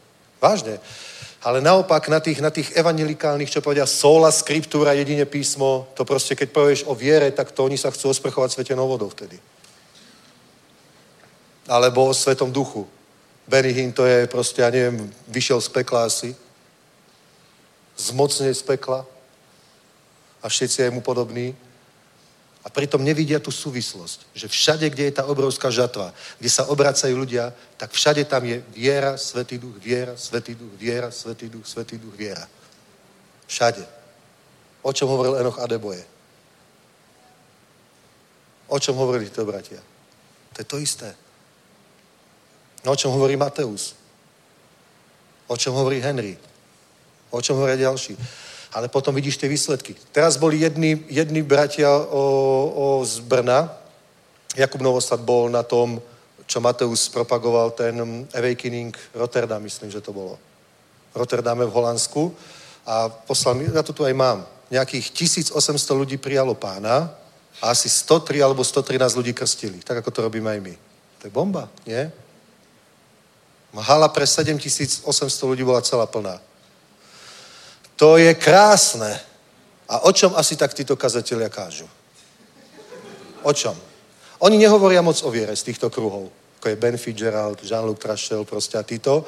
Vážne. 0.42 0.82
Ale 1.42 1.62
naopak 1.62 2.10
na 2.10 2.18
tých, 2.18 2.42
na 2.42 2.50
tých 2.50 2.74
evangelikálnych, 2.74 3.50
čo 3.50 3.62
povedia 3.62 3.86
sola, 3.86 4.30
skriptúra, 4.30 4.94
jedine 4.98 5.26
písmo, 5.26 5.90
to 5.94 6.02
proste, 6.02 6.34
keď 6.34 6.48
povieš 6.50 6.80
o 6.86 6.94
viere, 6.94 7.30
tak 7.30 7.50
to 7.54 7.62
oni 7.62 7.78
sa 7.78 7.90
chcú 7.90 8.10
osprchovať 8.10 8.50
svetenou 8.50 8.90
vodou 8.90 9.10
vtedy. 9.10 9.38
Alebo 11.70 12.10
o 12.10 12.14
svetom 12.14 12.50
duchu. 12.50 12.86
Benny 13.46 13.74
Hinn 13.74 13.94
to 13.94 14.06
je 14.06 14.26
proste, 14.26 14.62
ja 14.62 14.70
neviem, 14.70 15.10
vyšiel 15.30 15.58
z 15.62 15.68
pekla 15.70 16.06
asi. 16.06 16.34
Zmocne 17.98 18.54
z 18.54 18.62
pekla. 18.62 19.06
A 20.42 20.46
všetci 20.50 20.82
je 20.82 20.90
mu 20.90 21.02
podobní. 21.02 21.54
A 22.62 22.70
pritom 22.70 23.02
nevidia 23.02 23.42
tú 23.42 23.50
súvislosť, 23.50 24.30
že 24.38 24.46
všade, 24.46 24.86
kde 24.90 25.10
je 25.10 25.16
tá 25.18 25.26
obrovská 25.26 25.66
žatva, 25.66 26.14
kde 26.38 26.50
sa 26.50 26.70
obracajú 26.70 27.18
ľudia, 27.18 27.50
tak 27.74 27.90
všade 27.90 28.22
tam 28.30 28.46
je 28.46 28.62
viera, 28.70 29.18
svetý 29.18 29.58
duch, 29.58 29.74
viera, 29.82 30.14
svetý 30.14 30.54
duch, 30.54 30.70
viera, 30.78 31.10
svetý 31.10 31.50
duch, 31.50 31.66
svetý 31.66 31.98
duch, 31.98 32.14
viera. 32.14 32.46
Všade. 33.50 33.82
O 34.82 34.94
čom 34.94 35.10
hovoril 35.10 35.42
Enoch 35.42 35.58
Adeboje? 35.58 36.06
O 38.70 38.78
čom 38.78 38.94
hovorili 38.96 39.30
to 39.30 39.42
bratia? 39.42 39.82
To 40.54 40.56
je 40.62 40.64
to 40.64 40.78
isté. 40.78 41.10
No 42.86 42.92
o 42.92 42.96
čom 42.96 43.10
hovorí 43.12 43.36
Mateus? 43.36 43.94
O 45.46 45.56
čom 45.58 45.74
hovorí 45.74 45.98
Henry? 45.98 46.38
O 47.30 47.42
čom 47.42 47.58
hovoria 47.58 47.76
ďalší? 47.76 48.16
Ale 48.72 48.88
potom 48.88 49.14
vidíš 49.14 49.36
tie 49.36 49.48
výsledky. 49.48 49.94
Teraz 50.12 50.40
boli 50.40 50.64
jedni, 50.64 51.04
jedni 51.08 51.44
bratia 51.44 51.92
o, 51.92 52.24
o 52.72 52.86
z 53.04 53.20
Brna, 53.20 53.68
Jakub 54.56 54.80
Novosad 54.80 55.20
bol 55.20 55.48
na 55.48 55.62
tom, 55.62 56.00
čo 56.46 56.60
Mateus 56.60 57.08
propagoval, 57.08 57.72
ten 57.72 58.26
Awakening 58.34 58.92
Rotterdam, 59.14 59.62
myslím, 59.62 59.90
že 59.90 60.00
to 60.00 60.12
bolo. 60.12 60.36
Rotterdame 61.14 61.64
v 61.64 61.72
Holandsku. 61.72 62.32
A 62.84 63.08
poslal 63.08 63.54
mi, 63.54 63.64
ja 63.64 63.80
to 63.80 63.92
tu 63.92 64.04
aj 64.04 64.12
mám, 64.12 64.44
nejakých 64.68 65.12
1800 65.12 65.56
ľudí 65.92 66.16
prijalo 66.18 66.52
pána 66.52 67.12
a 67.60 67.70
asi 67.70 67.88
103 67.88 68.42
alebo 68.42 68.64
113 68.64 69.16
ľudí 69.16 69.32
krstili. 69.32 69.78
Tak, 69.84 70.02
ako 70.02 70.10
to 70.10 70.24
robíme 70.28 70.50
aj 70.50 70.60
my. 70.60 70.74
To 71.20 71.22
je 71.28 71.32
bomba, 71.32 71.68
nie? 71.86 72.10
Hala 73.72 74.08
pre 74.12 74.26
7800 74.28 75.08
ľudí 75.48 75.64
bola 75.64 75.80
celá 75.80 76.04
plná. 76.04 76.36
To 78.02 78.18
je 78.18 78.34
krásne. 78.34 79.14
A 79.86 80.02
o 80.02 80.10
čom 80.10 80.34
asi 80.34 80.58
tak 80.58 80.74
títo 80.74 80.98
kazatelia 80.98 81.46
kážu? 81.46 81.86
O 83.46 83.52
čom? 83.54 83.78
Oni 84.42 84.58
nehovoria 84.58 85.06
moc 85.06 85.22
o 85.22 85.30
viere 85.30 85.54
z 85.54 85.70
týchto 85.70 85.86
kruhov, 85.86 86.26
ako 86.58 86.66
je 86.66 86.82
Ben 86.82 86.98
Fitzgerald, 86.98 87.62
Jean-Luc 87.62 88.02
Trachel, 88.02 88.42
proste 88.42 88.74
a 88.74 88.82
títo, 88.82 89.22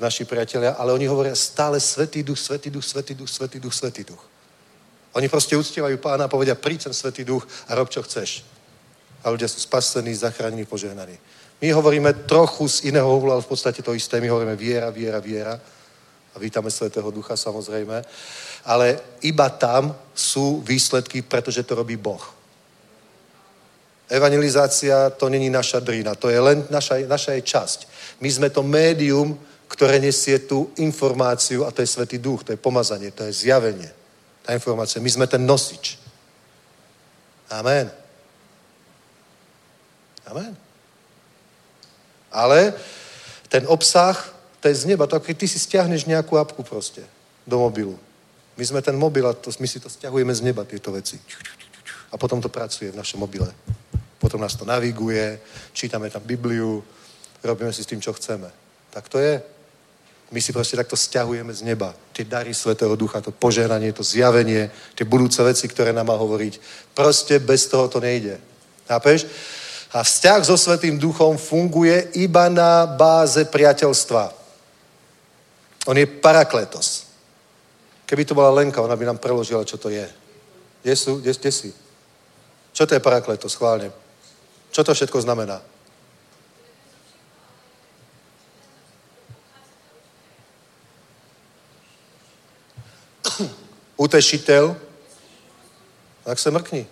naši 0.00 0.24
priatelia, 0.24 0.72
ale 0.72 0.96
oni 0.96 1.04
hovoria 1.04 1.36
stále 1.36 1.76
Svetý 1.76 2.24
duch, 2.24 2.40
Svetý 2.40 2.72
duch, 2.72 2.84
Svetý 2.84 3.12
duch, 3.12 3.28
Svetý 3.28 3.60
duch, 3.60 3.74
Svetý 3.76 4.02
duch. 4.08 4.24
Oni 5.12 5.28
proste 5.28 5.52
uctievajú 5.60 6.00
pána 6.00 6.24
a 6.24 6.32
povedia, 6.32 6.56
príď 6.56 6.88
sem 6.88 6.96
Svetý 6.96 7.28
duch 7.28 7.44
a 7.68 7.76
rob, 7.76 7.92
čo 7.92 8.00
chceš. 8.00 8.40
A 9.20 9.28
ľudia 9.28 9.52
sú 9.52 9.60
spasení, 9.60 10.16
zachránení, 10.16 10.64
požehnaní. 10.64 11.20
My 11.60 11.76
hovoríme 11.76 12.24
trochu 12.24 12.72
z 12.72 12.88
iného 12.88 13.04
uhla, 13.04 13.36
ale 13.36 13.44
v 13.44 13.52
podstate 13.52 13.84
to 13.84 13.92
isté. 13.92 14.16
My 14.16 14.32
hovoríme 14.32 14.56
viera, 14.56 14.88
viera, 14.88 15.20
viera 15.20 15.60
a 16.34 16.38
vítame 16.38 16.70
Svetého 16.70 17.10
Ducha 17.10 17.38
samozrejme, 17.38 18.02
ale 18.66 18.98
iba 19.22 19.48
tam 19.50 19.94
sú 20.14 20.60
výsledky, 20.66 21.22
pretože 21.22 21.62
to 21.62 21.78
robí 21.78 21.96
Boh. 21.96 22.34
Evangelizácia 24.10 25.10
to 25.10 25.28
není 25.30 25.48
naša 25.50 25.80
drina, 25.80 26.14
to 26.14 26.28
je 26.28 26.40
len 26.40 26.66
naša, 26.70 27.06
naša 27.06 27.32
je 27.38 27.42
časť. 27.42 27.78
My 28.20 28.28
sme 28.30 28.48
to 28.50 28.62
médium, 28.62 29.38
ktoré 29.68 29.98
nesie 29.98 30.38
tú 30.38 30.70
informáciu 30.76 31.64
a 31.64 31.72
to 31.72 31.80
je 31.80 31.88
Svetý 31.88 32.18
Duch, 32.18 32.44
to 32.44 32.52
je 32.52 32.60
pomazanie, 32.60 33.10
to 33.10 33.24
je 33.24 33.32
zjavenie. 33.32 33.90
Tá 34.44 34.52
informácia. 34.52 35.00
My 35.00 35.08
sme 35.08 35.24
ten 35.24 35.40
nosič. 35.40 35.96
Amen. 37.48 37.88
Amen. 40.28 40.52
Ale 42.28 42.74
ten 43.48 43.64
obsah, 43.70 44.33
to 44.64 44.72
je 44.72 44.80
z 44.80 44.88
neba. 44.88 45.04
To 45.04 45.20
keď 45.20 45.36
ty 45.36 45.44
si 45.44 45.60
stiahneš 45.60 46.08
nejakú 46.08 46.40
apku 46.40 46.64
proste 46.64 47.04
do 47.44 47.60
mobilu. 47.60 48.00
My 48.56 48.64
sme 48.64 48.80
ten 48.80 48.96
mobil 48.96 49.20
a 49.28 49.36
to, 49.36 49.52
my 49.60 49.68
si 49.68 49.76
to 49.76 49.92
stiahujeme 49.92 50.32
z 50.32 50.40
neba, 50.40 50.64
tieto 50.64 50.88
veci. 50.88 51.20
A 52.08 52.16
potom 52.16 52.40
to 52.40 52.48
pracuje 52.48 52.88
v 52.88 52.96
našom 52.96 53.20
mobile. 53.20 53.52
Potom 54.16 54.40
nás 54.40 54.56
to 54.56 54.64
naviguje, 54.64 55.36
čítame 55.76 56.08
tam 56.08 56.24
Bibliu, 56.24 56.80
robíme 57.44 57.76
si 57.76 57.84
s 57.84 57.90
tým, 57.92 58.00
čo 58.00 58.16
chceme. 58.16 58.48
Tak 58.88 59.12
to 59.12 59.20
je. 59.20 59.36
My 60.32 60.40
si 60.40 60.56
proste 60.56 60.80
takto 60.80 60.96
stiahujeme 60.96 61.52
z 61.52 61.60
neba 61.60 61.92
tie 62.16 62.24
dary 62.24 62.56
Svetého 62.56 62.96
Ducha, 62.96 63.20
to 63.20 63.36
požehnanie, 63.36 63.92
to 63.92 64.00
zjavenie, 64.00 64.72
tie 64.96 65.04
budúce 65.04 65.44
veci, 65.44 65.68
ktoré 65.68 65.92
nám 65.92 66.08
má 66.08 66.16
hovoriť. 66.16 66.56
Proste 66.96 67.36
bez 67.36 67.68
toho 67.68 67.84
to 67.92 68.00
nejde. 68.00 68.40
Chápeš? 68.88 69.28
A 69.92 70.00
vzťah 70.00 70.40
so 70.40 70.56
Svetým 70.56 70.96
Duchom 70.96 71.36
funguje 71.36 72.16
iba 72.16 72.48
na 72.48 72.88
báze 72.88 73.44
priateľstva. 73.44 74.43
On 75.84 75.96
je 75.96 76.06
parakletos. 76.06 77.06
Keby 78.06 78.24
to 78.24 78.34
bola 78.34 78.50
Lenka, 78.50 78.82
ona 78.82 78.96
by 78.96 79.04
nám 79.04 79.18
preložila, 79.18 79.64
čo 79.64 79.76
to 79.76 79.88
je. 79.88 80.08
Kde, 80.82 80.96
sú, 80.96 81.20
kde, 81.20 81.32
kde 81.32 81.52
si? 81.52 81.74
Čo 82.72 82.86
to 82.86 82.94
je 82.94 83.00
parakletos, 83.00 83.52
schválne? 83.52 83.92
Čo 84.72 84.84
to 84.84 84.94
všetko 84.94 85.20
znamená? 85.20 85.62
Utešiteľ. 93.96 94.76
Tak 96.24 96.38
se 96.38 96.50
mrkni. 96.50 96.86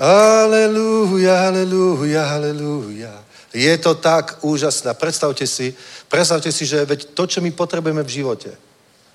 Aleluja, 0.00 1.46
aleluja, 1.48 2.34
aleluja. 2.34 3.24
Je 3.54 3.78
to 3.78 3.94
tak 3.94 4.42
úžasné. 4.42 4.94
Predstavte 4.94 5.46
si, 5.46 5.74
predstavte 6.10 6.52
si, 6.52 6.66
že 6.66 6.84
veď 6.84 7.14
to, 7.14 7.26
čo 7.26 7.38
my 7.38 7.54
potrebujeme 7.54 8.02
v 8.02 8.14
živote, 8.20 8.50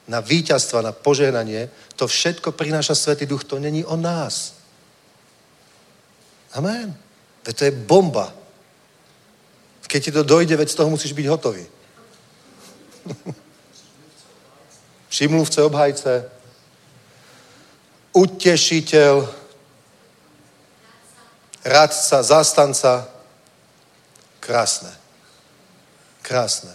na 0.07 0.23
víťazstva, 0.23 0.81
na 0.81 0.91
požehnanie, 0.95 1.69
to 1.95 2.07
všetko 2.07 2.55
prináša 2.55 2.95
Svetý 2.95 3.27
Duch, 3.27 3.43
to 3.43 3.59
není 3.59 3.85
o 3.85 3.99
nás. 3.99 4.55
Amen. 6.55 6.95
Veď 7.45 7.57
to 7.57 7.63
je 7.65 7.71
bomba. 7.71 8.33
Keď 9.87 10.03
ti 10.03 10.11
to 10.11 10.23
dojde, 10.23 10.55
veď 10.55 10.69
z 10.69 10.75
toho 10.75 10.89
musíš 10.89 11.13
byť 11.13 11.25
hotový. 11.27 11.65
Všimluvce, 15.09 15.63
obhajce, 15.63 16.29
utešiteľ, 18.13 19.27
radca, 21.65 22.23
zástanca. 22.23 23.18
Krásne. 24.49 24.89
Krásne. 26.25 26.73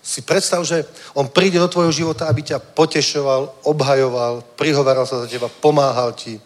Si 0.00 0.24
predstav, 0.24 0.64
že 0.64 0.88
on 1.12 1.28
príde 1.28 1.60
do 1.60 1.68
tvojho 1.68 1.92
života, 1.92 2.24
aby 2.24 2.40
ťa 2.40 2.56
potešoval, 2.72 3.68
obhajoval, 3.68 4.40
prihovaral 4.56 5.04
sa 5.04 5.20
za 5.20 5.28
teba, 5.28 5.52
pomáhal 5.60 6.16
ti. 6.16 6.40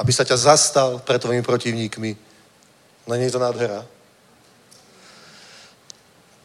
Aby 0.00 0.12
sa 0.16 0.24
ťa 0.24 0.36
zastal 0.36 1.04
pred 1.04 1.20
tvojimi 1.20 1.44
protivníkmi. 1.44 2.16
No 3.04 3.12
nie 3.20 3.28
je 3.28 3.36
to 3.36 3.44
nádhera? 3.44 3.84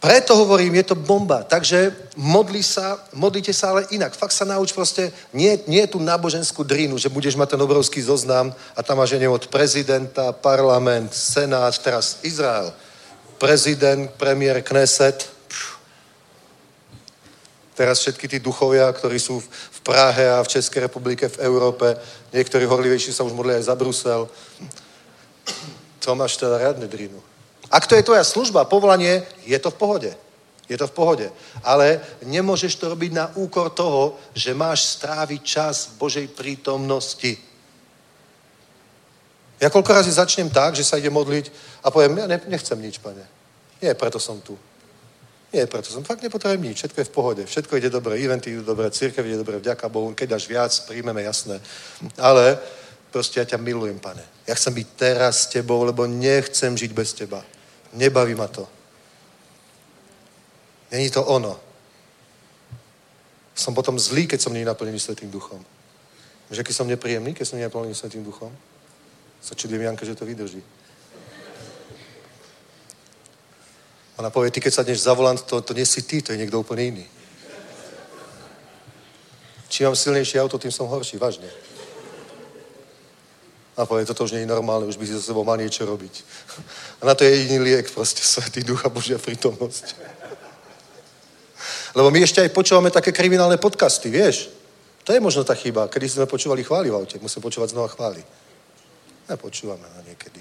Preto 0.02 0.34
hovorím, 0.34 0.82
je 0.82 0.90
to 0.90 0.98
bomba. 0.98 1.46
Takže 1.46 1.94
modli 2.18 2.66
sa, 2.66 2.98
modlite 3.14 3.54
sa 3.54 3.70
ale 3.70 3.86
inak. 3.94 4.18
Fakt 4.18 4.34
sa 4.34 4.50
nauč 4.50 4.74
proste, 4.74 5.14
nie, 5.30 5.62
nie 5.70 5.86
tu 5.86 6.02
náboženskú 6.02 6.66
drínu, 6.66 6.98
že 6.98 7.14
budeš 7.14 7.38
mať 7.38 7.54
ten 7.54 7.62
obrovský 7.62 8.02
zoznam 8.02 8.50
a 8.74 8.82
tam 8.82 8.98
máš, 8.98 9.14
od 9.14 9.46
prezidenta, 9.54 10.34
parlament, 10.34 11.14
senát, 11.14 11.78
teraz 11.78 12.18
Izrael, 12.26 12.74
prezident, 13.38 14.10
premiér, 14.18 14.66
Kneset, 14.66 15.30
teraz 17.78 18.02
všetky 18.02 18.26
tí 18.26 18.38
duchovia, 18.42 18.90
ktorí 18.90 19.22
sú 19.22 19.38
v 19.42 19.80
Prahe 19.86 20.34
a 20.34 20.42
v 20.42 20.50
Českej 20.50 20.90
republike, 20.90 21.30
v 21.30 21.46
Európe, 21.46 21.94
niektorí 22.34 22.66
horlivejší 22.66 23.14
sa 23.14 23.22
už 23.22 23.38
modlia 23.38 23.62
aj 23.62 23.70
za 23.70 23.76
Brusel. 23.78 24.26
To 26.02 26.18
máš 26.18 26.42
teda 26.42 26.58
riadne 26.58 26.90
drínu. 26.90 27.31
Ak 27.72 27.88
to 27.88 27.96
je 27.96 28.04
tvoja 28.04 28.24
služba, 28.24 28.68
povolanie, 28.68 29.24
je 29.48 29.56
to 29.60 29.72
v 29.72 29.80
pohode. 29.80 30.12
Je 30.68 30.78
to 30.78 30.88
v 30.88 30.96
pohode. 30.96 31.28
Ale 31.64 32.04
nemôžeš 32.24 32.76
to 32.76 32.92
robiť 32.92 33.12
na 33.16 33.32
úkor 33.40 33.72
toho, 33.72 34.20
že 34.36 34.52
máš 34.52 35.00
stráviť 35.00 35.42
čas 35.44 35.76
v 35.88 35.98
Božej 36.04 36.28
prítomnosti. 36.36 37.40
Ja 39.62 39.70
koľko 39.70 39.94
razy 39.94 40.12
začnem 40.12 40.50
tak, 40.50 40.76
že 40.76 40.84
sa 40.84 40.98
ide 40.98 41.14
modliť 41.14 41.52
a 41.84 41.92
poviem, 41.92 42.18
ja 42.18 42.28
nechcem 42.28 42.82
nič, 42.82 42.98
pane. 42.98 43.24
Nie, 43.80 43.94
preto 43.96 44.20
som 44.20 44.42
tu. 44.42 44.58
Nie, 45.54 45.68
preto 45.68 45.92
som 45.92 46.04
fakt 46.08 46.24
nepotrebujem 46.24 46.72
nič. 46.72 46.78
Všetko 46.80 47.00
je 47.00 47.10
v 47.12 47.16
pohode. 47.16 47.44
Všetko 47.46 47.76
ide 47.76 47.92
dobre. 47.92 48.16
Eventy 48.16 48.56
idú 48.56 48.64
dobre, 48.64 48.88
církev 48.92 49.28
ide 49.28 49.38
dobre, 49.38 49.60
vďaka 49.60 49.92
Bohu. 49.92 50.16
Keď 50.16 50.28
dáš 50.28 50.48
viac, 50.48 50.72
príjmeme, 50.88 51.22
jasné. 51.28 51.60
Ale 52.16 52.56
proste 53.12 53.44
ja 53.44 53.46
ťa 53.46 53.60
milujem, 53.60 54.00
pane. 54.00 54.24
Ja 54.48 54.56
chcem 54.56 54.72
byť 54.74 54.88
teraz 54.96 55.44
s 55.44 55.52
tebou, 55.52 55.84
lebo 55.84 56.08
nechcem 56.08 56.72
žiť 56.72 56.92
bez 56.96 57.12
teba. 57.14 57.44
Nebaví 57.94 58.36
ma 58.36 58.48
to. 58.48 58.68
Není 60.92 61.10
to 61.10 61.26
ono. 61.26 61.60
Som 63.56 63.76
potom 63.76 64.00
zlý, 64.00 64.28
keď 64.28 64.42
som 64.42 64.54
nenaplnený 64.54 65.00
Svetým 65.00 65.32
duchom. 65.32 65.66
Víš, 66.50 66.60
aký 66.60 66.74
som 66.74 66.88
nepríjemný, 66.88 67.34
keď 67.34 67.48
som 67.48 67.60
nenaplnený 67.60 67.96
Svetým 67.96 68.24
duchom? 68.24 68.52
Sa 69.42 69.56
čudujem 69.56 69.82
Janka, 69.82 70.06
že 70.06 70.16
to 70.16 70.26
vydrží. 70.26 70.64
Ona 74.18 74.30
povie, 74.30 74.52
ty 74.52 74.62
keď 74.62 74.74
sa 74.74 74.84
dneš 74.84 75.02
za 75.02 75.14
volant, 75.14 75.42
to, 75.42 75.62
to 75.62 75.74
nie 75.74 75.86
si 75.86 76.02
ty, 76.04 76.22
to 76.22 76.32
je 76.32 76.38
niekto 76.38 76.60
úplne 76.60 76.84
iný. 76.84 77.06
Čím 79.72 79.88
mám 79.88 79.96
silnejšie 79.96 80.44
auto, 80.44 80.60
tým 80.60 80.72
som 80.72 80.88
horší, 80.92 81.18
vážne. 81.18 81.48
A 83.80 83.88
povie, 83.88 84.04
toto 84.04 84.28
už 84.28 84.36
nie 84.36 84.44
je 84.44 84.52
normálne, 84.52 84.84
už 84.84 85.00
by 85.00 85.08
si 85.08 85.16
so 85.16 85.24
sebou 85.24 85.48
mal 85.48 85.56
niečo 85.56 85.88
robiť. 85.88 86.14
A 87.00 87.08
na 87.08 87.16
to 87.16 87.24
je 87.24 87.32
jediný 87.32 87.64
liek, 87.64 87.88
proste 87.88 88.20
Svetý 88.20 88.68
Duch 88.68 88.84
a 88.84 88.92
Božia 88.92 89.16
prítomnosť. 89.16 89.96
Lebo 91.96 92.12
my 92.12 92.20
ešte 92.24 92.44
aj 92.44 92.56
počúvame 92.56 92.92
také 92.92 93.16
kriminálne 93.16 93.56
podcasty, 93.56 94.12
vieš? 94.12 94.52
To 95.04 95.16
je 95.16 95.24
možno 95.24 95.44
tá 95.44 95.56
chyba. 95.56 95.88
Kedy 95.88 96.08
sme 96.08 96.26
počúvali 96.28 96.64
chvály 96.64 96.92
v 96.92 97.00
aute, 97.00 97.20
musíme 97.20 97.44
počúvať 97.44 97.72
znova 97.72 97.88
chvály. 97.88 98.24
počúvame 99.40 99.88
na 99.88 100.04
niekedy. 100.04 100.40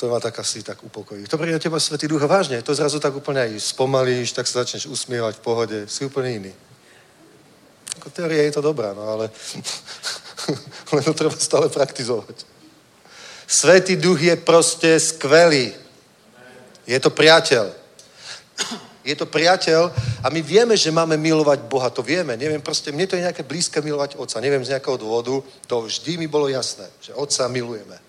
To 0.00 0.10
ma 0.10 0.20
tak 0.20 0.38
asi 0.40 0.64
tak 0.64 0.82
upokojí. 0.82 1.28
To 1.28 1.38
príde 1.38 1.60
teba 1.60 1.80
Svetý 1.80 2.08
Duch 2.08 2.24
vážne, 2.24 2.64
to 2.64 2.74
zrazu 2.74 3.00
tak 3.00 3.14
úplne 3.14 3.44
aj 3.44 3.60
spomalíš, 3.60 4.32
tak 4.32 4.48
sa 4.48 4.64
začneš 4.64 4.88
usmievať 4.88 5.38
v 5.38 5.44
pohode, 5.44 5.78
si 5.88 6.04
úplne 6.04 6.30
iný. 6.32 6.52
Ako 8.00 8.10
teória 8.10 8.42
je 8.42 8.56
to 8.58 8.62
dobrá, 8.64 8.90
no 8.92 9.04
ale 9.06 9.30
len 10.94 11.02
to 11.04 11.14
treba 11.14 11.36
stále 11.36 11.68
praktizovať. 11.68 12.44
Svetý 13.46 13.96
duch 13.96 14.20
je 14.20 14.36
proste 14.36 15.00
skvelý. 15.00 15.72
Je 16.86 16.98
to 17.00 17.10
priateľ. 17.10 17.72
Je 19.04 19.12
to 19.12 19.28
priateľ 19.28 19.92
a 20.24 20.32
my 20.32 20.40
vieme, 20.40 20.80
že 20.80 20.88
máme 20.88 21.20
milovať 21.20 21.68
Boha, 21.68 21.92
to 21.92 22.00
vieme. 22.00 22.40
Neviem, 22.40 22.64
proste 22.64 22.88
mne 22.88 23.04
to 23.04 23.20
je 23.20 23.20
nejaké 23.20 23.44
blízke 23.44 23.84
milovať 23.84 24.16
Otca. 24.16 24.40
Neviem 24.40 24.64
z 24.64 24.72
nejakého 24.72 24.96
dôvodu, 24.96 25.44
to 25.68 25.84
vždy 25.84 26.16
mi 26.16 26.24
bolo 26.24 26.48
jasné, 26.48 26.88
že 27.04 27.12
Otca 27.12 27.44
milujeme. 27.52 28.00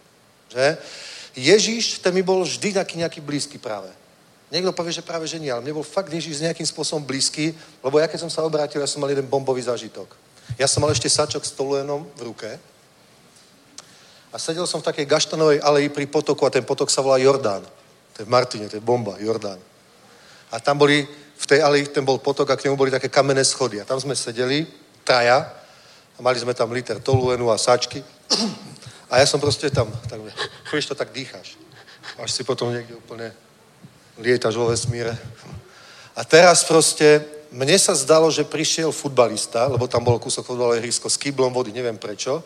Že? 0.55 0.79
Ježíš, 1.35 1.99
ten 1.99 2.15
mi 2.15 2.23
bol 2.23 2.47
vždy 2.47 2.79
nejaký, 2.79 2.95
nejaký 3.03 3.19
blízky 3.19 3.59
práve. 3.59 3.91
Niekto 4.47 4.71
povie, 4.71 4.95
že 4.95 5.03
práve 5.03 5.27
že 5.27 5.35
nie, 5.35 5.51
ale 5.51 5.59
mne 5.67 5.75
bol 5.75 5.83
fakt 5.83 6.07
Ježíš 6.07 6.39
nejakým 6.39 6.63
spôsobom 6.63 7.03
blízky, 7.03 7.51
lebo 7.83 7.99
ja 7.99 8.07
keď 8.07 8.23
som 8.23 8.31
sa 8.31 8.47
obrátil, 8.47 8.79
ja 8.79 8.87
som 8.87 9.03
mal 9.03 9.11
jeden 9.11 9.27
bombový 9.27 9.67
zážitok. 9.67 10.15
Ja 10.55 10.69
som 10.69 10.85
mal 10.85 10.93
ešte 10.93 11.09
sačok 11.09 11.43
s 11.43 11.51
toluenom 11.51 12.07
v 12.15 12.21
ruke 12.31 12.49
a 14.31 14.39
sedel 14.39 14.67
som 14.67 14.83
v 14.83 14.87
takej 14.91 15.07
gaštanovej 15.07 15.63
aleji 15.63 15.89
pri 15.89 16.11
potoku 16.11 16.43
a 16.43 16.51
ten 16.51 16.67
potok 16.67 16.91
sa 16.91 16.99
volá 16.99 17.15
Jordán. 17.15 17.63
To 18.13 18.17
je 18.19 18.27
v 18.27 18.33
Martine, 18.35 18.67
to 18.67 18.75
je 18.75 18.83
bomba, 18.83 19.15
Jordán. 19.15 19.55
A 20.51 20.59
tam 20.59 20.75
boli, 20.75 21.07
v 21.39 21.45
tej 21.47 21.63
aleji 21.63 21.87
ten 21.87 22.03
bol 22.03 22.19
potok 22.19 22.51
a 22.51 22.59
k 22.59 22.67
nemu 22.67 22.75
boli 22.75 22.91
také 22.91 23.07
kamenné 23.07 23.47
schody. 23.47 23.79
A 23.79 23.87
tam 23.87 23.95
sme 23.95 24.11
sedeli, 24.11 24.67
traja, 25.07 25.39
a 26.15 26.19
mali 26.19 26.39
sme 26.39 26.51
tam 26.51 26.71
liter 26.71 26.99
toluenu 26.99 27.51
a 27.51 27.55
sačky. 27.55 28.03
A 29.11 29.19
ja 29.19 29.25
som 29.27 29.39
proste 29.39 29.71
tam, 29.71 29.87
tak, 30.09 30.19
chodíš 30.67 30.91
to 30.91 30.95
tak 30.95 31.11
dýcháš. 31.11 31.55
Až 32.19 32.31
si 32.31 32.43
potom 32.43 32.71
niekde 32.71 32.95
úplne 32.95 33.31
lietaš 34.19 34.55
vo 34.55 34.67
vesmíre. 34.67 35.15
A 36.15 36.23
teraz 36.23 36.63
proste 36.63 37.23
mne 37.55 37.79
sa 37.79 37.95
zdalo, 37.95 38.27
že 38.27 38.43
prišiel 38.43 38.91
futbalista, 38.91 39.71
lebo 39.71 39.87
tam 39.87 40.03
bolo 40.03 40.19
kúsok 40.19 40.43
futbalové 40.43 40.83
hrysko 40.83 41.07
s 41.07 41.15
kýblom 41.15 41.55
vody, 41.55 41.71
neviem 41.71 41.95
prečo, 41.95 42.43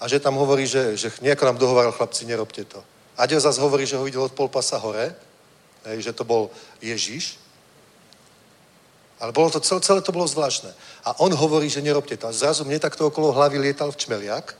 a 0.00 0.08
že 0.08 0.20
tam 0.20 0.40
hovorí, 0.40 0.64
že, 0.64 0.96
že 0.96 1.12
nejako 1.20 1.44
nám 1.44 1.60
dohovoril 1.60 1.92
chlapci, 1.92 2.24
nerobte 2.24 2.64
to. 2.64 2.80
Aďo 3.16 3.40
zase 3.40 3.60
hovorí, 3.60 3.84
že 3.84 3.96
ho 3.96 4.04
videl 4.04 4.24
od 4.24 4.32
polpasa 4.32 4.76
hore, 4.80 5.12
hej, 5.84 5.98
že 6.00 6.12
to 6.12 6.24
bol 6.24 6.48
Ježiš. 6.80 7.36
Ale 9.20 9.32
bolo 9.32 9.48
to, 9.48 9.60
celé, 9.60 9.80
celé 9.80 10.00
to 10.04 10.12
bolo 10.12 10.28
zvláštne. 10.28 10.68
A 11.04 11.16
on 11.24 11.32
hovorí, 11.32 11.72
že 11.72 11.80
nerobte 11.80 12.16
to. 12.16 12.28
A 12.28 12.36
zrazu 12.36 12.68
mne 12.68 12.76
takto 12.76 13.08
okolo 13.08 13.32
hlavy 13.32 13.56
lietal 13.56 13.88
v 13.88 13.96
čmeliak. 13.96 14.52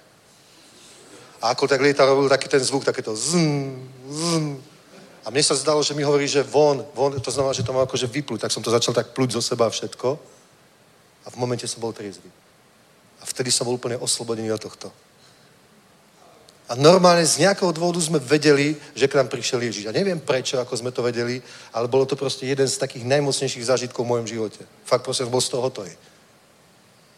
A 1.44 1.52
ako 1.52 1.68
tak 1.68 1.84
lietal, 1.84 2.08
robil 2.08 2.32
taký 2.32 2.48
ten 2.48 2.64
zvuk, 2.64 2.84
takéto 2.84 3.12
zm, 3.12 3.76
zm. 4.08 4.56
A 5.26 5.30
mne 5.34 5.42
sa 5.42 5.58
zdalo, 5.58 5.82
že 5.82 5.90
mi 5.90 6.06
hovorí, 6.06 6.30
že 6.30 6.46
von, 6.46 6.86
von, 6.94 7.18
to 7.18 7.34
znamená, 7.34 7.50
že 7.50 7.66
to 7.66 7.74
má 7.74 7.82
akože 7.82 8.06
vyplúť. 8.06 8.46
Tak 8.46 8.54
som 8.54 8.62
to 8.62 8.70
začal 8.70 8.94
tak 8.94 9.10
plúť 9.10 9.34
zo 9.34 9.42
seba 9.42 9.66
všetko. 9.66 10.14
A 11.26 11.34
v 11.34 11.36
momente 11.42 11.66
som 11.66 11.82
bol 11.82 11.90
triezvy. 11.90 12.30
A 13.18 13.26
vtedy 13.26 13.50
som 13.50 13.66
bol 13.66 13.74
úplne 13.74 13.98
oslobodený 13.98 14.54
od 14.54 14.62
tohto. 14.62 14.94
A 16.70 16.78
normálne 16.78 17.26
z 17.26 17.42
nejakého 17.42 17.74
dôvodu 17.74 17.98
sme 17.98 18.22
vedeli, 18.22 18.78
že 18.94 19.10
k 19.10 19.18
nám 19.18 19.26
prišiel 19.26 19.66
Ježiš. 19.66 19.90
A 19.90 19.94
neviem 19.94 20.18
prečo, 20.18 20.62
ako 20.62 20.78
sme 20.78 20.94
to 20.94 21.02
vedeli, 21.02 21.42
ale 21.74 21.90
bolo 21.90 22.06
to 22.06 22.14
proste 22.14 22.46
jeden 22.46 22.66
z 22.70 22.78
takých 22.78 23.06
najmocnejších 23.06 23.66
zážitkov 23.66 24.06
v 24.06 24.10
mojom 24.14 24.26
živote. 24.30 24.62
Fakt 24.86 25.02
proste 25.02 25.26
bol 25.26 25.42
z 25.42 25.50
toho 25.50 25.62
hotový. 25.62 25.94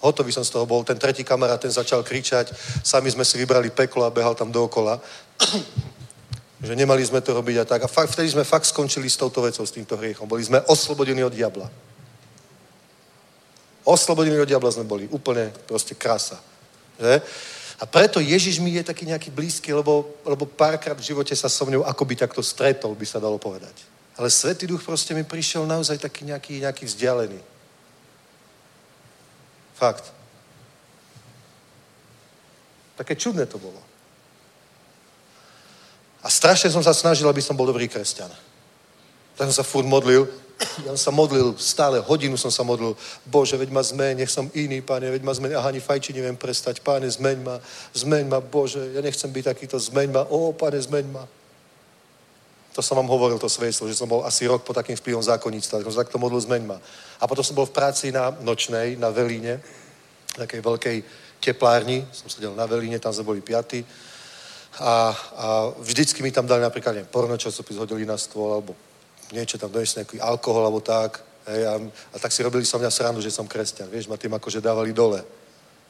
Hotový 0.01 0.33
som 0.33 0.45
z 0.45 0.53
toho 0.53 0.65
bol. 0.65 0.81
Ten 0.85 0.97
tretí 0.97 1.25
kamarát, 1.25 1.61
ten 1.61 1.73
začal 1.73 2.05
kričať. 2.05 2.53
Sami 2.85 3.13
sme 3.13 3.25
si 3.25 3.37
vybrali 3.37 3.69
peklo 3.69 4.05
a 4.05 4.13
behal 4.13 4.33
tam 4.33 4.53
dookola. 4.53 5.01
Že 6.59 6.75
nemali 6.75 7.07
sme 7.07 7.23
to 7.23 7.35
robiť 7.35 7.57
a 7.63 7.65
tak. 7.65 7.87
A 7.87 7.89
fakt, 7.89 8.13
vtedy 8.13 8.35
sme 8.35 8.43
fakt 8.43 8.67
skončili 8.67 9.07
s 9.07 9.17
touto 9.17 9.43
vecou, 9.43 9.63
s 9.63 9.71
týmto 9.71 9.95
hriechom. 9.95 10.27
Boli 10.27 10.43
sme 10.43 10.59
oslobodení 10.67 11.23
od 11.23 11.31
diabla. 11.31 11.71
Oslobodení 13.87 14.37
od 14.43 14.49
diabla 14.49 14.75
sme 14.75 14.85
boli. 14.85 15.07
Úplne 15.07 15.55
proste 15.71 15.95
krása. 15.95 16.43
Že? 16.99 17.23
A 17.79 17.87
preto 17.87 18.19
Ježiš 18.19 18.59
mi 18.59 18.75
je 18.75 18.83
taký 18.83 19.07
nejaký 19.07 19.31
blízky, 19.31 19.71
lebo, 19.71 20.19
lebo 20.27 20.51
párkrát 20.51 20.99
v 20.99 21.07
živote 21.15 21.31
sa 21.39 21.47
so 21.47 21.63
mnou 21.63 21.87
akoby 21.87 22.19
takto 22.19 22.43
stretol, 22.43 22.99
by 22.99 23.07
sa 23.07 23.23
dalo 23.23 23.39
povedať. 23.39 23.87
Ale 24.19 24.27
Svetý 24.27 24.67
Duch 24.67 24.83
proste 24.83 25.15
mi 25.15 25.23
prišiel 25.23 25.63
naozaj 25.63 26.03
taký 26.03 26.27
nejaký, 26.27 26.59
nejaký 26.59 26.91
vzdialený. 26.91 27.39
Fakt. 29.79 30.11
Také 32.99 33.15
čudné 33.15 33.47
to 33.47 33.63
bolo. 33.63 33.79
A 36.29 36.31
strašne 36.31 36.69
som 36.69 36.85
sa 36.85 36.93
snažil, 36.93 37.25
aby 37.25 37.41
som 37.41 37.57
bol 37.57 37.65
dobrý 37.65 37.89
kresťan. 37.89 38.29
Tak 39.41 39.49
som 39.49 39.57
sa 39.57 39.65
furt 39.65 39.89
modlil, 39.89 40.29
ja 40.85 40.93
som 40.93 41.09
sa 41.09 41.13
modlil 41.15 41.55
stále, 41.57 42.03
hodinu 42.05 42.37
som 42.37 42.53
sa 42.53 42.67
modlil. 42.67 42.93
Bože, 43.25 43.57
veď 43.57 43.73
ma 43.73 43.81
zmeň, 43.81 44.21
nech 44.21 44.29
som 44.29 44.51
iný, 44.53 44.85
pane, 44.85 45.09
veď 45.09 45.23
ma 45.25 45.33
zmeň. 45.33 45.57
Aha, 45.57 45.73
ani 45.73 45.81
fajči 45.81 46.13
neviem 46.13 46.37
prestať. 46.37 46.85
Pane, 46.85 47.09
zmeň 47.09 47.37
ma, 47.41 47.57
zmeň 47.95 48.29
ma, 48.29 48.45
Bože, 48.45 48.93
ja 48.93 49.01
nechcem 49.01 49.31
byť 49.31 49.45
takýto, 49.55 49.81
zmeň 49.81 50.09
ma, 50.13 50.23
o, 50.29 50.53
pane, 50.53 50.77
zmeň 50.77 51.07
ma. 51.15 51.25
To 52.77 52.85
som 52.85 53.01
vám 53.01 53.09
hovoril, 53.09 53.39
to 53.39 53.49
svedectvo, 53.49 53.89
že 53.89 53.97
som 53.97 54.11
bol 54.11 54.27
asi 54.27 54.45
rok 54.45 54.67
po 54.67 54.77
takým 54.77 55.01
vplyvom 55.01 55.23
zákonníctva, 55.23 55.81
som 55.81 55.95
sa 55.95 56.03
takto 56.05 56.21
modlil, 56.21 56.45
zmeň 56.45 56.63
ma. 56.67 56.77
A 57.23 57.25
potom 57.25 57.47
som 57.47 57.57
bol 57.57 57.65
v 57.65 57.73
práci 57.79 58.13
na 58.13 58.35
nočnej, 58.43 59.01
na 59.01 59.15
Velíne, 59.15 59.63
takej 60.35 60.61
veľkej 60.61 60.97
teplárni, 61.39 62.03
som 62.11 62.27
sedel 62.27 62.53
na 62.59 62.67
Velíne, 62.67 62.99
tam 62.99 63.15
sme 63.15 63.25
boli 63.25 63.41
piaty. 63.41 63.87
A, 64.79 65.11
a 65.15 65.47
vždycky 65.83 66.23
mi 66.23 66.31
tam 66.31 66.47
dali 66.47 66.63
napríklad, 66.63 66.95
neviem, 66.95 67.11
porno 67.11 67.35
časopis 67.35 67.77
hodili 67.77 68.07
na 68.07 68.15
stôl, 68.15 68.53
alebo 68.55 68.73
niečo 69.35 69.59
tam 69.59 69.71
donesli, 69.71 70.03
nejaký 70.03 70.23
alkohol 70.23 70.67
alebo 70.67 70.81
tak. 70.81 71.21
Hej, 71.49 71.67
a, 71.67 71.75
a 72.15 72.17
tak 72.21 72.33
si 72.33 72.45
robili 72.45 72.65
so 72.65 72.79
mňa 72.79 72.91
srandu, 72.93 73.21
že 73.21 73.35
som 73.35 73.49
kresťan. 73.49 73.91
Vieš, 73.91 74.07
ma 74.07 74.21
tým 74.21 74.33
akože 74.37 74.63
dávali 74.63 74.93
dole. 74.93 75.25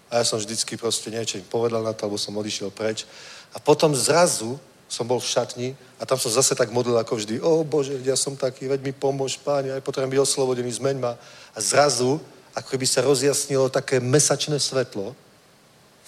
A 0.09 0.23
ja 0.23 0.25
som 0.25 0.41
vždycky 0.41 0.81
proste 0.81 1.13
niečo 1.13 1.37
im 1.37 1.45
povedal 1.45 1.85
na 1.85 1.93
to, 1.93 2.09
alebo 2.09 2.17
som 2.17 2.33
odišiel 2.33 2.73
preč. 2.73 3.05
A 3.53 3.61
potom 3.61 3.93
zrazu 3.93 4.57
som 4.89 5.05
bol 5.05 5.21
v 5.21 5.29
šatni 5.29 5.69
a 6.01 6.09
tam 6.09 6.17
som 6.17 6.33
zase 6.33 6.57
tak 6.57 6.73
modlil 6.73 6.97
ako 6.97 7.21
vždy. 7.21 7.45
O 7.45 7.61
Bože, 7.61 8.01
ja 8.01 8.17
som 8.17 8.33
taký, 8.33 8.73
veď 8.73 8.81
mi 8.81 8.93
pomôž, 8.97 9.37
páni, 9.37 9.69
aj 9.69 9.85
potrebujem 9.85 10.17
byť 10.17 10.25
oslobodený, 10.25 10.81
zmeň 10.81 10.97
ma. 10.97 11.13
A 11.53 11.59
zrazu, 11.61 12.17
ako 12.57 12.73
by 12.73 12.87
sa 12.89 13.05
rozjasnilo 13.05 13.69
také 13.69 14.01
mesačné 14.01 14.57
svetlo 14.57 15.13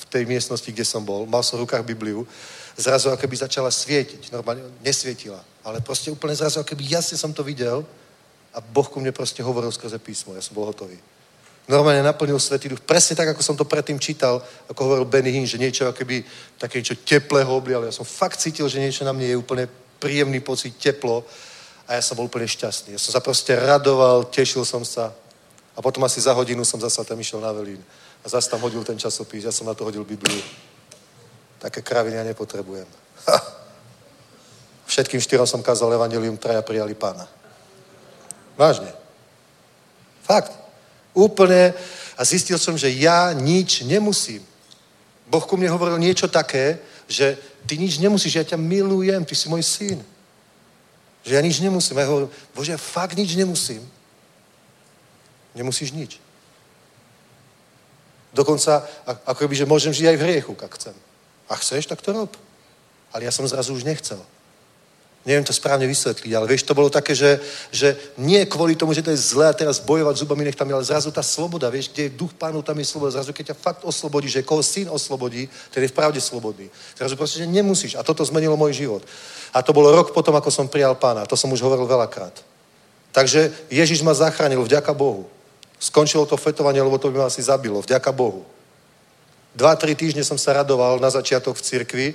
v 0.01 0.05
tej 0.09 0.25
miestnosti, 0.25 0.65
kde 0.65 0.85
som 0.89 1.05
bol. 1.05 1.29
Mal 1.29 1.45
som 1.45 1.61
v 1.61 1.69
rukách 1.69 1.85
Bibliu. 1.85 2.25
Zrazu 2.81 3.13
ako 3.13 3.29
by 3.29 3.37
začala 3.37 3.69
svietiť. 3.69 4.33
Normálne 4.33 4.65
nesvietila 4.81 5.45
ale 5.65 5.81
proste 5.81 6.11
úplne 6.11 6.35
zrazu, 6.35 6.65
keby 6.65 6.89
jasne 6.89 7.21
som 7.21 7.33
to 7.33 7.45
videl 7.45 7.85
a 8.55 8.59
Boh 8.61 8.89
ku 8.89 9.01
mne 9.01 9.13
proste 9.13 9.45
hovoril 9.45 9.69
skrze 9.73 10.01
písmo. 10.01 10.33
Ja 10.35 10.43
som 10.43 10.57
bol 10.57 10.65
hotový. 10.65 10.97
Normálne 11.69 12.03
naplnil 12.03 12.41
Svetý 12.41 12.67
Duch. 12.67 12.83
Presne 12.83 13.15
tak, 13.15 13.31
ako 13.31 13.43
som 13.45 13.55
to 13.55 13.69
predtým 13.69 14.01
čítal, 14.01 14.43
ako 14.67 14.81
hovoril 14.85 15.07
Benny 15.07 15.31
Hinn, 15.31 15.47
že 15.47 15.61
niečo 15.61 15.87
akoby 15.87 16.25
také 16.59 16.83
niečo 16.83 16.99
teplého 16.99 17.47
oblial. 17.47 17.85
Ja 17.85 17.95
som 17.95 18.03
fakt 18.03 18.43
cítil, 18.43 18.67
že 18.67 18.83
niečo 18.83 19.07
na 19.07 19.15
mne 19.15 19.31
je 19.31 19.37
úplne 19.39 19.69
príjemný 20.01 20.41
pocit, 20.41 20.75
teplo 20.81 21.23
a 21.87 22.01
ja 22.01 22.03
som 22.03 22.17
bol 22.19 22.27
úplne 22.27 22.49
šťastný. 22.49 22.97
Ja 22.97 23.01
som 23.01 23.15
sa 23.15 23.23
proste 23.23 23.55
radoval, 23.55 24.27
tešil 24.33 24.65
som 24.65 24.83
sa 24.83 25.15
a 25.77 25.79
potom 25.79 26.03
asi 26.03 26.19
za 26.19 26.35
hodinu 26.35 26.65
som 26.67 26.81
zasa 26.81 27.07
tam 27.07 27.21
išiel 27.21 27.39
na 27.39 27.53
Velín 27.53 27.79
a 28.25 28.27
zase 28.27 28.51
tam 28.51 28.59
hodil 28.65 28.83
ten 28.83 28.99
časopis, 28.99 29.47
ja 29.47 29.55
som 29.55 29.69
na 29.69 29.77
to 29.77 29.87
hodil 29.87 30.03
Bibliu. 30.03 30.43
Také 31.61 31.85
kraviny 31.85 32.17
ja 32.17 32.25
nepotrebujem. 32.25 32.89
Ha. 33.29 33.39
Všetkým 34.89 35.21
štyrom 35.21 35.47
som 35.47 35.63
kázal 35.63 35.93
evangelium, 35.93 36.41
traja 36.41 36.65
prijali 36.65 36.97
pána. 36.97 37.29
Vážne. 38.57 38.91
Fakt. 40.25 40.57
Úplne. 41.13 41.77
A 42.17 42.25
zistil 42.25 42.59
som, 42.59 42.75
že 42.75 42.89
ja 42.91 43.31
nič 43.37 43.85
nemusím. 43.85 44.43
Boh 45.31 45.45
ku 45.47 45.55
mne 45.55 45.71
hovoril 45.71 46.01
niečo 46.01 46.27
také, 46.27 46.81
že 47.07 47.39
ty 47.69 47.79
nič 47.79 48.01
nemusíš, 48.01 48.35
ja 48.35 48.45
ťa 48.45 48.59
milujem, 48.59 49.23
ty 49.23 49.37
si 49.37 49.47
môj 49.47 49.63
syn. 49.63 50.01
Že 51.23 51.35
ja 51.37 51.41
nič 51.45 51.61
nemusím. 51.61 52.01
Ja 52.01 52.09
hovorím, 52.09 52.33
Bože, 52.57 52.75
fakt 52.81 53.15
nič 53.15 53.37
nemusím. 53.37 53.85
Nemusíš 55.55 55.93
nič. 55.93 56.19
Dokonca, 58.33 58.87
ako 59.27 59.49
by, 59.51 59.55
že 59.55 59.71
môžem 59.71 59.93
žiť 59.93 60.07
aj 60.09 60.17
v 60.17 60.25
hriechu, 60.25 60.53
ak 60.55 60.75
chcem. 60.79 60.97
A 61.51 61.59
chceš, 61.59 61.91
tak 61.91 61.99
to 61.99 62.15
rob. 62.15 62.31
Ale 63.11 63.27
ja 63.27 63.35
som 63.35 63.43
zrazu 63.43 63.75
už 63.75 63.83
nechcel. 63.83 64.23
Neviem 65.21 65.45
to 65.45 65.53
správne 65.53 65.85
vysvetliť, 65.85 66.33
ale 66.33 66.49
vieš, 66.49 66.65
to 66.65 66.73
bolo 66.73 66.89
také, 66.89 67.13
že, 67.13 67.37
že 67.69 67.93
nie 68.17 68.41
kvôli 68.49 68.73
tomu, 68.73 68.97
že 68.97 69.05
to 69.05 69.13
je 69.13 69.21
zlé 69.21 69.53
a 69.53 69.53
teraz 69.53 69.77
bojovať 69.77 70.17
zubami 70.17 70.49
nech 70.49 70.57
tam 70.57 70.65
je, 70.65 70.75
ale 70.81 70.89
zrazu 70.89 71.13
tá 71.13 71.21
sloboda, 71.21 71.69
vieš, 71.69 71.93
kde 71.93 72.09
je 72.09 72.17
duch 72.17 72.33
pánu, 72.33 72.65
tam 72.65 72.81
je 72.81 72.89
sloboda. 72.89 73.21
Zrazu, 73.21 73.37
keď 73.37 73.53
ťa 73.53 73.61
fakt 73.61 73.83
oslobodí, 73.85 74.33
že 74.33 74.41
koho 74.41 74.65
syn 74.65 74.89
oslobodí, 74.89 75.45
ten 75.69 75.85
je 75.85 75.93
v 75.93 75.97
pravde 75.97 76.17
slobodný. 76.25 76.73
Zrazu 76.97 77.21
proste, 77.21 77.45
že 77.45 77.53
nemusíš. 77.53 78.01
A 78.01 78.07
toto 78.07 78.25
zmenilo 78.25 78.57
môj 78.57 78.73
život. 78.73 79.05
A 79.53 79.61
to 79.61 79.77
bolo 79.77 79.93
rok 79.93 80.17
potom, 80.17 80.33
ako 80.41 80.49
som 80.49 80.73
prijal 80.73 80.97
pána. 80.97 81.29
To 81.29 81.37
som 81.37 81.53
už 81.53 81.61
hovoril 81.61 81.85
veľakrát. 81.85 82.41
Takže 83.13 83.53
Ježiš 83.69 84.01
ma 84.01 84.17
zachránil, 84.17 84.65
vďaka 84.65 84.97
Bohu. 84.97 85.29
Skončilo 85.77 86.25
to 86.25 86.41
fetovanie, 86.41 86.81
lebo 86.81 86.97
to 86.97 87.13
by 87.13 87.21
ma 87.21 87.27
asi 87.29 87.45
zabilo, 87.45 87.85
vďaka 87.85 88.09
Bohu. 88.09 88.49
Dva, 89.55 89.75
tri 89.75 89.99
týždne 89.99 90.23
som 90.23 90.39
sa 90.39 90.63
radoval 90.63 91.03
na 91.03 91.11
začiatok 91.11 91.59
v 91.59 91.65
cirkvi, 91.67 92.09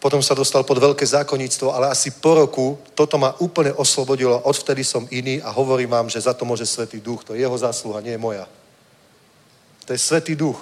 potom 0.00 0.24
sa 0.24 0.32
dostal 0.32 0.64
pod 0.64 0.80
veľké 0.80 1.04
zákonníctvo, 1.04 1.76
ale 1.76 1.92
asi 1.92 2.08
po 2.10 2.32
roku 2.32 2.80
toto 2.96 3.20
ma 3.20 3.36
úplne 3.36 3.72
oslobodilo. 3.76 4.40
Odvtedy 4.48 4.80
som 4.80 5.04
iný 5.12 5.44
a 5.44 5.52
hovorím 5.52 5.92
vám, 5.92 6.08
že 6.08 6.24
za 6.24 6.32
to 6.32 6.48
môže 6.48 6.64
Svetý 6.64 7.04
Duch. 7.04 7.20
To 7.28 7.36
je 7.36 7.44
jeho 7.44 7.58
zásluha, 7.58 8.00
nie 8.00 8.16
je 8.16 8.24
moja. 8.24 8.48
To 9.84 9.92
je 9.92 10.00
Svetý 10.00 10.32
Duch. 10.32 10.56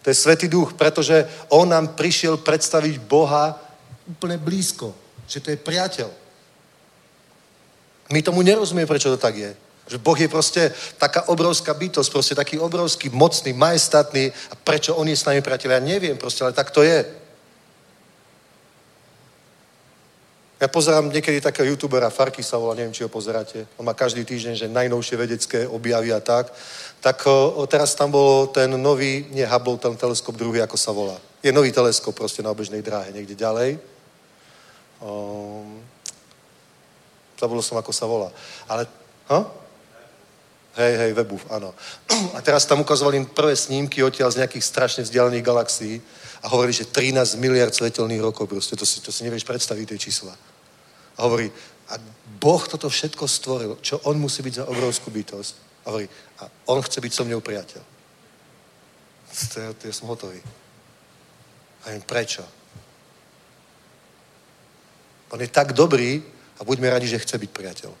To 0.00 0.06
je 0.08 0.16
Svetý 0.16 0.48
Duch, 0.48 0.72
pretože 0.72 1.28
On 1.52 1.68
nám 1.68 1.92
prišiel 1.92 2.40
predstaviť 2.40 3.04
Boha 3.04 3.52
úplne 4.08 4.40
blízko. 4.40 4.96
Že 5.28 5.40
to 5.40 5.48
je 5.52 5.58
priateľ. 5.60 6.08
My 8.14 8.22
tomu 8.22 8.40
nerozumieme, 8.40 8.88
prečo 8.88 9.12
to 9.12 9.20
tak 9.20 9.36
je. 9.36 9.52
Že 9.86 9.98
Boh 10.02 10.18
je 10.18 10.28
proste 10.28 10.74
taká 10.98 11.30
obrovská 11.30 11.74
bytosť, 11.74 12.10
proste 12.10 12.34
taký 12.34 12.58
obrovský, 12.58 13.08
mocný, 13.08 13.54
majestátny 13.54 14.34
a 14.50 14.54
prečo 14.58 14.98
On 14.98 15.06
je 15.06 15.14
s 15.14 15.24
nami 15.24 15.40
priateľ, 15.40 15.78
ja 15.78 15.82
neviem 15.82 16.18
proste, 16.18 16.42
ale 16.42 16.52
tak 16.52 16.74
to 16.74 16.82
je. 16.82 17.06
Ja 20.56 20.72
pozerám 20.72 21.12
niekedy 21.12 21.40
takého 21.40 21.68
youtubera, 21.68 22.08
Farky 22.08 22.40
sa 22.40 22.56
volá, 22.56 22.72
neviem, 22.72 22.92
či 22.92 23.04
ho 23.04 23.12
pozeráte. 23.12 23.68
On 23.76 23.84
má 23.84 23.92
každý 23.92 24.24
týždeň, 24.24 24.54
že 24.56 24.72
najnovšie 24.72 25.16
vedecké 25.20 25.68
objavy 25.68 26.16
a 26.16 26.20
tak. 26.20 26.48
Tak 27.04 27.28
o, 27.28 27.60
teraz 27.68 27.92
tam 27.92 28.08
bol 28.08 28.48
ten 28.48 28.72
nový, 28.72 29.28
nie 29.36 29.44
Hubble, 29.44 29.76
ten 29.76 29.92
teleskop 30.00 30.32
druhý, 30.32 30.64
ako 30.64 30.80
sa 30.80 30.96
volá. 30.96 31.20
Je 31.44 31.52
nový 31.52 31.76
teleskop 31.76 32.16
proste 32.16 32.40
na 32.40 32.56
obežnej 32.56 32.80
dráhe, 32.80 33.12
niekde 33.12 33.36
ďalej. 33.36 33.76
Um, 35.04 35.76
zabudol 37.36 37.60
som, 37.60 37.76
ako 37.76 37.92
sa 37.92 38.08
volá. 38.08 38.32
Ale, 38.64 38.88
ha? 39.28 39.65
Hej, 40.76 40.92
hej, 41.00 41.12
Webov, 41.16 41.40
áno. 41.48 41.72
A 42.36 42.44
teraz 42.44 42.68
tam 42.68 42.84
ukazovali 42.84 43.24
prvé 43.32 43.56
snímky 43.56 44.04
odtiaľ 44.04 44.28
z 44.28 44.44
nejakých 44.44 44.64
strašne 44.64 45.02
vzdialených 45.08 45.40
galaxií 45.40 46.04
a 46.44 46.52
hovorí, 46.52 46.68
že 46.68 46.84
13 46.84 47.40
miliard 47.40 47.72
svetelných 47.72 48.20
rokov, 48.20 48.44
proste 48.44 48.76
to 48.76 48.84
si, 48.84 49.00
to 49.00 49.08
si 49.08 49.24
nevieš 49.24 49.48
predstaviť, 49.48 49.88
tie 49.88 49.98
čísla. 49.98 50.36
A 51.16 51.18
hovorí, 51.24 51.48
a 51.88 51.96
Boh 52.36 52.60
toto 52.68 52.92
všetko 52.92 53.24
stvoril, 53.24 53.80
čo 53.80 54.04
on 54.04 54.20
musí 54.20 54.44
byť 54.44 54.54
za 54.54 54.64
obrovskú 54.68 55.08
bytosť. 55.08 55.54
A 55.88 55.96
hovorí, 55.96 56.06
a 56.44 56.50
on 56.68 56.84
chce 56.84 57.00
byť 57.00 57.12
so 57.12 57.24
mňou 57.24 57.40
priateľ. 57.40 57.82
To 59.32 59.56
ja, 59.56 59.70
ja 59.72 59.94
som 59.96 60.12
hotový. 60.12 60.44
A 61.88 61.96
viem, 61.96 62.04
prečo? 62.04 62.44
On 65.32 65.40
je 65.40 65.48
tak 65.48 65.72
dobrý 65.72 66.20
a 66.60 66.64
buďme 66.68 66.92
radi, 66.92 67.08
že 67.08 67.18
chce 67.18 67.38
byť 67.40 67.50
priateľ. 67.50 67.92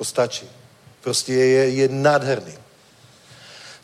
To 0.00 0.04
stačí. 0.04 0.48
Proste 1.06 1.30
je, 1.30 1.62
je 1.70 1.86
nádherný. 1.86 2.50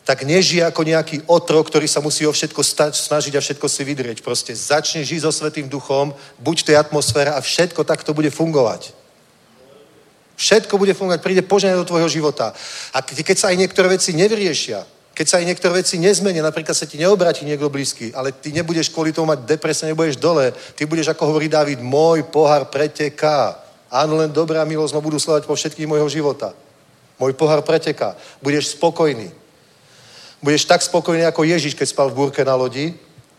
Tak 0.03 0.27
nežije 0.27 0.59
ako 0.67 0.83
nejaký 0.83 1.23
otrok, 1.31 1.71
ktorý 1.71 1.87
sa 1.87 2.03
musí 2.03 2.27
o 2.27 2.35
všetko 2.35 2.59
stať, 2.59 2.99
snažiť 2.99 3.39
a 3.39 3.39
všetko 3.39 3.63
si 3.71 3.87
vydrieť. 3.87 4.19
Proste 4.19 4.51
začne 4.51 5.07
žiť 5.07 5.23
so 5.23 5.31
Svetým 5.31 5.71
duchom, 5.71 6.11
buď 6.43 6.55
v 6.59 6.67
tej 6.67 6.75
atmosfére 6.83 7.31
a 7.31 7.39
všetko 7.39 7.87
takto 7.87 8.11
bude 8.11 8.27
fungovať. 8.27 8.91
Všetko 10.35 10.75
bude 10.75 10.91
fungovať, 10.91 11.23
príde 11.23 11.47
poženie 11.47 11.79
do 11.79 11.87
tvojho 11.87 12.11
života. 12.11 12.51
A 12.91 12.99
keď 12.99 13.37
sa 13.39 13.55
aj 13.55 13.55
niektoré 13.55 13.95
veci 13.95 14.11
nevyriešia, 14.11 14.83
keď 15.15 15.25
sa 15.29 15.39
aj 15.39 15.47
niektoré 15.47 15.79
veci 15.79 15.95
nezmenia, 16.03 16.43
napríklad 16.43 16.75
sa 16.75 16.83
ti 16.83 16.99
neobráti 16.99 17.47
niekto 17.47 17.71
blízky, 17.71 18.11
ale 18.11 18.35
ty 18.35 18.51
nebudeš 18.51 18.91
kvôli 18.91 19.15
tomu 19.15 19.31
mať 19.31 19.47
depresie, 19.47 19.87
nebudeš 19.87 20.19
dole, 20.19 20.51
ty 20.75 20.83
budeš, 20.83 21.15
ako 21.15 21.31
hovorí 21.31 21.47
David, 21.47 21.79
môj 21.79 22.27
pohár 22.27 22.67
preteká. 22.67 23.55
Áno, 23.87 24.19
len 24.19 24.27
dobrá 24.27 24.67
milosť 24.67 24.91
ma 24.91 24.99
budú 24.99 25.15
sledovať 25.15 25.47
po 25.47 25.55
všetkých 25.55 25.87
môjho 25.87 26.11
života. 26.11 26.51
Môj 27.19 27.33
pohár 27.33 27.61
preteká. 27.61 28.15
Budeš 28.41 28.73
spokojný. 28.73 29.31
Budeš 30.43 30.65
tak 30.65 30.81
spokojný 30.81 31.23
ako 31.23 31.47
Ježiš, 31.47 31.73
keď 31.73 31.87
spal 31.87 32.07
v 32.11 32.17
búrke 32.25 32.43
na 32.43 32.55
lodi. 32.55 32.93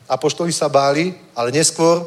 A 0.08 0.16
poštoli 0.16 0.52
sa 0.52 0.68
báli, 0.68 1.16
ale 1.36 1.52
neskôr 1.52 2.04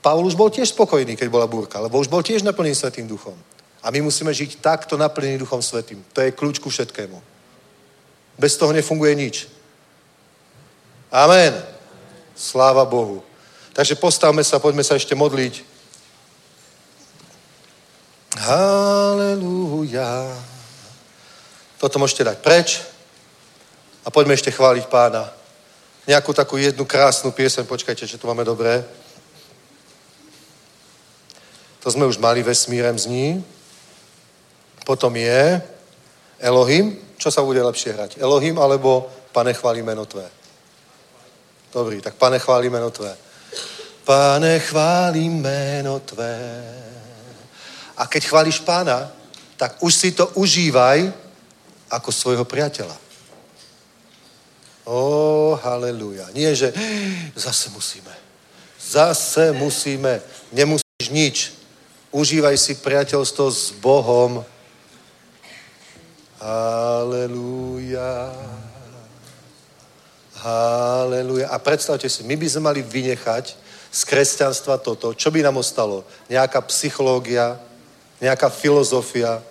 Paul 0.00 0.24
už 0.24 0.34
bol 0.34 0.48
tiež 0.48 0.72
spokojný, 0.72 1.16
keď 1.16 1.28
bola 1.28 1.46
búrka, 1.46 1.76
lebo 1.80 2.00
už 2.00 2.08
bol 2.08 2.24
tiež 2.24 2.40
naplnený 2.42 2.74
Svetým 2.74 3.04
duchom. 3.04 3.36
A 3.82 3.90
my 3.90 4.00
musíme 4.00 4.32
žiť 4.32 4.60
takto 4.60 4.96
naplnený 4.96 5.38
Duchom 5.40 5.62
Svetým. 5.64 6.04
To 6.12 6.20
je 6.20 6.32
kľúč 6.36 6.60
ku 6.60 6.68
všetkému. 6.68 7.16
Bez 8.36 8.56
toho 8.56 8.72
nefunguje 8.72 9.14
nič. 9.16 9.48
Amen. 11.12 11.56
Sláva 12.36 12.84
Bohu. 12.84 13.24
Takže 13.72 13.96
postavme 13.96 14.44
sa, 14.44 14.60
poďme 14.60 14.84
sa 14.84 15.00
ešte 15.00 15.16
modliť. 15.16 15.64
Halelúja. 18.36 20.12
Toto 21.80 21.96
môžete 21.96 22.28
dať 22.28 22.44
preč 22.44 22.84
a 24.04 24.12
poďme 24.12 24.36
ešte 24.36 24.52
chváliť 24.52 24.84
pána. 24.92 25.32
Nejakú 26.04 26.36
takú 26.36 26.60
jednu 26.60 26.84
krásnu 26.84 27.32
piesen, 27.32 27.64
počkajte, 27.64 28.04
že 28.04 28.20
to 28.20 28.28
máme 28.28 28.44
dobré. 28.44 28.84
To 31.80 31.88
sme 31.88 32.04
už 32.04 32.20
mali 32.20 32.44
vesmírem 32.44 32.92
zní. 32.92 33.40
Potom 34.84 35.16
je 35.16 35.56
Elohim. 36.36 37.00
Čo 37.16 37.32
sa 37.32 37.40
bude 37.40 37.64
lepšie 37.64 37.96
hrať? 37.96 38.10
Elohim 38.20 38.60
alebo 38.60 39.08
Pane 39.32 39.56
chváli 39.56 39.80
meno 39.80 40.04
Tvé? 40.04 40.28
Dobrý, 41.72 42.04
tak 42.04 42.20
Pane 42.20 42.36
chváli 42.36 42.68
meno 42.68 42.92
Tvé. 42.92 43.16
Pane 44.04 44.60
chváli 44.60 45.32
meno 45.32 46.04
Tvé. 46.04 46.36
A 47.96 48.04
keď 48.04 48.22
chváliš 48.28 48.60
pána, 48.60 49.08
tak 49.56 49.80
už 49.80 49.92
si 49.94 50.12
to 50.12 50.28
užívaj 50.36 51.29
ako 51.90 52.14
svojho 52.14 52.46
priateľa. 52.46 52.94
Ó, 54.86 55.54
haleluja. 55.58 56.30
Nie, 56.32 56.54
že 56.54 56.72
zase 57.34 57.68
musíme. 57.70 58.14
Zase 58.80 59.52
musíme. 59.52 60.22
Nemusíš 60.54 61.06
nič. 61.10 61.36
Užívaj 62.10 62.56
si 62.58 62.74
priateľstvo 62.78 63.46
s 63.50 63.70
Bohom. 63.78 64.42
Haleluja. 66.40 68.34
Haleluja. 70.40 71.52
A 71.52 71.60
predstavte 71.60 72.08
si, 72.08 72.24
my 72.24 72.34
by 72.34 72.46
sme 72.48 72.62
mali 72.72 72.80
vynechať 72.80 73.54
z 73.92 74.00
kresťanstva 74.08 74.80
toto. 74.80 75.12
Čo 75.12 75.28
by 75.28 75.44
nám 75.44 75.60
ostalo? 75.60 76.06
Nejaká 76.32 76.64
psychológia, 76.66 77.60
nejaká 78.22 78.48
filozofia, 78.48 79.42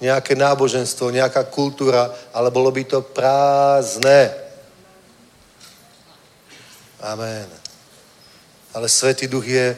nejaké 0.00 0.32
náboženstvo, 0.32 1.12
nejaká 1.12 1.44
kultúra, 1.52 2.08
ale 2.32 2.48
bolo 2.48 2.72
by 2.72 2.82
to 2.88 3.04
prázdne. 3.04 4.32
Amen. 7.04 7.48
Ale 8.72 8.88
Svetý 8.88 9.28
Duch 9.28 9.44
je 9.44 9.76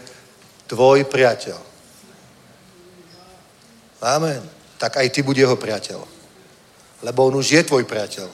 tvoj 0.67 1.05
priateľ. 1.05 1.59
Amen. 4.03 4.43
Tak 4.79 4.97
aj 5.03 5.11
ty 5.11 5.23
buď 5.23 5.47
jeho 5.47 5.57
priateľ. 5.59 6.01
Lebo 7.03 7.27
on 7.27 7.35
už 7.39 7.59
je 7.59 7.63
tvoj 7.63 7.83
priateľ. 7.85 8.29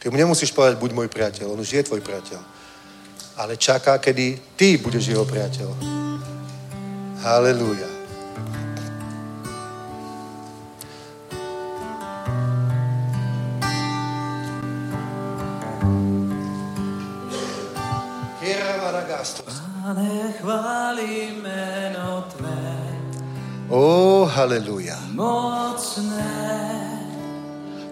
Ty 0.00 0.04
mu 0.12 0.16
nemusíš 0.16 0.52
povedať, 0.52 0.80
buď 0.80 0.90
môj 0.92 1.08
priateľ, 1.08 1.52
on 1.52 1.60
už 1.60 1.72
je 1.72 1.82
tvoj 1.82 2.00
priateľ. 2.00 2.40
Ale 3.36 3.56
čaká, 3.56 3.98
kedy 4.00 4.56
ty 4.56 4.76
budeš 4.76 5.12
jeho 5.12 5.24
priateľ. 5.24 5.68
Halelúja. 19.26 19.52
Pane, 19.82 20.32
chváli 20.40 21.34
meno 21.42 22.24
Tvé. 22.36 22.66
Ó, 23.68 23.78
oh, 23.78 24.30
haleluja. 24.30 24.98
Mocné. 25.14 26.34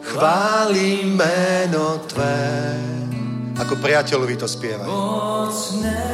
Chváli 0.03 1.03
meno 1.11 1.99
Tvé. 2.07 2.79
Ako 3.59 3.79
priateľovi 3.83 4.35
to 4.39 4.47
spievaj. 4.47 4.87
Mocné. 4.87 6.14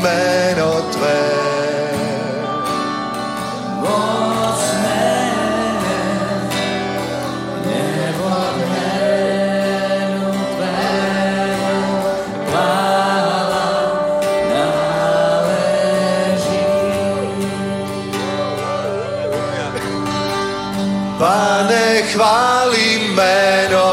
Meno 0.00 0.82
Tvé. 0.92 1.22
Mocné. 3.82 5.30
Nebo 7.66 8.30
meno 8.58 10.30
Tvému 10.54 11.86
chvála 12.46 13.68
náleží. 14.54 15.82
Pane, 21.18 22.02
chváli 22.12 22.88
meno 23.14 23.87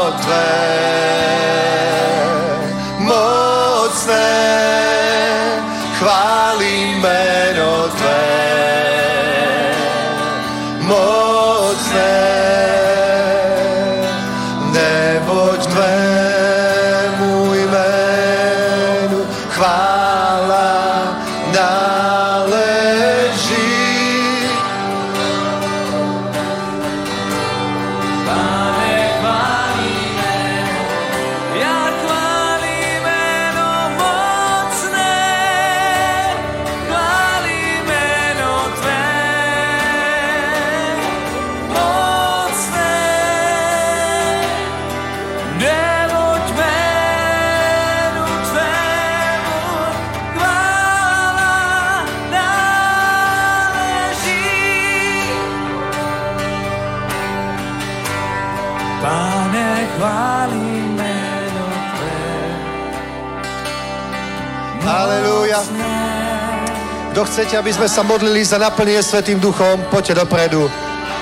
Chcete, 67.26 67.58
aby 67.58 67.74
sme 67.74 67.90
sa 67.90 68.06
modlili 68.06 68.40
za 68.46 68.56
naplnenie 68.56 69.02
Svetým 69.02 69.42
duchom, 69.42 69.82
poďte 69.90 70.22
dopredu. 70.22 70.70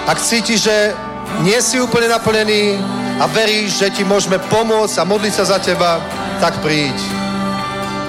Ak 0.05 0.21
cítiš, 0.21 0.69
že 0.69 0.93
nie 1.41 1.57
si 1.65 1.81
úplne 1.81 2.13
naplnený 2.13 2.79
a 3.19 3.27
veríš, 3.27 3.81
že 3.81 3.91
ti 3.91 4.05
môžeme 4.05 4.39
pomôcť 4.53 5.01
a 5.01 5.09
modliť 5.09 5.33
sa 5.35 5.45
za 5.57 5.59
teba, 5.59 5.99
tak 6.39 6.61
príď. 6.61 6.95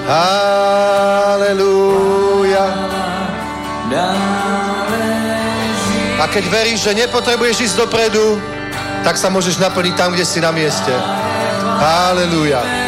Halelúja. 0.06 1.46
A 6.16 6.24
keď 6.30 6.44
veríš, 6.46 6.86
že 6.86 6.94
nepotrebuješ 6.94 7.60
ísť 7.72 7.76
dopredu, 7.80 8.38
tak 9.02 9.18
sa 9.18 9.32
môžeš 9.32 9.58
naplniť 9.58 9.94
tam, 9.98 10.12
kde 10.14 10.24
si 10.28 10.38
na 10.38 10.54
mieste. 10.54 10.92
Halelúja. 11.82 12.85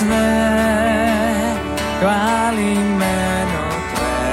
večné, 0.00 0.32
chválim 2.00 2.96
meno 2.96 3.64
Tvé. 3.92 4.24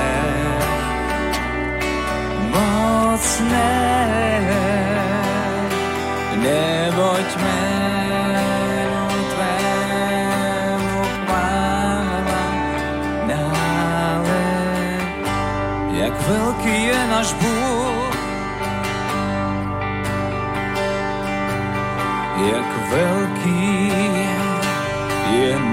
Mocné, 2.56 3.76
neboť 6.40 7.28
meno 7.44 9.04
Tvému 9.36 11.00
chvála 11.28 12.46
nále. 13.28 14.44
Jak 16.00 16.14
veľký 16.16 16.78
je 16.88 17.00
náš 17.12 17.30
Bůh, 17.34 17.47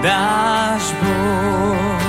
náš 0.05 0.93
Boh. 1.01 2.03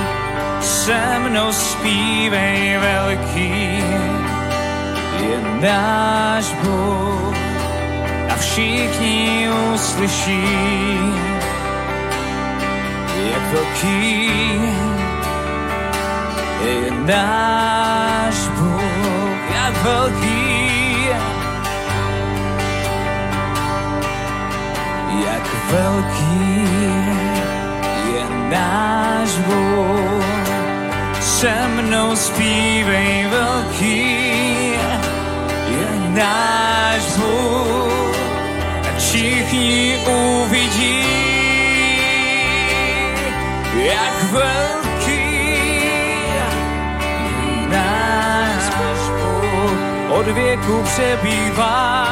Se 0.61 1.19
mnou 1.19 1.51
zpívej 1.51 2.77
velký, 2.77 3.83
je 5.19 5.37
náš 5.61 6.45
Bůh 6.53 7.37
a 8.29 8.35
všichni 8.39 9.49
uslyší, 9.73 10.43
jak 13.31 13.43
velký 13.53 14.31
je 16.65 16.91
náš 16.91 18.35
Bůh, 18.35 19.51
jak 19.55 19.83
velký, 19.83 21.07
jak 25.25 25.47
velký 25.71 27.24
náš 28.49 29.29
Bůh. 29.37 30.25
Se 31.21 31.67
mnou 31.67 32.15
zpívej 32.15 33.27
velký, 33.29 34.17
je 35.67 35.87
náš 36.09 37.03
Bůh. 37.17 38.15
A 38.89 38.99
všichni 38.99 39.97
uvidí, 40.07 41.03
jak 43.75 44.23
velký 44.31 45.25
je 46.35 46.49
náš 47.69 48.63
Bůh. 48.75 49.79
Od 50.09 50.27
věku 50.27 50.83
přebývá 50.83 52.05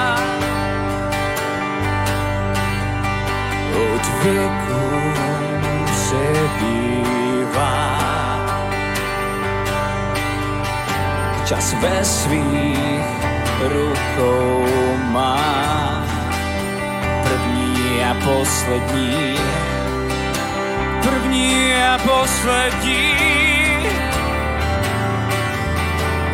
od 3.94 4.24
věku 4.24 4.63
čas 11.46 11.76
ve 11.82 12.06
svých 12.06 13.08
rukou 13.60 14.66
má. 15.12 16.04
První 17.24 18.04
a 18.04 18.14
poslední, 18.24 19.36
první 21.04 21.74
a 21.76 21.98
poslední, 21.98 23.14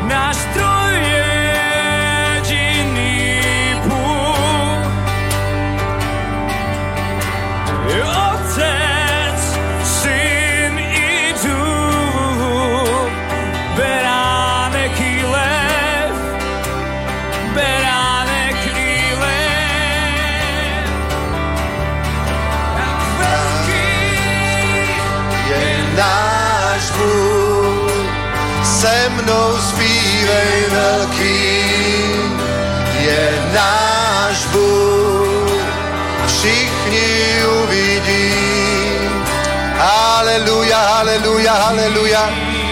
náš 0.07 0.37
troj 0.53 0.93
je 0.93 1.28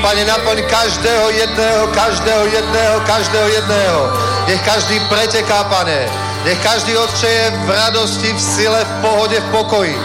Pane, 0.08 0.24
naplň 0.26 0.64
každého 0.72 1.30
jedného, 1.30 1.88
každého 1.92 2.46
jedného, 2.46 2.96
každého 3.04 3.48
jedného. 3.48 4.02
Nech 4.48 4.62
každý 4.62 5.00
preteká, 5.12 5.64
Pane. 5.68 6.08
Nech 6.46 6.60
každý 6.64 6.98
Otče 6.98 7.28
je 7.28 7.52
v 7.52 7.70
radosti, 7.70 8.34
v 8.34 8.42
sile, 8.42 8.86
v 8.86 8.94
pohode, 9.02 9.38
v 9.40 9.48
pokoji. 9.52 9.96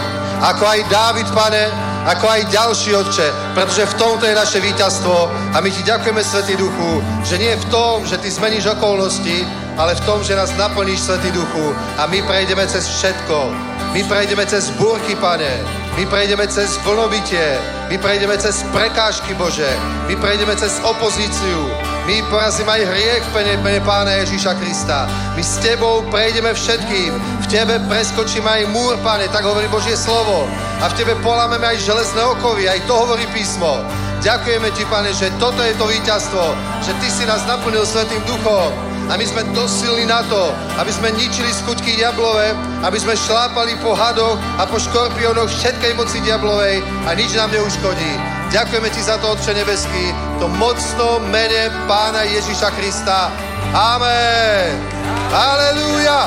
Ako 0.42 0.66
aj 0.66 0.80
Dávid, 0.90 1.28
Pane, 1.30 1.70
ako 2.02 2.26
aj 2.26 2.50
ďalší 2.50 2.90
Otče, 2.98 3.28
pretože 3.54 3.86
v 3.86 3.98
tomto 3.98 4.26
je 4.26 4.34
naše 4.34 4.58
víťazstvo 4.58 5.14
a 5.54 5.56
my 5.62 5.70
Ti 5.70 5.82
ďakujeme, 5.86 6.22
Svetý 6.24 6.54
Duchu, 6.58 6.98
že 7.22 7.38
nie 7.38 7.54
v 7.54 7.68
tom, 7.70 8.02
že 8.02 8.18
Ty 8.18 8.28
zmeníš 8.30 8.74
okolnosti, 8.74 9.46
ale 9.78 9.94
v 9.94 10.04
tom, 10.04 10.18
že 10.26 10.34
nás 10.34 10.50
naplníš, 10.58 11.06
Svetý 11.06 11.30
Duchu 11.30 11.70
a 11.98 12.06
my 12.10 12.18
prejdeme 12.26 12.66
cez 12.66 12.90
všetko. 12.90 13.54
My 13.92 14.00
prejdeme 14.08 14.44
cez 14.48 14.72
búrky, 14.80 15.14
Pane. 15.14 15.82
My 15.92 16.08
prejdeme 16.08 16.48
cez 16.48 16.80
vlnobytie, 16.80 17.60
my 17.92 18.00
prejdeme 18.00 18.32
cez 18.40 18.64
prekážky, 18.72 19.36
Bože. 19.36 19.68
My 20.08 20.16
prejdeme 20.16 20.56
cez 20.56 20.80
opozíciu. 20.80 21.68
My 22.08 22.24
porazíme 22.32 22.72
aj 22.72 22.88
hriech, 22.88 23.24
Pane, 23.36 23.60
Pane 23.60 23.80
Pána 23.84 24.16
Ježíša 24.24 24.56
Krista. 24.56 25.04
My 25.36 25.44
s 25.44 25.60
Tebou 25.60 26.00
prejdeme 26.08 26.56
všetkým. 26.56 27.12
V 27.44 27.46
Tebe 27.52 27.76
preskočíme 27.84 28.48
aj 28.48 28.72
múr, 28.72 28.96
Pane, 29.04 29.28
tak 29.28 29.44
hovorí 29.44 29.68
Božie 29.68 29.92
slovo. 29.92 30.48
A 30.82 30.90
v 30.90 30.96
Tebe 30.98 31.14
polámeme 31.22 31.62
aj 31.62 31.86
železné 31.86 32.26
okovy, 32.26 32.66
aj 32.66 32.82
to 32.90 32.94
hovorí 32.98 33.22
písmo. 33.30 33.78
Ďakujeme 34.18 34.66
Ti, 34.74 34.82
Pane, 34.90 35.14
že 35.14 35.30
toto 35.38 35.62
je 35.62 35.74
to 35.78 35.86
víťazstvo, 35.86 36.42
že 36.82 36.90
Ty 36.98 37.06
si 37.06 37.22
nás 37.22 37.46
naplnil 37.46 37.86
Svetým 37.86 38.18
duchom 38.26 38.70
a 39.06 39.14
my 39.14 39.22
sme 39.22 39.46
dosilní 39.54 40.10
na 40.10 40.26
to, 40.26 40.50
aby 40.78 40.90
sme 40.90 41.14
ničili 41.14 41.50
skutky 41.54 41.94
diablové, 41.94 42.54
aby 42.82 42.98
sme 42.98 43.18
šlápali 43.18 43.78
po 43.78 43.94
hadoch 43.94 44.38
a 44.58 44.66
po 44.66 44.78
škorpiónoch 44.78 45.50
všetkej 45.50 45.94
moci 45.94 46.18
diablovej 46.22 46.82
a 47.06 47.14
nič 47.14 47.30
nám 47.34 47.54
neuškodí. 47.54 48.12
Ďakujeme 48.50 48.88
Ti 48.90 49.02
za 49.06 49.16
to, 49.22 49.38
Otče 49.38 49.54
nebeský, 49.54 50.10
to 50.42 50.50
mocno 50.58 51.22
mene 51.30 51.70
Pána 51.86 52.26
Ježíša 52.26 52.74
Krista. 52.74 53.30
Amen. 53.70 54.82
Halelúja. 55.30 56.26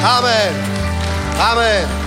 Amen. 0.00 0.52
Amen. 1.36 1.99